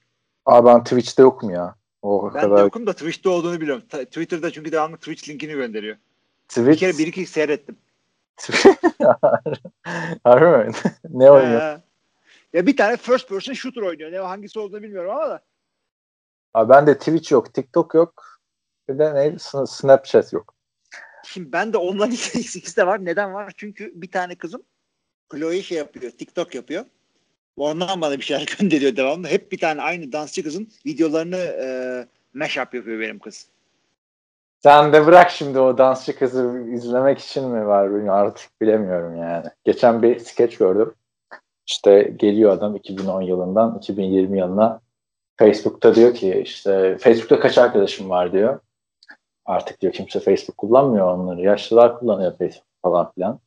Abi 0.45 0.68
ben 0.68 0.84
Twitch'te 0.84 1.22
yokum 1.22 1.50
ya. 1.50 1.76
O 2.02 2.34
ben 2.34 2.41
kadar... 2.41 2.58
de 2.58 2.62
yokum 2.62 2.88
da 2.88 2.94
Twitch'te 2.94 3.30
olduğunu 3.30 3.62
biliyorum. 3.62 3.84
Ta- 3.90 4.06
Twitter'da 4.06 4.52
çünkü 4.52 4.72
devamlı 4.72 4.98
Twitch 4.98 5.30
linkini 5.30 5.54
gönderiyor. 5.54 5.98
Twitch... 6.48 6.68
Bir 6.68 6.78
kere 6.78 6.98
bir 6.98 7.08
iki 7.08 7.26
seyrettim. 7.26 7.78
Harbi 10.24 10.68
mi? 10.68 10.74
ne 11.10 11.32
oynuyor? 11.32 11.62
Ee, 11.62 11.82
ya 12.54 12.68
bir 12.68 12.78
tane 12.78 12.98
first 12.98 13.30
person 13.30 13.54
shooter 13.54 13.82
oynuyor. 13.82 14.12
Ne 14.12 14.20
hangisi 14.20 14.60
olduğunu 14.60 14.84
bilmiyorum 14.84 15.12
ama 15.12 15.30
da. 15.30 15.41
Abi 16.54 16.70
ben 16.70 16.88
de 16.88 16.98
Twitch 16.98 17.32
yok, 17.32 17.54
TikTok 17.54 17.94
yok. 17.94 18.40
Bir 18.90 19.00
de 19.00 19.16
ne? 19.16 19.40
Snapchat 19.68 20.34
yok. 20.34 20.56
Şimdi 21.26 21.52
ben 21.52 21.74
de 21.74 21.78
onların 21.78 22.12
ikisi 22.34 22.78
de 22.78 22.88
var. 22.88 23.06
Neden 23.06 23.34
var? 23.34 23.54
Çünkü 23.58 23.91
bir 23.95 24.12
tane 24.12 24.36
kızım 24.36 24.64
Chloe 25.32 25.62
şey 25.62 25.78
yapıyor. 25.78 26.12
TikTok 26.12 26.56
yapıyor. 26.56 26.86
Ondan 27.58 28.02
bana 28.02 28.18
bir 28.18 28.24
şeyler 28.24 28.45
gönderiyor 28.60 28.95
devamlı. 28.95 29.28
Hep 29.28 29.52
bir 29.52 29.58
tane 29.58 29.82
aynı 29.82 30.12
dansçı 30.12 30.44
kızın 30.44 30.68
videolarını 30.86 31.38
e, 31.38 31.68
mashup 32.34 32.74
yapıyor 32.74 33.00
benim 33.00 33.20
kız. 33.20 33.48
Sen 34.64 34.94
de 34.94 35.06
bırak 35.06 35.32
şimdi 35.32 35.60
o 35.60 35.78
dansçı 35.78 36.20
kızı 36.20 36.66
izlemek 36.72 37.20
için 37.20 37.50
mi 37.50 37.68
var 37.68 38.08
artık 38.10 38.62
bilemiyorum 38.62 39.18
yani. 39.18 39.45
Geçen 39.64 40.02
bir 40.02 40.20
skeç 40.20 40.58
gördüm. 40.58 40.94
İşte 41.68 42.14
geliyor 42.16 42.52
adam 42.52 42.76
2010 42.76 43.22
yılından 43.22 43.78
2020 43.78 44.40
yılına 44.40 44.82
Facebook'ta 45.38 45.95
diyor 45.95 46.14
ki 46.14 46.41
işte 46.45 46.98
Facebook'ta 46.98 47.40
kaç 47.40 47.58
arkadaşım 47.58 48.10
var 48.10 48.32
diyor. 48.32 48.60
Artık 49.45 49.82
diyor 49.82 49.94
kimse 49.94 50.20
Facebook 50.20 50.58
kullanmıyor 50.58 51.18
onları. 51.18 51.41
Yaşlılar 51.41 52.00
kullanıyor 52.00 52.38
Facebook 52.38 52.68
falan 52.82 53.12
filan. 53.12 53.40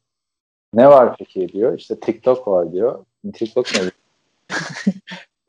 Ne 0.74 0.88
var 0.88 1.16
peki 1.18 1.48
diyor. 1.48 1.78
İşte 1.78 2.00
TikTok 2.00 2.48
var 2.48 2.72
diyor. 2.72 3.04
TikTok 3.34 3.66
ne? 3.74 3.80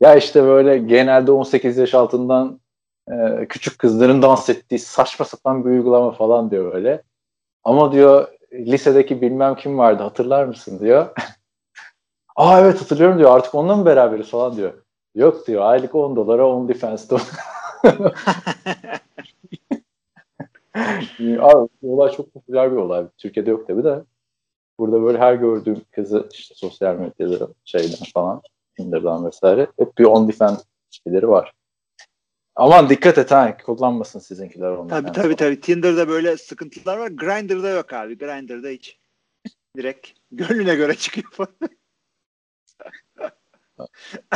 ya 0.00 0.14
işte 0.14 0.42
böyle 0.42 0.78
genelde 0.78 1.32
18 1.32 1.78
yaş 1.78 1.94
altından 1.94 2.60
e, 3.10 3.46
küçük 3.48 3.78
kızların 3.78 4.22
dans 4.22 4.48
ettiği 4.48 4.78
saçma 4.78 5.24
sapan 5.24 5.64
bir 5.64 5.70
uygulama 5.70 6.12
falan 6.12 6.50
diyor 6.50 6.72
böyle. 6.72 7.02
Ama 7.64 7.92
diyor 7.92 8.28
lisedeki 8.52 9.22
bilmem 9.22 9.54
kim 9.56 9.78
vardı 9.78 10.02
hatırlar 10.02 10.44
mısın 10.44 10.80
diyor. 10.80 11.06
Aa 12.36 12.60
evet 12.60 12.80
hatırlıyorum 12.80 13.18
diyor 13.18 13.36
artık 13.36 13.54
onunla 13.54 13.76
mı 13.76 13.86
beraberiz 13.86 14.30
falan 14.30 14.56
diyor. 14.56 14.72
Yok 15.14 15.46
diyor 15.46 15.62
aylık 15.62 15.94
10 15.94 16.16
dolara 16.16 16.46
OnlyFans'ta. 16.46 17.18
Abi, 21.38 21.68
olay 21.82 22.12
çok 22.12 22.34
popüler 22.34 22.72
bir 22.72 22.76
olay. 22.76 23.06
Türkiye'de 23.18 23.50
yok 23.50 23.66
tabi 23.66 23.84
de. 23.84 24.00
Burada 24.78 25.02
böyle 25.02 25.18
her 25.18 25.34
gördüğüm 25.34 25.80
kızı 25.90 26.28
işte 26.32 26.54
sosyal 26.54 26.94
medyada 26.94 27.48
şeyden 27.64 28.06
falan 28.14 28.42
Tinder'dan 28.76 29.26
vesaire 29.26 29.66
hep 29.78 29.98
bir 29.98 30.04
OnlyFans 30.04 30.64
şeyleri 30.90 31.28
var. 31.28 31.52
Aman 32.56 32.88
dikkat 32.88 33.18
et 33.18 33.30
ha 33.30 33.56
kullanmasın 33.56 34.18
sizinkiler 34.18 34.70
onu. 34.70 34.88
Tabii 34.88 35.12
tabii 35.12 35.36
tabii. 35.36 35.60
Tinder'da 35.60 36.08
böyle 36.08 36.36
sıkıntılar 36.36 36.98
var. 36.98 37.08
Grindr'da 37.08 37.68
yok 37.68 37.92
abi. 37.92 38.18
Grindr'da 38.18 38.68
hiç. 38.68 38.98
Direkt 39.76 40.08
gönlüne 40.32 40.74
göre 40.74 40.94
çıkıyor 40.94 41.32
falan. 41.32 41.52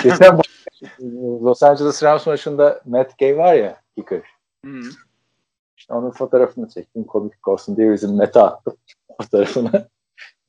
Geçen 0.02 0.38
Los 1.42 1.62
Angeles 1.62 2.02
Rams 2.02 2.26
maçında 2.26 2.82
Matt 2.84 3.18
Gay 3.18 3.38
var 3.38 3.54
ya 3.54 3.82
kicker. 3.98 4.22
Hmm. 4.64 4.90
Onun 5.88 6.10
fotoğrafını 6.10 6.68
çektim. 6.68 7.04
Komik 7.04 7.48
olsun 7.48 7.76
diye 7.76 7.92
bizim 7.92 8.16
Matt'e 8.16 8.40
attım 8.40 8.76
fotoğrafını. 9.22 9.88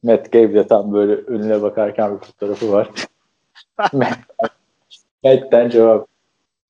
Matt 0.03 0.31
Gabe 0.31 0.53
de 0.53 0.67
tam 0.67 0.93
böyle 0.93 1.13
önüne 1.13 1.61
bakarken 1.61 2.15
bir 2.15 2.25
fotoğrafı 2.25 2.71
var. 2.71 2.89
Matt, 3.93 4.19
Matt'ten 5.23 5.69
cevap. 5.69 6.07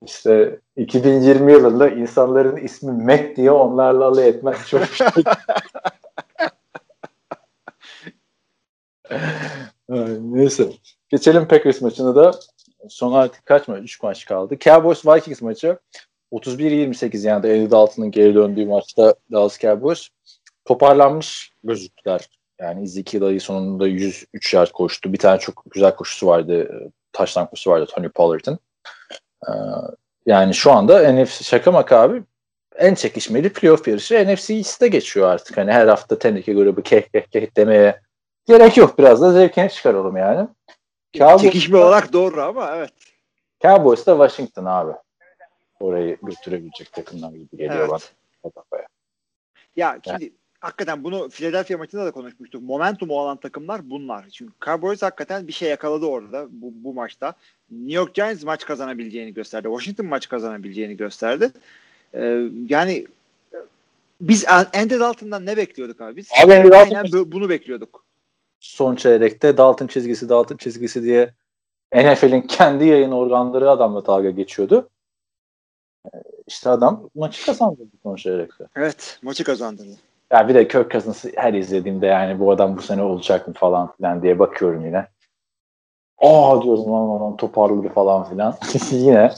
İşte 0.05 0.59
2020 0.77 1.51
yılında 1.51 1.89
insanların 1.89 2.57
ismi 2.57 2.91
Matt 2.91 3.37
diye 3.37 3.51
onlarla 3.51 4.05
alay 4.05 4.27
etmek 4.27 4.55
çok 4.67 4.85
şey. 4.87 5.07
Neyse. 10.19 10.69
Geçelim 11.09 11.47
Packers 11.47 11.81
maçını 11.81 12.15
da. 12.15 12.31
Son 12.89 13.13
artık 13.13 13.45
kaç 13.45 13.67
maç? 13.67 13.79
3 13.83 14.03
maç 14.03 14.25
kaldı. 14.25 14.57
Cowboys 14.59 15.05
Vikings 15.05 15.41
maçı 15.41 15.77
31-28 16.31 17.27
yani 17.27 17.35
Andy 17.35 17.71
Dalton'ın 17.71 18.11
geri 18.11 18.35
döndüğü 18.35 18.65
maçta 18.65 19.15
Dallas 19.31 19.59
Cowboys 19.59 20.09
toparlanmış 20.65 21.53
gözüktüler. 21.63 22.29
Yani 22.59 22.83
Ezekiel 22.83 23.23
ayı 23.23 23.41
sonunda 23.41 23.87
103 23.87 24.53
yard 24.53 24.71
koştu. 24.71 25.13
Bir 25.13 25.17
tane 25.17 25.39
çok 25.39 25.63
güzel 25.71 25.95
koşusu 25.95 26.27
vardı. 26.27 26.81
Taştan 27.13 27.49
koşusu 27.49 27.71
vardı 27.71 27.85
Tony 27.89 28.09
Pollard'ın. 28.09 28.59
Ee, 29.47 29.51
yani 30.25 30.53
şu 30.53 30.71
anda 30.71 31.13
NFC 31.13 31.43
şaka 31.43 31.71
maka 31.71 32.01
abi 32.01 32.23
en 32.75 32.95
çekişmeli 32.95 33.53
playoff 33.53 33.87
yarışı 33.87 34.33
NFC 34.33 34.53
East'te 34.53 34.87
geçiyor 34.87 35.27
artık. 35.27 35.57
Hani 35.57 35.71
her 35.71 35.87
hafta 35.87 36.19
teneke 36.19 36.53
grubu 36.53 36.81
keh 36.81 37.01
keh 37.01 37.25
keh 37.31 37.55
demeye 37.57 38.01
gerek 38.45 38.77
yok. 38.77 38.97
Biraz 38.97 39.21
da 39.21 39.31
zevkini 39.31 39.69
çıkaralım 39.69 40.17
yani. 40.17 40.47
Cowboys 41.13 41.41
Çekişme 41.41 41.77
olarak 41.77 42.13
doğru 42.13 42.41
ama 42.41 42.75
evet. 42.75 42.91
Cowboys 43.61 44.05
da 44.05 44.11
Washington 44.11 44.65
abi. 44.65 44.91
Orayı 45.79 46.17
götürebilecek 46.23 46.93
takımlar 46.93 47.31
gibi 47.31 47.57
geliyor 47.57 47.89
evet. 47.89 48.13
bana. 48.43 48.83
Ya 49.75 49.99
şimdi 50.03 50.23
yani. 50.23 50.33
Hakikaten 50.63 51.03
bunu 51.03 51.29
Philadelphia 51.29 51.77
maçında 51.77 52.05
da 52.05 52.11
konuşmuştuk. 52.11 52.63
Momentumu 52.63 53.13
olan 53.13 53.37
takımlar 53.37 53.89
bunlar. 53.89 54.29
Çünkü 54.29 54.53
Cowboys 54.61 55.01
hakikaten 55.01 55.47
bir 55.47 55.53
şey 55.53 55.69
yakaladı 55.69 56.05
orada 56.05 56.47
bu, 56.51 56.73
bu 56.83 56.93
maçta. 56.93 57.33
New 57.71 57.93
York 57.93 58.13
Giants 58.13 58.43
maç 58.43 58.65
kazanabileceğini 58.65 59.33
gösterdi. 59.33 59.67
Washington 59.67 60.05
maç 60.05 60.29
kazanabileceğini 60.29 60.97
gösterdi. 60.97 61.51
Ee, 62.13 62.47
yani 62.69 63.07
biz 64.21 64.45
Andy 64.73 64.99
Dalton'dan 64.99 65.45
ne 65.45 65.57
bekliyorduk 65.57 66.01
abi? 66.01 66.15
Biz 66.15 66.29
abi, 66.43 66.75
aynen 66.75 67.05
bunu 67.11 67.49
bekliyorduk. 67.49 68.05
Son 68.59 68.95
çeyrekte 68.95 69.57
Dalton 69.57 69.87
çizgisi, 69.87 70.29
Dalton 70.29 70.57
çizgisi 70.57 71.03
diye 71.03 71.33
NFL'in 71.95 72.41
kendi 72.41 72.85
yayın 72.85 73.11
organları 73.11 73.69
adamla 73.69 74.05
dalga 74.05 74.29
geçiyordu. 74.29 74.89
İşte 76.47 76.69
adam 76.69 77.09
maçı 77.15 77.45
kazandırdı 77.45 77.95
son 78.03 78.15
çeyrekte. 78.15 78.65
Evet, 78.75 79.19
maçı 79.21 79.43
kazandırdı. 79.43 79.97
Ya 80.33 80.47
bir 80.47 80.53
de 80.53 80.67
Kirk 80.67 80.91
Cousins'ı 80.91 81.31
her 81.35 81.53
izlediğimde 81.53 82.05
yani 82.05 82.39
bu 82.39 82.51
adam 82.51 82.77
bu 82.77 82.81
sene 82.81 83.01
olacak 83.01 83.47
mı 83.47 83.53
falan 83.53 83.91
filan 83.97 84.21
diye 84.21 84.39
bakıyorum 84.39 84.85
yine. 84.85 85.07
Aa 86.17 86.63
diyorum 86.63 86.85
lan 86.85 87.21
lan 87.21 87.37
toparladı 87.37 87.89
falan 87.89 88.29
filan. 88.29 88.57
yine 88.91 89.31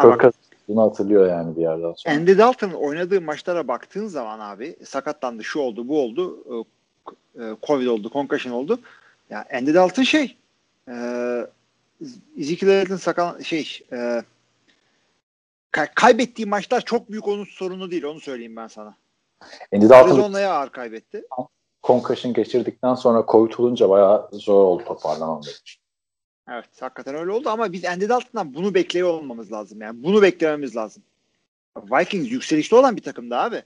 Kirk 0.00 0.20
Cousins 0.20 0.48
bunu 0.68 0.82
hatırlıyor 0.82 1.28
yani 1.28 1.56
bir 1.56 1.60
yerden 1.60 1.92
sonra. 1.96 2.14
Andy 2.14 2.38
Dalton'ın 2.38 2.72
oynadığı 2.72 3.20
maçlara 3.20 3.68
baktığın 3.68 4.06
zaman 4.06 4.40
abi 4.40 4.76
sakatlandı, 4.84 5.44
şu 5.44 5.60
oldu, 5.60 5.88
bu 5.88 6.02
oldu, 6.02 6.38
e, 6.50 7.44
e, 7.44 7.56
Covid 7.62 7.86
oldu, 7.86 8.10
concussion 8.12 8.52
oldu. 8.52 8.80
Ya 9.30 9.44
Andy 9.54 9.74
Dalton 9.74 10.02
şey 10.02 10.36
e, 10.88 10.94
Ezekiel 12.38 12.70
Elliott'ın 12.70 12.96
sakal 12.96 13.42
şey 13.42 13.80
e, 13.92 14.22
kaybettiği 15.94 16.46
maçlar 16.46 16.80
çok 16.80 17.10
büyük 17.10 17.28
onun 17.28 17.44
sorunu 17.44 17.90
değil 17.90 18.04
onu 18.04 18.20
söyleyeyim 18.20 18.56
ben 18.56 18.66
sana. 18.66 18.94
Andy 19.74 19.88
Dalton 19.88 20.10
Arizona'ya 20.10 20.52
ağır 20.52 20.70
kaybetti. 20.70 21.24
Concussion 21.82 22.32
geçirdikten 22.32 22.94
sonra 22.94 23.24
Covid 23.28 23.52
olunca 23.58 23.88
bayağı 23.88 24.28
zor 24.32 24.64
oldu 24.64 24.84
toparlamam 24.84 25.40
için. 25.40 25.82
Evet 26.48 26.82
hakikaten 26.82 27.14
öyle 27.14 27.30
oldu 27.30 27.48
ama 27.48 27.72
biz 27.72 27.84
Andy 27.84 28.08
Dalton'dan 28.08 28.54
bunu 28.54 28.74
bekliyor 28.74 29.08
olmamız 29.08 29.52
lazım 29.52 29.80
yani. 29.80 30.02
Bunu 30.02 30.22
beklememiz 30.22 30.76
lazım. 30.76 31.02
Vikings 31.76 32.30
yükselişte 32.30 32.76
olan 32.76 32.96
bir 32.96 33.02
takımdı 33.02 33.36
abi. 33.36 33.62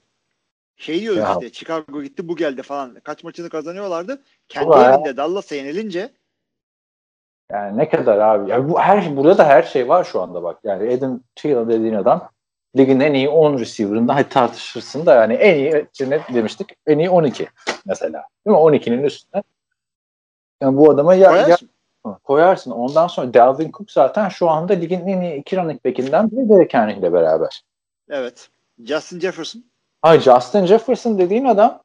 Şey 0.77 1.01
diyorduk 1.01 1.23
ya. 1.23 1.33
işte 1.33 1.53
Chicago 1.53 2.03
gitti 2.03 2.29
bu 2.29 2.37
geldi 2.37 2.63
falan. 2.63 2.95
Kaç 3.05 3.25
maçını 3.25 3.49
kazanıyorlardı. 3.49 4.23
Kendi 4.49 4.69
Ulan. 4.69 4.95
evinde 4.95 5.17
Dallas'a 5.17 5.55
yenilince 5.55 6.13
yani 7.53 7.79
ne 7.79 7.89
kadar 7.89 8.19
abi? 8.19 8.51
Ya 8.51 8.69
bu 8.69 8.81
her 8.81 9.17
burada 9.17 9.39
da 9.39 9.47
her 9.47 9.63
şey 9.63 9.89
var 9.89 10.05
şu 10.05 10.21
anda 10.23 10.43
bak. 10.43 10.59
Yani 10.65 10.95
Adam 10.95 11.21
Thielen 11.37 11.69
dediğin 11.69 11.95
adam 11.95 12.31
ligin 12.77 13.01
en 13.01 13.15
iyi 13.15 13.29
10 13.29 13.59
receiver'ında 13.59 14.15
hadi 14.15 14.29
tartışırsın 14.29 15.07
da 15.07 15.15
yani 15.15 15.35
en 15.35 15.55
iyi 15.55 15.87
ne 16.01 16.21
demiştik? 16.35 16.69
En 16.87 16.99
iyi 16.99 17.11
12 17.11 17.49
mesela. 17.87 18.25
Değil 18.47 18.57
mi? 18.57 18.63
12'nin 18.63 19.03
üstüne. 19.03 19.43
Yani 20.63 20.77
bu 20.77 20.91
adama 20.91 21.15
ya, 21.15 21.31
koyarsın. 21.31 21.71
ya 22.07 22.19
koyarsın. 22.25 22.71
Ondan 22.71 23.07
sonra 23.07 23.35
Dalvin 23.35 23.73
Cook 23.73 23.91
zaten 23.91 24.29
şu 24.29 24.51
anda 24.51 24.73
ligin 24.73 25.07
en 25.07 25.21
iyi 25.21 25.35
iki 25.35 25.57
running 25.57 25.85
back'inden 25.85 26.31
biri 26.31 26.49
Derek 26.49 26.75
Henry 26.75 26.99
ile 26.99 27.13
beraber. 27.13 27.63
Evet. 28.11 28.49
Justin 28.85 29.21
Jefferson. 29.21 29.65
Hayır 30.03 30.21
Justin 30.21 30.67
Jefferson 30.67 31.19
dediğin 31.19 31.45
adam 31.45 31.83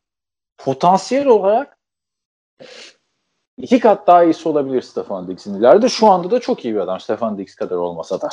potansiyel 0.58 1.28
olarak 1.28 1.78
iki 3.58 3.80
kat 3.80 4.08
daha 4.08 4.24
iyisi 4.24 4.50
olabilir 4.50 4.82
Stefan 4.82 5.28
Diggs'in 5.28 5.60
ileride. 5.60 5.90
Şu 5.90 6.08
anda 6.08 6.32
da 6.32 6.40
çok 6.40 6.66
iyi 6.66 6.76
bir 6.76 6.80
adam 6.80 7.00
Stefan 7.00 7.38
Diggs 7.38 7.56
kadar 7.56 7.76
olmasa 7.76 8.22
da. 8.22 8.30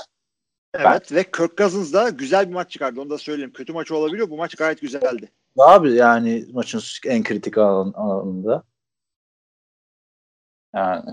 Evet 0.74 1.10
ben... 1.10 1.16
ve 1.16 1.24
Kirk 1.24 1.56
Cousins 1.58 1.92
da 1.92 2.08
güzel 2.08 2.48
bir 2.48 2.54
maç 2.54 2.70
çıkardı. 2.70 3.00
Onu 3.00 3.10
da 3.10 3.18
söyleyeyim. 3.18 3.52
Kötü 3.52 3.72
maç 3.72 3.90
olabiliyor. 3.90 4.30
Bu 4.30 4.36
maç 4.36 4.54
gayet 4.54 4.80
güzeldi. 4.80 5.30
Abi 5.58 5.92
yani 5.92 6.46
maçın 6.52 6.82
en 7.06 7.22
kritik 7.22 7.58
alanında. 7.58 8.62
Yani 10.74 11.04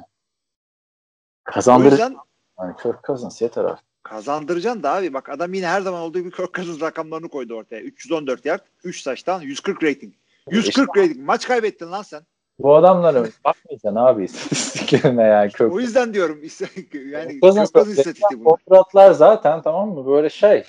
kazandır. 1.43 1.91
Yüzden 1.91 2.15
yani 2.59 2.75
Kirk 2.83 3.03
Cousins 3.03 3.41
yeter 3.41 3.63
artık. 3.63 3.85
Kazandıracaksın 4.03 4.83
da 4.83 4.93
abi. 4.93 5.13
Bak 5.13 5.29
adam 5.29 5.53
yine 5.53 5.67
her 5.67 5.81
zaman 5.81 6.01
olduğu 6.01 6.19
gibi 6.19 6.31
Kirk 6.31 6.53
Cousins 6.53 6.81
rakamlarını 6.81 7.29
koydu 7.29 7.53
ortaya. 7.53 7.81
314 7.81 8.45
yard, 8.45 8.61
3 8.83 9.01
saçtan, 9.01 9.41
140 9.41 9.83
rating. 9.83 10.13
140 10.51 10.89
işte, 10.89 11.01
rating. 11.01 11.25
Maç 11.25 11.47
kaybettin 11.47 11.91
lan 11.91 12.01
sen. 12.01 12.21
Bu 12.63 12.75
adamlara 12.75 13.23
bakmayacaksın 13.45 13.95
abi 13.95 14.23
istatistiklerine 14.23 15.23
yani. 15.23 15.51
Kök. 15.51 15.73
O 15.73 15.79
yüzden 15.79 16.13
diyorum 16.13 16.41
yani 16.93 17.39
Kökbaz 17.39 17.89
istatistiği 17.89 18.39
bu. 18.39 18.43
Kontratlar 18.43 19.11
zaten 19.11 19.61
tamam 19.61 19.89
mı 19.89 20.05
böyle 20.05 20.29
şey. 20.29 20.63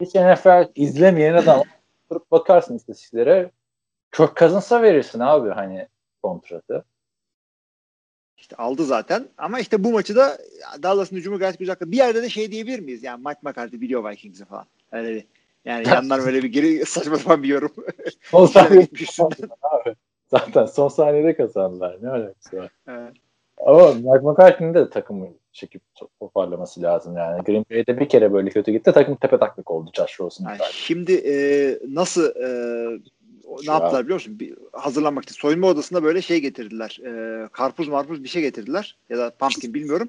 Hiç 0.00 0.14
NFL 0.14 0.70
izlemeyen 0.74 1.34
adam 1.34 1.62
oturup 2.06 2.30
bakarsın 2.30 2.76
istatistiklere. 2.76 3.50
Kök 4.10 4.36
kazınsa 4.36 4.82
verirsin 4.82 5.20
abi 5.20 5.50
hani 5.50 5.88
kontratı. 6.22 6.84
İşte 8.36 8.56
aldı 8.56 8.84
zaten. 8.84 9.28
Ama 9.38 9.60
işte 9.60 9.84
bu 9.84 9.92
maçı 9.92 10.16
da 10.16 10.38
Dallas'ın 10.82 11.16
hücumu 11.16 11.38
gayet 11.38 11.58
güzel. 11.58 11.76
Bir 11.80 11.96
yerde 11.96 12.22
de 12.22 12.28
şey 12.28 12.52
diyebilir 12.52 12.80
miyiz? 12.80 13.02
Yani 13.02 13.22
Mike 13.26 13.40
McCarthy 13.42 13.80
biliyor 13.80 14.10
Vikings'i 14.10 14.44
falan. 14.44 14.66
Öyle 14.92 15.14
bir. 15.14 15.24
Yani 15.64 15.88
yandan 15.94 16.26
böyle 16.26 16.42
bir 16.42 16.48
geri 16.48 16.86
saçma 16.86 17.16
sapan 17.16 17.42
bir 17.42 17.48
yorum. 17.48 17.72
Olsa 18.32 18.60
abi. 18.62 18.88
Zaten 20.30 20.66
son 20.66 20.88
saniyede 20.88 21.36
kazandılar. 21.36 21.98
Ne 22.02 22.08
alakası 22.08 22.56
var? 22.56 22.70
Evet. 22.88 23.12
Ama 23.66 23.92
Mike 23.92 24.26
McCarthy'nin 24.26 24.74
de 24.74 24.90
takımı 24.90 25.28
çekip 25.52 25.82
toparlaması 26.20 26.82
lazım 26.82 27.16
yani. 27.16 27.42
Green 27.42 27.64
Bay'de 27.70 28.00
bir 28.00 28.08
kere 28.08 28.32
böyle 28.32 28.50
kötü 28.50 28.72
gitti. 28.72 28.92
Takım 28.92 29.16
tepe 29.16 29.38
taklık 29.38 29.70
oldu 29.70 29.90
Josh 29.94 30.20
Rosen. 30.20 30.44
Yani 30.44 30.58
şimdi 30.72 31.12
e, 31.12 31.34
nasıl 31.88 32.36
e, 32.36 32.48
ne 33.66 33.72
yaptılar 33.72 34.04
biliyor 34.04 34.14
musun? 34.16 34.40
Bir, 34.40 34.54
hazırlanmak 34.72 35.24
için. 35.24 35.34
Soyunma 35.34 35.66
odasında 35.66 36.02
böyle 36.02 36.22
şey 36.22 36.40
getirdiler. 36.40 37.00
E, 37.04 37.48
karpuz 37.48 37.88
marpuz 37.88 38.24
bir 38.24 38.28
şey 38.28 38.42
getirdiler. 38.42 38.98
Ya 39.08 39.18
da 39.18 39.30
pumpkin 39.30 39.74
bilmiyorum. 39.74 40.08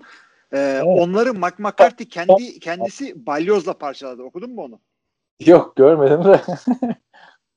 E, 0.52 0.58
evet. 0.58 0.84
Onları 0.86 1.34
Mike 1.34 1.56
McCarthy 1.58 2.10
kendi 2.10 2.60
kendisi 2.60 3.26
balyozla 3.26 3.74
parçaladı. 3.74 4.24
Okudun 4.24 4.52
mu 4.52 4.64
onu? 4.64 4.80
Yok 5.46 5.76
görmedim 5.76 6.24
de. 6.24 6.42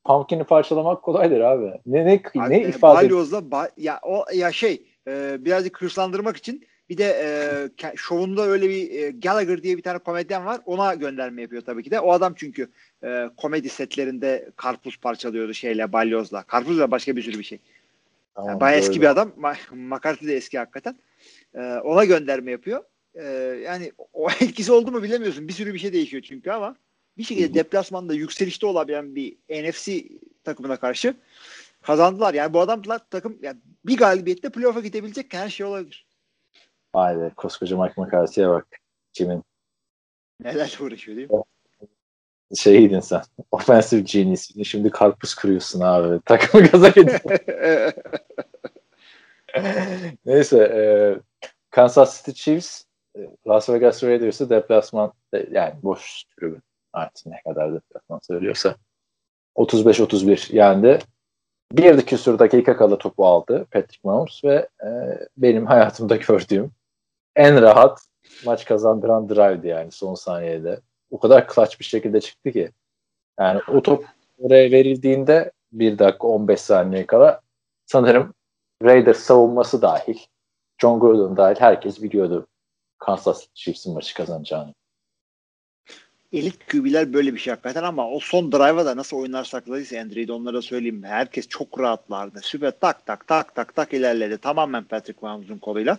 pumpkin'i 0.05 0.45
parçalamak 0.45 1.03
kolaydır 1.03 1.41
abi. 1.41 1.73
Ne 1.87 2.07
ne 2.07 2.23
abi, 2.37 2.51
ne 2.51 2.63
ifade 2.63 2.95
balyozla 2.95 3.51
ba 3.51 3.69
ya 3.77 4.01
o 4.03 4.25
ya 4.35 4.53
şey 4.53 4.83
e, 5.09 5.45
birazcık 5.45 5.83
hırslandırmak 5.83 6.37
için 6.37 6.67
bir 6.89 6.99
de 6.99 7.05
e, 7.85 7.97
şovunda 7.97 8.43
öyle 8.43 8.69
bir 8.69 8.91
e, 8.91 9.11
Gallagher 9.11 9.63
diye 9.63 9.77
bir 9.77 9.83
tane 9.83 9.99
komedyen 9.99 10.47
var. 10.47 10.61
Ona 10.67 10.95
gönderme 10.95 11.43
yapıyor 11.43 11.63
tabii 11.63 11.83
ki 11.83 11.91
de. 11.91 12.01
O 12.01 12.13
adam 12.13 12.35
çünkü 12.37 12.69
e, 13.05 13.31
komedi 13.37 13.69
setlerinde 13.69 14.51
karpuz 14.57 14.97
parçalıyordu 14.97 15.55
şeyle 15.55 15.93
balyozla. 15.93 16.43
Karpuz 16.43 16.81
ve 16.81 16.91
başka 16.91 17.17
bir 17.17 17.23
sürü 17.23 17.39
bir 17.39 17.45
şey. 17.45 17.59
Tamam, 18.35 18.51
yani 18.51 18.61
bayağı 18.61 18.79
eski 18.79 19.01
bir 19.01 19.07
adam. 19.07 19.33
McCarthy 19.71 20.29
de 20.29 20.37
eski 20.37 20.59
hakikaten. 20.59 20.97
E, 21.55 21.61
ona 21.61 22.05
gönderme 22.05 22.51
yapıyor. 22.51 22.83
E, 23.15 23.25
yani 23.65 23.93
o 24.13 24.31
etkisi 24.31 24.73
oldu 24.73 24.93
mu 24.93 25.03
bilemiyorsun. 25.03 25.49
Bir 25.49 25.53
sürü 25.53 25.75
bir 25.75 25.79
şey 25.79 25.93
değişiyor 25.93 26.23
çünkü 26.23 26.51
ama 26.51 26.77
bir 27.17 27.25
şekilde 27.25 27.55
deplasmanda 27.55 28.15
yükselişte 28.15 28.67
olabilen 28.67 29.15
bir 29.15 29.37
NFC 29.51 30.05
takımına 30.45 30.77
karşı 30.77 31.15
kazandılar. 31.83 32.35
Yani 32.35 32.55
bu 32.55 32.61
adamlar 32.61 33.01
takım 33.11 33.39
yani 33.43 33.59
bir 33.87 33.97
galibiyette 33.97 34.51
playoff'a 34.51 34.81
gidebilecek 34.81 35.35
her 35.35 35.49
şey 35.49 35.67
olabilir. 35.67 36.07
Vay 36.95 37.21
be 37.21 37.33
koskoca 37.37 37.83
Mike 37.83 38.01
McCarthy'ye 38.01 38.49
bak. 38.49 38.67
Kimin? 39.13 39.45
Neler 40.41 40.79
uğraşıyor 40.81 41.17
değil 41.17 41.31
mi? 41.31 41.43
şeydin 42.57 43.01
sen. 43.01 43.23
Offensive 43.51 44.01
genius'ini 44.01 44.65
şimdi 44.65 44.91
karpuz 44.91 45.35
kırıyorsun 45.35 45.81
abi. 45.81 46.21
Takımı 46.25 46.65
gaza 46.67 46.89
getiriyorsun. 46.89 47.31
Neyse 50.27 50.59
e, 50.59 50.83
Kansas 51.71 52.19
City 52.19 52.31
Chiefs 52.43 52.85
e, 53.17 53.21
Las 53.47 53.71
Vegas 53.71 54.05
Raiders'ı 54.05 54.51
deplasman 54.51 55.13
e, 55.35 55.47
yani 55.51 55.75
boş 55.83 56.25
tribün 56.25 56.63
artık 56.93 57.27
ne 57.27 57.43
kadar 57.43 57.75
deplasman 57.75 58.21
söylüyorsa 58.23 58.77
35-31 59.57 60.57
yendi. 60.57 60.99
Bir 61.73 62.03
küsur 62.03 62.39
dakika 62.39 62.77
kala 62.77 62.99
topu 62.99 63.27
aldı 63.27 63.67
Patrick 63.71 64.01
Mahomes 64.05 64.45
ve 64.45 64.69
e, 64.85 64.89
benim 65.37 65.67
hayatımda 65.67 66.17
gördüğüm 66.29 66.73
en 67.37 67.63
rahat 67.63 68.07
maç 68.47 68.65
kazandıran 68.65 69.29
drive'di 69.29 69.69
yani 69.69 69.91
son 69.91 70.15
saniyede. 70.15 70.81
O 71.11 71.19
kadar 71.19 71.49
clutch 71.55 71.81
bir 71.81 71.85
şekilde 71.85 72.21
çıktı 72.21 72.53
ki. 72.53 72.71
Yani 73.41 73.61
o 73.69 73.83
top 73.83 74.05
oraya 74.39 74.71
verildiğinde 74.71 75.53
1 75.73 75.99
dakika 75.99 76.29
15 76.29 76.61
saniye 76.61 77.07
kala 77.07 77.41
sanırım 77.87 78.35
Raiders 78.83 79.19
savunması 79.19 79.83
dahil 79.83 80.19
John 80.79 81.01
Gruden 81.01 81.37
dahil 81.37 81.57
herkes 81.61 82.03
biliyordu 82.03 82.47
Kansas 82.99 83.47
Chiefs'in 83.55 83.95
maçı 83.95 84.15
kazanacağını. 84.15 84.75
Elit 86.33 86.67
QB'ler 86.71 87.13
böyle 87.13 87.35
bir 87.35 87.39
şey 87.39 87.51
hakikaten 87.51 87.83
ama 87.83 88.11
o 88.11 88.19
son 88.21 88.53
drive'a 88.53 88.87
da 88.87 88.97
nasıl 88.97 89.17
oyunlar 89.17 89.45
sakladıysa 89.45 89.99
Andrew'de 89.99 90.33
onlara 90.33 90.63
söyleyeyim. 90.63 91.03
Herkes 91.03 91.49
çok 91.49 91.81
rahatlardı. 91.81 92.41
Süper 92.43 92.73
tak 92.81 93.07
tak 93.07 93.27
tak 93.27 93.55
tak 93.55 93.75
tak 93.75 93.93
ilerledi. 93.93 94.39
Tamamen 94.39 94.85
Patrick 94.85 95.19
Mahomes'un 95.23 95.59
koluyla. 95.59 95.99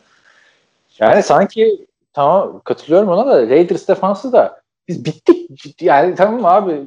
Yani 0.99 1.23
sanki 1.23 1.85
tamam 2.13 2.61
katılıyorum 2.63 3.09
ona 3.09 3.27
da 3.27 3.49
Raiders 3.49 3.87
defansı 3.87 4.33
da 4.33 4.61
biz 4.87 5.05
bittik. 5.05 5.81
Yani 5.81 6.15
tamam 6.15 6.45
abi 6.45 6.81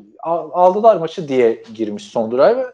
aldılar 0.53 0.97
maçı 0.97 1.29
diye 1.29 1.63
girmiş 1.75 2.05
son 2.05 2.31
drive'a. 2.31 2.73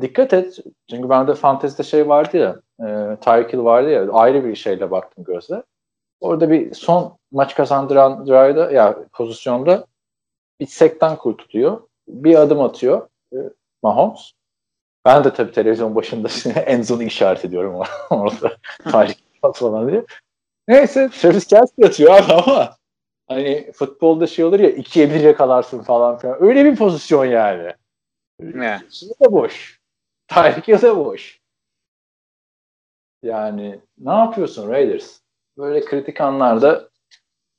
Dikkat 0.00 0.32
et. 0.32 0.58
Çünkü 0.90 1.08
bende 1.08 1.34
fantezide 1.34 1.82
şey 1.82 2.08
vardı 2.08 2.36
ya 2.36 2.56
e, 2.80 3.16
Tyreek 3.20 3.52
Hill 3.52 3.58
vardı 3.58 3.90
ya 3.90 4.12
ayrı 4.12 4.44
bir 4.44 4.54
şeyle 4.54 4.90
baktım 4.90 5.24
gözle. 5.24 5.62
Orada 6.20 6.50
bir 6.50 6.74
son 6.74 7.18
maç 7.32 7.54
kazandıran 7.54 8.26
drive'da 8.26 8.70
ya 8.70 8.98
pozisyonda 9.12 9.84
bir 10.60 10.66
sekten 10.66 11.16
kurtuluyor. 11.16 11.80
Bir 12.08 12.34
adım 12.34 12.60
atıyor 12.60 13.08
e, 13.32 13.36
Mahomes. 13.82 14.32
Ben 15.04 15.24
de 15.24 15.32
tabii 15.32 15.52
televizyon 15.52 15.94
başında 15.94 16.28
en 16.60 16.82
zonu 16.82 17.02
işaret 17.02 17.44
ediyorum 17.44 17.82
orada. 18.10 18.56
Tyreek 18.84 19.18
falan 19.54 19.90
diye. 19.90 20.04
Neyse 20.68 21.10
Travis 21.12 21.46
Kelsey 21.46 21.86
atıyor 21.86 22.14
abi 22.14 22.32
ama 22.32 22.76
hani 23.28 23.72
futbolda 23.72 24.26
şey 24.26 24.44
olur 24.44 24.60
ya 24.60 24.70
ikiye 24.70 25.10
bir 25.10 25.20
yakalarsın 25.20 25.82
falan 25.82 26.18
filan. 26.18 26.42
Öyle 26.42 26.64
bir 26.64 26.76
pozisyon 26.76 27.24
yani. 27.24 27.72
Ne? 28.40 28.80
Şey 28.90 29.08
de 29.08 29.32
boş. 29.32 29.80
Tyreek 30.28 30.68
Hill 30.68 30.82
de 30.82 30.96
boş. 30.96 31.40
Yani 33.22 33.80
ne 33.98 34.12
yapıyorsun 34.12 34.70
Raiders? 34.70 35.20
Böyle 35.58 35.84
kritik 35.84 36.20
anlarda 36.20 36.88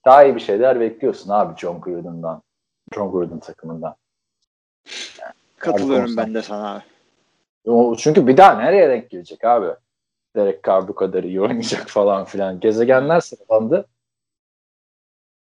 daha 0.06 0.24
iyi 0.24 0.36
bir 0.36 0.40
şeyler 0.40 0.80
bekliyorsun 0.80 1.30
abi 1.30 1.60
John 1.60 1.82
Gruden'dan. 1.82 2.42
John 2.96 3.12
Gruden 3.12 3.40
takımından. 3.40 3.96
Yani, 5.22 5.34
Katılıyorum 5.58 6.18
ben 6.18 6.34
de 6.34 6.42
sana 6.42 6.76
abi. 6.76 6.84
O, 7.66 7.96
çünkü 7.96 8.28
bir 8.28 8.38
daha 8.38 8.62
nereye 8.62 8.90
denk 8.90 9.10
gelecek 9.10 9.44
abi? 9.44 9.68
Derek 10.36 10.64
Carr 10.64 10.88
bu 10.88 10.96
kadar 10.96 11.24
iyi 11.24 11.42
oynayacak 11.42 11.90
falan 11.90 12.26
filan. 12.26 12.60
Gezegenler 12.60 13.20
sıralandı. 13.20 13.88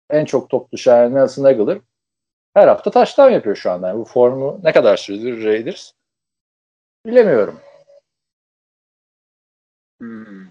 En 0.10 0.26
çok 0.26 0.50
top 0.50 0.72
düşen 0.72 1.16
Nelson 1.16 1.44
Aguilar 1.44 1.80
her 2.58 2.68
hafta 2.68 2.92
taştan 2.92 3.30
yapıyor 3.30 3.56
şu 3.56 3.72
anda. 3.72 3.88
Yani 3.88 4.00
bu 4.00 4.06
formu 4.06 4.60
ne 4.64 4.74
kadar 4.74 4.98
süredir 4.98 5.46
Raiders? 5.46 5.92
Bilemiyorum. 7.06 7.60
Hmm. 10.00 10.42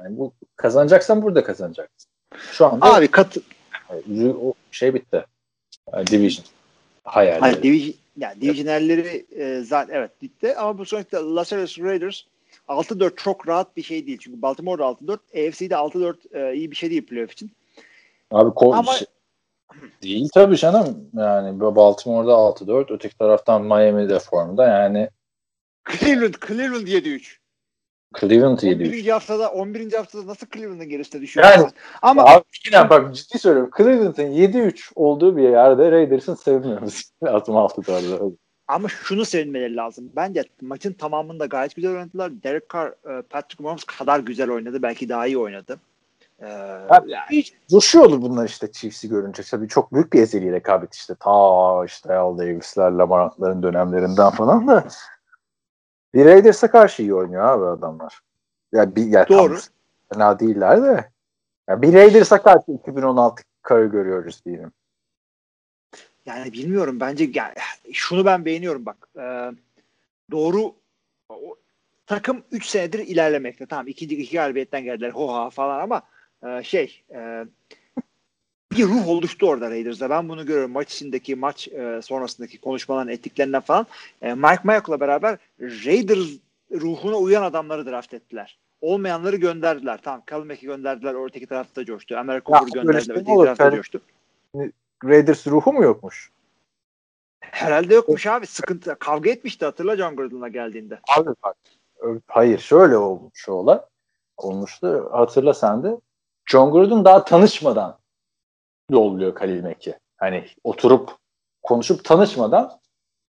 Yani 0.00 0.18
bu 0.18 0.32
kazanacaksan 0.56 1.22
burada 1.22 1.44
kazanacaksın. 1.44 2.10
Şu 2.36 2.66
anda 2.66 2.94
Abi 2.94 3.10
kat 3.10 3.36
o 4.40 4.54
şey 4.70 4.94
bitti. 4.94 5.26
Division. 5.92 6.46
Hayal. 7.04 7.40
Hayır, 7.40 7.62
division, 7.62 7.94
yani 8.16 8.40
divisionerleri 8.40 9.26
e, 9.36 9.60
zaten 9.60 9.94
evet 9.94 10.22
bitti 10.22 10.56
ama 10.56 10.78
bu 10.78 10.84
sonuçta 10.84 11.36
Las 11.36 11.52
Vegas 11.52 11.78
Raiders 11.78 12.22
6-4 12.68 13.16
çok 13.16 13.48
rahat 13.48 13.76
bir 13.76 13.82
şey 13.82 14.06
değil. 14.06 14.18
Çünkü 14.20 14.42
Baltimore 14.42 14.82
6-4, 14.82 15.12
AFC'de 15.12 15.74
6-4 15.74 16.16
e, 16.32 16.54
iyi 16.54 16.70
bir 16.70 16.76
şey 16.76 16.90
değil 16.90 17.06
playoff 17.06 17.32
için. 17.32 17.50
Abi 18.30 18.50
ko- 18.50 18.76
Ama 18.76 18.92
şey, 18.92 19.06
değil 20.02 20.28
tabii 20.34 20.56
canım. 20.56 21.10
Yani 21.14 21.60
Baltimore'da 21.60 22.32
6-4, 22.32 22.94
öteki 22.94 23.18
taraftan 23.18 23.62
Miami'de 23.62 24.18
formda 24.18 24.68
yani 24.68 25.08
Cleveland, 25.92 26.34
Cleveland 26.48 26.86
7-3. 26.86 27.36
Cleveland 28.20 28.58
7-3. 28.58 28.86
11. 28.86 29.08
haftada 29.08 29.50
11. 29.50 29.92
haftada 29.92 30.26
nasıl 30.26 30.46
Cleveland'ın 30.54 30.88
gerisinde 30.88 31.22
düşüyor? 31.22 31.46
Yani 31.46 31.66
ama 32.02 32.24
abi 32.24 32.44
yine 32.66 32.90
bak 32.90 33.14
ciddi 33.14 33.38
söylüyorum. 33.38 33.70
Cleveland'ın 33.76 34.32
7-3 34.32 34.90
olduğu 34.94 35.36
bir 35.36 35.42
yerde 35.42 35.92
Raiders'ın 35.92 36.34
sevmiyoruz. 36.34 37.10
Atım 37.22 37.56
altı 37.56 37.82
tarzı. 37.82 38.20
Ama 38.68 38.88
şunu 38.88 39.24
sevinmeleri 39.24 39.76
lazım. 39.76 40.12
Bence 40.16 40.44
maçın 40.60 40.92
tamamında 40.92 41.46
gayet 41.46 41.76
güzel 41.76 41.90
oynadılar. 41.90 42.42
Derek 42.42 42.70
Carr, 42.70 42.88
e, 42.88 43.22
Patrick 43.22 43.62
Mahomes 43.62 43.84
kadar 43.84 44.20
güzel 44.20 44.50
oynadı. 44.50 44.82
Belki 44.82 45.08
daha 45.08 45.26
iyi 45.26 45.38
oynadı. 45.38 45.78
Ee, 46.40 46.46
yani, 46.90 47.10
yani. 47.10 47.44
Coşuyordur 47.70 48.22
bunlar 48.22 48.46
işte 48.46 48.72
Chiefs'i 48.72 49.08
görünce. 49.08 49.42
Tabii 49.42 49.68
çok 49.68 49.92
büyük 49.92 50.12
bir 50.12 50.22
ezeli 50.22 50.52
rekabet 50.52 50.94
işte. 50.94 51.14
Ta 51.14 51.84
işte 51.86 52.14
Al 52.14 52.38
Davis'ler, 52.38 52.90
Lamarant'ların 52.90 53.62
dönemlerinden 53.62 54.30
falan 54.30 54.68
da. 54.68 54.84
Raiders'a 56.24 56.70
karşı 56.70 57.02
iyi 57.02 57.14
oynuyor 57.14 57.44
abi 57.44 57.64
adamlar. 57.64 58.20
Ya 58.72 58.96
bir, 58.96 59.06
ya 59.06 59.28
Doğru. 59.28 59.58
Fena 60.12 60.38
değiller 60.38 60.82
de. 60.82 61.10
Ya 61.68 61.82
bir 61.82 61.92
Raiders'a 61.92 62.42
karşı 62.42 62.72
2016 62.72 63.42
karı 63.62 63.86
görüyoruz 63.86 64.44
diyelim. 64.44 64.72
Yani 66.26 66.52
bilmiyorum 66.52 67.00
bence 67.00 67.30
yani 67.34 67.54
şunu 67.92 68.24
ben 68.24 68.44
beğeniyorum 68.44 68.86
bak. 68.86 69.08
E, 69.16 69.50
doğru 70.30 70.74
o, 71.28 71.56
takım 72.06 72.42
3 72.52 72.66
senedir 72.66 72.98
ilerlemekte. 72.98 73.66
Tamam 73.66 73.88
iki, 73.88 74.04
iki 74.04 74.36
galibiyetten 74.36 74.84
geldiler 74.84 75.10
hoha 75.10 75.50
falan 75.50 75.80
ama 75.80 76.02
e, 76.46 76.62
şey 76.62 77.04
e, 77.14 77.44
bir 78.72 78.84
ruh 78.84 79.08
oluştu 79.08 79.48
orada 79.48 79.70
Raiders'da. 79.70 80.10
Ben 80.10 80.28
bunu 80.28 80.46
görüyorum. 80.46 80.70
Maç 80.70 80.92
içindeki, 80.92 81.36
maç 81.36 81.68
e, 81.68 82.02
sonrasındaki 82.02 82.60
konuşmaların 82.60 83.12
ettiklerinden 83.12 83.60
falan. 83.60 83.86
E, 84.22 84.34
Mike 84.34 84.60
Michael'la 84.64 85.00
beraber 85.00 85.38
Raiders 85.60 86.28
ruhuna 86.72 87.16
uyan 87.16 87.42
adamları 87.42 87.86
draft 87.86 88.14
ettiler. 88.14 88.58
Olmayanları 88.80 89.36
gönderdiler. 89.36 90.00
Tamam 90.02 90.22
Kalmek'i 90.26 90.66
gönderdiler. 90.66 91.14
Ortaki 91.14 91.46
tarafta 91.46 91.84
coştu. 91.84 92.16
Amerika 92.16 92.52
Cooper 92.52 92.72
gönderdiler. 92.72 93.00
Şey 93.00 93.14
öteki 93.14 93.36
tarafta 93.36 93.76
coştu. 93.76 94.00
Raiders 95.04 95.46
ruhu 95.46 95.72
mu 95.72 95.82
yokmuş? 95.82 96.30
Herhalde 97.40 97.94
yokmuş 97.94 98.26
abi. 98.26 98.46
Sıkıntı. 98.46 98.96
Kavga 98.98 99.30
etmişti 99.30 99.64
hatırla 99.64 99.96
John 99.96 100.16
Gruden'la 100.16 100.48
geldiğinde. 100.48 101.00
Abi 101.18 101.30
bak. 101.44 101.56
Hayır 102.26 102.58
şöyle 102.58 102.96
olmuş 102.96 103.48
olay. 103.48 103.78
Olmuştu. 104.36 105.08
Hatırla 105.12 105.54
sen 105.54 105.82
de. 105.82 105.96
John 106.46 106.72
Gruden 106.72 107.04
daha 107.04 107.24
tanışmadan 107.24 107.98
yolluyor 108.90 109.34
Kalil 109.34 109.62
Mekki. 109.62 109.94
Hani 110.16 110.44
oturup 110.64 111.10
konuşup 111.62 112.04
tanışmadan 112.04 112.72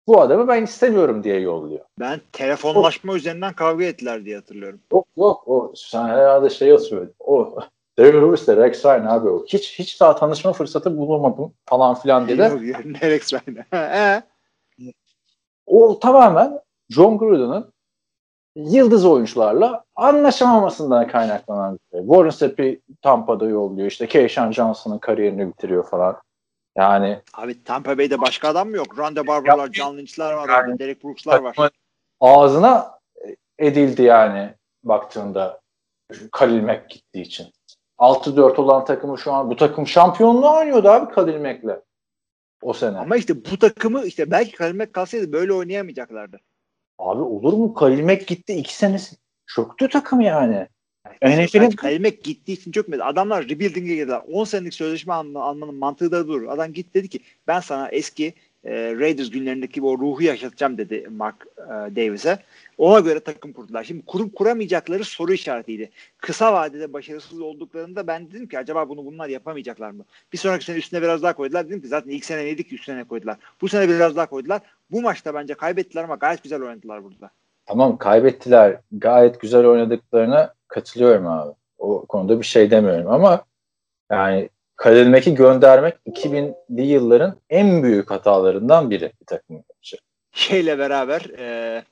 bu 0.06 0.20
adamı 0.20 0.48
ben 0.48 0.62
istemiyorum 0.62 1.24
diye 1.24 1.40
yolluyor. 1.40 1.84
Ben 2.00 2.20
telefonlaşma 2.32 3.12
o, 3.12 3.16
üzerinden 3.16 3.52
kavga 3.52 3.84
ettiler 3.84 4.24
diye 4.24 4.36
hatırlıyorum. 4.36 4.80
Yok 4.92 5.06
yok 5.16 5.48
o 5.48 5.72
sen 5.76 6.04
herhalde 6.08 6.50
şey 6.50 6.68
yazıyor. 6.68 7.08
O 7.20 7.58
Derek 7.98 8.14
Rivers 8.14 8.46
de 8.46 8.56
Rex 8.56 8.84
Ryan 8.84 9.06
abi 9.06 9.28
o. 9.28 9.44
Hiç 9.46 9.78
hiç 9.78 10.00
daha 10.00 10.16
tanışma 10.16 10.52
fırsatı 10.52 10.98
bulamadım 10.98 11.54
falan 11.66 11.94
filan 11.94 12.28
dedi. 12.28 12.40
Yok 12.40 12.62
yerine 12.62 13.00
Rex 13.10 13.32
Ryan. 13.32 14.22
o 15.66 15.98
tamamen 15.98 16.60
John 16.90 17.18
Gruden'ın 17.18 17.71
yıldız 18.56 19.04
oyuncularla 19.04 19.84
anlaşamamasından 19.96 21.08
kaynaklanan 21.08 21.74
bir 21.74 21.98
şey. 21.98 22.06
Warren 22.06 22.30
Sapp'i 22.30 22.80
Tampa'da 23.02 23.48
yolluyor. 23.48 23.88
İşte 23.88 24.06
Keyshawn 24.06 24.52
Johnson'ın 24.52 24.98
kariyerini 24.98 25.48
bitiriyor 25.48 25.86
falan. 25.86 26.16
Yani 26.76 27.20
Abi 27.34 27.64
Tampa 27.64 27.98
Bay'de 27.98 28.20
başka 28.20 28.48
adam 28.48 28.68
mı 28.68 28.76
yok? 28.76 28.98
Ronda 28.98 29.26
Barber'lar, 29.26 29.72
John 29.72 29.98
Lynch'ler 29.98 30.32
var 30.32 30.48
yani. 30.48 30.78
Derek 30.78 31.04
Brooks'lar 31.04 31.40
var. 31.40 31.70
Ağzına 32.20 32.98
edildi 33.58 34.02
yani 34.02 34.54
baktığında 34.84 35.60
Khalil 36.32 36.62
Mack 36.62 36.90
gittiği 36.90 37.22
için. 37.22 37.46
6-4 37.98 38.60
olan 38.60 38.84
takımı 38.84 39.18
şu 39.18 39.32
an 39.32 39.50
bu 39.50 39.56
takım 39.56 39.86
şampiyonluğu 39.86 40.56
oynuyordu 40.56 40.88
abi 40.88 41.14
Khalil 41.14 41.40
Mack'le 41.40 41.80
o 42.62 42.72
sene. 42.72 42.98
Ama 42.98 43.16
işte 43.16 43.44
bu 43.44 43.58
takımı 43.58 44.04
işte 44.04 44.30
belki 44.30 44.52
Khalil 44.52 44.76
Mack 44.76 44.92
kalsaydı 44.92 45.32
böyle 45.32 45.52
oynayamayacaklardı. 45.52 46.40
Abi 47.02 47.22
olur 47.22 47.52
mu? 47.52 47.74
Khalil 47.74 48.04
Mack 48.04 48.26
gitti 48.26 48.54
iki 48.54 48.74
senesi. 48.74 49.16
Çöktü 49.46 49.88
takım 49.88 50.20
yani. 50.20 50.68
NFL'in 51.22 51.70
Khalil 51.70 52.00
Mack 52.00 52.24
gittiği 52.24 52.52
için 52.52 52.72
çökmedi. 52.72 53.04
Adamlar 53.04 53.48
rebuilding'e 53.48 53.94
girdiler. 53.94 54.22
10 54.32 54.44
senelik 54.44 54.74
sözleşme 54.74 55.12
alma, 55.12 55.42
almanın 55.42 55.74
mantığı 55.74 56.12
da 56.12 56.28
dur. 56.28 56.48
Adam 56.48 56.72
gitti 56.72 56.94
dedi 56.94 57.08
ki 57.08 57.20
ben 57.46 57.60
sana 57.60 57.88
eski 57.88 58.34
e, 58.64 58.94
Raiders 58.98 59.30
günlerindeki 59.30 59.82
o 59.82 59.98
ruhu 59.98 60.22
yaşatacağım 60.22 60.78
dedi 60.78 61.06
Mark 61.10 61.46
e, 61.58 61.70
Davis'e. 61.70 62.38
Ona 62.78 63.00
göre 63.00 63.20
takım 63.20 63.52
kurdular. 63.52 63.84
Şimdi 63.84 64.04
kurup 64.06 64.36
kuramayacakları 64.36 65.04
soru 65.04 65.32
işaretiydi. 65.32 65.90
Kısa 66.18 66.52
vadede 66.52 66.92
başarısız 66.92 67.40
olduklarında 67.40 68.06
ben 68.06 68.30
dedim 68.30 68.46
ki 68.46 68.58
acaba 68.58 68.88
bunu 68.88 69.04
bunlar 69.04 69.28
yapamayacaklar 69.28 69.90
mı? 69.90 70.04
Bir 70.32 70.38
sonraki 70.38 70.64
sene 70.64 70.76
üstüne 70.76 71.02
biraz 71.02 71.22
daha 71.22 71.32
koydular. 71.32 71.66
Dedim 71.66 71.80
ki 71.80 71.88
zaten 71.88 72.10
ilk 72.10 72.24
sene 72.24 72.44
neydik 72.44 72.72
üstüne 72.72 73.04
koydular. 73.04 73.36
Bu 73.60 73.68
sene 73.68 73.88
biraz 73.88 74.16
daha 74.16 74.26
koydular. 74.26 74.60
Bu 74.92 75.02
maçta 75.02 75.34
bence 75.34 75.54
kaybettiler 75.54 76.04
ama 76.04 76.14
gayet 76.14 76.42
güzel 76.42 76.62
oynadılar 76.62 77.04
burada. 77.04 77.30
Tamam 77.66 77.98
kaybettiler. 77.98 78.76
Gayet 78.92 79.40
güzel 79.40 79.66
oynadıklarına 79.66 80.54
katılıyorum 80.68 81.26
abi. 81.26 81.52
O 81.78 82.06
konuda 82.06 82.40
bir 82.40 82.46
şey 82.46 82.70
demiyorum 82.70 83.10
ama 83.10 83.44
yani 84.10 84.48
Mack'i 84.84 85.34
göndermek 85.34 85.94
2000'li 86.06 86.82
yılların 86.82 87.36
en 87.50 87.82
büyük 87.82 88.10
hatalarından 88.10 88.90
biri 88.90 89.12
bir 89.20 89.26
takım 89.26 89.64
için. 89.80 89.98
Şeyle 90.32 90.78
beraber 90.78 91.20
e, 91.38 91.84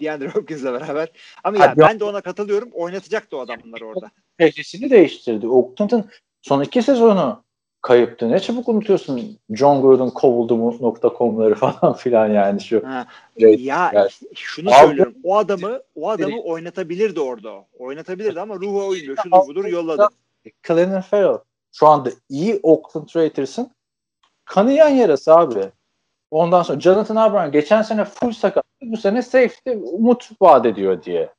DeAndre 0.00 0.28
Hopkins'le 0.28 0.64
beraber. 0.64 1.08
Ama 1.44 1.58
ya 1.58 1.74
ben 1.76 2.00
de 2.00 2.04
ona 2.04 2.20
katılıyorum. 2.20 2.68
Oynatacaktı 2.72 3.36
o 3.36 3.40
adamları 3.40 3.86
orada. 3.86 4.10
Pehlisini 4.36 4.90
değiştirdi. 4.90 5.48
Oakland'ın 5.48 6.10
son 6.42 6.62
iki 6.62 6.82
sezonu 6.82 7.44
kayıptı. 7.86 8.30
Ne 8.30 8.40
çabuk 8.40 8.68
unutuyorsun 8.68 9.38
John 9.50 9.82
Gruden 9.82 10.10
kovuldu 10.10 10.56
mu 10.56 10.94
.com'ları 11.18 11.54
falan 11.54 11.92
filan 11.92 12.26
yani 12.26 12.60
şu. 12.60 12.86
Ha. 12.86 13.06
Ya 13.36 13.48
yani. 13.92 14.08
şunu 14.34 14.70
Abi, 14.70 14.86
söylüyorum. 14.86 15.14
O 15.24 15.36
adamı 15.36 15.80
o 15.94 16.10
adamı 16.10 16.40
oynatabilirdi 16.40 17.20
orada. 17.20 17.64
Oynatabilirdi 17.78 18.40
ama 18.40 18.54
ruhu 18.54 18.86
oynuyor. 18.86 19.16
Şudur 19.22 19.48
budur 19.48 19.64
yolladı. 19.64 20.08
Clinton 20.66 21.00
Farrell 21.00 21.38
şu 21.72 21.86
anda 21.86 22.10
iyi 22.28 22.60
Oakland 22.62 23.08
Raiders'ın 23.16 23.70
kanayan 24.44 24.88
yarası 24.88 25.34
abi. 25.34 25.70
Ondan 26.30 26.62
sonra 26.62 26.80
Jonathan 26.80 27.16
Abram 27.16 27.52
geçen 27.52 27.82
sene 27.82 28.04
full 28.04 28.32
sakat. 28.32 28.64
Bu 28.82 28.96
sene 28.96 29.22
safety 29.22 29.70
umut 29.70 30.30
vaat 30.40 30.66
ediyor 30.66 31.02
diye. 31.02 31.32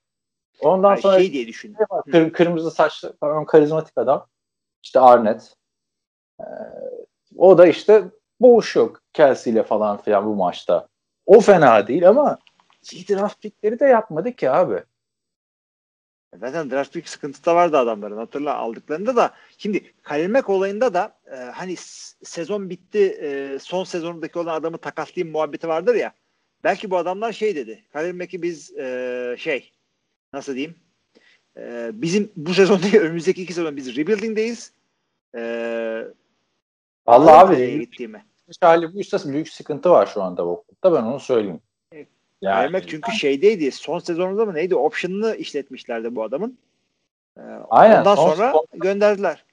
Ondan 0.61 0.91
Ay, 0.91 0.97
sonra 0.97 1.19
şey 1.19 1.33
diye 1.33 1.47
düşün. 1.47 1.75
Kır, 2.11 2.33
kırmızı 2.33 2.71
saçlı 2.71 3.17
falan 3.19 3.45
karizmatik 3.45 3.97
adam. 3.97 4.27
İşte 4.83 4.99
Arnett. 4.99 5.56
Ee, 6.41 6.43
o 7.37 7.57
da 7.57 7.67
işte 7.67 8.03
boğuşuyor 8.39 8.95
Kelsey 9.13 9.53
ile 9.53 9.63
falan 9.63 10.01
filan 10.01 10.25
bu 10.25 10.35
maçta. 10.35 10.87
O 11.25 11.39
fena 11.39 11.87
değil 11.87 12.09
ama 12.09 12.39
iyi 12.91 13.07
draft 13.07 13.41
pickleri 13.41 13.79
de 13.79 13.85
yapmadı 13.85 14.31
ki 14.31 14.51
abi. 14.51 14.83
Zaten 16.39 16.71
draft 16.71 16.93
pick 16.93 17.09
sıkıntısı 17.09 17.45
da 17.45 17.55
vardı 17.55 17.77
adamların 17.77 18.17
hatırla 18.17 18.55
aldıklarında 18.55 19.15
da. 19.15 19.33
Şimdi 19.57 19.93
Kalimek 20.03 20.49
olayında 20.49 20.93
da 20.93 21.17
e, 21.31 21.35
hani 21.35 21.75
sezon 22.23 22.69
bitti 22.69 22.99
e, 23.21 23.59
son 23.59 23.83
sezonundaki 23.83 24.39
olan 24.39 24.55
adamı 24.55 24.77
takaslayayım 24.77 25.31
muhabbeti 25.31 25.67
vardır 25.67 25.95
ya. 25.95 26.13
Belki 26.63 26.91
bu 26.91 26.97
adamlar 26.97 27.33
şey 27.33 27.55
dedi. 27.55 27.83
Kalimek'i 27.93 28.41
biz 28.41 28.77
e, 28.77 29.35
şey 29.39 29.71
nasıl 30.33 30.55
diyeyim 30.55 30.75
e, 31.57 31.89
bizim 31.93 32.31
bu 32.35 32.53
sezon 32.53 32.81
değil 32.81 32.95
önümüzdeki 32.95 33.43
iki 33.43 33.53
sezon 33.53 33.77
biz 33.77 33.95
rebuilding'deyiz. 33.97 34.73
E, 35.35 36.03
Allah 37.07 37.39
abi 37.39 37.79
gittiğimi. 37.79 38.25
hali 38.61 38.93
buysa 38.93 39.19
büyük 39.25 39.49
sıkıntı 39.49 39.89
var 39.89 40.05
şu 40.05 40.23
anda 40.23 40.45
Oakland'da 40.45 40.93
ben 40.93 41.03
onu 41.07 41.19
söyleyeyim. 41.19 41.61
Yani, 42.41 42.63
Vermek 42.63 42.89
çünkü 42.89 43.11
şeydeydi. 43.11 43.71
Son 43.71 43.99
sezonunda 43.99 44.45
mı 44.45 44.53
neydi? 44.53 44.75
Option'ını 44.75 45.35
işletmişlerdi 45.35 46.15
bu 46.15 46.23
adamın. 46.23 46.57
Ee, 47.37 47.41
Aynen. 47.69 47.99
Ondan 47.99 48.15
son, 48.15 48.33
sonra 48.33 48.51
son, 48.51 48.65
gönderdiler. 48.73 49.45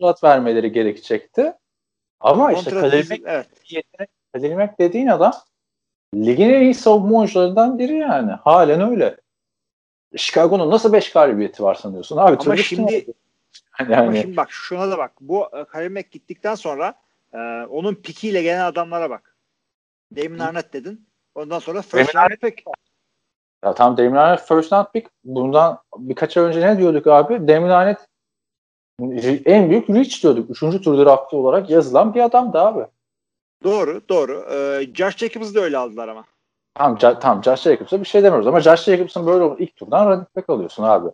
Kontrat 0.00 0.24
vermeleri 0.24 0.72
gerekecekti. 0.72 1.52
Ama 2.20 2.52
Kontrat 2.52 2.66
işte 2.66 2.80
Kalilmek, 2.80 3.22
evet. 3.26 3.48
Kalilmek 4.32 4.78
dediğin 4.78 5.06
adam 5.06 5.32
ligin 6.14 6.48
en 6.48 6.62
iyi 6.62 6.74
savunma 6.74 7.18
oyuncularından 7.18 7.78
biri 7.78 7.96
yani. 7.96 8.32
Halen 8.32 8.90
öyle. 8.90 9.16
Chicago'nun 10.16 10.70
nasıl 10.70 10.92
5 10.92 11.12
galibiyeti 11.12 11.62
var 11.62 11.74
sanıyorsun 11.74 12.16
abi? 12.16 12.36
Ama 12.46 12.56
şimdi 12.56 13.06
yani, 13.80 13.96
ama 13.96 14.14
şimdi 14.14 14.36
bak 14.36 14.50
şuna 14.50 14.90
da 14.90 14.98
bak. 14.98 15.12
Bu 15.20 15.48
e, 15.52 15.64
Kalilmek 15.64 16.12
gittikten 16.12 16.54
sonra 16.54 16.94
e, 17.32 17.38
onun 17.70 17.94
pikiyle 17.94 18.42
gelen 18.42 18.64
adamlara 18.64 19.10
bak. 19.10 19.36
Damon 20.16 20.38
Arnett 20.38 20.72
dedin. 20.72 21.08
Ondan 21.34 21.58
sonra 21.58 21.82
first 21.82 22.16
round 22.16 22.30
pick. 22.30 22.62
Ya 23.64 23.74
tam 23.74 23.96
Damon 23.96 24.16
Arnett 24.16 24.48
first 24.48 24.72
round 24.72 24.86
pick. 24.92 25.10
Bundan 25.24 25.78
birkaç 25.96 26.36
ay 26.36 26.44
önce 26.44 26.60
ne 26.60 26.78
diyorduk 26.78 27.06
abi? 27.06 27.48
Damon 27.48 27.68
Arnett 27.68 28.06
en 29.46 29.70
büyük 29.70 29.90
reach 29.90 30.22
diyorduk. 30.22 30.50
Üçüncü 30.50 30.80
tur 30.82 30.98
draftı 31.06 31.36
olarak 31.36 31.70
yazılan 31.70 32.14
bir 32.14 32.20
adamdı 32.20 32.58
abi. 32.58 32.86
Doğru, 33.64 34.08
doğru. 34.08 34.46
Ee, 34.50 34.94
Josh 34.94 35.16
Jacobs'ı 35.16 35.54
da 35.54 35.60
öyle 35.60 35.78
aldılar 35.78 36.08
ama. 36.08 36.24
Tamam, 36.74 36.98
ca- 36.98 37.20
tamam 37.20 37.44
Josh 37.44 37.60
Jacobs'a 37.60 38.00
bir 38.00 38.04
şey 38.04 38.22
demiyoruz 38.22 38.46
ama 38.46 38.60
Josh 38.60 38.84
Jacobs'ın 38.84 39.26
böyle 39.26 39.64
ilk 39.64 39.76
turdan 39.76 40.06
running 40.06 40.28
back 40.36 40.50
alıyorsun 40.50 40.82
abi. 40.82 41.08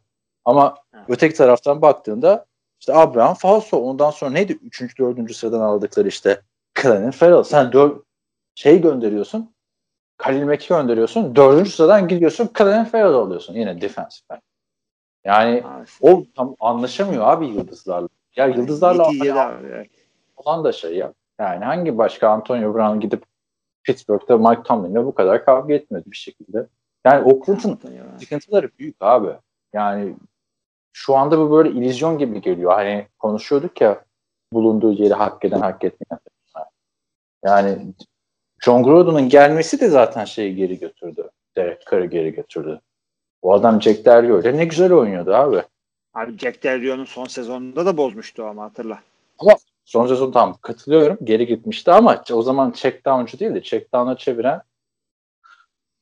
Ama 0.44 0.62
ha. 0.92 1.04
öteki 1.08 1.34
taraftan 1.34 1.82
baktığında 1.82 2.46
işte 2.80 2.94
Abraham 2.94 3.34
Falso 3.34 3.76
ondan 3.76 4.10
sonra 4.10 4.30
neydi? 4.30 4.58
Üçüncü, 4.62 4.96
dördüncü 4.96 5.34
sıradan 5.34 5.60
aldıkları 5.60 6.08
işte 6.08 6.40
Clannon 6.82 7.10
Farrell. 7.10 7.42
Sen 7.42 7.72
dör 7.72 7.96
şey 8.54 8.80
gönderiyorsun. 8.80 9.54
Khalil 10.16 10.44
Mack'i 10.44 10.68
gönderiyorsun. 10.68 11.36
Dördüncü 11.36 11.70
sıradan 11.70 12.08
gidiyorsun. 12.08 12.50
Clannon 12.58 12.84
Farrell 12.84 13.14
alıyorsun. 13.14 13.54
Yine 13.54 13.80
defensive 13.80 14.40
Yani 15.24 15.62
o 16.00 16.24
tam 16.36 16.56
anlaşamıyor 16.60 17.26
abi 17.26 17.46
yıldızlarla. 17.46 18.08
Ya 18.36 18.46
yıldızlarla 18.46 19.06
hani, 19.06 19.88
olan 20.36 20.64
da 20.64 20.72
şey 20.72 20.96
ya. 20.96 21.12
Yani 21.38 21.64
hangi 21.64 21.98
başka 21.98 22.28
Antonio 22.28 22.74
Brown 22.74 23.00
gidip 23.00 23.24
Pittsburgh'da 23.82 24.38
Mike 24.38 24.62
Tomlin'le 24.62 25.06
bu 25.06 25.14
kadar 25.14 25.44
kavga 25.44 25.74
etmedi 25.74 26.04
bir 26.06 26.16
şekilde. 26.16 26.66
Yani 27.04 27.24
Oakland'ın 27.24 27.78
sıkıntıları 28.18 28.70
büyük 28.78 28.96
abi. 29.00 29.28
Yani 29.72 30.14
şu 30.92 31.16
anda 31.16 31.38
bu 31.38 31.50
böyle 31.50 31.70
illüzyon 31.70 32.18
gibi 32.18 32.40
geliyor. 32.40 32.72
Hani 32.72 33.06
konuşuyorduk 33.18 33.80
ya 33.80 34.04
bulunduğu 34.52 34.92
yeri 34.92 35.14
hak 35.14 35.44
eden 35.44 35.60
hak 35.60 35.84
etmeyen. 35.84 36.20
Yani 37.44 37.94
John 38.64 38.82
Gruden'ın 38.82 39.28
gelmesi 39.28 39.80
de 39.80 39.88
zaten 39.88 40.24
şeyi 40.24 40.56
geri 40.56 40.78
götürdü. 40.78 41.30
Derek 41.56 41.86
Carr'ı 41.90 42.06
geri 42.06 42.32
götürdü. 42.34 42.80
O 43.42 43.52
adam 43.52 43.82
Jack 43.82 44.04
Del 44.04 44.22
Rio 44.22 44.56
ne 44.56 44.64
güzel 44.64 44.92
oynuyordu 44.92 45.34
abi. 45.34 45.62
Abi 46.14 46.38
Jack 46.38 46.62
Del 46.62 46.80
Rio'nun 46.80 47.04
son 47.04 47.24
sezonunda 47.24 47.86
da 47.86 47.96
bozmuştu 47.96 48.44
ama 48.44 48.64
hatırla. 48.64 48.98
Ama 49.38 49.52
son 49.84 50.06
sezon 50.06 50.32
tam 50.32 50.56
katılıyorum. 50.62 51.18
Geri 51.24 51.46
gitmişti 51.46 51.92
ama 51.92 52.24
o 52.32 52.42
zaman 52.42 52.70
check 52.70 53.06
down'cu 53.06 53.38
değildi. 53.38 53.62
Check 53.62 53.94
down'a 53.94 54.16
çeviren 54.16 54.62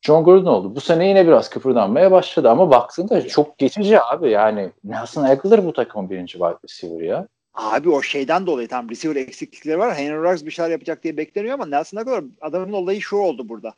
John 0.03 0.25
Gruden 0.25 0.47
oldu. 0.47 0.77
Bu 0.77 0.81
sene 0.81 1.09
yine 1.09 1.27
biraz 1.27 1.51
kıpırdanmaya 1.51 2.11
başladı 2.11 2.51
ama 2.51 2.71
baktığında 2.71 3.29
çok 3.29 3.59
geçici 3.59 4.01
abi. 4.01 4.31
Yani 4.31 4.71
Nelson 4.85 5.25
Aguilar 5.25 5.65
bu 5.65 5.73
takımın 5.73 6.11
birinci 6.11 6.33
wide 6.33 6.59
receiver 6.65 7.05
ya. 7.05 7.29
Abi 7.55 7.91
o 7.91 8.03
şeyden 8.03 8.47
dolayı 8.47 8.69
tam 8.69 8.91
receiver 8.91 9.17
eksiklikleri 9.17 9.79
var. 9.79 9.95
Henry 9.95 10.17
Ruggs 10.17 10.45
bir 10.45 10.51
şeyler 10.51 10.71
yapacak 10.71 11.03
diye 11.03 11.17
bekleniyor 11.17 11.55
ama 11.55 11.67
Nelson 11.67 11.99
Aguilar 11.99 12.25
adamın 12.41 12.73
olayı 12.73 13.03
şu 13.03 13.17
oldu 13.17 13.49
burada. 13.49 13.75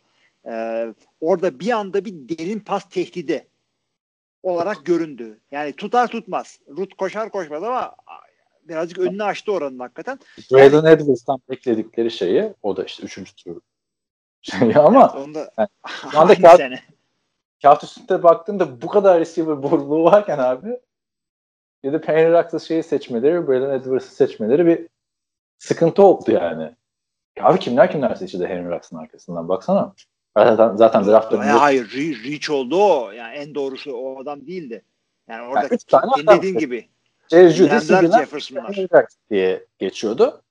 Ee, 0.46 0.94
orada 1.20 1.60
bir 1.60 1.70
anda 1.70 2.04
bir 2.04 2.12
derin 2.12 2.60
pas 2.60 2.88
tehdidi 2.88 3.46
olarak 4.42 4.86
göründü. 4.86 5.38
Yani 5.50 5.72
tutar 5.72 6.08
tutmaz. 6.08 6.58
Rut 6.76 6.94
koşar 6.94 7.30
koşmaz 7.30 7.62
ama 7.62 7.94
birazcık 8.68 8.98
önünü 8.98 9.24
açtı 9.24 9.52
oranın 9.52 9.78
hakikaten. 9.78 10.18
Braylon 10.52 10.84
yani, 10.84 11.02
Edwards'tan 11.02 11.40
bekledikleri 11.50 12.10
şeyi 12.10 12.52
o 12.62 12.76
da 12.76 12.84
işte 12.84 13.02
üçüncü 13.02 13.34
tur 13.34 13.56
şey 14.42 14.76
ama 14.76 15.12
evet, 15.14 15.26
onda, 15.26 15.50
yani, 15.58 15.68
şu 16.12 16.20
anda 16.20 16.34
kağıt, 16.34 16.60
kağıt 17.62 17.84
üstünde 17.84 18.22
baktığında 18.22 18.82
bu 18.82 18.86
kadar 18.86 19.20
receiver 19.20 19.62
borluğu 19.62 20.04
varken 20.04 20.38
abi 20.38 20.80
ya 21.82 21.92
da 21.92 22.00
Henry 22.06 22.32
Ruggs'ı 22.32 22.60
şeyi 22.60 22.82
seçmeleri, 22.82 23.48
Braylon 23.48 23.70
Edwards'ı 23.70 24.14
seçmeleri 24.14 24.66
bir 24.66 24.88
sıkıntı 25.58 26.02
oldu 26.02 26.32
yani. 26.32 26.76
Abi 27.40 27.58
kimler 27.58 27.90
kimler 27.90 28.14
seçildi 28.14 28.46
Henry 28.46 28.70
Ruggs'ın 28.70 28.96
arkasından 28.96 29.48
baksana. 29.48 29.94
Zaten, 30.36 30.76
zaten 30.76 31.06
draft 31.06 31.32
döneminde... 31.32 31.52
Hayır, 31.52 31.90
Reach 32.24 32.50
oldu 32.50 32.84
o. 32.84 33.10
Yani 33.10 33.36
en 33.36 33.54
doğrusu 33.54 33.92
o 33.92 34.22
adam 34.22 34.46
değildi. 34.46 34.84
Yani 35.28 35.48
orada 35.48 35.62
yani 35.62 35.74
üç 35.74 35.84
tane 35.84 36.12
dediğin 36.28 36.58
gibi. 36.58 36.88
Jerry 37.30 37.48
Judy, 37.48 37.78
Jefferson'lar 38.18 39.06
diye 39.30 39.66
geçiyordu. 39.78 40.42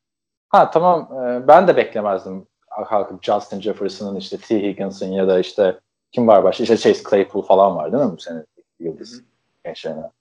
Ha 0.50 0.72
tamam 0.72 1.10
e, 1.24 1.48
ben 1.48 1.68
de 1.68 1.78
beklemezdim 1.78 2.48
kalkıp 2.90 3.24
Justin 3.24 3.62
Jefferson'ın 3.62 4.16
işte 4.16 4.38
T. 4.38 4.64
Higgins'ın 4.64 5.12
ya 5.12 5.28
da 5.28 5.40
işte 5.40 5.80
kim 6.12 6.28
var 6.28 6.44
başka 6.44 6.64
işte 6.64 6.78
Chase 6.78 7.04
Claypool 7.10 7.42
falan 7.42 7.76
var 7.76 7.92
değil 7.92 8.04
mi 8.04 8.12
bu 8.12 8.18
sene 8.18 8.46
yıldız 8.80 9.24
gençlerine. 9.66 10.12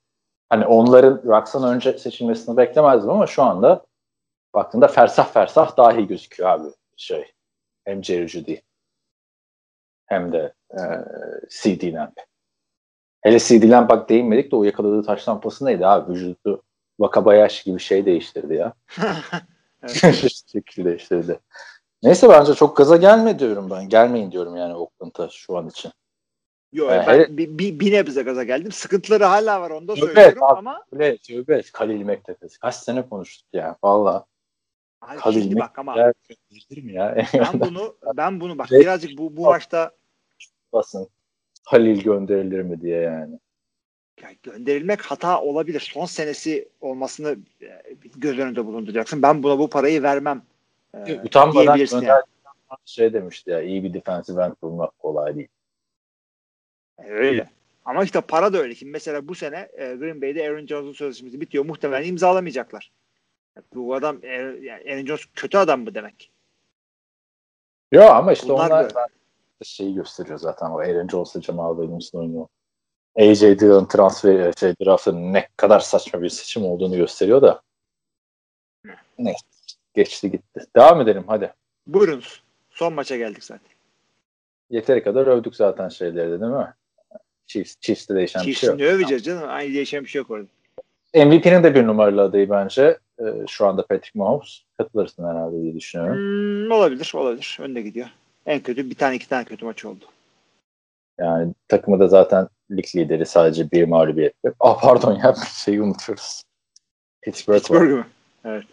Hani 0.49 0.65
onların 0.65 1.21
Rux'tan 1.25 1.75
önce 1.75 1.97
seçilmesini 1.97 2.57
beklemezdim 2.57 3.09
ama 3.09 3.27
şu 3.27 3.43
anda 3.43 3.85
baktığında 4.53 4.87
fersah 4.87 5.33
fersah 5.33 5.77
daha 5.77 5.93
iyi 5.93 6.07
gözüküyor 6.07 6.49
abi 6.49 6.67
şey. 6.97 7.31
Hem 7.83 8.03
Jerry 8.03 8.27
Judy 8.27 8.55
hem 10.05 10.31
de 10.31 10.53
e, 10.71 10.79
CD 11.49 11.93
Lamb. 11.93 12.11
Hele 13.21 13.39
CD 13.39 13.69
Lamb 13.69 13.89
bak 13.89 14.09
değinmedik 14.09 14.51
de 14.51 14.55
o 14.55 14.63
yakaladığı 14.63 15.03
taş 15.03 15.29
lampası 15.29 15.65
neydi 15.65 15.87
abi? 15.87 16.13
Vücudu 16.13 16.63
Vakabayashi 16.99 17.63
gibi 17.63 17.79
şey 17.79 18.05
değiştirdi 18.05 18.53
ya. 18.53 18.73
Şekil 20.51 20.85
değiştirdi. 20.85 21.39
Neyse 22.03 22.29
bence 22.29 22.53
çok 22.53 22.77
gaza 22.77 22.97
gelme 22.97 23.39
diyorum 23.39 23.69
ben. 23.69 23.89
Gelmeyin 23.89 24.31
diyorum 24.31 24.55
yani 24.55 24.75
Oakland'a 24.75 25.29
şu 25.29 25.57
an 25.57 25.69
için. 25.69 25.91
Yok 26.73 26.91
Evet. 26.91 27.07
ben 27.07 27.37
bir, 27.37 27.57
bir, 27.57 27.79
bir 27.79 27.91
nebze 27.91 28.21
gaza 28.23 28.43
geldim. 28.43 28.71
Sıkıntıları 28.71 29.23
hala 29.23 29.61
var 29.61 29.69
onu 29.69 29.87
da 29.87 29.93
Evet, 29.93 30.03
söylüyorum 30.03 30.43
abi. 30.43 30.59
ama 30.59 30.85
Öyle 30.91 31.17
tövbe 31.17 31.61
Kalil 31.73 32.01
Mektep'e. 32.01 32.47
Kaç 32.61 32.75
sene 32.75 33.09
konuştuk 33.09 33.47
ya 33.53 33.77
valla. 33.83 34.25
Kalil 35.19 35.41
şimdi 35.41 35.59
bak 35.59 35.79
ama 35.79 35.97
Ya, 35.99 36.13
mi 36.83 36.93
ya? 36.93 37.25
ben 37.33 37.59
bunu 37.59 37.95
ben 38.17 38.39
bunu 38.39 38.57
bak 38.57 38.67
Şey- 38.67 38.79
birazcık 38.79 39.17
bu 39.17 39.37
bu 39.37 39.41
maçta 39.41 39.91
Basın. 40.73 41.07
Halil 41.63 42.03
gönderilir 42.03 42.61
mi 42.61 42.81
diye 42.81 43.01
yani. 43.01 43.39
ya 44.23 44.29
gönderilmek 44.43 45.01
hata 45.01 45.41
olabilir. 45.41 45.79
Son 45.93 46.05
senesi 46.05 46.69
olmasını 46.81 47.37
e, 47.61 47.67
göz 48.15 48.39
önünde 48.39 48.65
bulunduracaksın. 48.65 49.21
Ben 49.21 49.43
buna 49.43 49.59
bu 49.59 49.69
parayı 49.69 50.03
vermem. 50.03 50.41
E, 50.93 51.21
Utanmadan 51.25 51.77
yani. 51.77 52.09
şey 52.85 53.13
demişti 53.13 53.51
ya 53.51 53.61
iyi 53.61 53.83
bir 53.83 53.93
defensive 53.93 54.43
end 54.43 54.53
bulmak 54.61 54.99
kolay 54.99 55.35
değil. 55.35 55.47
Öyle. 56.97 57.49
Ama 57.85 58.03
işte 58.03 58.21
para 58.21 58.53
da 58.53 58.57
öyle. 58.57 58.75
Şimdi 58.75 58.91
mesela 58.91 59.27
bu 59.27 59.35
sene 59.35 59.69
e, 59.73 59.95
Green 59.95 60.21
Bay'de 60.21 60.49
Aaron 60.49 60.65
Jones'un 60.65 60.93
sözleşmesi 60.93 61.41
bitiyor. 61.41 61.65
Muhtemelen 61.65 62.07
imzalamayacaklar. 62.07 62.91
Bu 63.73 63.95
adam 63.95 64.19
e, 64.23 64.37
Aaron 64.91 65.05
Jones 65.05 65.25
kötü 65.35 65.57
adam 65.57 65.81
mı 65.81 65.95
demek? 65.95 66.31
Ya 67.91 68.13
ama 68.13 68.33
işte 68.33 68.49
Bunlar 68.49 68.65
onlar 68.65 68.83
böyle. 68.83 69.05
şeyi 69.63 69.95
gösteriyor 69.95 70.39
zaten 70.39 70.69
o 70.69 70.77
Aaron 70.77 71.07
Jones'la 71.07 71.41
Jamal 71.41 71.75
Williams'ın 71.75 72.17
oyunu. 72.17 72.49
AJ 73.15 73.41
Dillon 73.41 73.85
transfer 73.85 74.53
şey 74.59 74.73
draftının 74.85 75.33
ne 75.33 75.47
kadar 75.57 75.79
saçma 75.79 76.21
bir 76.21 76.29
seçim 76.29 76.65
olduğunu 76.65 76.97
gösteriyor 76.97 77.41
da. 77.41 77.61
Neyse 79.17 79.39
geçti 79.93 80.31
gitti. 80.31 80.65
Devam 80.75 81.01
edelim 81.01 81.23
hadi. 81.27 81.53
Buyurunuz. 81.87 82.43
Son 82.69 82.93
maça 82.93 83.17
geldik 83.17 83.43
zaten. 83.43 83.71
Yeteri 84.69 85.03
kadar 85.03 85.27
övdük 85.27 85.55
zaten 85.55 85.89
şeyleri 85.89 86.31
de 86.31 86.41
değil 86.41 86.51
mi? 86.51 86.73
Chiefs, 87.47 87.75
Chiefs'te 87.81 88.15
değişen 88.15 88.47
bir 88.47 88.53
şey 88.53 88.69
yok. 88.69 88.79
ne 88.79 88.85
öveceğiz 88.85 89.23
canım? 89.23 89.43
Aynı 89.47 89.73
değişen 89.73 90.03
bir 90.03 90.09
şey 90.09 90.19
yok 90.19 90.31
orada. 90.31 90.47
MVP'nin 91.15 91.63
de 91.63 91.75
bir 91.75 91.87
numaralı 91.87 92.21
adayı 92.21 92.49
bence. 92.49 92.97
Ee, 93.19 93.23
şu 93.47 93.67
anda 93.67 93.85
Patrick 93.85 94.19
Mahomes. 94.19 94.61
Katılırsın 94.77 95.27
herhalde 95.27 95.61
diye 95.61 95.75
düşünüyorum. 95.75 96.17
Hmm, 96.17 96.71
olabilir, 96.71 97.11
olabilir. 97.15 97.57
Önde 97.61 97.81
gidiyor. 97.81 98.07
En 98.45 98.59
kötü 98.59 98.89
bir 98.89 98.95
tane 98.95 99.15
iki 99.15 99.29
tane 99.29 99.45
kötü 99.45 99.65
maç 99.65 99.85
oldu. 99.85 100.05
Yani 101.19 101.53
takımı 101.67 101.99
da 101.99 102.07
zaten 102.07 102.47
lig 102.71 102.85
lideri 102.95 103.25
sadece 103.25 103.71
bir 103.71 103.83
mağlubiyetle. 103.83 104.53
Ah 104.59 104.81
pardon 104.81 105.19
ya 105.23 105.35
şeyi 105.65 105.81
unutuyoruz. 105.81 106.43
Pittsburgh. 107.21 107.57
Pittsburgh 107.57 107.89
mü? 107.91 108.05
Evet. 108.45 108.65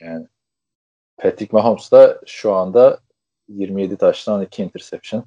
Yani. 0.00 0.26
Patrick 1.16 1.56
Mahomes 1.56 1.92
da 1.92 2.20
şu 2.26 2.52
anda 2.52 3.00
27 3.48 3.96
taştan 3.96 4.42
2 4.42 4.62
interception. 4.62 5.24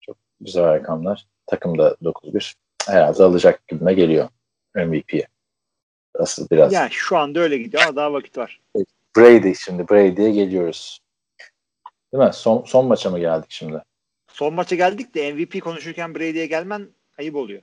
Çok 0.00 0.16
güzel 0.40 0.64
rakamlar. 0.64 1.26
Takım 1.46 1.78
da 1.78 1.96
9-1. 2.02 2.54
Herhalde 2.86 3.22
alacak 3.22 3.68
gibime 3.68 3.94
geliyor 3.94 4.28
MVP'ye. 4.74 5.26
Asıl 6.14 6.50
biraz. 6.50 6.72
Yani 6.72 6.90
şu 6.90 7.16
anda 7.18 7.40
öyle 7.40 7.58
gidiyor 7.58 7.82
ama 7.82 7.96
daha 7.96 8.12
vakit 8.12 8.38
var. 8.38 8.60
Brady 9.16 9.54
şimdi 9.54 9.88
Brady'ye 9.88 10.30
geliyoruz. 10.30 11.00
Değil 12.12 12.24
mi? 12.24 12.32
Son, 12.32 12.64
son 12.66 12.86
maça 12.86 13.10
mı 13.10 13.18
geldik 13.18 13.46
şimdi? 13.50 13.82
Son 14.28 14.54
maça 14.54 14.76
geldik 14.76 15.14
de 15.14 15.32
MVP 15.32 15.60
konuşurken 15.62 16.14
Brady'ye 16.14 16.46
gelmen 16.46 16.88
ayıp 17.18 17.36
oluyor. 17.36 17.62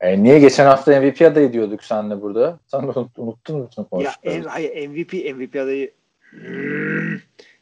E, 0.00 0.22
niye 0.22 0.38
geçen 0.38 0.66
hafta 0.66 1.00
MVP 1.00 1.22
adayı 1.22 1.52
diyorduk 1.52 1.84
seninle 1.84 2.22
burada? 2.22 2.58
Sen 2.66 2.78
unuttun 2.78 3.24
mu 3.24 3.38
bütün 3.38 3.58
Ya 3.58 3.68
konuştuklarımızı? 3.90 4.48
en, 4.48 4.50
hayır 4.50 4.88
MVP 4.88 5.12
MVP 5.12 5.56
adayı 5.56 5.92
Hmm. 6.30 7.18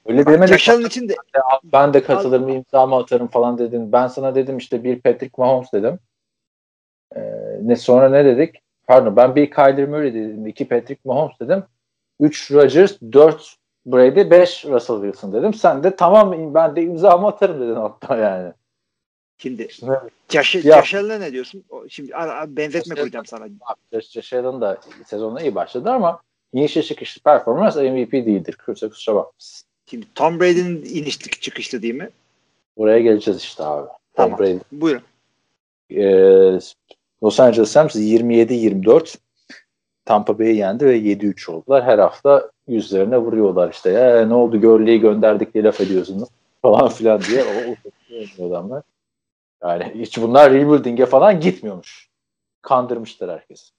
Öyle 0.07 0.27
demedik. 0.27 0.53
Yaşar'ın 0.53 0.85
için 0.85 1.09
de 1.09 1.15
Ben 1.65 1.95
de 1.95 2.03
katılırım, 2.03 2.49
imzamı 2.49 2.97
atarım 2.97 3.27
falan 3.27 3.59
dedin. 3.59 3.93
Ben 3.93 4.07
sana 4.07 4.35
dedim 4.35 4.59
işte 4.59 4.85
bir 4.85 5.01
Patrick 5.01 5.33
Mahomes 5.39 5.73
dedim. 5.73 5.99
Ee, 7.17 7.21
ne 7.63 7.77
sonra 7.77 8.09
ne 8.09 8.25
dedik? 8.25 8.63
Pardon 8.87 9.17
ben 9.17 9.37
bir 9.37 9.51
Kyler 9.51 9.89
Murray 9.89 10.15
dedim. 10.15 10.47
iki 10.47 10.69
Patrick 10.69 11.01
Mahomes 11.05 11.41
dedim. 11.41 11.65
Üç 12.21 12.53
Rodgers, 12.53 12.97
dört 13.13 13.57
Brady, 13.87 14.31
beş 14.31 14.65
Russell 14.65 14.97
Wilson 14.97 15.33
dedim. 15.33 15.55
Sen 15.55 15.85
de 15.85 15.97
tamam 15.97 16.55
ben 16.55 16.77
de 16.77 16.83
imzamı 16.83 17.27
atarım 17.27 17.61
dedin 17.61 17.75
hatta 17.75 18.17
yani. 18.17 18.53
şimdi 20.43 20.69
Ya- 20.69 20.77
Yaşar'la 20.77 21.19
ne 21.19 21.33
diyorsun? 21.33 21.65
Şimdi 21.89 22.13
benzetme 22.49 22.95
kuracağım 22.95 23.27
sana. 23.27 23.45
Allen 23.45 24.61
da 24.61 24.79
sezonuna 25.07 25.41
iyi 25.41 25.55
başladı 25.55 25.91
ama 25.91 26.21
inişli 26.55 26.85
çıkışlı 26.85 27.23
performans 27.23 27.77
MVP 27.77 28.13
değildir. 28.13 28.55
Kürse 28.59 28.89
kusura 28.89 29.17
bakmasın. 29.17 29.67
Şimdi 29.91 30.07
Tom 30.15 30.41
Brady'nin 30.41 30.77
inişli 30.85 31.31
çıkışlı 31.41 31.83
değil 31.83 31.95
mi? 31.95 32.11
Buraya 32.77 32.99
geleceğiz 32.99 33.41
işte 33.43 33.65
abi. 33.65 33.87
Tom 33.87 33.97
Tamam. 34.15 34.39
Brady. 34.39 34.59
Buyurun. 34.73 35.03
Ee, 35.91 36.59
Los 37.23 37.41
Angeles 37.41 37.77
Rams 37.77 37.97
27-24 37.97 39.17
Tampa 40.05 40.39
Bay'i 40.39 40.57
yendi 40.57 40.87
ve 40.87 40.99
7-3 40.99 41.51
oldular. 41.51 41.85
Her 41.85 41.99
hafta 41.99 42.51
yüzlerine 42.69 43.19
vuruyorlar 43.19 43.71
işte. 43.73 43.91
Ya, 43.91 44.27
ne 44.27 44.35
oldu 44.35 44.61
Gurley'i 44.61 45.01
gönderdik 45.01 45.55
diye 45.55 45.65
laf 45.65 45.81
ediyorsunuz 45.81 46.29
falan 46.63 46.89
filan 46.89 47.21
diye. 47.21 47.45
O, 48.39 48.47
adamlar. 48.47 48.83
Yani 49.63 49.93
hiç 49.95 50.19
bunlar 50.19 50.53
rebuilding'e 50.53 51.07
falan 51.07 51.41
gitmiyormuş. 51.41 52.09
Kandırmışlar 52.63 53.31
herkes. 53.31 53.71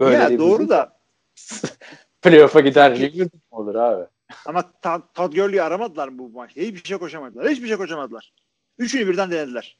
ya 0.00 0.08
rebuilding- 0.08 0.38
doğru 0.38 0.68
da 0.68 0.99
Playoff'a 2.22 2.60
gider 2.60 3.12
olur 3.50 3.74
abi? 3.74 4.04
ama 4.46 4.72
Todd 5.14 5.32
Gurley'i 5.34 5.62
aramadılar 5.62 6.08
mı 6.08 6.18
bu 6.18 6.28
maçta? 6.28 6.60
Hiçbir 6.60 6.84
şey 6.84 6.98
koşamadılar. 6.98 7.48
Hiçbir 7.48 7.68
şey 7.68 7.76
koşamadılar. 7.76 8.32
Üçünü 8.78 9.08
birden 9.08 9.30
denediler. 9.30 9.78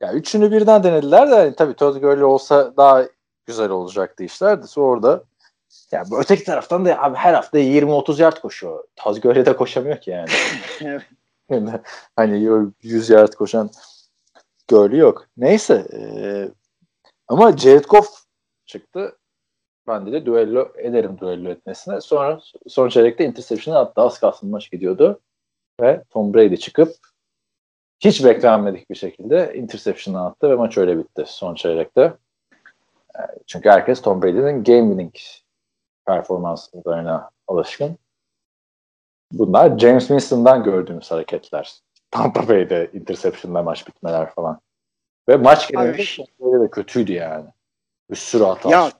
Ya 0.00 0.12
üçünü 0.12 0.50
birden 0.52 0.84
denediler 0.84 1.30
de 1.30 1.34
hani 1.34 1.54
tabii 1.54 1.74
Todd 1.74 2.00
Gurley 2.00 2.24
olsa 2.24 2.76
daha 2.76 3.04
güzel 3.46 3.70
olacaktı 3.70 4.24
işler 4.24 4.62
de 4.62 4.80
orada 4.80 5.24
ya 5.92 6.04
bu 6.10 6.20
öteki 6.20 6.44
taraftan 6.44 6.84
da 6.84 7.02
abi 7.02 7.16
her 7.16 7.34
hafta 7.34 7.58
20-30 7.58 8.22
yard 8.22 8.40
koşuyor. 8.40 8.84
Todd 8.96 9.16
Gurley 9.16 9.46
de 9.46 9.56
koşamıyor 9.56 10.00
ki 10.00 10.10
yani. 10.10 10.28
Yani 11.50 11.70
hani 12.16 12.52
o 12.52 12.70
100 12.82 13.10
yard 13.10 13.32
koşan 13.32 13.70
Gurley 14.68 14.98
yok. 14.98 15.26
Neyse 15.36 15.86
eee, 15.92 16.50
ama 17.28 17.56
Jared 17.56 17.84
Goff 17.84 18.08
çıktı. 18.66 19.18
Ben 19.88 20.06
de, 20.06 20.12
de 20.12 20.26
düello 20.26 20.72
ederim 20.76 21.18
düello 21.20 21.50
etmesine. 21.50 22.00
Sonra 22.00 22.40
son 22.68 22.88
çeyrekte 22.88 23.24
interception'ı 23.24 23.78
attı. 23.78 24.00
Az 24.00 24.20
kalsın 24.20 24.50
maç 24.50 24.70
gidiyordu. 24.70 25.20
Ve 25.80 26.04
Tom 26.10 26.34
Brady 26.34 26.56
çıkıp 26.56 26.94
hiç 28.00 28.24
beklenmedik 28.24 28.90
bir 28.90 28.94
şekilde 28.94 29.54
interception'ı 29.54 30.26
attı 30.26 30.50
ve 30.50 30.54
maç 30.54 30.78
öyle 30.78 30.98
bitti 30.98 31.24
son 31.26 31.54
çeyrekte. 31.54 32.12
Ee, 33.18 33.22
Çünkü 33.46 33.68
herkes 33.68 34.02
Tom 34.02 34.22
Brady'nin 34.22 34.64
game 34.64 34.88
winning 34.88 35.14
performanslarına 36.06 37.30
alışkın. 37.48 37.98
Bunlar 39.32 39.78
James 39.78 40.06
Winston'dan 40.06 40.64
gördüğümüz 40.64 41.10
hareketler. 41.10 41.74
Tampa 42.10 42.48
Bay'de 42.48 42.90
interception'la 42.92 43.62
maç 43.62 43.86
bitmeler 43.86 44.30
falan. 44.30 44.60
Ve 45.28 45.36
maç 45.36 45.68
genelinde 45.68 46.64
de 46.64 46.70
kötüydü 46.70 47.12
yani. 47.12 47.46
Bir 48.10 48.16
sürü 48.16 48.44
hata. 48.44 48.70
Ya 48.70 48.90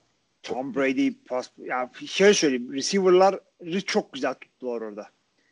Tom 0.45 0.75
Brady 0.75 1.11
pas 1.29 1.51
ya 1.59 1.91
şöyle 2.07 2.35
söyleyeyim 2.35 2.73
receiver'ları 2.73 3.41
çok 3.87 4.13
güzel 4.13 4.35
tuttular 4.35 4.81
orada. 4.81 5.07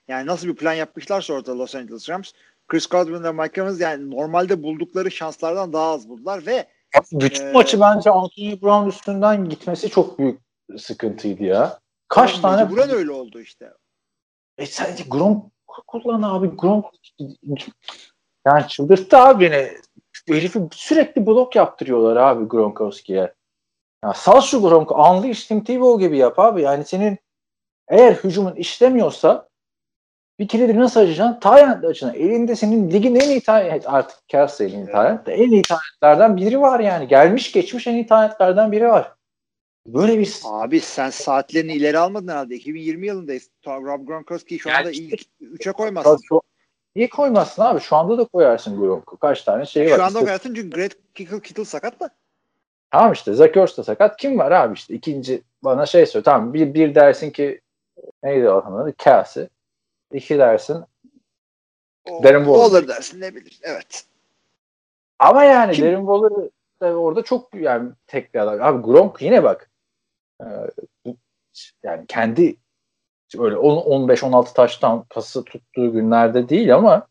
Yani 0.09 0.27
nasıl 0.27 0.48
bir 0.48 0.56
plan 0.56 0.73
yapmışlarsa 0.73 1.32
orada 1.35 1.59
Los 1.59 1.74
Angeles 1.74 2.10
Rams 2.10 2.32
Chris 2.69 2.86
Godwin 2.86 3.24
ve 3.24 3.32
Mike 3.32 3.60
Evans 3.60 3.81
yani 3.81 4.10
normalde 4.10 4.62
buldukları 4.62 5.10
şanslardan 5.10 5.73
daha 5.73 5.93
az 5.93 6.09
buldular 6.09 6.47
ve 6.47 6.66
Bütün 7.12 7.44
Ee, 7.44 7.52
maçı 7.52 7.81
bence 7.81 8.10
Anthony 8.10 8.62
Brown 8.62 8.89
üstünden 8.89 9.48
gitmesi 9.48 9.90
çok 9.90 10.19
büyük 10.19 10.40
sıkıntıydı 10.78 11.44
ya. 11.44 11.78
Kaç 12.09 12.39
tane 12.39 12.64
mecburen 12.64 12.90
öyle 12.90 13.10
oldu 13.10 13.40
işte. 13.40 13.73
E 14.59 14.66
sen 14.66 14.97
Gronk 15.09 15.44
kullan 15.86 16.23
abi. 16.23 16.56
Gronk 16.56 16.85
yani 18.47 18.69
çıldırttı 18.69 19.19
abi 19.19 19.44
beni. 19.44 19.69
Herifi 20.28 20.60
sürekli 20.73 21.27
blok 21.27 21.56
yaptırıyorlar 21.56 22.16
abi 22.16 22.44
Gronkowski'ye. 22.44 23.35
Ya 24.04 24.12
sal 24.12 24.40
şu 24.40 24.62
Gronk'u. 24.62 24.94
Unleash 24.94 25.46
Tim 25.46 25.64
Tebow 25.64 26.06
gibi 26.06 26.18
yap 26.18 26.38
abi. 26.38 26.62
Yani 26.62 26.84
senin 26.84 27.18
eğer 27.88 28.12
hücumun 28.12 28.54
işlemiyorsa 28.54 29.48
bir 30.38 30.48
kilidi 30.48 30.78
nasıl 30.78 31.00
açacaksın? 31.00 31.40
Tayyant 31.40 31.84
açına. 31.84 32.12
Elinde 32.12 32.56
senin 32.56 32.90
ligin 32.90 33.14
en 33.14 33.30
iyi 33.30 33.40
tayyant 33.40 33.82
artık 33.86 34.28
Kelsey'nin 34.28 34.86
tayyant 34.86 35.26
da 35.26 35.32
en 35.32 35.50
iyi 35.50 35.62
tayyantlardan 35.62 36.36
biri 36.36 36.60
var 36.60 36.80
yani. 36.80 37.08
Gelmiş 37.08 37.52
geçmiş 37.52 37.86
en 37.86 37.94
iyi 37.94 38.06
tayyantlardan 38.06 38.72
biri 38.72 38.88
var. 38.88 39.12
Böyle 39.86 40.18
bir 40.18 40.40
Abi 40.44 40.80
sen 40.80 41.10
saatlerini 41.10 41.72
ileri 41.72 41.98
almadın 41.98 42.28
herhalde. 42.28 42.54
2020 42.54 43.06
yılındayız. 43.06 43.50
Rob 43.66 44.06
Gronkowski'yi 44.06 44.60
şu 44.60 44.70
anda 44.70 44.82
Yani 44.82 44.96
ilk 44.96 45.22
3'e 45.40 45.72
koymazsın. 45.72 46.18
Şu- 46.28 46.40
Niye 46.96 47.08
koymazsın 47.08 47.62
abi? 47.62 47.80
Şu 47.80 47.96
anda 47.96 48.18
da 48.18 48.24
koyarsın 48.24 48.80
Gronk'u. 48.80 49.16
Kaç 49.16 49.42
tane 49.42 49.66
şey 49.66 49.90
var. 49.90 49.96
Şu 49.96 50.02
anda 50.04 50.20
koyarsın 50.20 50.54
çünkü 50.54 50.70
Great 50.70 50.92
Kittle, 51.14 51.40
Kittle 51.40 51.64
sakat 51.64 52.00
mı? 52.00 52.08
Tamam 52.93 53.12
işte 53.12 53.35
Zach 53.35 53.56
Ertz 53.56 53.78
da 53.78 53.85
sakat. 53.85 54.16
Kim 54.16 54.39
var 54.39 54.52
abi 54.52 54.74
işte 54.74 54.94
ikinci 54.94 55.43
bana 55.64 55.86
şey 55.86 56.06
söyle. 56.06 56.24
Tamam 56.24 56.55
bir, 56.55 56.74
bir 56.74 56.94
dersin 56.94 57.31
ki 57.31 57.60
neydi 58.23 58.48
o 58.48 58.56
adı? 58.56 58.93
Kelsey. 58.98 59.48
2 60.12 60.39
dersin. 60.39 60.85
O, 62.10 62.23
Darren 62.23 62.44
Waller. 62.44 62.64
Waller 62.64 62.89
dersin 62.89 63.20
ne 63.20 63.35
bilir. 63.35 63.60
Evet. 63.62 64.05
Ama 65.19 65.44
yani 65.44 65.73
Kim- 65.73 65.85
Darren 65.86 65.98
Waller 66.01 66.48
da 66.81 66.94
orada 66.97 67.23
çok 67.23 67.55
yani 67.55 67.90
tek 68.06 68.35
bir 68.35 68.39
adam. 68.39 68.62
Abi 68.62 68.82
Gronk 68.82 69.23
yine 69.23 69.43
bak. 69.44 69.70
e, 70.40 70.47
yani 71.82 72.05
kendi 72.09 72.56
öyle 73.39 73.56
15-16 73.56 74.55
taştan 74.55 75.05
pası 75.10 75.44
tuttuğu 75.44 75.93
günlerde 75.93 76.48
değil 76.48 76.74
ama 76.74 77.06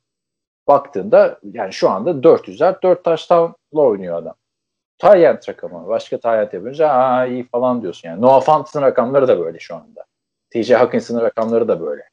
baktığında 0.67 1.39
yani 1.53 1.73
şu 1.73 1.89
anda 1.89 2.11
400'ler 2.11 2.81
4 2.83 3.03
taştanla 3.03 3.53
oynuyor 3.71 4.15
adam. 4.17 4.35
Tayyent 5.01 5.49
rakamı. 5.49 5.87
Başka 5.87 6.19
Tayyent 6.19 6.53
yapınca 6.53 6.89
aa 6.89 7.25
iyi 7.25 7.43
falan 7.43 7.81
diyorsun. 7.81 8.09
Yani 8.09 8.21
Noah 8.21 8.41
Fant'ın 8.41 8.81
rakamları 8.81 9.27
da 9.27 9.39
böyle 9.39 9.59
şu 9.59 9.75
anda. 9.75 10.05
TJ 10.49 10.71
Hawkins'ın 10.71 11.21
rakamları 11.21 11.67
da 11.67 11.81
böyle. 11.81 12.09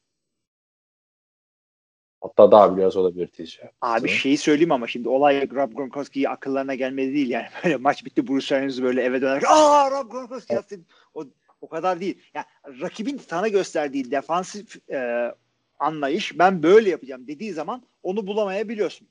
Hatta 2.21 2.51
daha 2.51 2.77
biraz 2.77 2.97
olabilir 2.97 3.27
TJ. 3.27 3.59
Abi 3.81 4.07
Hı. 4.07 4.11
şeyi 4.11 4.37
söyleyeyim 4.37 4.71
ama 4.71 4.87
şimdi 4.87 5.09
olay 5.09 5.49
Rob 5.49 5.73
Gronkowski'yi 5.73 6.29
akıllarına 6.29 6.75
gelmedi 6.75 7.13
değil 7.13 7.29
yani. 7.29 7.45
Böyle 7.63 7.75
maç 7.75 8.05
bitti 8.05 8.27
Bruce 8.27 8.55
Arians 8.55 8.81
böyle 8.81 9.03
eve 9.03 9.21
dönerek 9.21 9.43
aa 9.47 9.91
Rob 9.91 10.11
Gronkowski 10.11 10.53
yaptı. 10.53 10.79
O, 11.13 11.25
o 11.61 11.69
kadar 11.69 11.99
değil. 11.99 12.21
Yani 12.33 12.45
rakibin 12.81 13.17
sana 13.17 13.47
gösterdiği 13.47 14.11
defansif 14.11 14.91
e, 14.91 15.31
anlayış 15.79 16.39
ben 16.39 16.63
böyle 16.63 16.89
yapacağım 16.89 17.27
dediği 17.27 17.53
zaman 17.53 17.83
onu 18.03 18.27
bulamayabiliyorsun. 18.27 19.07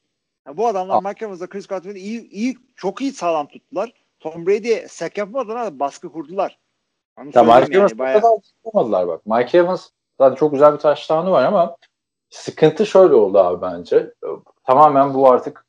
Yani 0.49 0.57
bu 0.57 0.67
adamlar 0.67 0.97
Ah. 0.97 1.09
Mike 1.09 1.25
Evans'la 1.25 1.47
Chris 1.47 1.67
Godwin'i 1.67 1.99
iyi, 1.99 2.31
iyi, 2.31 2.57
çok 2.77 3.01
iyi 3.01 3.13
sağlam 3.13 3.47
tuttular. 3.47 3.93
Tom 4.21 4.47
Brady'ye 4.47 4.89
sek 4.89 5.19
yapmadan 5.19 5.81
baskı 5.81 6.13
kurdular. 6.13 6.59
Onu 7.19 7.31
Ya 7.35 7.43
Mike 7.43 7.79
yani, 7.79 7.99
bayağı- 7.99 8.41
tutamadılar 8.65 9.09
bak. 9.09 9.27
Mike 9.27 9.59
Evans 9.59 9.89
zaten 10.21 10.35
çok 10.37 10.53
güzel 10.53 10.73
bir 10.75 10.79
taştanı 10.79 11.31
var 11.31 11.45
ama 11.45 11.77
sıkıntı 12.31 12.87
şöyle 12.87 13.15
oldu 13.15 13.39
abi 13.39 13.63
bence. 13.63 14.15
Tamamen 14.65 15.15
bu 15.15 15.31
artık 15.31 15.67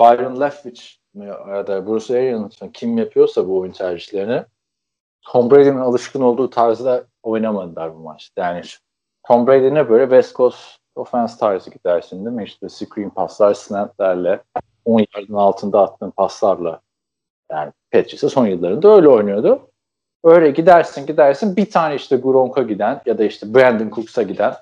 Byron 0.00 0.40
Leftwich 0.40 0.82
ya 1.14 1.66
da 1.66 1.86
Bruce 1.86 2.14
Arians 2.18 2.62
mı 2.62 2.72
kim 2.72 2.98
yapıyorsa 2.98 3.48
bu 3.48 3.58
oyun 3.58 3.72
tercihlerini 3.72 4.44
Tom 5.22 5.50
Brady'nin 5.50 5.78
alışkın 5.78 6.20
olduğu 6.20 6.50
tarzda 6.50 7.04
oynamadılar 7.22 7.94
bu 7.94 7.98
maçta. 7.98 8.42
Yani 8.42 8.62
Tom 9.26 9.46
Brady 9.46 9.74
ne 9.74 9.88
böyle 9.90 10.04
West 10.04 10.36
Coast 10.36 10.78
offense 10.96 11.38
tarzı 11.38 11.70
gidersin 11.70 12.24
değil 12.24 12.36
mi? 12.36 12.44
İşte 12.44 12.68
screen 12.68 13.10
paslar, 13.10 13.54
snaplerle 13.54 14.42
10 14.84 15.04
yardın 15.14 15.34
altında 15.34 15.82
attığın 15.82 16.10
paslarla 16.10 16.80
yani 17.50 17.72
Patriots'a 17.90 18.28
son 18.28 18.46
yıllarında 18.46 18.88
öyle 18.88 19.08
oynuyordu. 19.08 19.68
Öyle 20.24 20.50
gidersin 20.50 21.06
gidersin 21.06 21.56
bir 21.56 21.70
tane 21.70 21.94
işte 21.94 22.16
Gronk'a 22.16 22.62
giden 22.62 23.02
ya 23.06 23.18
da 23.18 23.24
işte 23.24 23.54
Brandon 23.54 23.90
Cooks'a 23.90 24.22
giden 24.22 24.54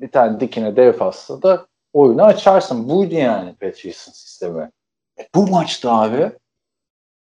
bir 0.00 0.10
tane 0.10 0.40
dikine 0.40 0.76
dev 0.76 0.92
pasta 0.92 1.42
da 1.42 1.66
oyunu 1.92 2.22
açarsın. 2.22 2.88
Buydu 2.88 3.14
yani 3.14 3.54
Patriots'ın 3.54 4.12
sistemi. 4.12 4.70
E, 5.18 5.28
bu 5.34 5.46
maçta 5.46 5.92
abi 5.92 6.32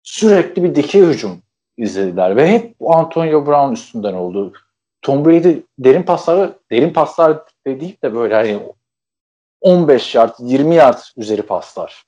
sürekli 0.03 0.63
bir 0.63 0.75
dikey 0.75 1.03
hücum 1.03 1.43
izlediler 1.77 2.37
ve 2.37 2.49
hep 2.49 2.77
Antonio 2.81 3.47
Brown 3.47 3.73
üstünden 3.73 4.15
oldu. 4.15 4.53
Tom 5.03 5.25
Brady 5.25 5.61
derin 5.79 6.03
pasları 6.03 6.59
derin 6.71 6.93
paslar 6.93 7.43
değil 7.67 7.97
de 8.03 8.15
böyle 8.15 8.35
hani 8.35 8.63
15 9.61 10.15
yard 10.15 10.35
20 10.39 10.75
yard 10.75 10.99
üzeri 11.17 11.43
paslar. 11.43 12.05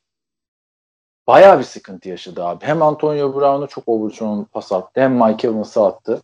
Bayağı 1.26 1.58
bir 1.58 1.64
sıkıntı 1.64 2.08
yaşadı 2.08 2.44
abi. 2.44 2.64
Hem 2.64 2.82
Antonio 2.82 3.34
Brown'a 3.34 3.66
çok 3.66 3.88
overthrown 3.88 4.42
pas 4.42 4.72
attı 4.72 5.00
hem 5.00 5.14
Mike 5.14 5.48
Evans'a 5.48 5.86
attı. 5.86 6.22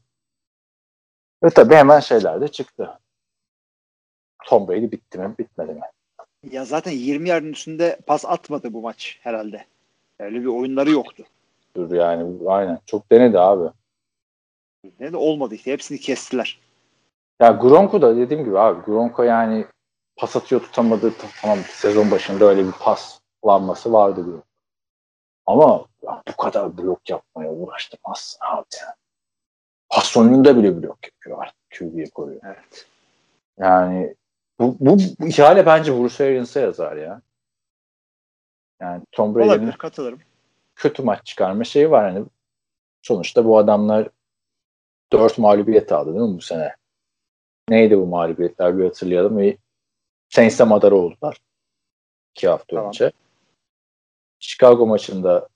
Ve 1.44 1.50
tabii 1.50 1.74
hemen 1.74 2.00
şeyler 2.00 2.40
de 2.40 2.48
çıktı. 2.48 2.98
Tom 4.46 4.68
Brady 4.68 4.90
bitti 4.90 5.18
mi 5.18 5.34
bitmedi 5.38 5.72
mi? 5.72 5.80
Ya 6.50 6.64
zaten 6.64 6.92
20 6.92 7.28
yardın 7.28 7.52
üstünde 7.52 7.98
pas 8.06 8.24
atmadı 8.24 8.72
bu 8.72 8.80
maç 8.80 9.18
herhalde. 9.22 9.64
Öyle 10.18 10.40
bir 10.40 10.46
oyunları 10.46 10.90
yoktu. 10.90 11.24
Dur 11.76 11.92
yani 11.92 12.48
aynen. 12.48 12.78
Çok 12.86 13.12
denedi 13.12 13.38
abi. 13.38 13.70
Ne 15.00 15.12
de 15.12 15.16
olmadı 15.16 15.54
işte. 15.54 15.72
Hepsini 15.72 15.98
kestiler. 15.98 16.60
Ya 17.40 17.50
Gronk'u 17.50 18.02
da 18.02 18.16
dediğim 18.16 18.44
gibi 18.44 18.58
abi 18.58 18.82
Gronk'u 18.84 19.24
yani 19.24 19.66
pas 20.16 20.36
atıyor 20.36 20.60
tutamadı. 20.60 21.12
Tamam 21.40 21.58
sezon 21.58 22.10
başında 22.10 22.44
öyle 22.44 22.66
bir 22.66 22.72
paslanması 22.72 23.92
vardı 23.92 24.26
diyor. 24.26 24.42
Ama 25.46 25.86
ya 26.02 26.22
bu 26.28 26.36
kadar 26.36 26.78
blok 26.78 27.10
yapmaya 27.10 27.52
uğraştırmazsın 27.52 28.38
abi 28.46 28.66
yani. 28.80 28.94
Pas 29.88 30.04
sonunda 30.04 30.56
bile 30.56 30.82
blok 30.82 30.98
yapıyor 31.04 31.42
artık. 31.42 31.56
QB'ye 31.78 32.10
koyuyor. 32.10 32.40
Evet. 32.44 32.86
Yani 33.58 34.14
bu, 34.58 34.76
bu, 34.80 34.98
bu 35.20 35.26
ihale 35.26 35.66
bence 35.66 35.98
Bruce 35.98 36.24
Arians'a 36.24 36.60
yazar 36.60 36.96
ya. 36.96 37.20
Yani 38.80 39.02
Tom 39.12 39.34
Brady'nin. 39.34 39.72
Katılırım. 39.72 40.20
kötü 40.76 41.02
maç 41.02 41.26
çıkarma 41.26 41.64
şeyi 41.64 41.90
var. 41.90 42.12
Hani 42.12 42.26
sonuçta 43.02 43.44
bu 43.44 43.58
adamlar 43.58 44.08
dört 45.12 45.38
mağlubiyet 45.38 45.92
aldı 45.92 46.14
değil 46.14 46.28
mi 46.30 46.36
bu 46.36 46.40
sene? 46.40 46.76
Neydi 47.68 47.98
bu 47.98 48.06
mağlubiyetler 48.06 48.78
bir 48.78 48.84
hatırlayalım. 48.84 49.38
Ve 49.38 49.56
Saints'e 50.28 50.64
madara 50.64 50.94
oldular. 50.94 51.38
iki 52.36 52.48
hafta 52.48 52.76
Tamam. 52.76 52.88
önce. 52.88 53.12
Chicago 54.38 54.86
maçında 54.86 55.48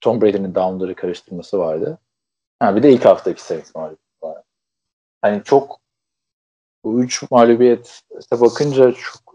Tom 0.00 0.20
Brady'nin 0.20 0.54
downları 0.54 0.94
karıştırması 0.94 1.58
vardı. 1.58 1.98
Ha, 2.58 2.76
bir 2.76 2.82
de 2.82 2.92
ilk 2.92 3.04
haftaki 3.04 3.42
Saints 3.42 3.74
mağlubiyeti 3.74 4.22
var. 4.22 4.42
Hani 5.22 5.44
çok 5.44 5.80
bu 6.84 7.02
üç 7.02 7.30
mağlubiyete 7.30 7.90
bakınca 8.32 8.92
çok 8.92 9.34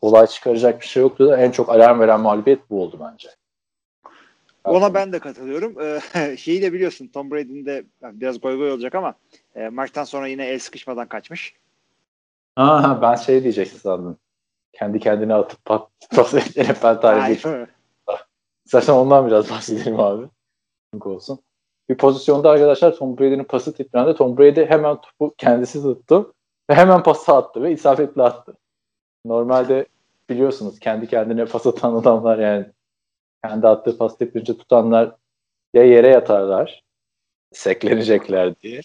olay 0.00 0.26
çıkaracak 0.26 0.80
bir 0.80 0.86
şey 0.86 1.02
yoktu 1.02 1.28
da 1.28 1.36
en 1.36 1.50
çok 1.50 1.68
alarm 1.70 2.00
veren 2.00 2.20
mağlubiyet 2.20 2.70
bu 2.70 2.82
oldu 2.82 2.98
bence. 3.00 3.28
Ona 4.66 4.94
ben 4.94 5.12
de 5.12 5.18
katılıyorum. 5.18 5.76
Ee, 5.80 6.36
şeyi 6.36 6.62
de 6.62 6.72
biliyorsun 6.72 7.06
Tom 7.06 7.30
Brady'nin 7.30 7.66
de 7.66 7.84
yani 8.02 8.20
biraz 8.20 8.40
goy 8.40 8.56
goy 8.56 8.72
olacak 8.72 8.94
ama 8.94 9.14
e, 9.54 9.68
maçtan 9.68 10.04
sonra 10.04 10.26
yine 10.26 10.46
el 10.46 10.58
sıkışmadan 10.58 11.08
kaçmış. 11.08 11.54
Ha, 12.56 12.98
ben 13.02 13.14
şey 13.14 13.42
diyeceksin 13.42 13.78
sandım. 13.78 14.18
Kendi 14.72 15.00
kendine 15.00 15.34
atıp 15.34 15.64
pat, 15.64 15.88
pas 16.16 16.34
NFL 16.34 17.00
tarihi. 17.00 17.66
İstersen 18.64 18.92
ondan 18.92 19.26
biraz 19.26 19.50
bahsedelim 19.50 20.00
abi. 20.00 20.26
Olsun. 21.00 21.38
Bir 21.88 21.96
pozisyonda 21.96 22.50
arkadaşlar 22.50 22.96
Tom 22.96 23.18
Brady'nin 23.18 23.44
pası 23.44 23.74
titrende 23.74 24.14
Tom 24.14 24.38
Brady 24.38 24.64
hemen 24.64 25.00
topu 25.00 25.34
kendisi 25.38 25.82
tuttu 25.82 26.34
ve 26.70 26.74
hemen 26.74 27.02
pası 27.02 27.32
attı 27.32 27.62
ve 27.62 27.72
isabetli 27.72 28.22
attı. 28.22 28.56
Normalde 29.24 29.86
biliyorsunuz 30.30 30.78
kendi 30.78 31.06
kendine 31.06 31.44
pas 31.44 31.66
atan 31.66 31.94
adamlar 31.94 32.38
yani 32.38 32.66
kendi 33.44 33.68
attığı 33.68 33.98
pas 33.98 34.18
titrince 34.18 34.56
tutanlar 34.56 35.12
ya 35.74 35.84
yere 35.84 36.08
yatarlar 36.08 36.84
seklenecekler 37.52 38.60
diye 38.60 38.80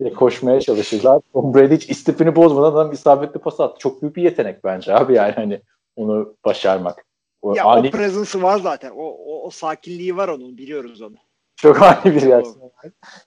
ya 0.00 0.14
koşmaya 0.14 0.60
çalışırlar. 0.60 1.20
Tom 1.32 1.54
Brady 1.54 1.74
hiç 1.74 1.88
istifini 1.88 2.36
bozmadan 2.36 2.72
adam 2.72 2.92
isabetli 2.92 3.40
pas 3.40 3.60
attı. 3.60 3.78
Çok 3.78 4.02
büyük 4.02 4.16
bir 4.16 4.22
yetenek 4.22 4.64
bence 4.64 4.94
abi 4.94 5.14
yani 5.14 5.32
hani 5.32 5.60
onu 5.96 6.36
başarmak. 6.44 7.04
O 7.42 7.54
ya 7.54 7.64
ani 7.64 7.88
o 7.88 7.90
presence'ı 7.90 8.42
var 8.42 8.58
zaten. 8.58 8.90
O, 8.90 9.02
o, 9.02 9.46
o 9.46 9.50
sakinliği 9.50 10.16
var 10.16 10.28
onun. 10.28 10.58
Biliyoruz 10.58 11.02
onu. 11.02 11.16
Çok 11.56 11.82
ani 11.82 12.04
bir 12.04 12.22
reaksiyon. 12.22 12.72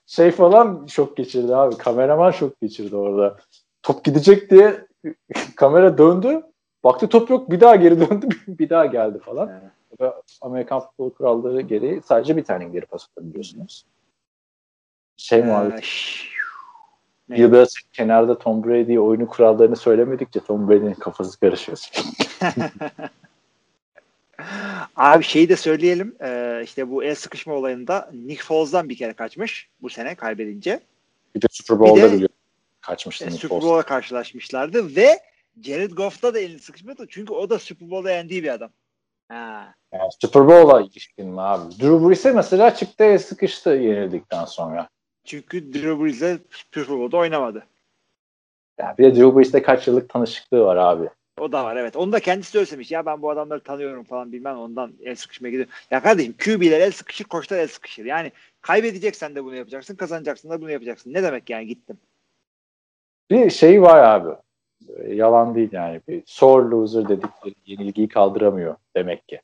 Şey 0.06 0.30
falan 0.30 0.86
şok 0.86 1.16
geçirdi 1.16 1.56
abi. 1.56 1.76
Kameraman 1.76 2.30
şok 2.30 2.60
geçirdi 2.60 2.96
orada. 2.96 3.36
Top 3.82 4.04
gidecek 4.04 4.50
diye 4.50 4.86
kamera 5.56 5.98
döndü. 5.98 6.42
Baktı 6.84 7.08
top 7.08 7.30
yok. 7.30 7.50
Bir 7.50 7.60
daha 7.60 7.76
geri 7.76 8.00
döndü. 8.00 8.28
bir 8.48 8.70
daha 8.70 8.86
geldi 8.86 9.18
falan. 9.18 9.48
Evet. 9.48 9.75
Ve 10.00 10.12
Amerikan 10.40 10.80
futbol 10.80 11.10
kuralları 11.10 11.60
gereği 11.60 12.02
sadece 12.04 12.36
bir 12.36 12.44
tane 12.44 12.64
geri 12.64 12.86
pas 12.86 13.06
atabiliyorsunuz. 13.10 13.84
Şey 15.16 15.38
Ee, 15.38 15.42
muhabbet. 15.44 15.84
şş, 15.84 16.28
ne? 17.28 17.36
Bill 17.36 17.52
Belichick 17.52 17.92
kenarda 17.92 18.38
Tom 18.38 18.64
Brady'ye 18.64 19.00
oyunu 19.00 19.28
kurallarını 19.28 19.76
söylemedikçe 19.76 20.40
Tom 20.40 20.68
Brady'nin 20.68 20.94
kafası 20.94 21.40
karışıyor. 21.40 21.78
Abi 24.96 25.24
şeyi 25.24 25.48
de 25.48 25.56
söyleyelim. 25.56 26.16
Ee, 26.22 26.60
işte 26.64 26.90
bu 26.90 27.04
el 27.04 27.14
sıkışma 27.14 27.54
olayında 27.54 28.10
Nick 28.12 28.42
Foles'dan 28.44 28.88
bir 28.88 28.96
kere 28.96 29.12
kaçmış 29.12 29.68
bu 29.82 29.90
sene 29.90 30.14
kaybedince. 30.14 30.80
bir 31.34 31.42
de 31.42 31.46
Super 31.50 31.78
Bowl'da 31.80 32.12
biliyor. 32.12 32.28
Kaçmıştı. 32.80 33.24
E, 33.24 33.28
Nick 33.28 33.38
Super. 33.38 33.60
Bowl'a 33.60 33.82
karşılaşmışlardı 33.82 34.96
ve 34.96 35.20
Jared 35.62 35.90
Goff'ta 35.92 36.34
da 36.34 36.38
elini 36.38 36.58
sıkışmadı. 36.58 37.06
Çünkü 37.08 37.32
o 37.32 37.50
da 37.50 37.58
Super 37.58 37.90
Bowl'da 37.90 38.10
yendiği 38.10 38.42
bir 38.42 38.48
adam. 38.48 38.70
Ha. 39.28 39.74
Yani 39.92 40.10
Super 40.20 40.48
Bowl'a 40.48 40.80
ilişkin 40.80 41.26
mi 41.26 41.40
abi? 41.40 41.70
Drew 41.70 42.08
Brees'e 42.08 42.32
mesela 42.32 42.74
çıktı 42.74 43.04
el 43.04 43.18
sıkıştı 43.18 43.70
yenildikten 43.70 44.44
sonra. 44.44 44.88
Çünkü 45.24 45.72
Drew 45.72 46.04
Brees'le 46.04 46.40
Super 46.50 46.88
Bowl'da 46.88 47.16
oynamadı. 47.16 47.66
Ya 48.78 48.94
bir 48.98 49.04
de 49.04 49.14
Drew 49.14 49.36
Brees'te 49.36 49.62
kaç 49.62 49.86
yıllık 49.86 50.08
tanışıklığı 50.08 50.64
var 50.64 50.76
abi. 50.76 51.08
O 51.40 51.52
da 51.52 51.64
var 51.64 51.76
evet. 51.76 51.96
Onu 51.96 52.12
da 52.12 52.20
kendisi 52.20 52.54
de 52.54 52.66
söylemiş. 52.66 52.90
Ya 52.90 53.06
ben 53.06 53.22
bu 53.22 53.30
adamları 53.30 53.60
tanıyorum 53.60 54.04
falan 54.04 54.32
bilmem 54.32 54.58
ondan 54.58 54.92
el 55.04 55.14
sıkışmaya 55.14 55.50
gidiyor. 55.50 55.68
Ya 55.90 56.02
kardeşim 56.02 56.34
QB'ler 56.44 56.80
el 56.80 56.92
sıkışır, 56.92 57.24
koçlar 57.24 57.58
el 57.58 57.68
sıkışır. 57.68 58.04
Yani 58.04 58.32
kaybedeceksen 58.60 59.34
de 59.34 59.44
bunu 59.44 59.54
yapacaksın, 59.54 59.96
kazanacaksın 59.96 60.50
da 60.50 60.60
bunu 60.60 60.70
yapacaksın. 60.70 61.14
Ne 61.14 61.22
demek 61.22 61.50
yani 61.50 61.66
gittim. 61.66 61.98
Bir 63.30 63.50
şey 63.50 63.82
var 63.82 63.98
abi. 63.98 64.36
E, 64.96 65.14
yalan 65.14 65.54
değil 65.54 65.68
yani. 65.72 66.00
Bir 66.08 66.22
sore 66.26 66.70
loser 66.70 67.08
dedikleri 67.08 67.54
yenilgiyi 67.66 68.08
kaldıramıyor 68.08 68.76
demek 68.96 69.28
ki. 69.28 69.40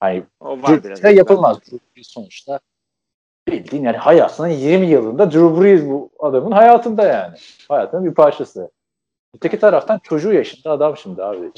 Hani 0.00 0.22
O 0.40 0.62
var 0.62 0.84
biraz. 0.84 1.04
Yapılmaz. 1.04 1.58
Brees 1.96 2.06
sonuçta 2.06 2.60
bildiğin 3.48 3.82
yani 3.82 3.96
hayatının 3.96 4.48
20 4.48 4.86
yılında 4.86 5.32
Drew 5.32 5.62
Brees 5.62 5.84
bu 5.84 6.10
adamın 6.18 6.52
hayatında 6.52 7.06
yani. 7.06 7.36
Hayatının 7.68 8.04
bir 8.04 8.14
parçası. 8.14 8.70
Öteki 9.36 9.58
taraftan 9.58 9.98
çocuğu 9.98 10.32
yaşında 10.32 10.70
adam 10.70 10.96
şimdi 10.96 11.22
abi. 11.22 11.52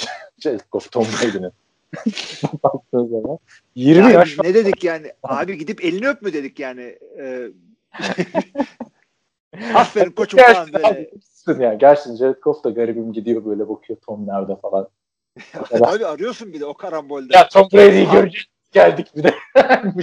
Goff, 0.71 0.93
Tom 0.93 1.05
Brady'nin. 1.05 1.53
Baktığın 2.63 3.07
zaman. 3.07 3.39
20 3.75 4.03
Yani 4.03 4.13
yaş 4.13 4.39
ne 4.39 4.55
dedik 4.55 4.85
yani? 4.85 5.13
Abi 5.23 5.59
gidip 5.59 5.85
elini 5.85 6.09
öp 6.09 6.23
mü 6.23 6.33
dedik 6.33 6.59
yani? 6.59 6.99
Ee, 7.19 7.49
aferin 9.75 10.11
koçum 10.11 10.41
falan 10.41 10.73
böyle. 10.73 11.11
Yani. 11.47 11.79
Gerçi 11.79 12.17
Jared 12.17 12.43
Goff 12.43 12.65
da 12.65 12.71
garibim 12.71 13.13
gidiyor 13.13 13.45
böyle 13.45 13.69
bakıyor 13.69 13.99
Tom 14.07 14.27
nerede 14.27 14.57
falan. 14.57 14.89
Abi 15.71 16.07
arıyorsun 16.07 16.53
bir 16.53 16.61
de 16.61 16.67
o 16.67 16.75
karambolde. 16.75 17.37
Ya 17.37 17.49
Tom 17.49 17.69
Brady'yi 17.73 18.05
göreceğiz. 18.05 18.47
Geldik 18.73 19.07
bir 19.17 19.23
de. 19.23 19.35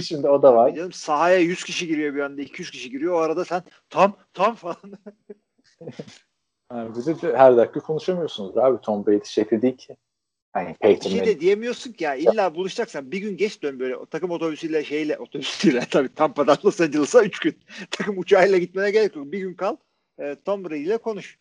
Şimdi 0.00 0.28
o 0.28 0.42
da 0.42 0.54
var. 0.54 0.74
Canım 0.74 0.92
sahaya 0.92 1.38
100 1.38 1.64
kişi 1.64 1.86
giriyor 1.86 2.14
bir 2.14 2.20
anda 2.20 2.42
200 2.42 2.70
kişi 2.70 2.90
giriyor. 2.90 3.14
O 3.14 3.18
arada 3.18 3.44
sen 3.44 3.62
tam 3.90 4.16
tam 4.34 4.54
falan. 4.54 4.76
Yani 6.72 6.90
bir 6.94 7.22
de 7.22 7.36
her 7.36 7.56
dakika 7.56 7.80
konuşamıyorsunuz 7.80 8.56
abi. 8.58 8.80
Tom 8.80 9.06
Brady 9.06 9.24
şekli 9.24 9.62
değil 9.62 9.76
ki. 9.76 9.96
Hani 10.52 10.74
Peyton 10.74 11.10
şey 11.10 11.26
de 11.26 11.40
diyemiyorsun 11.40 11.92
ki 11.92 12.04
ya 12.04 12.14
illa 12.14 12.54
buluşacaksan 12.54 13.12
bir 13.12 13.18
gün 13.18 13.36
geç 13.36 13.62
dön 13.62 13.80
böyle 13.80 13.96
takım 14.10 14.30
otobüsüyle 14.30 14.84
şeyle 14.84 15.18
otobüsüyle 15.18 15.80
tabii 15.90 16.14
Tampa'dan 16.14 16.56
Los 16.64 16.80
Angeles'a 16.80 17.24
3 17.24 17.38
gün 17.38 17.58
takım 17.90 18.18
uçağıyla 18.18 18.58
gitmene 18.58 18.90
gerek 18.90 19.16
yok. 19.16 19.32
Bir 19.32 19.38
gün 19.38 19.54
kal 19.54 19.76
e, 20.22 20.36
Tom 20.44 20.64
Brady 20.64 20.82
ile 20.82 20.98
konuş. 20.98 21.38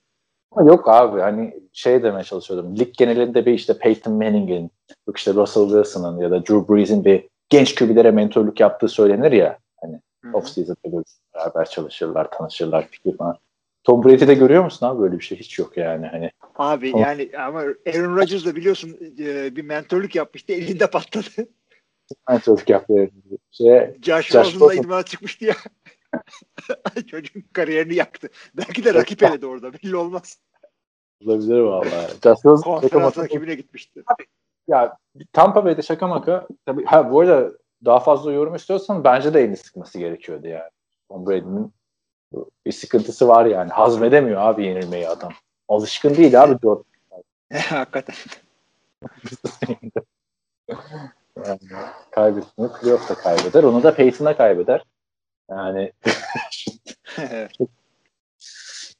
Yok 0.57 0.89
abi 0.89 1.21
hani 1.21 1.59
şey 1.73 2.03
demeye 2.03 2.23
çalışıyordum. 2.23 2.79
Lig 2.79 2.93
genelinde 2.97 3.45
bir 3.45 3.53
işte 3.53 3.77
Peyton 3.77 4.13
Manning'in, 4.13 4.71
yok 5.07 5.17
işte 5.17 5.33
Russell 5.33 5.63
Wilson'ın 5.63 6.19
ya 6.19 6.31
da 6.31 6.45
Drew 6.45 6.73
Brees'in 6.73 7.05
bir 7.05 7.29
genç 7.49 7.75
kübilere 7.75 8.11
mentorluk 8.11 8.59
yaptığı 8.59 8.87
söylenir 8.87 9.31
ya. 9.31 9.57
Hani 9.81 9.99
off-season'da 10.33 11.03
beraber 11.35 11.65
çalışırlar, 11.65 12.31
tanışırlar, 12.31 12.87
fikir 12.87 13.17
falan. 13.17 13.37
Tom 13.83 14.03
Brady'de 14.03 14.33
görüyor 14.33 14.63
musun 14.63 14.85
abi 14.85 15.01
böyle 15.01 15.19
bir 15.19 15.23
şey? 15.23 15.39
Hiç 15.39 15.59
yok 15.59 15.77
yani. 15.77 16.07
Hani 16.07 16.31
Abi 16.55 16.91
Tamam. 16.91 17.07
yani 17.07 17.29
ama 17.37 17.59
Aaron 17.59 18.15
Rodgers 18.15 18.45
da 18.45 18.55
biliyorsun 18.55 18.97
e, 19.19 19.55
bir 19.55 19.63
mentörlük 19.63 20.15
yapmıştı 20.15 20.53
elinde 20.53 20.87
patladı. 20.87 21.47
mentorluk 22.29 22.69
yapıyor. 22.69 23.09
Şey, 23.51 23.97
Josh 24.01 24.27
Josh 24.27 24.35
Rosen'la 24.35 24.65
Rosen. 24.65 24.81
idmana 24.81 25.03
çıkmıştı 25.03 25.45
ya. 25.45 25.55
Çocuğun 27.07 27.43
kariyerini 27.53 27.95
yaktı. 27.95 28.29
Belki 28.53 28.83
de 28.83 28.93
rakip 28.93 29.23
eledi 29.23 29.45
orada 29.45 29.73
belli 29.73 29.95
olmaz. 29.95 30.39
olabilir 31.25 31.59
Rosen 32.45 32.63
şaka 32.63 32.79
Konferans 32.79 33.17
rakibine 33.17 33.55
gitmişti. 33.55 34.03
Ya 34.67 34.97
Tampa 35.33 35.65
Bay'de 35.65 35.81
şaka 35.81 36.07
maka 36.07 36.47
tabii 36.65 36.85
ha 36.85 37.11
bu 37.11 37.19
arada 37.19 37.51
daha 37.85 37.99
fazla 37.99 38.31
yorum 38.31 38.55
istiyorsan 38.55 39.03
bence 39.03 39.33
de 39.33 39.41
elini 39.41 39.57
sıkması 39.57 39.99
gerekiyordu 39.99 40.47
yani. 40.47 40.69
Tom 41.09 41.27
Brady'nin 41.27 41.73
bir 42.65 42.71
sıkıntısı 42.71 43.27
var 43.27 43.45
yani. 43.45 43.69
Hazmedemiyor 43.69 44.41
abi 44.41 44.65
yenilmeyi 44.65 45.09
adam. 45.09 45.33
Alışkın 45.67 46.15
değil 46.15 46.43
abi 46.43 46.57
Jordan. 46.63 46.83
Hakikaten. 47.53 48.15
Yani 51.45 51.59
kaybettiğini 52.11 52.71
playoff'ta 52.81 53.15
kaybeder. 53.15 53.63
Onu 53.63 53.83
da 53.83 53.95
Peyton'a 53.95 54.38
kaybeder. 54.38 54.83
Yani 55.51 55.91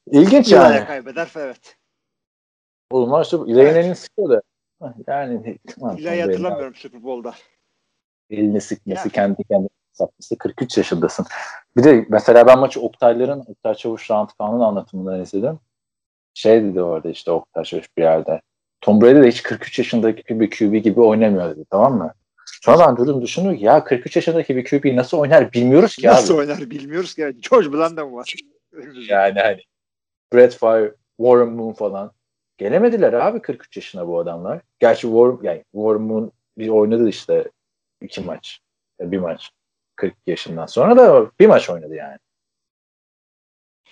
ilginç 0.06 0.52
yani. 0.52 0.86
kaybeder 0.86 1.30
evet. 1.36 1.76
İşte 3.22 3.36
İlay'ın 3.46 3.74
elini 3.74 3.96
sıkıyor 3.96 4.28
da. 4.30 4.42
Yani 5.06 5.58
İla'yı 5.98 6.22
hatırlamıyorum 6.22 6.74
Super 6.74 7.02
Bowl'da. 7.02 7.34
elini 8.30 8.60
sıkması, 8.60 9.08
Ya. 9.08 9.12
kendi 9.12 9.44
kendine 9.44 9.68
sapması 9.92 10.38
43 10.38 10.78
yaşındasın. 10.78 11.26
Bir 11.76 11.84
de 11.84 12.06
mesela 12.08 12.46
ben 12.46 12.58
maçı 12.58 12.80
Oktay'ların, 12.80 13.44
Oktay 13.46 13.74
Çavuş 13.74 14.10
Rant 14.10 14.38
Kaan'ın 14.38 14.60
anlatımından 14.60 15.20
izledim. 15.20 15.58
Şey 16.34 16.62
dedi 16.64 16.82
orada 16.82 17.08
işte 17.08 17.30
Oktay 17.30 17.64
Çavuş 17.64 17.96
bir 17.96 18.02
yerde. 18.02 18.40
Tom 18.80 19.00
Brady 19.00 19.22
de 19.22 19.28
hiç 19.28 19.42
43 19.42 19.78
yaşındaki 19.78 20.40
bir 20.40 20.50
QB 20.50 20.84
gibi 20.84 21.00
oynamıyor 21.00 21.56
dedi 21.56 21.64
tamam 21.70 21.98
mı? 21.98 22.14
Sonra 22.64 22.86
ben 22.88 22.96
durdum 22.96 23.22
düşündüm 23.22 23.56
ki 23.56 23.64
ya 23.64 23.84
43 23.84 24.16
yaşındaki 24.16 24.56
bir 24.56 24.64
QB 24.64 24.96
nasıl 24.96 25.18
oynar 25.18 25.52
bilmiyoruz 25.52 25.96
ki 25.96 26.06
Nasıl 26.06 26.34
abi. 26.34 26.40
oynar 26.40 26.70
bilmiyoruz 26.70 27.14
ki. 27.14 27.36
George 27.50 27.72
Blanda 27.72 28.06
mı 28.06 28.16
var? 28.16 28.34
Yani 29.08 29.40
hani 29.40 29.62
Brett 30.32 30.54
Favre, 30.54 30.94
Warren 31.16 31.48
Moon 31.48 31.72
falan. 31.72 32.12
Gelemediler 32.58 33.12
abi 33.12 33.42
43 33.42 33.76
yaşına 33.76 34.08
bu 34.08 34.18
adamlar. 34.18 34.60
Gerçi 34.78 35.02
Warren, 35.02 35.38
yani 35.42 35.64
Warren 35.72 36.02
Moon 36.02 36.32
bir 36.58 36.68
oynadı 36.68 37.08
işte 37.08 37.50
iki 38.00 38.20
maç. 38.20 38.60
Bir 39.00 39.18
maç. 39.18 39.50
40 39.96 40.14
yaşından 40.26 40.66
sonra 40.66 40.96
da 40.96 41.30
bir 41.40 41.46
maç 41.46 41.70
oynadı 41.70 41.94
yani. 41.94 42.18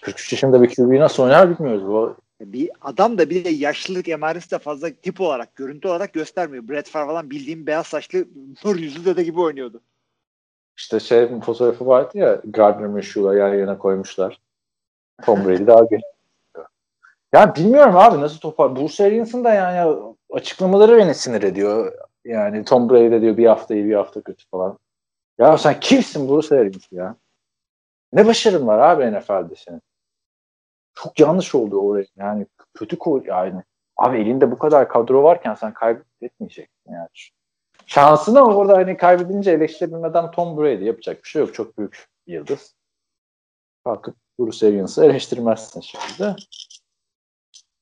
43 0.02 0.32
yaşında 0.32 0.62
bir 0.62 0.74
QB 0.74 0.98
nasıl 1.00 1.22
oynar 1.22 1.50
bilmiyoruz. 1.50 1.82
Bu 1.86 2.16
Bir 2.40 2.70
adam 2.80 3.18
da 3.18 3.30
bir 3.30 3.44
de 3.44 3.48
yaşlılık 3.48 4.08
emaresi 4.08 4.50
de 4.50 4.58
fazla 4.58 4.90
tip 4.90 5.20
olarak, 5.20 5.56
görüntü 5.56 5.88
olarak 5.88 6.12
göstermiyor. 6.12 6.68
Brett 6.68 6.88
Favre 6.88 7.06
falan 7.06 7.30
bildiğim 7.30 7.66
beyaz 7.66 7.86
saçlı 7.86 8.24
nur 8.64 8.76
yüzlü 8.76 9.04
dede 9.04 9.22
gibi 9.22 9.40
oynuyordu. 9.40 9.80
işte 10.76 11.00
şey 11.00 11.40
fotoğrafı 11.40 11.86
vardı 11.86 12.18
ya 12.18 12.40
Gardner 12.44 12.88
Minshew'la 12.88 13.36
yan 13.36 13.54
yana 13.54 13.78
koymuşlar. 13.78 14.40
Tom 15.24 15.44
Brady 15.44 15.66
daha 15.66 15.84
genç. 15.84 16.02
Yani 17.32 17.54
bilmiyorum 17.54 17.96
abi 17.96 18.20
nasıl 18.20 18.38
topar. 18.38 18.76
Bruce 18.76 19.04
Arians'ın 19.04 19.44
da 19.44 19.54
yani 19.54 19.96
açıklamaları 20.30 20.96
beni 20.96 21.14
sinir 21.14 21.42
ediyor. 21.42 21.92
Yani 22.24 22.64
Tom 22.64 22.90
Brady 22.90 23.10
de 23.10 23.20
diyor 23.20 23.36
bir 23.36 23.46
hafta 23.46 23.74
iyi 23.74 23.84
bir 23.84 23.94
hafta 23.94 24.20
kötü 24.20 24.44
falan. 24.50 24.78
Ya 25.38 25.58
sen 25.58 25.80
kimsin 25.80 26.28
Bruce 26.28 26.58
Arians 26.58 26.92
ya? 26.92 27.16
Ne 28.12 28.26
başarın 28.26 28.66
var 28.66 28.78
abi 28.78 29.18
NFL'de 29.18 29.54
senin? 29.56 29.82
Çok 31.02 31.20
yanlış 31.20 31.54
oldu 31.54 31.80
oraya. 31.80 32.06
Yani 32.16 32.46
kötü 32.74 32.98
koy 32.98 33.22
yani. 33.26 33.62
Abi 33.96 34.18
elinde 34.18 34.50
bu 34.50 34.58
kadar 34.58 34.88
kadro 34.88 35.22
varken 35.22 35.54
sen 35.54 35.74
kaybetmeyeceksin 35.74 36.92
yani. 36.92 37.08
Şansını 37.86 38.40
orada 38.40 38.76
hani 38.76 38.96
kaybedince 38.96 39.50
eleştirebilme 39.50 40.06
adam 40.06 40.30
Tom 40.30 40.58
Brady 40.58 40.84
yapacak 40.84 41.24
bir 41.24 41.28
şey 41.28 41.40
yok. 41.40 41.54
Çok 41.54 41.78
büyük 41.78 42.06
bir 42.26 42.32
yıldız. 42.32 42.74
Kalkıp 43.84 44.16
Bruce 44.38 44.66
Arians'ı 44.66 45.04
eleştirmezsin 45.04 45.80
şimdi. 45.80 46.36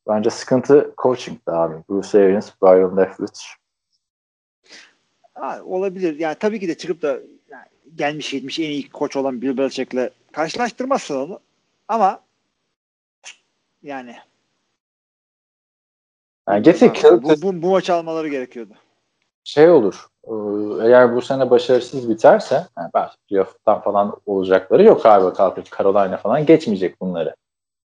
Bence 0.09 0.31
sıkıntı 0.31 0.95
coaching'de 1.03 1.53
abi. 1.53 1.75
Bruce 1.91 2.19
Arians, 2.19 2.51
Brian 2.63 2.97
Leftwich. 2.97 3.41
Olabilir. 5.65 6.19
Yani 6.19 6.37
tabii 6.41 6.61
ki 6.61 6.69
de 6.69 6.77
çıkıp 6.77 7.03
da 7.03 7.09
yani 7.49 7.67
gelmiş 7.95 8.31
gitmiş 8.31 8.59
en 8.59 8.71
iyi 8.71 8.91
koç 8.91 9.17
olan 9.17 9.43
Bill 9.43 9.57
Belichick'le 9.57 10.11
karşılaştırmazsın 10.33 11.17
onu. 11.17 11.41
Ama 11.89 12.28
yani 13.83 14.17
Yani 16.49 16.63
getir 16.63 16.91
bu, 17.23 17.43
bu, 17.43 17.63
bu 17.63 17.71
maçı 17.71 17.95
almaları 17.95 18.29
gerekiyordu. 18.29 18.75
şey 19.45 19.71
olur. 19.71 20.07
e, 20.25 20.33
Eğer 20.87 21.15
bu 21.17 21.23
sene 21.23 21.51
başarısız 21.51 22.09
biterse 22.11 22.67
yani 22.79 22.91
belki 22.95 23.17
playoff'tan 23.29 23.81
falan 23.83 24.17
olacakları 24.27 24.83
yok 24.85 25.07
abi. 25.07 25.35
Kalkıp 25.37 25.79
Carolina 25.79 26.17
falan 26.17 26.47
geçmeyecek 26.47 27.01
bunları. 27.01 27.35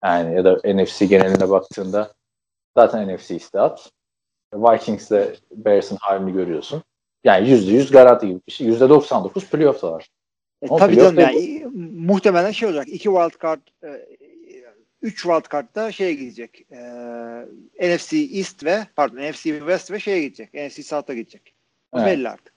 Yani 0.03 0.35
ya 0.35 0.45
da 0.45 0.60
NFC 0.73 1.06
geneline 1.06 1.49
baktığında 1.49 2.14
zaten 2.77 3.15
NFC 3.15 3.35
istihat. 3.35 3.91
Vikings'le 4.53 5.39
Bears'ın 5.51 5.97
halini 6.01 6.34
görüyorsun. 6.34 6.84
Yani 7.23 7.47
%100 7.49 7.91
garanti 7.91 8.27
gibi 8.27 8.39
bir 8.47 8.51
şey. 8.51 8.68
%99 8.68 9.49
playoff'talar. 9.49 10.07
E, 10.61 10.68
Ama 10.68 10.77
tabii 10.77 10.95
canım 10.95 11.19
yani 11.19 11.65
muhtemelen 11.95 12.51
şey 12.51 12.69
olacak. 12.69 12.88
İki 12.88 13.03
wild 13.03 13.41
card 13.43 13.60
e, 13.84 14.06
üç 15.02 15.22
wild 15.22 15.52
card'da 15.52 15.92
şeye 15.92 16.14
gidecek. 16.14 16.72
E, 16.72 16.80
NFC 17.82 18.18
East 18.18 18.64
ve 18.64 18.88
pardon 18.96 19.18
NFC 19.18 19.44
West 19.44 19.92
ve 19.92 20.00
şeye 20.00 20.22
gidecek. 20.22 20.54
NFC 20.54 20.84
South'a 20.84 21.14
gidecek. 21.14 21.54
Evet. 21.94 22.06
belli 22.06 22.30
artık. 22.30 22.54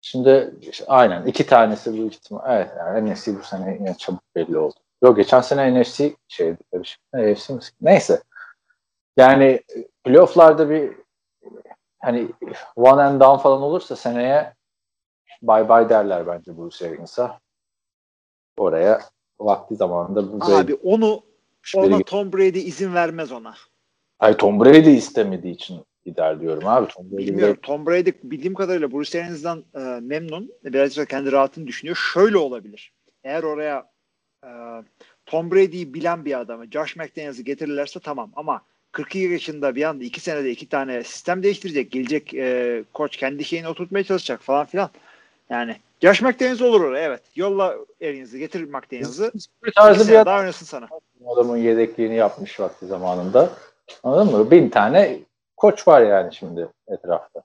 Şimdi 0.00 0.54
aynen 0.86 1.26
iki 1.26 1.46
tanesi 1.46 1.92
bu 1.98 2.06
ihtimal. 2.06 2.56
Evet 2.56 2.70
yani 2.78 3.12
NFC 3.12 3.38
bu 3.38 3.42
sene 3.42 3.74
yine 3.74 3.94
çabuk 3.94 4.22
belli 4.34 4.58
oldu. 4.58 4.74
Yok 5.02 5.16
geçen 5.16 5.40
sene 5.40 5.80
NFC 5.80 6.14
şeydi 6.28 6.58
karışık. 6.72 7.00
NFC 7.14 7.54
mi? 7.54 7.60
Neyse. 7.80 8.22
Yani 9.16 9.60
playoff'larda 10.04 10.70
bir 10.70 10.92
hani 11.98 12.28
one 12.76 13.02
and 13.02 13.20
down 13.20 13.42
falan 13.42 13.62
olursa 13.62 13.96
seneye 13.96 14.54
bye 15.42 15.68
bye 15.68 15.88
derler 15.88 16.26
bence 16.26 16.56
bu 16.56 16.70
Arians'a. 16.82 17.38
Oraya 18.58 19.00
vakti 19.40 19.76
zamanında 19.76 20.32
bu 20.32 20.44
Abi 20.44 20.74
onu 20.74 21.22
Brady- 21.74 21.94
ona 21.94 22.02
Tom 22.02 22.32
Brady 22.32 22.58
izin 22.58 22.94
vermez 22.94 23.32
ona. 23.32 23.54
Ay 24.18 24.36
Tom 24.36 24.60
Brady 24.60 24.96
istemediği 24.96 25.54
için 25.54 25.80
gider 26.06 26.40
diyorum 26.40 26.66
abi. 26.66 26.88
Tom 26.88 27.10
Brady 27.10 27.26
Bilmiyorum. 27.26 27.58
Tom 27.62 27.86
Brady 27.86 28.10
bildiğim 28.22 28.54
kadarıyla 28.54 28.92
Bruce 28.92 29.18
Arians'dan 29.18 29.64
e, 29.74 29.78
memnun. 30.00 30.52
Birazcık 30.64 30.98
da 30.98 31.04
kendi 31.04 31.32
rahatını 31.32 31.66
düşünüyor. 31.66 31.96
Şöyle 32.14 32.36
olabilir. 32.38 32.92
Eğer 33.24 33.42
oraya 33.42 33.90
e, 34.44 34.50
Tom 35.26 35.50
Brady'yi 35.50 35.94
bilen 35.94 36.24
bir 36.24 36.40
adamı, 36.40 36.70
Josh 36.70 36.96
McDaniels'ı 36.96 37.42
getirirlerse 37.42 38.00
tamam 38.00 38.32
ama 38.36 38.62
42 38.92 39.18
yaşında 39.18 39.74
bir 39.74 39.82
anda 39.82 40.04
iki 40.04 40.20
senede 40.20 40.50
iki 40.50 40.68
tane 40.68 41.04
sistem 41.04 41.42
değiştirecek. 41.42 41.90
Gelecek 41.90 42.34
e, 42.34 42.84
koç 42.92 43.16
kendi 43.16 43.44
şeyini 43.44 43.68
oturtmaya 43.68 44.04
çalışacak 44.04 44.42
falan 44.42 44.66
filan. 44.66 44.90
Yani 45.50 45.76
Josh 46.02 46.22
McDaniels 46.22 46.62
olur 46.62 46.80
oraya 46.80 47.06
evet. 47.06 47.22
Yolla 47.36 47.74
Arians'ı 48.02 48.38
getir 48.38 48.64
McDaniels'ı. 48.64 49.32
Tarzı 49.76 50.08
bir 50.08 50.14
adam 50.14 50.26
daha 50.26 50.40
oynasın 50.40 50.66
sana. 50.66 50.88
adamın 51.26 51.56
yedekliğini 51.56 52.14
yapmış 52.14 52.60
vakti 52.60 52.86
zamanında. 52.86 53.50
Anladın 54.02 54.36
mı? 54.36 54.50
Bin 54.50 54.68
tane 54.68 55.18
koç 55.56 55.88
var 55.88 56.02
yani 56.02 56.34
şimdi 56.34 56.68
etrafta. 56.88 57.42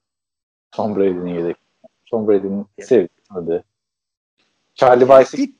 Tom 0.71 0.95
Brady'nin 0.95 1.33
yedek. 1.33 1.57
Tom 2.05 2.27
Brady'nin 2.27 2.65
sevdiği. 2.79 3.61
Charlie 4.75 5.07
Weiss'i. 5.07 5.51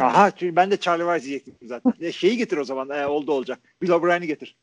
Aha, 0.00 0.30
çünkü 0.30 0.56
ben 0.56 0.70
de 0.70 0.76
Charlie 0.76 1.02
Weiss 1.02 1.24
diyecektim 1.24 1.68
zaten. 1.68 1.92
E, 2.00 2.12
şeyi 2.12 2.36
getir 2.36 2.56
o 2.56 2.64
zaman. 2.64 2.90
E, 2.90 3.06
oldu 3.06 3.32
olacak. 3.32 3.58
Bill 3.82 3.90
O'Brien'i 3.90 4.26
getir. 4.26 4.56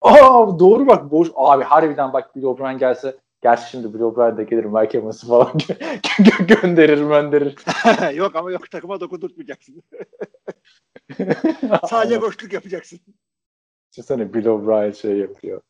Aa 0.00 0.58
doğru 0.58 0.86
bak 0.86 1.10
boş 1.10 1.28
abi 1.34 1.64
harbiden 1.64 2.12
bak 2.12 2.36
Bill 2.36 2.42
O'Brien 2.42 2.78
gelse 2.78 3.16
gerçi 3.44 3.70
şimdi 3.70 3.94
Bill 3.94 4.00
O'Brien 4.00 4.36
de 4.36 4.44
gelir 4.44 4.64
Mike 4.64 4.98
Evans'ı 4.98 5.26
falan 5.28 5.46
gö- 5.48 5.98
gö- 6.02 6.46
gönderir 6.46 6.98
gönderir. 6.98 7.56
yok 8.14 8.36
ama 8.36 8.52
yok 8.52 8.70
takıma 8.70 9.00
dokundurtmayacaksın. 9.00 9.82
Sadece 11.88 12.20
koçluk 12.20 12.52
yapacaksın. 12.52 13.00
Düşünsene 13.92 14.34
Bill 14.34 14.46
O'Brien 14.46 14.90
şey 14.90 15.18
yapıyor. 15.18 15.60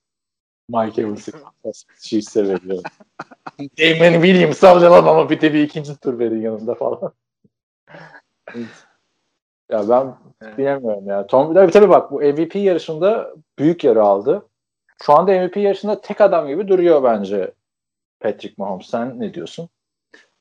Mike 0.68 1.02
Evans'ı 1.02 1.32
Chiefs'e 2.00 2.48
veriyor. 2.48 2.82
Damon 3.58 4.22
Williams 4.22 4.64
alacağım 4.64 5.08
ama 5.08 5.30
bir 5.30 5.40
de 5.40 5.54
bir 5.54 5.62
ikinci 5.62 5.96
tur 5.96 6.18
verin 6.18 6.42
yanında 6.42 6.74
falan. 6.74 7.12
ya 9.70 9.88
ben 9.88 10.14
bilemiyorum 10.58 11.06
ya. 11.06 11.26
Tom 11.26 11.54
tabii, 11.54 11.72
tabii 11.72 11.88
bak 11.88 12.12
bu 12.12 12.20
MVP 12.20 12.56
yarışında 12.56 13.34
büyük 13.58 13.84
yer 13.84 13.96
aldı. 13.96 14.48
Şu 15.02 15.12
anda 15.12 15.32
MVP 15.32 15.56
yarışında 15.56 16.00
tek 16.00 16.20
adam 16.20 16.48
gibi 16.48 16.68
duruyor 16.68 17.02
bence 17.02 17.54
Patrick 18.24 18.54
Mahomes. 18.58 18.86
Sen 18.86 19.20
ne 19.20 19.34
diyorsun? 19.34 19.68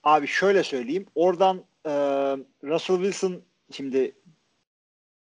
Abi 0.03 0.27
şöyle 0.27 0.63
söyleyeyim. 0.63 1.05
Oradan 1.15 1.57
e, 1.85 1.91
Russell 2.63 2.95
Wilson 2.95 3.41
şimdi 3.71 4.15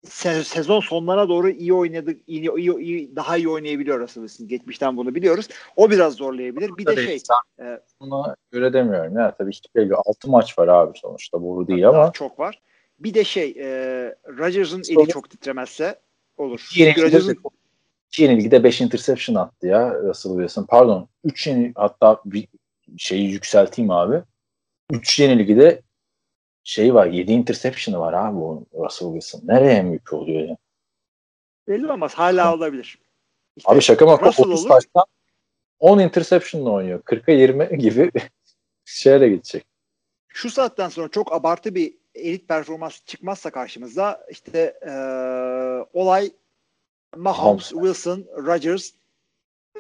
se- 0.07 0.45
sezon 0.45 0.81
sonlarına 0.81 1.29
doğru 1.29 1.51
iyi 1.51 1.73
oynadı, 1.75 2.17
iyi, 2.27 2.51
iyi, 2.57 2.79
iyi- 2.79 3.17
daha 3.17 3.37
iyi 3.37 3.49
oynayabiliyor 3.49 4.01
Russell 4.01 4.23
Wilson. 4.23 4.49
Geçmişten 4.49 4.97
bunu 4.97 5.15
biliyoruz. 5.15 5.49
O 5.77 5.91
biraz 5.91 6.15
zorlayabilir. 6.15 6.71
Bir 6.79 6.87
de 6.87 6.95
Tabii, 6.95 7.07
şey 7.07 7.23
e, 7.61 7.81
Buna 8.01 8.37
göre 8.51 8.73
demiyorum 8.73 9.19
ya. 9.19 9.35
Tabii 9.39 9.51
hiç 9.53 9.75
belli. 9.75 9.95
6 9.95 10.31
maç 10.31 10.59
var 10.59 10.69
abi 10.69 10.99
sonuçta. 10.99 11.43
Bu 11.43 11.69
değil 11.69 11.89
ama. 11.89 12.13
çok 12.13 12.39
var. 12.39 12.63
Bir 12.99 13.15
de 13.15 13.25
şey 13.25 13.55
e, 13.59 13.67
Rodgers'ın 14.39 14.83
eli 14.89 15.09
çok 15.09 15.31
titremezse 15.31 16.01
olur. 16.37 16.69
Rodgers'ın 16.81 17.37
iki 18.13 18.23
yenilgide 18.23 18.65
5 18.65 18.81
interception 18.81 19.37
attı 19.37 19.67
ya 19.67 19.95
Russell 19.95 20.33
Wilson. 20.33 20.67
Pardon. 20.67 21.09
3 21.25 21.47
yeni 21.47 21.73
hatta 21.77 22.21
bir 22.25 22.49
şeyi 22.99 23.31
yükselteyim 23.31 23.91
abi. 23.91 24.23
3 24.93 25.19
yenilgide 25.21 25.83
şey 26.65 26.95
var 26.95 27.07
7 27.07 27.33
interception'ı 27.33 28.01
var 28.01 28.13
abi 28.13 28.39
o 28.39 28.65
Russell 28.85 29.09
Wilson. 29.09 29.41
Nereye 29.45 29.83
MVP 29.83 30.13
oluyor 30.13 30.49
ya? 30.49 30.57
belli 31.69 31.93
olmaz. 31.93 32.15
Hala 32.15 32.55
olabilir. 32.55 32.99
İşte 33.57 33.73
Abi 33.73 33.81
şaka 33.81 34.07
maka 34.07 34.27
Russell 34.27 34.47
30 34.47 34.61
olur. 34.61 34.69
taştan 34.69 35.05
10 35.79 35.99
interception'la 35.99 36.71
oynuyor. 36.71 37.01
40'a 37.03 37.35
20 37.35 37.79
gibi 37.79 38.11
şeyle 38.85 39.29
gidecek. 39.29 39.65
şu 40.29 40.51
saatten 40.51 40.89
sonra 40.89 41.09
çok 41.09 41.33
abartı 41.33 41.75
bir 41.75 41.95
elit 42.15 42.49
performans 42.49 43.05
çıkmazsa 43.05 43.51
karşımıza 43.51 44.27
işte 44.31 44.79
e, 44.87 44.93
olay 45.99 46.31
Mahomes, 47.21 47.69
Wilson, 47.69 48.25
Rodgers 48.37 48.91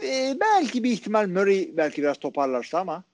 e, 0.02 0.36
belki 0.40 0.84
bir 0.84 0.90
ihtimal 0.90 1.26
Murray 1.28 1.70
belki 1.76 2.02
biraz 2.02 2.18
toparlarsa 2.18 2.78
ama 2.78 3.04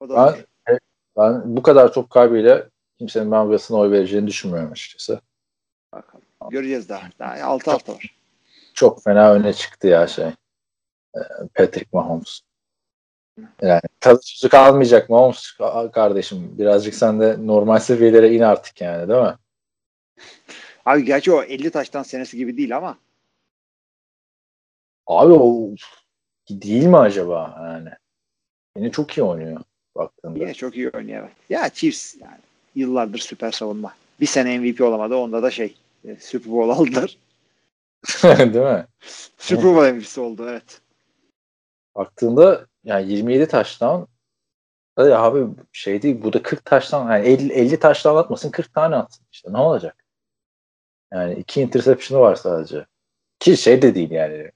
o 0.00 0.08
da 0.08 0.14
Ben, 0.14 0.20
olur. 0.20 0.78
ben 1.16 1.56
bu 1.56 1.62
kadar 1.62 1.92
top 1.92 2.10
kaybıyla 2.10 2.68
kimsenin 2.98 3.32
ben 3.32 3.42
Wilson'a 3.44 3.80
oy 3.80 3.90
vereceğini 3.90 4.26
düşünmüyorum 4.26 4.72
açıkçası. 4.72 5.20
Bakalım. 5.92 6.24
Göreceğiz 6.50 6.88
daha. 6.88 7.08
Daha 7.18 7.42
6 7.44 7.70
hafta 7.70 7.92
var. 7.92 8.16
Çok 8.74 9.02
fena 9.04 9.32
öne 9.32 9.52
çıktı 9.52 9.86
ya 9.86 10.06
şey. 10.06 10.24
e, 11.16 11.20
Patrick 11.54 11.86
Mahomes. 11.92 12.40
Yani 13.62 13.80
tadı 14.00 14.20
tuzu 14.20 14.48
kalmayacak 14.48 15.10
Mahomes 15.10 15.38
ka- 15.58 15.90
kardeşim. 15.92 16.58
Birazcık 16.58 16.94
sen 16.94 17.20
de 17.20 17.36
normal 17.46 17.78
seviyelere 17.78 18.32
in 18.34 18.40
artık 18.40 18.80
yani 18.80 19.08
değil 19.08 19.22
mi? 19.22 19.34
Abi 20.84 21.04
gerçi 21.04 21.32
o 21.32 21.42
50 21.42 21.70
taştan 21.70 22.02
senesi 22.02 22.36
gibi 22.36 22.56
değil 22.56 22.76
ama 22.76 22.98
Abi 25.06 25.32
o 25.32 25.70
değil 26.50 26.86
mi 26.86 26.96
acaba 26.96 27.56
yani? 27.62 27.90
Yine 28.76 28.90
çok 28.90 29.18
iyi 29.18 29.22
oynuyor 29.22 29.60
baktığında. 29.96 30.38
yine 30.38 30.54
çok 30.54 30.76
iyi 30.76 30.90
oynuyor. 30.90 31.22
Evet. 31.22 31.32
Ya 31.50 31.68
Chiefs 31.68 32.14
yani 32.20 32.38
yıllardır 32.74 33.18
süper 33.18 33.52
savunma. 33.52 33.94
Bir 34.20 34.26
sene 34.26 34.58
MVP 34.58 34.80
olamadı. 34.80 35.16
Onda 35.16 35.42
da 35.42 35.50
şey 35.50 35.74
e, 36.04 36.16
Super 36.16 36.52
Bowl 36.52 36.70
aldılar. 36.70 37.18
değil 38.38 38.64
mi? 38.64 38.86
Super 39.38 39.64
Bowl 39.64 39.94
MVP'si 39.94 40.20
oldu 40.20 40.46
evet. 40.48 40.80
Baktığında 41.94 42.66
yani 42.84 43.12
27 43.12 43.48
taştan 43.48 44.08
Hadi 44.96 45.14
abi 45.14 45.54
şey 45.72 46.02
değil 46.02 46.22
bu 46.22 46.32
da 46.32 46.42
40 46.42 46.64
taştan 46.64 47.12
yani 47.12 47.28
50, 47.28 47.52
50 47.52 47.78
taştan 47.78 48.16
atmasın 48.16 48.50
40 48.50 48.74
tane 48.74 48.96
atsın 48.96 49.26
işte 49.32 49.52
ne 49.52 49.58
olacak? 49.58 50.04
Yani 51.12 51.34
iki 51.34 51.60
interception'ı 51.60 52.20
var 52.20 52.34
sadece. 52.36 52.86
Ki 53.38 53.56
şey 53.56 53.82
de 53.82 53.94
değil 53.94 54.10
yani. 54.10 54.50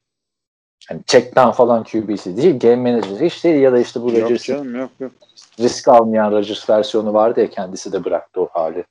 Hani 0.88 1.00
checkdown 1.06 1.50
falan 1.50 1.84
QB'si 1.84 2.36
değil. 2.36 2.59
Game 2.60 2.90
manager 2.90 3.20
işte 3.20 3.48
ya 3.48 3.72
da 3.72 3.78
işte 3.78 4.02
bu 4.02 4.12
Yok 4.12 4.40
canım 4.42 4.74
yok 4.76 4.90
yok. 5.00 5.12
risk 5.60 5.88
almayan 5.88 6.32
Rodgers 6.32 6.70
versiyonu 6.70 7.14
vardı 7.14 7.40
ya 7.40 7.50
kendisi 7.50 7.92
de 7.92 8.05
bıraktı 8.05 8.40
o 8.40 8.48
hali. 8.52 8.84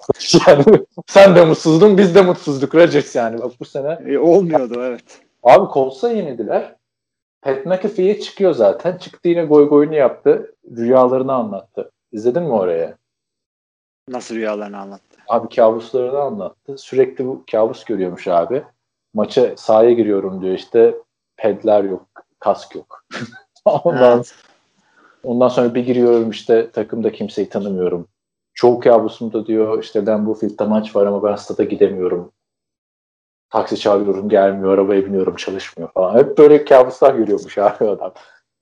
Oh 0.02 0.46
yani 0.48 0.64
sen 1.06 1.36
de 1.36 1.44
mutsuzdun 1.44 1.98
biz 1.98 2.14
de 2.14 2.22
mutsuzduk 2.22 2.74
Rodgers 2.74 3.14
yani. 3.14 3.42
Bak 3.42 3.52
bu 3.60 3.64
sene 3.64 3.98
E, 4.06 4.18
olmuyordu 4.18 4.82
evet. 4.84 5.20
Abi 5.42 5.72
Colts'a 5.72 6.10
yenildiler. 6.12 6.76
Pat 7.42 7.66
McAfee'ye 7.66 8.20
çıkıyor 8.20 8.52
zaten. 8.54 8.98
Çıktı 8.98 9.28
yine 9.28 9.44
goy 9.44 9.68
goyunu 9.68 9.94
yaptı. 9.94 10.54
Rüyalarını 10.76 11.32
anlattı. 11.32 11.90
İzledin 12.12 12.42
mi 12.42 12.52
oraya? 12.52 12.96
Nasıl 14.08 14.34
rüyalarını 14.34 14.78
anlattı. 14.78 15.16
Abi 15.28 15.54
kabuslarını 15.54 16.18
anlattı. 16.20 16.78
Sürekli 16.78 17.26
bu 17.26 17.44
kabus 17.52 17.84
görüyormuş 17.84 18.28
abi. 18.28 18.62
Maça 19.14 19.56
sahaya 19.56 19.92
giriyorum 19.92 20.42
diyor 20.42 20.54
işte. 20.54 20.94
Pedler 21.36 21.84
yok. 21.84 22.06
Kask 22.38 22.74
yok. 22.74 23.04
ondan, 23.64 24.16
Evet. 24.16 24.34
ondan 25.24 25.48
sonra 25.48 25.74
bir 25.74 25.86
giriyorum 25.86 26.30
işte 26.30 26.70
takımda 26.70 27.12
kimseyi 27.12 27.48
tanımıyorum. 27.48 28.08
Çoğu 28.54 28.80
kabusumda 28.80 29.46
diyor 29.46 29.82
işte 29.82 30.06
ben 30.06 30.26
bu 30.26 30.34
field'de 30.34 30.64
maç 30.64 30.96
var 30.96 31.06
ama 31.06 31.22
ben 31.22 31.36
stada 31.36 31.64
gidemiyorum. 31.64 32.32
Taksi 33.50 33.76
çağırıyorum 33.76 34.28
gelmiyor, 34.28 34.74
arabaya 34.74 35.06
biniyorum 35.06 35.36
çalışmıyor 35.36 35.92
falan. 35.92 36.18
Hep 36.18 36.38
böyle 36.38 36.64
kabuslar 36.64 37.14
görüyormuş 37.14 37.58
abi 37.58 37.88
adam. 37.88 38.12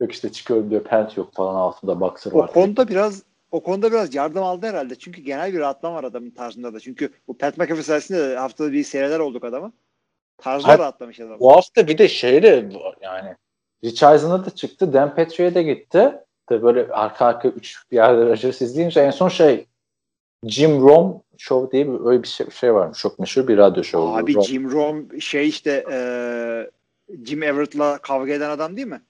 Yok 0.00 0.12
işte 0.12 0.32
çıkıyorum 0.32 0.70
diyor 0.70 0.84
pant 0.84 1.16
yok 1.16 1.34
falan 1.34 1.54
altında 1.54 2.00
boxer 2.00 2.32
O 2.32 2.38
var. 2.38 2.52
konuda 2.52 2.88
biraz 2.88 3.22
o 3.50 3.62
konuda 3.62 3.92
biraz 3.92 4.14
yardım 4.14 4.42
aldı 4.42 4.66
herhalde. 4.66 4.94
Çünkü 4.94 5.20
genel 5.22 5.52
bir 5.52 5.58
rahatlama 5.58 5.96
var 5.96 6.04
adamın 6.04 6.30
tarzında 6.30 6.74
da. 6.74 6.80
Çünkü 6.80 7.10
bu 7.28 7.38
Pat 7.38 7.58
McAfee 7.58 7.82
sayesinde 7.82 8.30
de 8.30 8.36
haftada 8.36 8.72
bir 8.72 8.84
seyreder 8.84 9.18
olduk 9.18 9.44
adamı. 9.44 9.72
Tarzı 10.38 10.66
Hayır. 10.66 10.78
rahatlamış 10.78 11.20
adam. 11.20 11.40
Bu 11.40 11.52
hafta 11.56 11.86
bir 11.88 11.98
de 11.98 12.08
şeyle 12.08 12.68
yani 13.02 13.34
Rich 13.84 14.02
Eisen'a 14.02 14.46
da 14.46 14.50
çıktı. 14.50 14.92
Dan 14.92 15.14
Patrick'e 15.14 15.54
de 15.54 15.62
gitti. 15.62 16.12
Tabii 16.46 16.62
böyle 16.62 16.92
arka 16.92 17.26
arka 17.26 17.48
üç 17.48 17.82
bir 17.90 17.96
yerde 17.96 18.26
Rodgers 18.26 18.62
izleyince 18.62 19.00
en 19.00 19.10
son 19.10 19.28
şey 19.28 19.66
Jim 20.44 20.80
Rome 20.88 21.14
Show 21.38 21.72
diye 21.72 21.88
bir 21.92 22.06
öyle 22.06 22.22
bir 22.22 22.28
şey, 22.28 22.50
şey 22.50 22.74
varmış. 22.74 22.98
Çok 22.98 23.18
meşhur 23.18 23.48
bir 23.48 23.56
radyo 23.56 23.84
şovu. 23.84 24.16
Abi 24.16 24.32
Rom- 24.32 24.44
Jim 24.46 24.72
Rome 24.72 25.20
şey 25.20 25.48
işte 25.48 25.84
eee 25.90 26.70
Jim 27.24 27.42
Everett'la 27.42 27.98
kavga 27.98 28.32
eden 28.32 28.50
adam 28.50 28.76
değil 28.76 28.86
mi? 28.86 29.02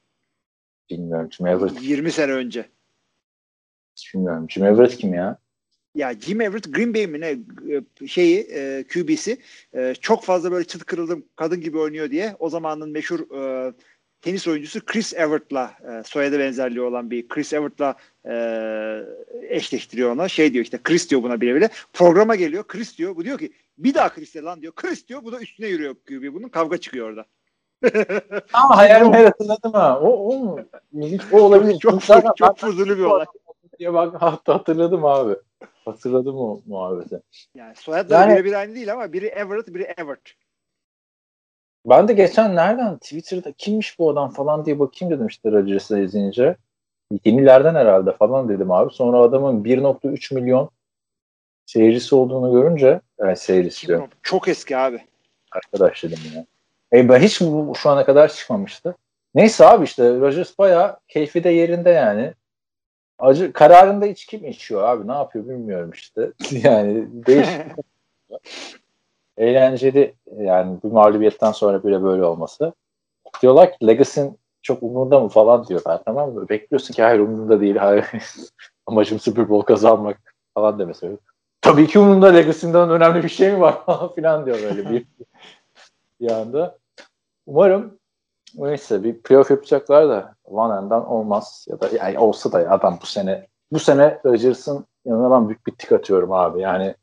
Bilmiyorum. 0.90 1.28
Jim 1.32 1.46
Everett 1.46 1.82
20 1.82 2.10
sene 2.12 2.32
önce. 2.32 2.68
bilmiyorum. 4.14 4.46
Jim 4.50 4.64
Everett 4.64 4.96
kim 4.96 5.14
ya? 5.14 5.38
Ya 5.98 6.14
Jim 6.14 6.40
Everett 6.40 6.74
Green 6.74 6.94
Bay 6.94 7.06
mi 7.06 7.20
ne 7.20 7.38
e, 8.02 8.06
şeyi 8.06 8.40
e, 8.40 8.84
QB'si 8.92 9.38
e, 9.74 9.94
çok 10.00 10.24
fazla 10.24 10.52
böyle 10.52 10.64
çıt 10.64 10.84
kırıldım 10.84 11.24
kadın 11.36 11.60
gibi 11.60 11.78
oynuyor 11.78 12.10
diye 12.10 12.36
o 12.38 12.50
zamanın 12.50 12.90
meşhur 12.90 13.20
e, 13.20 13.72
tenis 14.22 14.48
oyuncusu 14.48 14.84
Chris 14.84 15.14
Everett'la 15.14 15.72
e, 15.82 16.02
soyadı 16.02 16.38
benzerliği 16.38 16.80
olan 16.80 17.10
bir 17.10 17.28
Chris 17.28 17.52
Everett'la 17.52 17.96
e, 18.24 18.34
eşleştiriyor 19.48 20.10
ona. 20.10 20.28
Şey 20.28 20.52
diyor 20.52 20.64
işte 20.64 20.78
Chris 20.84 21.10
diyor 21.10 21.22
buna 21.22 21.40
bile 21.40 21.54
bile. 21.54 21.68
Programa 21.92 22.34
geliyor 22.34 22.64
Chris 22.66 22.98
diyor. 22.98 23.16
Bu 23.16 23.24
diyor 23.24 23.38
ki 23.38 23.52
bir 23.78 23.94
daha 23.94 24.08
Chris 24.08 24.34
de 24.34 24.42
lan 24.42 24.62
diyor. 24.62 24.72
Chris 24.72 25.08
diyor. 25.08 25.24
Bu 25.24 25.32
da 25.32 25.40
üstüne 25.40 25.66
yürüyor 25.66 25.94
QB. 25.94 26.34
Bunun 26.34 26.48
kavga 26.48 26.78
çıkıyor 26.78 27.08
orada. 27.08 27.24
Ama 28.52 28.76
hayalim 28.76 29.12
her 29.12 29.24
hatırladım 29.24 29.72
ha. 29.72 30.00
O, 30.00 30.28
o 30.28 30.38
mu? 30.38 30.60
İlginç. 30.92 31.22
O 31.32 31.40
olabilir. 31.40 31.78
çok 31.78 32.02
çok, 32.02 32.36
çok 32.36 32.58
fuzuli 32.58 32.98
bir 32.98 33.04
olay. 33.04 33.26
diye 33.78 33.94
bak 33.94 34.22
hatırladım 34.48 35.04
abi. 35.04 35.34
Hatırladım 35.88 36.36
o 36.36 36.60
muhabbeti. 36.66 37.20
Yani 37.54 37.74
soyadları 37.76 38.20
Yani- 38.30 38.34
birebir 38.34 38.52
aynı 38.52 38.74
değil 38.74 38.92
ama 38.92 39.12
biri 39.12 39.26
Everett 39.26 39.68
biri 39.68 39.82
Everett. 39.82 40.32
Ben 41.86 42.08
de 42.08 42.12
geçen 42.12 42.56
nereden 42.56 42.98
Twitter'da 42.98 43.52
kimmiş 43.52 43.98
bu 43.98 44.10
adam 44.10 44.30
falan 44.30 44.64
diye 44.64 44.78
bakayım 44.78 45.14
dedim 45.14 45.26
işte 45.26 45.52
Rodgers'ı 45.52 45.98
izleyince. 45.98 46.56
Yenilerden 47.24 47.74
herhalde 47.74 48.12
falan 48.12 48.48
dedim 48.48 48.70
abi. 48.72 48.94
Sonra 48.94 49.18
adamın 49.18 49.64
1.3 49.64 50.34
milyon 50.34 50.70
seyircisi 51.66 52.14
olduğunu 52.14 52.52
görünce 52.52 53.00
yani 53.20 53.36
seyircisi 53.36 53.86
diyorum. 53.86 54.08
Çok 54.22 54.48
eski 54.48 54.76
abi. 54.76 55.00
Arkadaş 55.52 56.04
dedim 56.04 56.18
ya. 56.34 56.46
E 56.92 57.08
ben 57.08 57.20
hiç 57.20 57.40
bu 57.40 57.72
şu 57.76 57.90
ana 57.90 58.04
kadar 58.04 58.28
çıkmamıştı. 58.32 58.94
Neyse 59.34 59.66
abi 59.66 59.84
işte 59.84 60.20
Rodgers 60.20 60.58
bayağı 60.58 60.98
keyfi 61.08 61.44
de 61.44 61.50
yerinde 61.50 61.90
yani. 61.90 62.34
Acı 63.18 63.52
kararında 63.52 64.06
içki 64.06 64.38
mi 64.38 64.48
içiyor 64.48 64.82
abi 64.82 65.08
ne 65.08 65.12
yapıyor 65.12 65.48
bilmiyorum 65.48 65.90
işte. 65.94 66.32
yani 66.50 67.06
değişik. 67.26 67.60
Eğlenceli 69.36 70.14
yani 70.36 70.78
bir 70.84 70.88
mağlubiyetten 70.88 71.52
sonra 71.52 71.84
bile 71.84 72.02
böyle 72.02 72.24
olması. 72.24 72.72
Diyorlar 73.42 73.72
ki 73.72 73.86
Legacy'nin 73.86 74.38
çok 74.62 74.82
umurunda 74.82 75.20
mı 75.20 75.28
falan 75.28 75.66
diyorlar 75.66 76.00
tamam 76.04 76.32
mı? 76.32 76.48
Bekliyorsun 76.48 76.94
ki 76.94 77.02
hayır 77.02 77.20
umurunda 77.20 77.60
değil. 77.60 77.76
Hayır. 77.76 78.06
Amacım 78.86 79.18
Super 79.18 79.48
Bowl 79.48 79.66
kazanmak 79.66 80.34
falan 80.54 80.78
demesi. 80.78 81.18
Tabii 81.60 81.86
ki 81.86 81.98
umurunda 81.98 82.26
Legacy'nden 82.26 82.90
önemli 82.90 83.22
bir 83.22 83.28
şey 83.28 83.52
mi 83.52 83.60
var 83.60 83.84
falan 83.84 84.14
filan 84.14 84.46
diyor 84.46 84.58
böyle 84.62 84.90
bir, 84.90 85.06
bir 86.20 86.30
anda. 86.30 86.78
Umarım 87.46 87.98
neyse 88.54 89.04
bir 89.04 89.22
playoff 89.22 89.50
yapacaklar 89.50 90.08
da 90.08 90.34
Van 90.46 90.84
En'den 90.84 91.00
olmaz 91.00 91.66
ya 91.70 91.80
da 91.80 91.88
yani 91.96 92.18
olsa 92.18 92.52
da 92.52 92.70
adam 92.70 92.98
bu 93.02 93.06
sene 93.06 93.46
bu 93.72 93.78
sene 93.78 94.20
Rodgers'ın 94.24 94.86
yanına 95.04 95.30
ben 95.30 95.48
büyük 95.48 95.66
bir 95.66 95.72
tik 95.72 95.92
atıyorum 95.92 96.32
abi. 96.32 96.60
Yani 96.60 96.94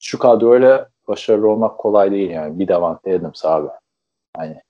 şu 0.00 0.18
kadroyla 0.18 0.88
başarılı 1.08 1.48
olmak 1.48 1.78
kolay 1.78 2.10
değil 2.10 2.30
yani. 2.30 2.58
Bir 2.58 2.68
Davante 2.68 3.16
Adams 3.16 3.44
abi. 3.44 3.68
Yani 4.38 4.62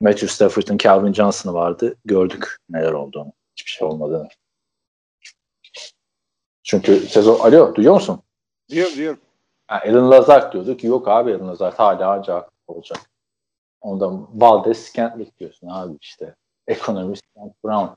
Matthew 0.00 0.28
Stafford'ın 0.28 0.78
Calvin 0.78 1.12
Johnson'ı 1.12 1.54
vardı. 1.54 1.96
Gördük 2.04 2.56
neler 2.70 2.92
olduğunu. 2.92 3.32
Hiçbir 3.56 3.70
şey 3.70 3.88
olmadığını. 3.88 4.28
Çünkü 6.62 6.96
sezon... 7.00 7.40
Alo 7.40 7.74
duyuyor 7.74 7.94
musun? 7.94 8.22
Duyuyorum 8.70 8.96
duyuyorum. 8.96 9.20
Yani 9.70 9.90
Alan 9.90 10.10
Lazard 10.10 10.52
diyorduk. 10.52 10.84
Yok 10.84 11.08
abi 11.08 11.34
Alan 11.34 11.48
Lazard 11.48 11.74
hala 11.74 12.12
ancak 12.12 12.50
olacak. 12.66 12.98
Ondan 13.80 14.40
Valdez 14.40 14.78
Scantling 14.78 15.38
diyorsun 15.38 15.68
abi 15.70 15.96
işte. 16.00 16.34
Ekonomist 16.66 17.24
Brown. 17.64 17.94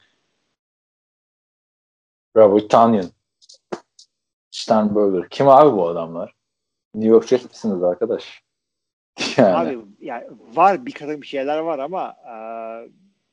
Robert 2.38 2.70
Tanyan. 2.70 3.06
Sternberger. 4.52 5.30
Kim 5.30 5.48
abi 5.50 5.78
bu 5.78 5.88
adamlar? 5.88 6.36
New 6.96 7.10
York 7.10 7.28
Jets 7.28 7.46
misiniz 7.50 7.84
arkadaş? 7.84 8.44
Yani. 9.38 9.56
Abi 9.58 9.86
yani 10.00 10.28
var 10.56 10.86
bir 10.86 11.22
bir 11.22 11.28
şeyler 11.28 11.58
var 11.58 11.80
ama 11.80 12.16
e, 12.26 12.36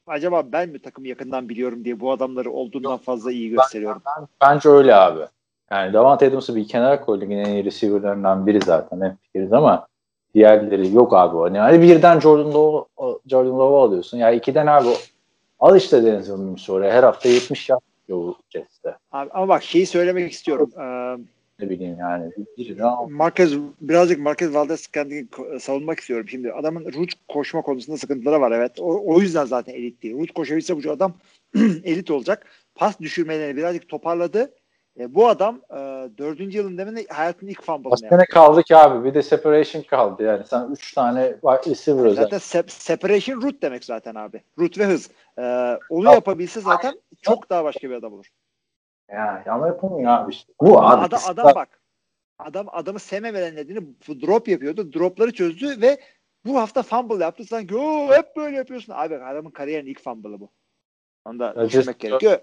acaba 0.07 0.53
ben 0.53 0.69
mi 0.69 0.83
takımı 0.83 1.09
yakından 1.09 1.49
biliyorum 1.49 1.85
diye 1.85 2.01
bu 2.01 2.12
adamları 2.12 2.51
olduğundan 2.51 2.91
Yok, 2.91 3.03
fazla 3.03 3.33
iyi 3.33 3.51
gösteriyorum. 3.51 4.03
Ben, 4.07 4.23
ben, 4.23 4.29
bence 4.41 4.69
öyle 4.69 4.95
abi. 4.95 5.20
Yani 5.70 5.93
Davante 5.93 6.29
Adams'ı 6.29 6.57
bir 6.57 6.69
kenara 6.69 7.01
koyduk. 7.01 7.31
En 7.31 7.45
iyi 7.45 7.65
receiver'larından 7.65 8.47
biri 8.47 8.61
zaten. 8.61 9.01
Hep 9.01 9.23
fikiriz 9.23 9.53
ama 9.53 9.88
diğerleri 10.35 10.95
yok 10.95 11.15
abi. 11.15 11.37
o. 11.37 11.47
Yani 11.47 11.83
birden 11.83 12.21
Jordan 12.21 12.53
Love, 12.53 12.85
Jordan 13.27 13.59
Love 13.59 13.77
alıyorsun. 13.77 14.19
Ya 14.19 14.27
yani 14.27 14.37
ikiden 14.37 14.67
abi 14.67 14.89
al 15.61 15.77
işte 15.77 16.05
Denzel 16.05 16.39
Mims 16.39 16.71
oraya. 16.71 16.93
Her 16.93 17.03
hafta 17.03 17.29
70 17.29 17.69
yap 17.69 17.83
bu 18.09 18.37
Jets'te. 18.51 18.97
Abi, 19.13 19.31
ama 19.33 19.49
bak 19.49 19.63
şeyi 19.63 19.87
söylemek 19.87 20.33
istiyorum. 20.33 20.71
Ee, 20.79 21.17
ne 21.61 21.71
bileyim 21.71 21.97
yani. 22.01 22.33
Marquez 23.09 23.53
birazcık 23.81 24.19
Marquez 24.19 24.55
Valdez 24.55 24.87
kendini 24.87 25.27
savunmak 25.61 26.01
istiyorum 26.01 26.27
şimdi. 26.29 26.53
Adamın 26.53 26.85
root 26.85 27.11
koşma 27.29 27.63
konusunda 27.63 27.99
sıkıntıları 27.99 28.41
var 28.41 28.53
evet. 28.53 28.81
O, 28.81 29.15
o 29.15 29.21
yüzden 29.21 29.45
zaten 29.45 29.75
elit 29.75 30.03
değil. 30.03 30.19
Root 30.19 30.33
koşabilse 30.33 30.85
bu 30.85 30.91
adam 30.91 31.13
elit 31.85 32.11
olacak. 32.11 32.47
Pas 32.75 33.01
düşürmelerini 33.01 33.57
birazcık 33.57 33.89
toparladı. 33.89 34.51
E, 34.99 35.15
bu 35.15 35.29
adam 35.29 35.61
e, 35.70 35.77
dördüncü 36.19 36.59
yılında 36.59 36.85
mı 36.85 36.99
hayatının 37.09 37.51
ilk 37.51 37.62
fumble'ını 37.62 37.93
yaptı. 38.05 38.33
kaldı 38.33 38.62
ki 38.62 38.77
abi. 38.77 39.05
Bir 39.05 39.15
de 39.15 39.23
separation 39.23 39.83
kaldı 39.83 40.23
yani. 40.23 40.45
Sen 40.47 40.70
üç 40.70 40.95
tane 40.95 41.37
receiver 41.45 42.05
özel. 42.05 42.23
Zaten 42.23 42.39
se- 42.39 42.69
separation 42.69 43.43
root 43.43 43.62
demek 43.62 43.85
zaten 43.85 44.15
abi. 44.15 44.43
Root 44.59 44.79
ve 44.79 44.85
hız. 44.85 45.11
E, 45.39 45.43
onu 45.91 46.12
yapabilse 46.15 46.61
zaten 46.61 47.01
çok 47.23 47.51
daha 47.51 47.65
başka 47.65 47.91
bir 47.91 47.95
adam 47.95 48.12
olur. 48.12 48.27
Ya 49.12 49.45
ama 49.49 49.66
yapamıyor 49.66 50.11
abi 50.11 50.33
işte. 50.33 50.53
Bu 50.61 50.83
abi. 50.83 51.05
Adam, 51.05 51.20
adam 51.27 51.55
bak. 51.55 51.81
Adam 52.39 52.66
adamı 52.73 52.99
seme 52.99 53.35
veren 53.35 53.57
nedeni 53.57 53.81
drop 54.09 54.49
yapıyordu. 54.49 54.93
Dropları 54.93 55.33
çözdü 55.33 55.81
ve 55.81 56.01
bu 56.45 56.59
hafta 56.59 56.83
fumble 56.83 57.25
yaptı. 57.25 57.45
Sanki 57.45 57.75
hep 58.09 58.37
böyle 58.37 58.57
yapıyorsun. 58.57 58.93
Abi 58.97 59.16
adamın 59.16 59.51
kariyerinin 59.51 59.91
ilk 59.91 60.01
fumble'ı 60.01 60.41
bu. 60.41 60.51
Onu 61.25 61.39
da 61.39 61.69
düşünmek 61.69 62.01
gerekiyor. 62.01 62.39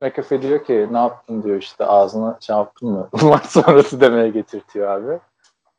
McAfee 0.00 0.42
diyor 0.42 0.64
ki 0.64 0.88
ne 0.90 0.98
yaptın 0.98 1.42
diyor 1.42 1.56
işte 1.56 1.84
ağzına 1.84 2.38
şey 2.40 2.56
yaptın 2.56 2.88
mı? 2.88 3.08
Maç 3.22 3.46
sonrası 3.46 4.00
demeye 4.00 4.28
getirtiyor 4.28 4.88
abi. 4.88 5.20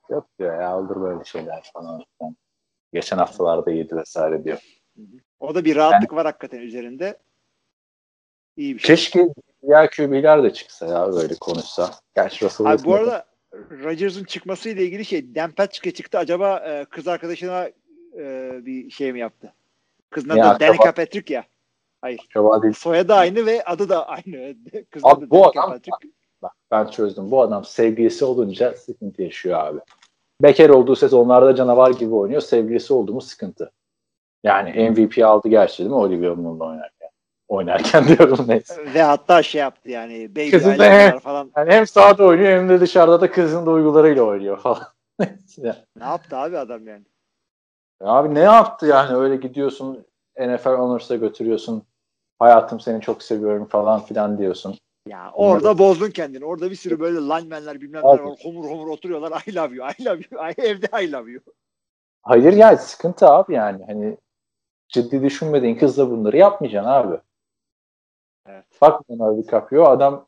Yok 0.09 0.27
diyor 0.39 0.61
ya 0.61 0.77
olur 0.77 1.01
böyle 1.01 1.23
şeyler 1.23 1.69
falan. 1.73 2.03
Geçen 2.93 3.17
haftalarda 3.17 3.71
yedi 3.71 3.95
vesaire 3.95 4.43
diyor. 4.43 4.59
O 5.39 5.55
da 5.55 5.65
bir 5.65 5.75
rahatlık 5.75 6.11
yani, 6.11 6.17
var 6.17 6.25
hakikaten 6.25 6.59
üzerinde. 6.59 7.17
İyi 8.57 8.75
bir 8.75 8.79
şey. 8.79 8.95
Keşke 8.95 9.27
diğer 9.63 9.91
QB'ler 9.91 10.43
de 10.43 10.53
çıksa 10.53 10.85
ya 10.85 11.13
böyle 11.13 11.35
konuşsa. 11.35 11.91
Gerçi 12.15 12.45
Russell 12.45 12.67
Abi 12.67 12.83
bu 12.83 12.95
arada 12.95 13.25
Rodgers'ın 13.53 14.23
çıkmasıyla 14.23 14.83
ilgili 14.83 15.05
şey 15.05 15.35
Dan 15.35 15.51
Patrick'e 15.51 15.93
çıktı. 15.93 16.17
Acaba 16.17 16.57
e, 16.57 16.85
kız 16.85 17.07
arkadaşına 17.07 17.69
e, 18.17 18.51
bir 18.65 18.89
şey 18.89 19.13
mi 19.13 19.19
yaptı? 19.19 19.53
Kızın 20.09 20.29
adı 20.29 20.59
Danica 20.59 20.91
Patrick 20.91 21.33
ya. 21.33 21.45
Hayır. 22.01 22.27
Acaba 22.29 22.63
değil. 22.63 22.73
Soyadı 22.73 23.13
aynı 23.13 23.45
ve 23.45 23.63
adı 23.63 23.89
da 23.89 24.07
aynı. 24.07 24.55
Kızın 24.91 25.07
abi, 25.07 25.29
bu 25.29 25.47
adam 25.47 25.69
Patrick. 25.69 26.09
Bak, 26.41 26.51
ben 26.71 26.85
çözdüm. 26.85 27.31
Bu 27.31 27.41
adam 27.41 27.65
sevgilisi 27.65 28.25
olunca 28.25 28.73
sıkıntı 28.73 29.21
yaşıyor 29.21 29.59
abi. 29.59 29.79
Bekar 30.41 30.69
olduğu 30.69 30.95
sezonlarda 30.95 31.55
canavar 31.55 31.91
gibi 31.91 32.15
oynuyor. 32.15 32.41
Sevgilisi 32.41 32.93
oldu 32.93 33.13
mu 33.13 33.21
sıkıntı. 33.21 33.71
Yani 34.43 34.89
MVP 34.89 35.25
aldı 35.25 35.47
gerçi 35.47 35.79
değil 35.79 35.89
mi 35.89 35.95
Olivia 35.95 36.35
Munn'la 36.35 36.65
oynarken 36.65 37.09
oynarken 37.47 38.07
diyorum 38.17 38.45
neyse. 38.47 38.93
Ve 38.93 39.01
hatta 39.01 39.43
şey 39.43 39.61
yaptı 39.61 39.89
yani 39.89 40.35
baby 40.35 40.51
kızın 40.51 40.79
da 40.79 40.83
hem, 40.83 41.19
falan. 41.19 41.51
Yani 41.57 41.71
hem 41.71 41.87
sahada 41.87 42.23
oynuyor 42.23 42.51
hem 42.51 42.69
de 42.69 42.79
dışarıda 42.79 43.21
da 43.21 43.31
kızın 43.31 43.65
duygularıyla 43.65 44.23
oynuyor 44.23 44.57
falan. 44.57 44.83
ne 45.99 46.03
yaptı 46.03 46.37
abi 46.37 46.57
adam 46.57 46.87
yani? 46.87 47.03
Abi 48.01 48.35
ne 48.35 48.39
yaptı 48.39 48.85
yani 48.85 49.15
öyle 49.15 49.35
gidiyorsun 49.35 50.05
NFL 50.39 50.69
Honors'a 50.69 51.15
götürüyorsun. 51.15 51.83
Hayatım 52.41 52.79
seni 52.79 53.01
çok 53.01 53.23
seviyorum 53.23 53.65
falan 53.65 54.05
filan 54.05 54.37
diyorsun. 54.37 54.77
Ya 55.07 55.31
orada 55.33 55.63
Bunları... 55.63 55.77
bozdun 55.77 56.09
kendini. 56.09 56.45
Orada 56.45 56.71
bir 56.71 56.75
sürü 56.75 56.99
böyle 56.99 57.17
linemenler 57.17 57.81
bilmem 57.81 58.03
neler 58.03 58.19
var. 58.19 58.39
Homur 58.43 58.69
homur 58.69 58.87
oturuyorlar. 58.87 59.43
I 59.47 59.55
love 59.55 59.75
you, 59.75 59.87
I 59.99 60.05
love 60.05 60.21
you. 60.31 60.41
Evde 60.57 61.03
I 61.03 61.11
love 61.11 61.31
you. 61.31 61.41
Hayır 62.21 62.53
ya 62.53 62.77
sıkıntı 62.77 63.27
abi 63.27 63.53
yani. 63.53 63.85
Hani 63.85 64.17
ciddi 64.89 65.23
düşünmediğin 65.23 65.75
kızla 65.75 66.11
bunları 66.11 66.37
yapmayacaksın 66.37 66.89
abi. 66.89 67.17
Evet. 68.45 68.65
Bak 68.81 69.09
Leonardo 69.09 69.43
DiCaprio 69.43 69.85
adam 69.85 70.27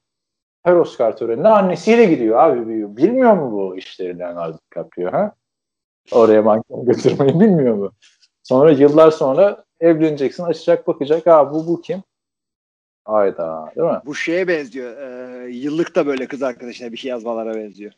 her 0.63 0.73
Oscar 0.73 1.17
törenine 1.17 1.47
annesiyle 1.47 2.05
gidiyor 2.05 2.39
abi. 2.39 2.97
Bilmiyor 2.97 3.33
mu 3.33 3.51
bu 3.51 3.77
işleri 3.77 4.19
Leonardo 4.19 4.57
DiCaprio 4.57 5.11
ha? 5.11 5.31
Oraya 6.11 6.41
manken 6.41 6.85
götürmeyi 6.85 7.39
bilmiyor 7.39 7.75
mu? 7.75 7.91
Sonra 8.43 8.71
yıllar 8.71 9.11
sonra 9.11 9.65
evleneceksin 9.79 10.43
açacak 10.43 10.87
bakacak 10.87 11.25
ha 11.25 11.53
bu 11.53 11.67
bu 11.67 11.81
kim? 11.81 12.03
Ayda 13.05 13.71
değil 13.75 13.87
mi? 13.87 13.99
Bu 14.05 14.15
şeye 14.15 14.47
benziyor. 14.47 14.97
E, 14.97 15.49
yıllık 15.51 15.95
da 15.95 16.05
böyle 16.07 16.27
kız 16.27 16.43
arkadaşına 16.43 16.91
bir 16.91 16.97
şey 16.97 17.09
yazmalara 17.09 17.55
benziyor. 17.55 17.91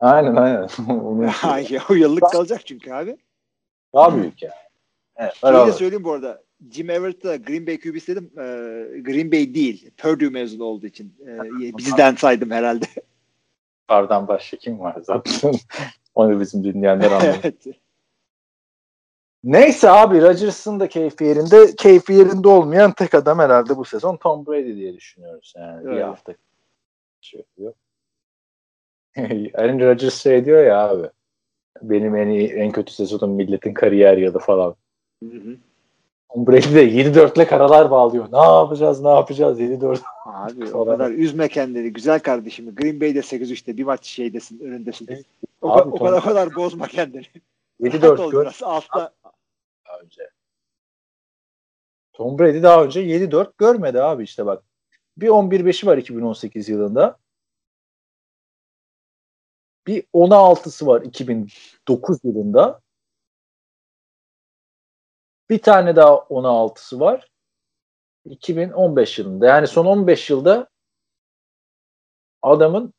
Aynen 0.00 0.36
aynen. 0.36 0.68
o 1.90 1.94
yıllık 1.94 2.30
kalacak 2.30 2.66
çünkü 2.66 2.92
abi. 2.92 3.16
Daha 3.94 4.16
büyük 4.16 4.42
ya. 4.42 4.50
Evet, 5.16 5.34
Şeyi 5.34 5.66
de 5.66 5.72
söyleyeyim 5.72 6.04
bu 6.04 6.12
arada. 6.12 6.42
Jim 6.70 6.90
Everett 6.90 7.24
da 7.24 7.36
Green 7.36 7.66
Bay 7.66 7.80
QB'si 7.80 8.16
dedim. 8.16 8.30
E, 8.36 8.42
Green 9.00 9.32
Bay 9.32 9.54
değil. 9.54 9.90
Purdue 9.96 10.28
mezunu 10.28 10.64
olduğu 10.64 10.86
için. 10.86 11.14
E, 11.26 11.78
bizden 11.78 12.14
saydım 12.14 12.50
herhalde. 12.50 12.86
Bardan 13.88 14.28
başka 14.28 14.56
kim 14.56 14.80
var 14.80 14.96
zaten? 15.02 15.54
Onu 16.14 16.40
bizim 16.40 16.64
dinleyenler 16.64 17.10
anlıyor. 17.10 17.34
evet. 17.42 17.66
Neyse 19.44 19.90
abi 19.90 20.22
Rodgers'ın 20.22 20.80
da 20.80 20.88
keyfi 20.88 21.24
yerinde. 21.24 21.76
Keyfi 21.76 22.12
yerinde 22.12 22.48
olmayan 22.48 22.92
tek 22.92 23.14
adam 23.14 23.38
herhalde 23.38 23.76
bu 23.76 23.84
sezon 23.84 24.16
Tom 24.16 24.46
Brady 24.46 24.76
diye 24.76 24.94
düşünüyoruz. 24.94 25.54
Yani 25.56 25.82
evet. 25.84 25.96
bir 25.96 26.00
hafta 26.00 26.34
şey 27.20 27.40
yapıyor. 27.40 27.74
Aaron 29.54 29.80
Rodgers 29.80 30.22
şey 30.22 30.44
diyor 30.44 30.64
ya 30.64 30.88
abi. 30.88 31.08
Benim 31.82 32.16
en 32.16 32.28
iyi, 32.28 32.48
en 32.48 32.72
kötü 32.72 32.92
sezonum 32.92 33.30
milletin 33.30 33.74
kariyer 33.74 34.16
yılı 34.16 34.38
falan. 34.38 34.74
Hı 35.22 35.36
hı. 35.36 35.56
Tom 36.34 36.46
Brady 36.46 36.74
de 36.74 36.88
7-4'le 36.88 37.46
karalar 37.46 37.90
bağlıyor. 37.90 38.32
Ne 38.32 38.38
yapacağız 38.38 39.00
ne 39.00 39.08
yapacağız 39.08 39.60
7-4. 39.60 40.00
Abi 40.26 40.74
o 40.74 40.84
kadar 40.84 41.10
üzme 41.10 41.48
kendini. 41.48 41.92
Güzel 41.92 42.20
kardeşim. 42.20 42.74
Green 42.74 43.00
Bay'de 43.00 43.18
8-3'te 43.18 43.76
bir 43.76 43.84
maç 43.84 44.06
şeydesin 44.06 44.60
önündesin. 44.60 45.26
O, 45.62 45.70
abi, 45.70 45.88
o 45.88 45.98
kadar 45.98 46.18
o 46.18 46.20
kadar 46.20 46.54
bozma 46.54 46.86
kendini. 46.86 47.24
7-4 47.80 48.30
gör. 48.32 48.56
Altta 48.62 49.12
önce. 50.02 50.30
Tom 52.12 52.38
Brady 52.38 52.62
daha 52.62 52.84
önce 52.84 53.00
7-4 53.00 53.52
görmedi 53.58 54.02
abi 54.02 54.24
işte 54.24 54.46
bak. 54.46 54.64
Bir 55.16 55.28
11-5'i 55.28 55.86
var 55.86 55.98
2018 55.98 56.68
yılında. 56.68 57.18
Bir 59.86 60.04
16'sı 60.14 60.86
var 60.86 61.02
2009 61.02 62.18
yılında. 62.24 62.80
Bir 65.50 65.62
tane 65.62 65.96
daha 65.96 66.14
16'sı 66.14 67.00
var 67.00 67.30
2015 68.24 69.18
yılında. 69.18 69.46
Yani 69.46 69.66
son 69.66 69.86
15 69.86 70.30
yılda 70.30 70.68
adamın 72.42 72.94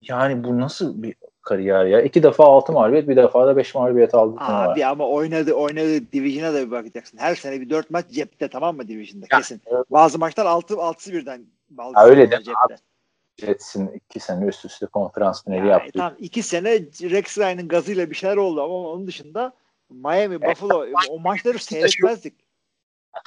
yani 0.00 0.44
bu 0.44 0.60
nasıl 0.60 1.02
bir 1.02 1.16
kariyer 1.50 1.84
ya? 1.84 2.00
İki 2.02 2.22
defa 2.22 2.44
altı 2.44 2.72
mağlubiyet, 2.72 3.08
bir 3.08 3.16
defa 3.16 3.46
da 3.46 3.56
beş 3.56 3.74
mağlubiyet 3.74 4.14
aldı. 4.14 4.36
Abi 4.40 4.86
ama 4.86 5.08
oynadı 5.08 5.52
oynadı 5.52 6.12
Division'a 6.12 6.54
da 6.54 6.66
bir 6.66 6.70
bakacaksın. 6.70 7.18
Her 7.18 7.34
sene 7.34 7.60
bir 7.60 7.70
dört 7.70 7.90
maç 7.90 8.04
cepte 8.10 8.48
tamam 8.48 8.76
mı 8.76 8.88
Division'da 8.88 9.26
Ya, 9.32 9.38
kesin. 9.38 9.60
evet. 9.66 9.84
Bazı 9.90 10.18
maçlar 10.18 10.46
altı 10.46 10.76
altısı 10.76 11.12
birden. 11.12 11.42
Ya 11.96 12.04
öyle 12.04 12.30
cepte. 12.30 12.44
deme 12.46 12.56
abi. 12.66 12.74
Jets'in 13.40 13.88
iki 13.88 14.20
sene 14.20 14.44
üst 14.46 14.64
üste 14.64 14.86
konferans 14.86 15.44
finali 15.44 15.58
Yani 15.58 15.68
yaptı. 15.68 15.90
tamam 15.98 16.12
iki 16.18 16.42
sene 16.42 16.70
Rex 17.10 17.38
Ryan'ın 17.38 17.68
gazıyla 17.68 18.10
bir 18.10 18.14
şeyler 18.14 18.36
oldu 18.36 18.62
ama 18.62 18.74
onun 18.74 19.06
dışında 19.06 19.52
Miami, 19.90 20.42
Buffalo 20.42 20.86
o 21.10 21.18
maçları 21.20 21.58
seyretmezdik. 21.58 22.34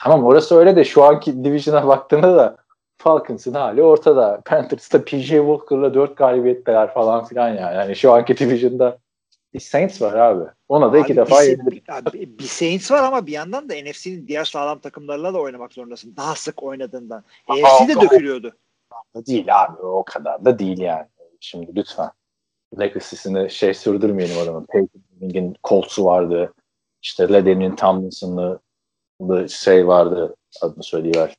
Tamam 0.04 0.24
orası 0.24 0.56
öyle 0.56 0.76
de 0.76 0.84
şu 0.84 1.04
anki 1.04 1.44
Division'a 1.44 1.88
baktığında 1.88 2.36
da 2.36 2.58
Falcons'ın 3.04 3.54
hali 3.54 3.84
ortada. 3.84 4.42
Panthers'ta 4.46 5.06
PJ 5.06 5.28
Walker'la 5.28 5.94
dört 5.94 6.18
galibiyetler 6.18 6.94
falan 6.94 7.26
filan 7.26 7.50
ya. 7.50 7.72
Yani 7.72 7.96
şu 7.96 8.14
anki 8.14 8.38
Division'da 8.38 8.98
bir 9.54 9.60
Saints 9.60 10.02
var 10.02 10.14
abi. 10.14 10.44
Ona 10.70 10.94
da 10.94 10.98
iki 10.98 11.14
Abi 11.14 11.16
defa 11.16 11.42
bir, 11.42 11.48
yenildi. 11.48 11.84
abi 11.92 12.40
bir 12.40 12.44
Saints 12.44 12.92
var 12.92 13.04
ama 13.04 13.28
bir 13.28 13.32
yandan 13.32 13.70
da 13.70 13.74
NFC'nin 13.74 14.28
diğer 14.28 14.46
sağlam 14.46 14.80
takımlarla 14.80 15.34
da 15.34 15.40
oynamak 15.40 15.74
zorundasın. 15.74 16.16
Daha 16.18 16.36
sık 16.36 16.64
oynadığından. 16.64 17.24
AFC 17.48 17.88
de 17.88 18.02
dökülüyordu. 18.02 18.54
Değil 19.28 19.62
abi 19.64 19.82
o 19.82 20.04
kadar 20.04 20.46
da 20.46 20.60
değil 20.60 20.80
yani. 20.80 21.08
Şimdi 21.40 21.76
lütfen. 21.76 22.10
Legacy'sini 22.80 23.50
şey 23.50 23.74
sürdürmeyelim 23.74 24.38
adamın. 24.38 24.66
Peyton 24.66 25.02
Manning'in 25.12 25.56
Colts'u 25.64 26.06
vardı. 26.06 26.54
İşte 27.02 27.34
Leden'in 27.34 27.76
Tomlinson'lı 27.76 28.60
şey 29.50 29.88
vardı. 29.88 30.36
Adını 30.62 30.84
söyleyiver. 30.84 31.36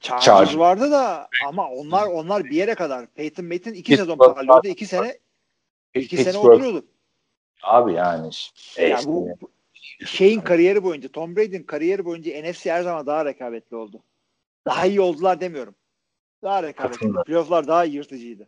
Chargers 0.00 0.24
Chargers. 0.24 0.58
vardı 0.58 0.90
da 0.90 1.28
ama 1.46 1.68
onlar 1.68 2.06
onlar 2.06 2.44
bir 2.44 2.56
yere 2.56 2.74
kadar. 2.74 3.06
Peyton 3.06 3.44
Manning 3.44 3.76
iki 3.76 3.96
sezon 3.96 4.18
Pittsburgh 4.18 4.34
parlıyordu. 4.34 4.68
iki 4.68 4.86
sene 4.86 5.18
iki 5.94 6.16
sene 6.16 6.24
Pittsburgh 6.24 6.54
oturuyordu. 6.54 6.86
Abi 7.62 7.92
yani. 7.92 8.30
Yani 8.78 8.94
işte. 8.94 9.06
bu 9.06 9.28
şeyin 10.06 10.40
kariyeri 10.40 10.84
boyunca 10.84 11.08
Tom 11.08 11.36
Brady'nin 11.36 11.62
kariyeri 11.62 12.04
boyunca 12.04 12.50
NFC 12.50 12.72
her 12.72 12.82
zaman 12.82 13.06
daha 13.06 13.24
rekabetli 13.24 13.76
oldu. 13.76 14.02
Daha 14.66 14.86
iyi 14.86 15.00
oldular 15.00 15.40
demiyorum. 15.40 15.74
Daha 16.42 16.62
rekabetli. 16.62 17.12
Playoff'lar 17.26 17.66
daha 17.66 17.84
yırtıcıydı. 17.84 18.46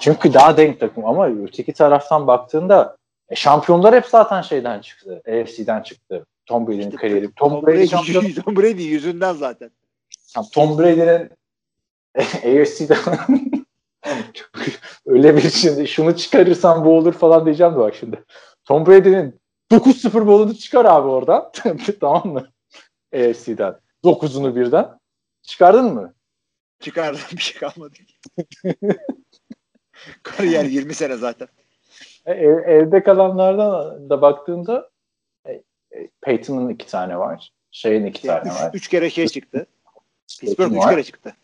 Çünkü 0.00 0.34
daha 0.34 0.56
denk 0.56 0.80
takım 0.80 1.04
ama 1.04 1.28
öteki 1.28 1.72
taraftan 1.72 2.26
baktığında 2.26 2.96
e, 3.28 3.36
şampiyonlar 3.36 3.94
hep 3.94 4.06
zaten 4.06 4.42
şeyden 4.42 4.80
çıktı. 4.80 5.22
AFC'den 5.28 5.82
çıktı. 5.82 6.26
Tom 6.46 6.66
Brady'nin 6.66 6.84
İşte 6.84 6.96
kariyeri. 6.96 7.32
Tom, 7.32 7.50
Tom 7.50 7.66
Brady, 7.66 7.86
şampiyon. 7.86 8.24
Tom 8.44 8.56
Brady 8.56 8.82
yüzünden 8.82 9.32
zaten. 9.32 9.70
Tom 10.52 10.78
Brady'nin 10.78 11.30
AFC'den 12.62 13.18
öyle 15.06 15.36
bir 15.36 15.50
şimdi 15.50 15.88
şunu 15.88 16.16
çıkarırsam 16.16 16.84
bu 16.84 16.96
olur 16.96 17.12
falan 17.12 17.44
diyeceğim 17.44 17.72
de 17.72 17.78
bak 17.78 17.94
şimdi. 17.94 18.24
Tom 18.64 18.86
Brady'nin 18.86 19.40
9 19.70 20.00
Super 20.00 20.26
Bowl'unu 20.26 20.54
çıkar 20.54 20.84
abi 20.84 21.08
oradan. 21.08 21.52
tamam 22.00 22.26
mı? 22.28 22.48
AFC'den. 23.14 23.78
9'unu 24.04 24.56
birden. 24.56 24.98
Çıkardın 25.42 25.94
mı? 25.94 26.14
Çıkardı 26.80 27.18
bir 27.32 27.42
şey 27.42 27.60
kalmadı. 27.60 27.94
Kariyer 30.22 30.64
20 30.64 30.94
sene 30.94 31.16
zaten. 31.16 31.48
E, 32.26 32.32
ev- 32.32 32.68
evde 32.68 33.02
kalanlardan 33.02 34.10
da 34.10 34.22
baktığında 34.22 34.90
e, 35.46 35.52
e, 35.52 35.62
Peyton'ın 36.20 36.68
iki 36.68 36.86
tane 36.86 37.18
var. 37.18 37.52
Şeyin 37.70 38.06
iki 38.06 38.26
tane 38.26 38.48
üç, 38.48 38.60
var. 38.60 38.70
üç 38.74 38.88
kere 38.88 39.10
şey 39.10 39.28
çıktı. 39.28 39.66
Pittsburgh 40.40 40.56
Peyton 40.68 40.74
üç 40.74 40.84
var. 40.86 40.90
kere 40.90 41.02
çıktı. 41.02 41.36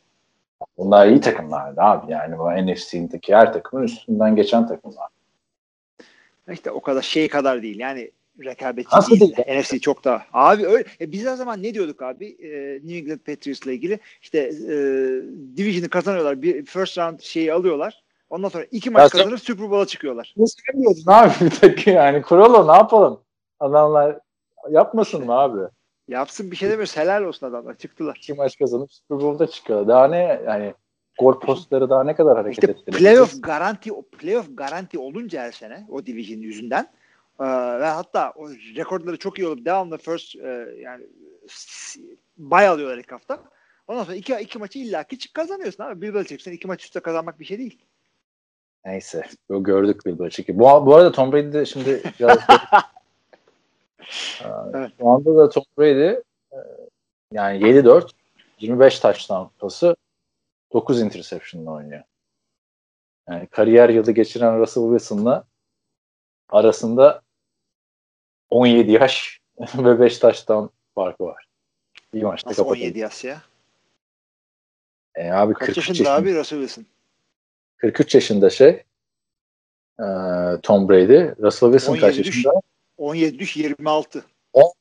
Bunlar 0.79 1.07
iyi 1.07 1.21
takımlardı 1.21 1.81
abi. 1.81 2.13
Yani 2.13 2.39
bu 2.39 2.51
NFC'deki 2.51 3.35
her 3.35 3.53
takımın 3.53 3.83
üstünden 3.85 4.37
geçen 4.37 4.67
takımlar. 4.67 5.09
İşte 6.53 6.71
o 6.71 6.81
kadar 6.81 7.03
şey 7.03 7.29
kadar 7.29 7.63
değil. 7.63 7.79
Yani 7.79 8.11
rekabetçi 8.45 8.97
Nasıl 8.97 9.21
değil. 9.21 9.37
değil? 9.37 9.61
NFC 9.61 9.81
çok 9.81 10.05
daha. 10.05 10.23
Abi 10.33 10.67
öyle. 10.67 10.85
E 11.01 11.13
biz 11.13 11.27
o 11.27 11.37
zaman 11.37 11.63
ne 11.63 11.75
diyorduk 11.75 12.03
abi? 12.03 12.27
E, 12.27 12.75
New 12.75 12.97
England 12.97 13.19
Patriots'la 13.19 13.73
ilgili 13.73 13.99
işte 14.23 14.39
e, 14.39 14.75
Division'ı 15.57 15.89
kazanıyorlar. 15.89 16.43
Bir 16.43 16.65
first 16.65 16.99
round 16.99 17.21
şeyi 17.21 17.53
alıyorlar. 17.53 18.03
Ondan 18.31 18.49
sonra 18.49 18.65
iki 18.71 18.91
maç 18.91 19.13
sen- 19.13 19.19
kazanıp 19.19 19.41
Super 19.41 19.71
Bowl'a 19.71 19.87
çıkıyorlar. 19.87 20.35
Ne 20.37 20.45
sevmiyordun 20.47 21.03
abi 21.07 21.33
bir 21.63 21.93
yani. 21.93 22.23
Kuralo 22.23 22.73
ne 22.73 22.77
yapalım? 22.77 23.21
Adamlar 23.61 24.19
yapmasın 24.71 25.25
mı 25.27 25.33
abi? 25.33 25.61
Yapsın 26.09 26.51
bir 26.51 26.57
şey 26.57 26.69
demiyoruz. 26.69 26.97
Helal 26.97 27.23
olsun 27.23 27.47
adamlar. 27.47 27.75
Çıktılar. 27.75 28.17
İki 28.17 28.35
maç 28.35 28.59
kazanıp 28.59 28.93
Super 28.93 29.21
Bowl'da 29.21 29.47
çıkıyor. 29.47 29.89
Daha 29.89 30.09
ne 30.09 30.43
yani 30.47 30.75
gol 31.19 31.41
postları 31.41 31.91
daha 31.91 32.05
ne 32.05 32.15
kadar 32.15 32.37
hareket 32.37 32.59
İşte 32.59 32.73
ettirecek? 32.73 33.01
playoff 33.01 33.43
garanti 33.43 33.91
playoff 34.19 34.47
garanti 34.55 34.99
olunca 34.99 35.43
her 35.43 35.53
sene 35.53 35.87
o 35.89 36.07
division 36.07 36.39
yüzünden 36.39 36.93
e, 37.41 37.45
ve 37.81 37.87
hatta 37.87 38.33
o 38.37 38.51
rekorları 38.51 39.19
çok 39.19 39.39
iyi 39.39 39.49
olup 39.49 39.65
devamlı 39.65 39.99
first 39.99 40.37
e, 40.37 40.69
yani 40.81 41.07
bay 42.37 42.69
alıyorlar 42.69 42.99
ilk 42.99 43.13
hafta. 43.13 43.43
Ondan 43.89 44.05
sonra 44.05 44.17
iki, 44.17 44.35
iki 44.35 44.59
maçı 44.59 44.79
illaki 44.79 45.19
çık 45.19 45.35
kazanıyorsun 45.35 45.85
abi. 45.85 46.03
Bir 46.03 46.15
böleceksin. 46.15 46.53
iki 46.53 46.67
maç 46.67 46.85
üstte 46.85 47.01
kazanmak 47.01 47.41
bir 47.41 47.45
şey 47.45 47.59
değil. 47.59 47.79
Neyse. 48.85 49.23
Gördük 49.51 50.07
bir 50.07 50.19
Belichick'i. 50.19 50.59
Bu, 50.59 50.63
bu 50.63 50.95
arada 50.95 51.13
Tom 51.13 51.33
Brady 51.33 51.53
de 51.53 51.67
şimdi 51.67 52.03
biraz 52.21 52.39
Evet. 54.75 54.93
Şu 54.99 55.09
anda 55.09 55.37
da 55.37 55.49
Tom 55.49 55.65
Brady 55.79 56.09
e, 56.53 56.59
yani 57.33 57.59
7-4 57.59 58.11
25 58.61 59.01
touchdown 59.01 59.59
pası 59.59 59.97
9 60.73 61.01
interception'la 61.01 61.71
oynuyor. 61.71 62.03
Yani 63.29 63.47
kariyer 63.47 63.89
yılı 63.89 64.13
geçiren 64.13 64.61
Russell 64.61 64.83
Wilson'la 64.83 65.45
arasında 66.49 67.23
17 68.51 68.93
yaş 68.93 69.41
ve 69.79 70.01
5 70.01 70.19
touchdown 70.19 70.67
farkı 70.95 71.25
var. 71.25 71.47
Bir 72.15 72.23
maçta 72.23 72.51
Nasıl 72.51 72.63
kapatıldı. 72.63 72.85
17 72.85 72.99
yaş 72.99 73.25
ya? 73.25 73.43
E, 75.15 75.31
abi 75.31 75.55
Kaç 75.55 75.67
43 75.67 75.77
yaşında 75.77 76.11
yaşında, 76.11 76.15
abi 76.15 76.39
Russell 76.39 76.59
Wilson? 76.59 76.87
43 77.77 78.15
yaşında 78.15 78.51
şey 78.51 78.85
e, 80.01 80.07
Tom 80.63 80.89
Brady. 80.89 81.43
Russell 81.43 81.73
Wilson 81.73 81.93
17 81.93 82.07
kaç 82.07 82.17
düş. 82.17 82.47
Yaşında? 82.99 83.09
17 83.09 83.39
düş 83.39 83.57
26. 83.57 84.25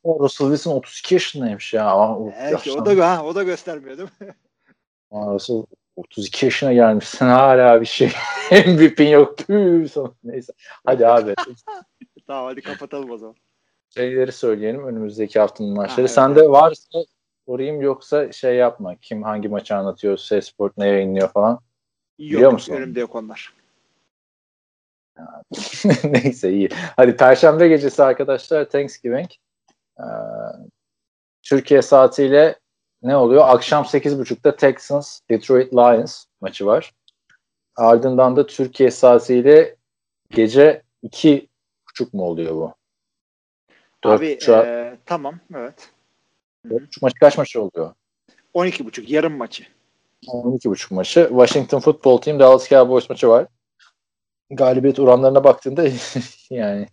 O 0.03 0.19
Russell 0.19 0.48
Wilson 0.48 0.72
32 0.76 1.15
yaşındaymış 1.15 1.73
ya. 1.73 1.98
O 1.98 2.31
Evet, 2.38 2.68
o 2.68 2.85
da 2.85 3.18
ha, 3.18 3.26
o 3.26 3.35
da 3.35 3.44
göstermiyor 3.44 3.98
değil 3.98 4.10
mi? 4.19 4.35
Aa, 5.11 5.27
Russell 5.34 5.64
32 5.95 6.45
yaşına 6.45 6.73
gelmişsin 6.73 7.26
hala 7.26 7.81
bir 7.81 7.85
şey. 7.85 8.11
MVP'in 8.52 9.07
yok. 9.07 9.35
Neyse. 10.23 10.53
Hadi 10.85 11.07
abi. 11.07 11.35
tamam 12.27 12.45
hadi 12.45 12.61
kapatalım 12.61 13.11
o 13.11 13.18
zaman. 13.18 13.35
Şeyleri 13.89 14.31
söyleyelim 14.31 14.88
önümüzdeki 14.88 15.39
haftanın 15.39 15.73
maçları. 15.73 16.02
evet, 16.02 16.11
Sende 16.11 16.49
varsa 16.49 16.99
sorayım 17.48 17.81
yoksa 17.81 18.31
şey 18.31 18.56
yapma. 18.56 18.95
Kim 19.02 19.23
hangi 19.23 19.49
maçı 19.49 19.76
anlatıyor, 19.76 20.18
S 20.18 20.41
Sport 20.41 20.77
ne 20.77 20.88
yayınlıyor 20.88 21.30
falan. 21.30 21.52
Yok, 21.52 21.61
Biliyor 22.19 22.52
musun? 22.52 22.73
Önümde 22.73 22.99
yok 22.99 23.15
onlar. 23.15 23.53
Neyse 26.03 26.52
iyi. 26.52 26.69
Hadi 26.95 27.18
Perşembe 27.18 27.68
gecesi 27.68 28.03
arkadaşlar 28.03 28.69
Thanksgiving. 28.69 29.30
Ee, 29.99 30.03
Türkiye 31.44 31.81
saatiyle 31.81 32.56
ne 33.03 33.15
oluyor? 33.15 33.44
Akşam 33.48 33.84
8.30'da 33.84 34.56
Texans 34.56 35.19
Detroit 35.30 35.73
Lions 35.73 36.26
maçı 36.41 36.65
var. 36.65 36.94
Ardından 37.76 38.35
da 38.35 38.45
Türkiye 38.45 38.91
saatiyle 38.91 39.76
gece 40.30 40.84
2.30 41.03 41.48
mu 42.14 42.23
oluyor 42.23 42.56
bu? 42.56 42.73
Abi 44.03 44.26
buçuğa- 44.38 44.65
e, 44.65 44.98
tamam 45.06 45.39
evet. 45.56 45.89
buçuk 46.65 47.03
maçı 47.03 47.15
kaç 47.19 47.38
maçı 47.38 47.61
oluyor? 47.61 47.94
12.5 48.53 49.10
yarım 49.14 49.38
maçı. 49.38 49.64
12.5 50.27 50.94
maçı. 50.94 51.27
Washington 51.30 51.80
Football 51.80 52.18
Team 52.18 52.39
Dallas 52.39 52.69
Cowboys 52.69 53.10
maçı 53.10 53.30
var. 53.30 53.48
Galibiyet 54.49 54.99
oranlarına 54.99 55.44
baktığında 55.44 55.88
yani 56.49 56.88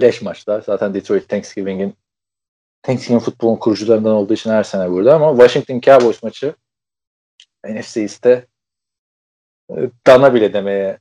leş 0.00 0.22
maçlar. 0.22 0.62
Zaten 0.62 0.94
Detroit 0.94 1.28
Thanksgiving'in 1.28 1.94
Thanksgiving 2.82 3.22
futbolun 3.22 3.56
kurucularından 3.56 4.12
olduğu 4.12 4.34
için 4.34 4.50
her 4.50 4.62
sene 4.62 4.90
burada 4.90 5.14
ama 5.14 5.30
Washington 5.30 5.80
Cowboys 5.80 6.22
maçı 6.22 6.54
NFC 7.64 8.00
East'te 8.00 8.46
e, 9.70 9.90
dana 10.06 10.34
bile 10.34 10.52
demeye 10.52 10.98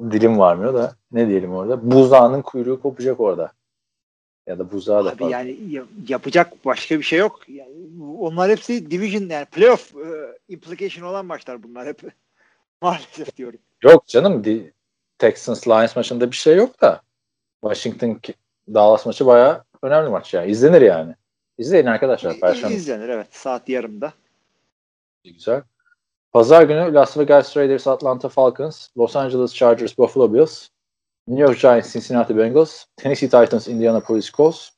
dilim 0.00 0.38
varmıyor 0.38 0.74
da 0.74 0.96
ne 1.12 1.28
diyelim 1.28 1.54
orada? 1.54 1.90
Buzağının 1.90 2.42
kuyruğu 2.42 2.80
kopacak 2.80 3.20
orada. 3.20 3.52
Ya 4.46 4.58
da 4.58 4.72
buzağı 4.72 5.04
da 5.04 5.10
Abi 5.10 5.32
yani 5.32 5.56
ya- 5.68 5.84
yapacak 6.08 6.64
başka 6.64 6.98
bir 6.98 7.02
şey 7.02 7.18
yok. 7.18 7.40
Yani 7.48 7.70
onlar 8.18 8.50
hepsi 8.50 8.90
division 8.90 9.28
yani 9.28 9.44
playoff 9.44 9.96
e, 9.96 10.38
implication 10.48 11.04
olan 11.08 11.26
maçlar 11.26 11.62
bunlar 11.62 11.86
hep. 11.86 12.02
Maalesef 12.82 13.36
diyorum. 13.36 13.58
Yok 13.82 14.06
canım 14.06 14.44
Texans 15.18 15.68
Lions 15.68 15.96
maçında 15.96 16.30
bir 16.30 16.36
şey 16.36 16.56
yok 16.56 16.80
da 16.80 17.00
Washington 17.62 18.20
Dallas 18.74 19.06
maçı 19.06 19.26
bayağı 19.26 19.64
önemli 19.82 20.10
maç 20.10 20.34
ya. 20.34 20.44
İzlenir 20.44 20.80
yani. 20.80 21.14
İzleyin 21.58 21.86
arkadaşlar. 21.86 22.40
Perşembe 22.40 22.74
İzlenir 22.74 23.08
evet 23.08 23.26
saat 23.30 23.68
yarımda. 23.68 24.12
güzel. 25.24 25.62
Pazar 26.32 26.62
günü 26.62 26.94
Las 26.94 27.18
Vegas 27.18 27.56
Raiders 27.56 27.86
Atlanta 27.86 28.28
Falcons, 28.28 28.88
Los 28.98 29.16
Angeles 29.16 29.54
Chargers 29.54 29.98
Buffalo 29.98 30.34
Bills, 30.34 30.68
New 31.28 31.42
York 31.42 31.60
Giants 31.60 31.92
Cincinnati 31.92 32.36
Bengals, 32.36 32.84
Tennessee 32.96 33.28
Titans 33.28 33.68
Indianapolis 33.68 34.30
Colts, 34.30 34.70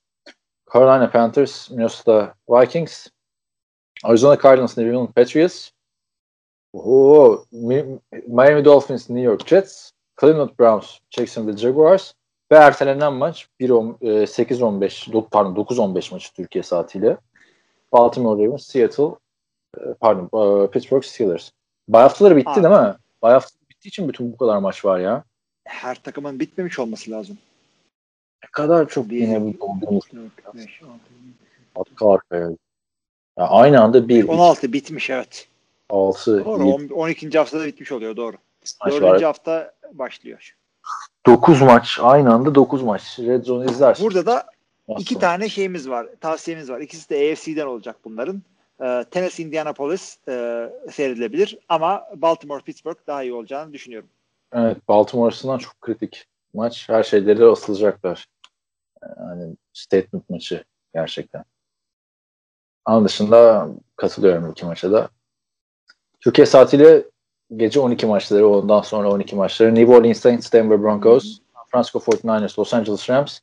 Carolina 0.72 1.10
Panthers 1.10 1.70
Minnesota 1.70 2.34
Vikings, 2.48 3.06
Arizona 4.04 4.36
Cardinals 4.36 4.76
New 4.76 4.90
England 4.90 5.14
Patriots, 5.14 5.72
Oo, 6.72 7.44
Mi- 7.52 7.98
Miami 8.26 8.64
Dolphins 8.64 9.08
New 9.10 9.22
York 9.30 9.46
Jets, 9.48 9.90
Cleveland 10.20 10.50
Browns 10.58 10.98
Jacksonville 11.10 11.56
Jaguars 11.56 12.12
ve 12.52 12.56
ertelenen 12.56 13.12
maç 13.12 13.48
1-10 13.60 13.96
e, 14.00 14.26
8-15 14.26 15.10
dok- 15.12 15.30
pardon 15.30 15.54
9-15 15.54 16.14
maçı 16.14 16.32
Türkiye 16.34 16.62
saatiyle 16.62 17.16
Baltimore 17.92 18.46
Ravens 18.46 18.66
Seattle 18.66 19.04
e, 19.78 19.80
pardon 20.00 20.64
e, 20.64 20.70
Pittsburgh 20.70 21.04
Steelers. 21.04 21.50
Bay 21.88 22.02
haftaları 22.02 22.36
bitti 22.36 22.50
Abi. 22.50 22.62
değil 22.62 22.74
mi? 22.74 22.94
Bay 23.22 23.32
haftaları 23.32 23.68
bittiği 23.70 23.90
için 23.90 24.08
bütün 24.08 24.32
bu 24.32 24.36
kadar 24.36 24.58
maç 24.58 24.84
var 24.84 24.98
ya. 24.98 25.24
Her 25.64 25.94
takımın 26.02 26.40
bitmemiş 26.40 26.78
olması 26.78 27.10
lazım. 27.10 27.38
Ne 28.44 28.48
kadar 28.52 28.88
çok 28.88 29.10
Bir- 29.10 29.16
yine 29.20 29.40
bu 29.42 29.64
olduğumuz 29.64 30.04
4, 30.14 30.54
5, 30.54 30.82
6, 30.82 30.92
arka 31.76 32.12
arkaya. 32.12 32.50
Ya 33.38 33.48
aynı 33.48 33.82
anda 33.82 34.08
1, 34.08 34.22
2, 34.22 34.30
16 34.32 34.72
bitmiş 34.72 35.10
evet. 35.10 35.48
6, 35.96 36.44
Doğru. 36.44 36.64
7 36.66 36.92
on- 36.94 36.96
12. 36.96 37.38
haftada 37.38 37.66
bitmiş 37.66 37.92
oluyor 37.92 38.16
doğru. 38.16 38.36
maç 38.84 38.92
4. 38.92 39.02
var. 39.02 39.22
hafta 39.22 39.72
başlıyor. 39.92 40.56
9 41.26 41.62
maç. 41.62 41.98
Aynı 42.02 42.34
anda 42.34 42.54
9 42.54 42.82
maç. 42.82 43.18
Red 43.18 43.44
Zone 43.44 43.70
izlersin. 43.72 44.04
Burada 44.06 44.26
da 44.26 44.46
Nasıl? 44.88 45.02
iki 45.02 45.18
tane 45.18 45.48
şeyimiz 45.48 45.88
var. 45.90 46.06
Tavsiyemiz 46.20 46.70
var. 46.70 46.80
İkisi 46.80 47.10
de 47.10 47.32
AFC'den 47.32 47.66
olacak 47.66 47.96
bunların. 48.04 48.42
Ee, 48.82 49.04
Tennessee 49.10 49.46
Indianapolis 49.46 50.18
e, 50.28 50.68
seyredilebilir 50.90 51.58
ama 51.68 52.04
Baltimore 52.16 52.62
Pittsburgh 52.62 52.98
daha 53.06 53.22
iyi 53.22 53.32
olacağını 53.32 53.72
düşünüyorum. 53.72 54.08
Evet 54.52 54.88
Baltimore 54.88 55.28
açısından 55.28 55.58
çok 55.58 55.80
kritik 55.80 56.26
maç. 56.54 56.88
Her 56.88 57.02
şeyleri 57.02 57.44
asılacaklar. 57.44 58.28
Yani 59.18 59.56
statement 59.72 60.30
maçı 60.30 60.64
gerçekten. 60.94 61.44
Onun 62.86 63.04
dışında 63.04 63.68
katılıyorum 63.96 64.50
iki 64.50 64.66
maça 64.66 64.92
da. 64.92 65.08
Türkiye 66.24 66.46
saatiyle 66.46 67.02
gece 67.56 67.80
12 67.80 68.06
maçları 68.06 68.48
ondan 68.48 68.80
sonra 68.80 69.10
12 69.10 69.36
maçları. 69.36 69.74
New 69.74 69.94
Orleans 69.94 70.20
Saints, 70.20 70.52
Denver 70.52 70.82
Broncos, 70.82 71.38
San 71.54 71.64
Francisco 71.70 71.98
49ers, 71.98 72.58
Los 72.58 72.74
Angeles 72.74 73.10
Rams, 73.10 73.38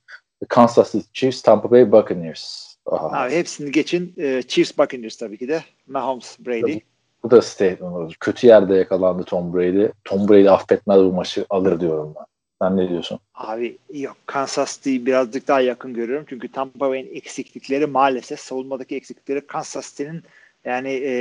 Kansas 0.49 0.91
City 0.91 1.07
Chiefs, 1.14 1.41
Tampa 1.41 1.72
Bay 1.72 1.91
Buccaneers. 1.91 2.76
Aha, 2.85 3.22
Abi 3.23 3.34
hepsini 3.34 3.72
geçin. 3.72 4.14
Ee, 4.18 4.41
Chiefs 4.47 4.77
Buccaneers 4.77 5.18
tabii 5.18 5.38
ki 5.38 5.47
de. 5.47 5.64
Mahomes 5.88 6.39
Brady. 6.39 6.80
bu 7.23 7.31
da 7.31 7.41
statement 7.41 7.93
olur. 7.95 8.15
Kötü 8.19 8.47
yerde 8.47 8.76
yakalandı 8.76 9.23
Tom 9.23 9.53
Brady. 9.53 9.88
Tom 10.03 10.30
Brady 10.30 10.49
affetmez 10.49 10.99
bu 10.99 11.14
maçı 11.14 11.45
alır 11.49 11.80
diyorum 11.80 12.14
ben. 12.15 12.26
Sen 12.61 12.77
ne 12.77 12.89
diyorsun? 12.89 13.19
Abi 13.35 13.77
yok 13.93 14.18
Kansas 14.26 14.76
City'yi 14.77 15.06
birazcık 15.06 15.47
daha 15.47 15.61
yakın 15.61 15.93
görüyorum. 15.93 16.26
Çünkü 16.30 16.51
Tampa 16.51 16.89
Bay'in 16.89 17.15
eksiklikleri 17.15 17.85
maalesef 17.85 18.39
savunmadaki 18.39 18.95
eksiklikleri 18.95 19.47
Kansas 19.47 19.89
City'nin 19.89 20.23
yani 20.65 20.89
e, 20.89 21.14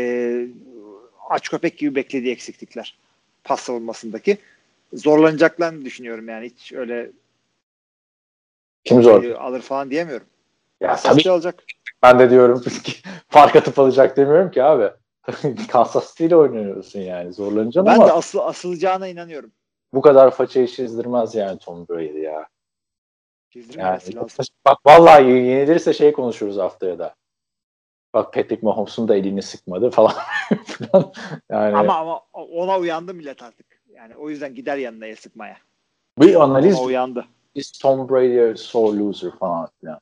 aç 1.31 1.49
köpek 1.51 1.79
gibi 1.79 1.95
beklediği 1.95 2.33
eksiklikler. 2.33 2.99
Pas 3.45 3.61
savunmasındaki. 3.61 4.39
Zorlanacaklarını 4.93 5.85
düşünüyorum 5.85 6.29
yani. 6.29 6.47
Hiç 6.47 6.73
öyle 6.73 7.11
Kim 8.85 9.03
zor? 9.03 9.25
alır 9.25 9.61
falan 9.61 9.91
diyemiyorum. 9.91 10.27
Ya 10.81 10.89
Kansas 10.89 11.03
tabii 11.05 11.17
City 11.19 11.31
alacak. 11.31 11.65
Ben 12.03 12.19
de 12.19 12.31
diyorum 12.31 12.61
ki 12.85 12.93
fark 13.29 13.57
atıp 13.57 13.79
alacak 13.79 14.17
demiyorum 14.17 14.51
ki 14.51 14.63
abi. 14.63 14.91
Kansas 15.69 16.11
City 16.11 16.25
ile 16.27 16.37
oynuyorsun 16.37 17.01
yani. 17.01 17.33
Zorlanacaksın 17.33 17.87
Ben 17.87 17.95
ama 17.95 18.07
de 18.07 18.13
asıl 18.13 18.39
asılacağına 18.39 19.09
inanıyorum. 19.09 19.53
bu 19.93 20.01
kadar 20.01 20.31
façayı 20.31 20.67
çizdirmez 20.67 21.35
yani 21.35 21.59
Tom 21.59 21.89
Brady 21.89 22.19
ya. 22.19 22.47
Yani, 23.77 24.15
lazım. 24.17 24.47
bak 24.67 24.79
vallahi 24.87 25.25
yenilirse 25.25 25.93
şey 25.93 26.13
konuşuruz 26.13 26.57
haftaya 26.57 26.99
da. 26.99 27.15
Bak 28.15 28.33
Patrick 28.33 28.63
Mahomes'un 28.63 29.09
da 29.09 29.17
elini 29.17 29.43
sıkmadı 29.43 29.91
falan. 29.91 30.13
yani 31.51 31.77
Ama 31.77 31.97
ama 31.97 32.21
ona 32.33 32.79
uyandı 32.79 33.15
millet 33.15 33.43
artık. 33.43 33.67
Yani 33.89 34.17
o 34.17 34.31
yüzden 34.31 34.55
gider 34.55 34.77
yanına 34.77 35.07
el 35.07 35.17
sıkmaya. 35.17 35.57
bir 36.19 36.43
analiz 36.43 36.79
Ona 36.79 36.85
uyandı. 36.85 37.27
is 37.55 37.73
Tom 37.73 38.09
Brady 38.09 38.43
a 38.43 38.57
sore 38.57 38.99
loser 38.99 39.31
falan 39.31 39.69
filan. 39.81 40.01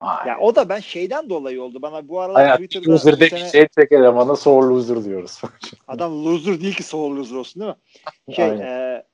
Ay. 0.00 0.28
Ya 0.28 0.38
o 0.38 0.54
da 0.54 0.68
ben 0.68 0.80
şeyden 0.80 1.30
dolayı 1.30 1.62
oldu. 1.62 1.82
Bana 1.82 2.08
bu 2.08 2.20
aralar 2.20 2.42
Hayat 2.42 2.58
Twitter'da 2.58 2.92
loser 2.92 3.16
bu 3.16 3.20
de 3.20 3.28
sene 3.28 3.48
şey 3.48 3.68
tek 3.68 3.92
elemana 3.92 4.36
sore 4.36 4.66
loser 4.66 5.04
diyoruz. 5.04 5.42
adam 5.88 6.24
loser 6.24 6.60
değil 6.60 6.74
ki 6.74 6.82
soul 6.82 7.16
loser 7.16 7.36
olsun 7.36 7.62
değil 7.62 7.72
mi? 7.72 7.76
Şey 8.34 8.44
Aynen. 8.44 8.60
e, 8.66 9.04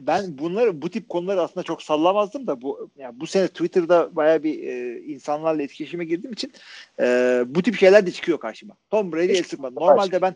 ben 0.00 0.38
bunları 0.38 0.82
bu 0.82 0.90
tip 0.90 1.08
konuları 1.08 1.42
aslında 1.42 1.64
çok 1.64 1.82
sallamazdım 1.82 2.46
da 2.46 2.62
bu 2.62 2.90
yani 2.96 3.20
bu 3.20 3.26
sene 3.26 3.48
Twitter'da 3.48 4.16
baya 4.16 4.42
bir 4.42 4.62
e, 4.62 5.00
insanlarla 5.00 5.62
etkileşime 5.62 6.04
girdiğim 6.04 6.32
için 6.32 6.52
e, 7.00 7.04
bu 7.46 7.62
tip 7.62 7.76
şeyler 7.76 8.06
de 8.06 8.10
çıkıyor 8.10 8.38
karşıma. 8.40 8.74
Tom 8.90 9.12
Brady 9.12 9.32
el 9.38 9.42
sıkmadı. 9.42 9.74
Normalde 9.74 10.22
ben 10.22 10.34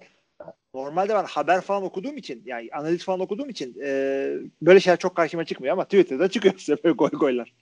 normalde 0.74 1.14
ben 1.14 1.24
haber 1.24 1.60
falan 1.60 1.82
okuduğum 1.82 2.16
için 2.16 2.42
yani 2.46 2.68
analiz 2.72 3.04
falan 3.04 3.20
okuduğum 3.20 3.48
için 3.48 3.76
e, 3.84 4.32
böyle 4.62 4.80
şeyler 4.80 4.98
çok 4.98 5.14
karşıma 5.14 5.44
çıkmıyor 5.44 5.72
ama 5.72 5.84
Twitter'da 5.84 6.28
çıkıyor 6.28 6.78
böyle 6.84 6.94
goy 6.94 7.10
goylar. 7.10 7.54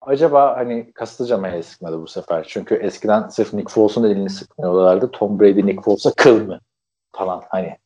Acaba 0.00 0.56
hani 0.56 0.92
kasıtlıca 0.92 1.38
mı 1.38 1.48
el 1.48 1.62
sıkmadı 1.62 2.00
bu 2.00 2.06
sefer? 2.06 2.46
Çünkü 2.48 2.74
eskiden 2.74 3.28
sırf 3.28 3.52
Nick 3.52 3.72
Foles'un 3.72 4.04
elini 4.04 4.30
sıkmıyorlardı. 4.30 5.10
Tom 5.10 5.40
Brady 5.40 5.66
Nick 5.66 5.82
Foles'a 5.82 6.12
kıl 6.12 6.46
mı? 6.46 6.60
Falan 7.12 7.42
hani. 7.48 7.76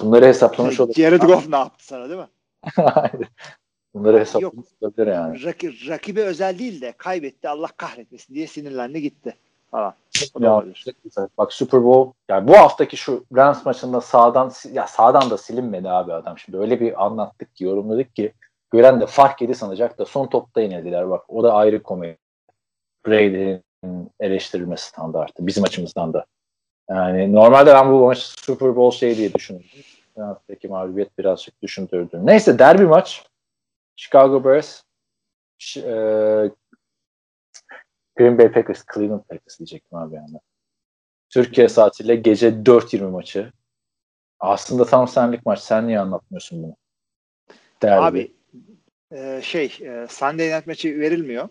Bunları 0.00 0.26
hesaplamış 0.26 0.80
olabilir. 0.80 0.96
Jared 0.96 1.22
Goff 1.22 1.48
ne 1.48 1.56
yaptı 1.56 1.86
sana 1.86 2.08
değil 2.08 2.20
mi? 2.20 2.28
Bunları 3.94 4.20
hesaplamış 4.20 4.66
olabilir 4.80 5.06
yani. 5.06 5.44
Raki, 5.44 5.88
rakibe 5.88 6.22
özel 6.22 6.58
değil 6.58 6.80
de 6.80 6.92
kaybetti 6.92 7.48
Allah 7.48 7.68
kahretmesin 7.76 8.34
diye 8.34 8.46
sinirlendi 8.46 9.02
gitti 9.02 9.36
falan. 9.70 9.94
Ya, 10.40 10.54
olabilir. 10.54 10.86
bak 11.38 11.52
Super 11.52 11.84
Bowl 11.84 12.12
yani 12.28 12.48
bu 12.48 12.56
haftaki 12.56 12.96
şu 12.96 13.24
Rams 13.36 13.66
maçında 13.66 14.00
sağdan 14.00 14.52
ya 14.72 14.86
sağdan 14.86 15.30
da 15.30 15.38
silinmedi 15.38 15.88
abi 15.88 16.12
adam. 16.12 16.38
Şimdi 16.38 16.58
öyle 16.58 16.80
bir 16.80 17.06
anlattık 17.06 17.56
ki 17.56 17.64
yorumladık 17.64 18.16
ki 18.16 18.32
gören 18.70 19.00
de 19.00 19.06
fark 19.06 19.40
yedi 19.40 19.54
sanacak 19.54 19.98
da 19.98 20.04
son 20.04 20.26
topta 20.26 20.60
yenildiler 20.60 21.10
bak. 21.10 21.24
O 21.28 21.42
da 21.42 21.54
ayrı 21.54 21.82
komedi. 21.82 22.18
Brady'nin 23.06 24.10
eleştirilme 24.20 24.76
standartı 24.76 25.46
bizim 25.46 25.64
açımızdan 25.64 26.12
da. 26.12 26.24
Yani 26.90 27.32
normalde 27.32 27.72
ben 27.72 27.92
bu 27.92 27.98
maç 27.98 28.18
Super 28.18 28.76
Bowl 28.76 28.98
şey 28.98 29.16
diye 29.16 29.34
düşünürdüm. 29.34 29.68
Rams'taki 30.18 30.68
mağlubiyet 30.68 31.18
birazcık 31.18 31.62
düşündürdü. 31.62 32.20
Neyse 32.22 32.58
derbi 32.58 32.86
maç. 32.86 33.26
Chicago 33.96 34.44
Bears 34.44 34.82
e, 35.76 35.82
Green 38.16 38.38
Bay 38.38 38.52
Packers, 38.52 38.84
Cleveland 38.94 39.22
Packers 39.28 39.58
diyecektim 39.58 39.98
abi 39.98 40.14
yani. 40.14 40.40
Türkiye 41.30 41.68
saatiyle 41.68 42.16
gece 42.16 42.48
4.20 42.48 43.10
maçı. 43.10 43.52
Aslında 44.40 44.84
tam 44.84 45.08
senlik 45.08 45.46
maç. 45.46 45.60
Sen 45.60 45.86
niye 45.86 46.00
anlatmıyorsun 46.00 46.62
bunu? 46.62 46.76
Derbi. 47.82 48.02
Abi 48.02 48.32
e, 49.12 49.40
şey 49.42 49.78
e, 49.80 50.06
Sunday 50.10 50.48
Night 50.48 50.66
maçı 50.66 51.00
verilmiyor. 51.00 51.48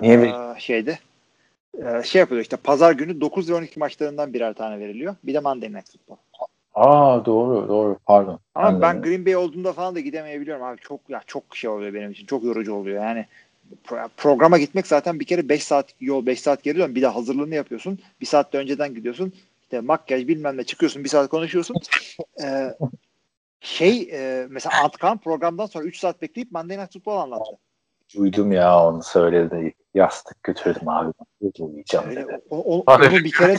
niye 0.00 0.18
Ee, 0.18 0.22
bir 0.22 0.60
şeyde 0.60 0.98
e, 1.78 2.02
şey 2.02 2.18
yapılıyor 2.18 2.42
işte 2.42 2.56
pazar 2.56 2.92
günü 2.92 3.20
9 3.20 3.50
ve 3.50 3.54
12 3.54 3.78
maçlarından 3.78 4.32
birer 4.34 4.54
tane 4.54 4.80
veriliyor. 4.80 5.16
Bir 5.24 5.34
de 5.34 5.40
Monday 5.40 5.72
Night 5.72 5.90
Football. 5.92 6.16
Aa 6.74 7.24
doğru 7.24 7.68
doğru 7.68 7.98
pardon. 8.06 8.40
Ama 8.54 8.76
de- 8.78 8.80
ben 8.82 9.02
Green 9.02 9.26
Bay 9.26 9.36
olduğunda 9.36 9.72
falan 9.72 9.94
da 9.94 10.00
gidemeyebiliyorum 10.00 10.62
abi. 10.64 10.80
Çok 10.80 11.00
ya 11.08 11.22
çok 11.26 11.56
şey 11.56 11.70
oluyor 11.70 11.94
benim 11.94 12.10
için. 12.10 12.26
Çok 12.26 12.44
yorucu 12.44 12.74
oluyor. 12.74 13.04
Yani 13.04 13.26
pro- 13.84 14.08
programa 14.16 14.58
gitmek 14.58 14.86
zaten 14.86 15.20
bir 15.20 15.24
kere 15.24 15.48
5 15.48 15.64
saat 15.64 15.94
yol 16.00 16.26
5 16.26 16.40
saat 16.40 16.62
geri 16.62 16.78
dön. 16.78 16.94
Bir 16.94 17.02
de 17.02 17.06
hazırlığını 17.06 17.54
yapıyorsun. 17.54 17.98
Bir 18.20 18.26
saat 18.26 18.52
de 18.52 18.58
önceden 18.58 18.94
gidiyorsun. 18.94 19.32
İşte 19.62 19.80
makyaj 19.80 20.28
bilmem 20.28 20.56
ne 20.56 20.64
çıkıyorsun. 20.64 21.04
Bir 21.04 21.08
saat 21.08 21.28
konuşuyorsun. 21.28 21.76
Ee, 22.42 22.74
şey 23.60 24.08
e, 24.12 24.46
mesela 24.50 24.82
Antkan 24.84 25.18
programdan 25.18 25.66
sonra 25.66 25.84
3 25.84 25.98
saat 25.98 26.22
bekleyip 26.22 26.52
Monday 26.52 26.78
Night 26.78 26.92
Football 26.92 27.16
anlattı. 27.20 27.50
Duydum 28.16 28.52
ya 28.52 28.86
onu 28.86 29.02
söyledi. 29.02 29.74
Yastık 29.94 30.42
götürdüm 30.42 30.88
abi. 30.88 31.12
Uyuyacağım 31.58 32.10
dedi. 32.10 32.40
o- 32.50 32.76
o- 32.78 32.84
onu 32.96 33.10
bir 33.24 33.30
kere 33.32 33.56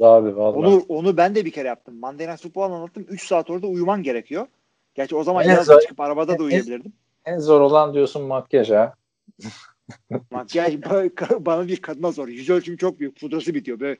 Abi 0.00 0.36
vallahi. 0.36 0.58
Onu 0.58 0.84
onu 0.88 1.16
ben 1.16 1.34
de 1.34 1.44
bir 1.44 1.50
kere 1.50 1.68
yaptım. 1.68 2.00
Monday 2.00 2.28
Night 2.28 2.42
Football 2.42 2.72
anlattım. 2.72 3.06
3 3.08 3.26
saat 3.26 3.50
orada 3.50 3.66
uyuman 3.66 4.02
gerekiyor. 4.02 4.46
Gerçi 4.94 5.16
o 5.16 5.22
zaman 5.24 5.44
En 5.44 5.48
yazda 5.48 5.74
zor- 5.74 5.80
çıkıp 5.80 6.00
arabada 6.00 6.38
da 6.38 6.42
uyuyabilirdim. 6.42 6.92
En 7.24 7.38
zor 7.38 7.60
olan 7.60 7.94
diyorsun 7.94 8.22
makyaj 8.22 8.70
ha. 8.70 8.94
Makyaj 10.30 10.74
ba- 10.74 11.46
bana 11.46 11.68
bir 11.68 11.82
kadına 11.82 12.12
zor. 12.12 12.28
Yüz 12.28 12.50
ölçüm 12.50 12.76
çok 12.76 13.00
büyük. 13.00 13.20
Pudrası 13.20 13.54
bitiyor. 13.54 13.80
Böyle 13.80 13.98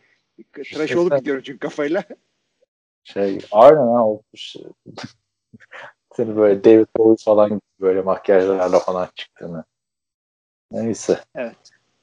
tıraş 0.72 0.96
olup 0.96 1.18
gidiyorum 1.18 1.42
çünkü 1.46 1.58
kafayla. 1.58 2.04
Şey 3.04 3.38
aynen 3.52 3.76
ha 3.76 4.04
olmuş. 4.06 4.56
Seni 6.16 6.36
böyle 6.36 6.64
David 6.64 6.86
Bowie 6.96 7.24
falan 7.24 7.60
böyle 7.80 8.02
makyajlarla 8.02 8.78
falan 8.78 9.08
çıktığını. 9.14 9.64
Neyse. 10.70 11.20
Evet. 11.34 11.56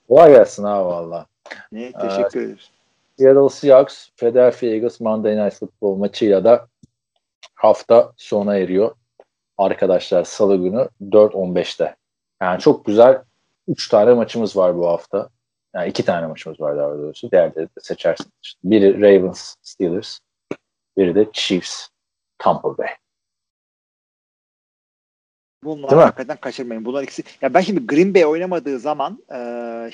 Kolay 0.08 0.32
gelsin 0.32 0.64
ha 0.64 0.86
valla. 0.86 1.28
Ne? 1.72 1.92
Teşekkür 1.92 2.42
ederiz. 2.42 2.72
Seattle 3.18 3.50
Seahawks, 3.50 4.10
Philadelphia 4.16 4.68
Eagles 4.68 5.02
Monday 5.02 5.38
Night 5.38 5.60
Football 5.60 5.96
maçıyla 5.96 6.44
da 6.44 6.68
hafta 7.56 8.14
sona 8.18 8.56
eriyor. 8.58 8.96
Arkadaşlar 9.58 10.24
salı 10.24 10.58
günü 10.58 10.90
4-15'te. 11.02 11.96
Yani 12.42 12.60
çok 12.60 12.86
güzel 12.86 13.22
3 13.68 13.90
tane 13.90 14.14
maçımız 14.14 14.58
var 14.58 14.78
bu 14.78 14.88
hafta. 14.88 15.30
Yani 15.76 15.90
2 15.90 16.06
tane 16.06 16.28
maçımız 16.28 16.62
var 16.62 16.78
daha 16.78 16.90
doğrusu. 16.90 17.32
Diğerleri 17.32 17.66
de 17.66 17.82
seçersiniz. 17.82 18.32
İşte 18.44 18.60
biri 18.64 19.02
Ravens, 19.02 19.56
Steelers. 19.62 20.20
Biri 20.98 21.16
de 21.16 21.30
Chiefs, 21.34 21.88
Tampa 22.38 22.78
Bay. 22.78 22.88
Bunları 25.64 25.90
Değil 25.92 26.00
mi? 26.00 26.06
hakikaten 26.06 26.38
kaçırmayın. 26.38 26.86
Bunlar 26.86 27.04
ikisi. 27.04 27.24
Ya 27.42 27.54
ben 27.54 27.62
şimdi 27.62 27.88
Green 27.88 28.16
Bay 28.16 28.26
oynamadığı 28.26 28.80
zaman 28.80 29.24
e, 29.34 29.92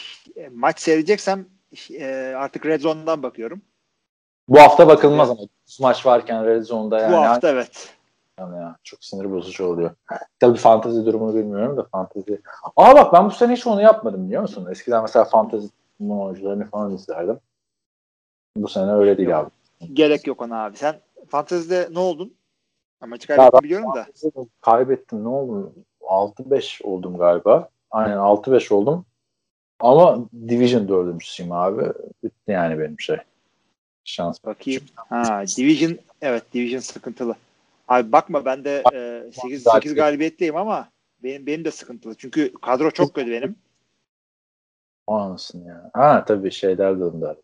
maç 0.51 0.79
seyredeceksem 0.79 1.45
e, 1.99 2.33
artık 2.37 2.65
Red 2.65 2.81
Zone'dan 2.81 3.23
bakıyorum. 3.23 3.61
Bu 4.47 4.59
hafta 4.59 4.87
bakılmaz 4.87 5.29
ama 5.29 5.41
maç 5.79 6.05
varken 6.05 6.45
Red 6.45 6.63
Zone'da 6.63 6.99
yani, 6.99 7.13
Bu 7.13 7.17
hafta 7.17 7.49
evet. 7.49 7.89
yani 8.39 8.57
ya, 8.57 8.75
çok 8.83 9.03
sinir 9.03 9.31
bozucu 9.31 9.65
oluyor. 9.65 9.91
Tabii 10.39 10.57
fantezi 10.57 11.05
durumunu 11.05 11.35
bilmiyorum 11.35 11.77
da 11.77 11.83
fantezi. 11.83 12.41
Aa 12.75 12.95
bak 12.95 13.13
ben 13.13 13.25
bu 13.25 13.31
sene 13.31 13.53
hiç 13.53 13.67
onu 13.67 13.81
yapmadım 13.81 14.25
biliyor 14.25 14.41
musun? 14.41 14.67
Eskiden 14.71 15.01
mesela 15.01 15.25
fantezi 15.25 15.69
oyuncularını 15.99 16.65
falan 16.65 16.93
izlerdim. 16.93 17.39
Bu 18.55 18.67
sene 18.67 18.91
öyle 18.91 19.17
değil 19.17 19.39
abi. 19.39 19.49
Gerek 19.93 20.27
yok 20.27 20.41
ona 20.41 20.63
abi. 20.63 20.77
Sen 20.77 20.95
fantezide 21.27 21.87
ne 21.91 21.99
oldun? 21.99 22.33
Ya 23.01 23.09
kaybettim 23.27 23.63
biliyorum 23.63 23.95
da. 23.95 24.05
Kaybettim 24.61 25.23
ne 25.23 25.27
oldu? 25.27 25.73
6-5 26.01 26.83
oldum 26.83 27.17
galiba. 27.17 27.69
Aynen 27.91 28.17
6-5 28.17 28.73
oldum. 28.73 29.05
Ama 29.79 30.29
Division 30.47 30.87
dördüncüsüyüm 30.87 31.51
abi. 31.51 31.83
Bitti 32.23 32.51
yani 32.51 32.79
benim 32.79 32.99
şey. 32.99 33.17
Şans. 34.03 34.43
Bakayım. 34.45 34.83
Ha, 34.95 35.43
Division 35.57 35.97
evet 36.21 36.43
Division 36.53 36.79
sıkıntılı. 36.79 37.35
Abi 37.87 38.11
bakma 38.11 38.45
ben 38.45 38.63
de 38.63 38.83
e, 38.93 39.31
8, 39.31 39.63
Zaten- 39.63 39.79
8 39.79 39.95
galibiyetliyim 39.95 40.55
ama 40.55 40.89
benim 41.23 41.45
benim 41.45 41.65
de 41.65 41.71
sıkıntılı. 41.71 42.15
Çünkü 42.15 42.53
kadro 42.53 42.91
çok 42.91 43.13
kötü 43.13 43.31
benim. 43.31 43.55
Anasın 45.07 45.65
ya. 45.65 45.91
Ha 45.93 46.25
tabii 46.27 46.51
şeyler 46.51 46.99
döndü. 46.99 47.35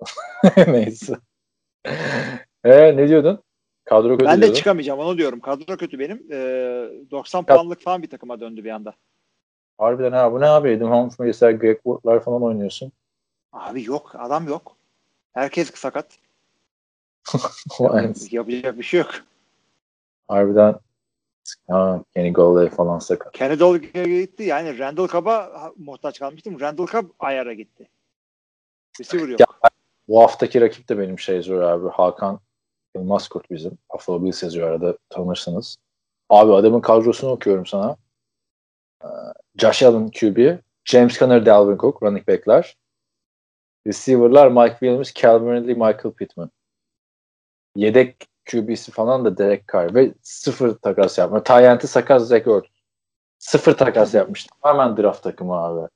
Neyse. 0.66 1.14
Ee, 2.64 2.96
ne 2.96 3.08
diyordun? 3.08 3.42
Kadro 3.84 4.10
kötü 4.10 4.24
Ben 4.24 4.36
de 4.36 4.40
diyordun. 4.42 4.58
çıkamayacağım 4.58 5.00
onu 5.00 5.18
diyorum. 5.18 5.40
Kadro 5.40 5.76
kötü 5.76 5.98
benim. 5.98 6.26
E, 6.32 6.36
90 7.10 7.44
puanlık 7.46 7.80
falan 7.80 8.02
bir 8.02 8.10
takıma 8.10 8.40
döndü 8.40 8.64
bir 8.64 8.70
anda. 8.70 8.94
Harbiden 9.80 10.12
ha 10.12 10.32
bu 10.32 10.40
ne 10.40 10.46
abi? 10.46 10.76
Adam 10.76 10.90
Humphries'ler, 10.90 11.50
Greg 11.50 11.76
Wood'lar 11.76 12.20
falan 12.20 12.42
oynuyorsun. 12.42 12.92
Abi 13.52 13.84
yok. 13.84 14.14
Adam 14.18 14.48
yok. 14.48 14.76
Herkes 15.32 15.74
sakat. 15.74 16.18
Yapacak 18.30 18.78
bir 18.78 18.82
şey 18.82 19.00
yok. 19.00 19.10
Harbiden 20.28 20.74
ha, 21.68 22.04
Kenny 22.14 22.32
Golladay 22.32 22.70
falan 22.70 22.98
sakat. 22.98 23.32
Kenny 23.32 23.58
Dolge'ye 23.58 24.20
gitti. 24.20 24.42
Yani 24.42 24.78
Randall 24.78 25.08
Cobb'a 25.08 25.72
muhtaç 25.76 26.18
kalmıştım. 26.18 26.60
Randall 26.60 26.86
Cobb 26.86 27.10
ayara 27.18 27.52
gitti. 27.52 27.88
Receiver 29.00 29.28
yok. 29.28 29.40
Ya, 29.40 29.46
Bu 30.08 30.22
haftaki 30.22 30.60
rakip 30.60 30.88
de 30.88 30.98
benim 30.98 31.18
şey 31.18 31.42
zor 31.42 31.62
abi. 31.62 31.88
Hakan 31.88 32.40
Maskot 32.94 33.50
bizim. 33.50 33.78
Buffalo 33.94 34.24
Bills 34.24 34.42
yazıyor 34.42 34.68
arada 34.68 34.98
tanırsınız. 35.08 35.76
Abi 36.28 36.52
adamın 36.52 36.80
kadrosunu 36.80 37.30
okuyorum 37.30 37.66
sana. 37.66 37.96
Josh 39.56 39.82
Allen 39.82 40.10
QB, 40.10 40.58
James 40.84 41.18
Conner, 41.18 41.46
Dalvin 41.46 41.78
Cook 41.78 42.02
running 42.02 42.28
back'ler. 42.28 42.76
Receiver'lar 43.86 44.48
Mike 44.48 44.78
Williams, 44.80 45.12
Calvin 45.14 45.52
Ridley, 45.52 45.74
Michael 45.74 46.14
Pittman. 46.14 46.50
Yedek 47.76 48.26
QB'si 48.50 48.92
falan 48.92 49.24
da 49.24 49.38
Derek 49.38 49.68
Carr 49.72 49.94
ve 49.94 50.12
sıfır 50.22 50.74
takas 50.74 51.18
yapma. 51.18 51.42
Tyent'i 51.42 51.86
sakat 51.86 52.22
Zach 52.22 52.46
Ertz. 52.46 52.68
Sıfır 53.38 53.76
takas 53.76 54.14
yapmıştım. 54.14 54.56
Hemen 54.62 54.96
draft 54.96 55.22
takımı 55.22 55.54
abi. 55.54 55.88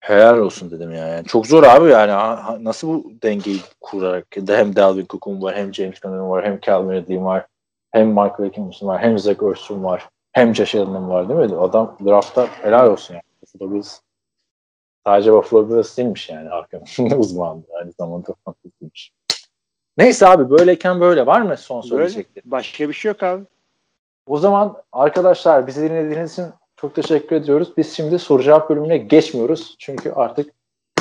Helal 0.00 0.38
olsun 0.38 0.70
dedim 0.70 0.92
ya. 0.92 1.06
Yani 1.06 1.26
çok 1.26 1.46
zor 1.46 1.62
abi 1.62 1.90
yani. 1.90 2.64
Nasıl 2.64 2.88
bu 2.88 3.12
dengeyi 3.22 3.60
kurarak 3.80 4.26
hem 4.48 4.76
Dalvin 4.76 5.06
Cook'un 5.06 5.42
var, 5.42 5.56
hem 5.56 5.74
James 5.74 6.00
Conner'ın 6.00 6.30
var, 6.30 6.44
hem 6.44 6.60
Calvin 6.60 6.92
Ridley'in 6.92 7.24
var, 7.24 7.46
hem 7.90 8.08
Michael 8.08 8.36
Wilkins'in 8.36 8.86
var, 8.86 9.02
hem 9.02 9.18
Zach 9.18 9.42
Ertz'ün 9.42 9.84
var, 9.84 10.08
hem 10.36 10.48
Allen'ın 10.48 11.08
var 11.08 11.28
değil 11.28 11.40
mi? 11.40 11.56
Adam 11.58 11.96
draftta 12.06 12.46
helal 12.62 12.90
olsun 12.90 13.14
yani. 13.14 13.22
Buffalo 13.42 13.74
Bills 13.74 14.00
sadece 15.06 15.32
Buffalo 15.32 15.68
Bills 15.68 15.98
değilmiş 15.98 16.28
yani 16.28 16.50
arkamın 16.50 16.86
uzmanı. 17.18 17.62
Aynı 17.80 17.92
zamanda 17.92 18.34
fanteziymiş. 18.44 19.12
Neyse 19.98 20.26
abi 20.26 20.50
böyleyken 20.50 21.00
böyle. 21.00 21.26
Var 21.26 21.40
mı 21.40 21.56
son 21.56 21.82
Böyle. 21.82 21.88
söyleyeceklerin? 21.88 22.50
Başka 22.50 22.88
bir 22.88 22.94
şey 22.94 23.08
yok 23.10 23.22
abi. 23.22 23.44
O 24.26 24.38
zaman 24.38 24.76
arkadaşlar 24.92 25.66
bizi 25.66 25.90
dinlediğiniz 25.90 26.32
için 26.32 26.46
çok 26.76 26.94
teşekkür 26.94 27.36
ediyoruz. 27.36 27.72
Biz 27.76 27.92
şimdi 27.92 28.18
soru 28.18 28.42
cevap 28.42 28.70
bölümüne 28.70 28.98
geçmiyoruz. 28.98 29.76
Çünkü 29.78 30.12
artık 30.12 30.52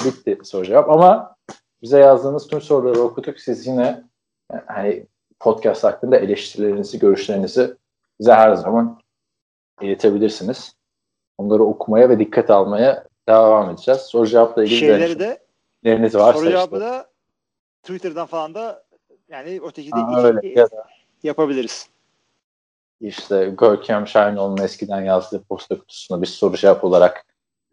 bitti 0.05 0.37
soru 0.43 0.65
cevap. 0.65 0.89
Ama 0.89 1.35
bize 1.81 1.99
yazdığınız 1.99 2.47
tüm 2.47 2.61
soruları 2.61 3.01
okuduk. 3.01 3.39
Siz 3.39 3.67
yine 3.67 4.03
yani 4.51 4.63
hani 4.67 5.05
podcast 5.39 5.83
hakkında 5.83 6.17
eleştirilerinizi, 6.17 6.99
görüşlerinizi 6.99 7.75
bize 8.19 8.33
her 8.33 8.55
zaman 8.55 9.04
iletebilirsiniz. 9.81 10.75
Onları 11.37 11.63
okumaya 11.63 12.09
ve 12.09 12.19
dikkat 12.19 12.49
almaya 12.49 13.07
devam 13.29 13.69
edeceğiz. 13.69 14.01
Soru 14.01 14.27
cevapla 14.27 14.63
ilgili 14.63 14.79
Şeyleri 14.79 15.19
de 15.19 15.39
de 15.85 16.01
varsa 16.19 16.39
soru 16.39 16.49
cevabı 16.49 16.75
işte. 16.75 16.79
da 16.79 17.09
Twitter'dan 17.81 18.25
falan 18.25 18.55
da 18.55 18.83
yani 19.29 19.59
öteki 19.63 19.91
de 19.91 19.99
iki- 19.99 20.17
öyle. 20.19 20.47
Ya 20.59 20.71
da 20.71 20.87
yapabiliriz. 21.23 21.89
işte 23.01 23.53
Görkem 23.57 24.07
Şahinoğlu'nun 24.07 24.63
eskiden 24.63 25.01
yazdığı 25.01 25.43
posta 25.43 25.79
kutusuna 25.79 26.21
bir 26.21 26.27
soru 26.27 26.57
cevap 26.57 26.83
olarak 26.83 27.25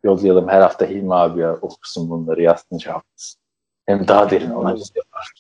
yollayalım. 0.05 0.49
Her 0.49 0.61
hafta 0.61 0.87
Hilmi 0.87 1.15
abi 1.15 1.47
okusun 1.47 2.11
bunları 2.11 2.43
yazsın 2.43 2.79
cevaplasın. 2.79 3.41
Hem 3.87 4.09
daha 4.09 4.31
derin 4.31 4.51
analiz 4.51 4.93
yapar. 4.95 5.33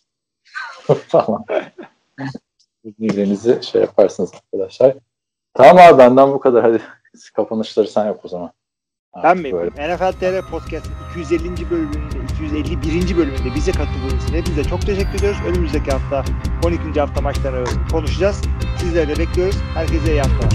falan. 1.08 1.44
Birbirinizi 2.84 3.62
şey 3.62 3.80
yaparsınız 3.80 4.30
arkadaşlar. 4.34 4.94
Tamam 5.54 5.78
abi 5.78 5.98
benden 5.98 6.32
bu 6.32 6.40
kadar. 6.40 6.62
Hadi 6.64 6.80
kapanışları 7.34 7.88
sen 7.88 8.06
yap 8.06 8.20
o 8.24 8.28
zaman. 8.28 8.50
Ben 9.16 9.28
Artık 9.28 9.44
mi? 9.44 9.52
böyle. 9.52 9.94
NFL 9.94 10.12
TR 10.12 10.50
Podcast'ın 10.50 10.92
250. 11.10 11.70
bölümünde, 11.70 12.18
251. 12.32 13.16
bölümünde 13.16 13.54
bize 13.54 13.72
katıldığınız 13.72 14.24
için 14.24 14.34
hepinize 14.34 14.64
çok 14.64 14.82
teşekkür 14.82 15.14
ediyoruz. 15.18 15.38
Önümüzdeki 15.46 15.90
hafta 15.90 16.24
12. 16.66 17.00
hafta 17.00 17.20
maçları 17.20 17.64
konuşacağız. 17.92 18.40
Sizleri 18.78 19.08
de 19.08 19.18
bekliyoruz. 19.18 19.56
Herkese 19.74 20.12
iyi 20.12 20.20
haftalar. 20.22 20.52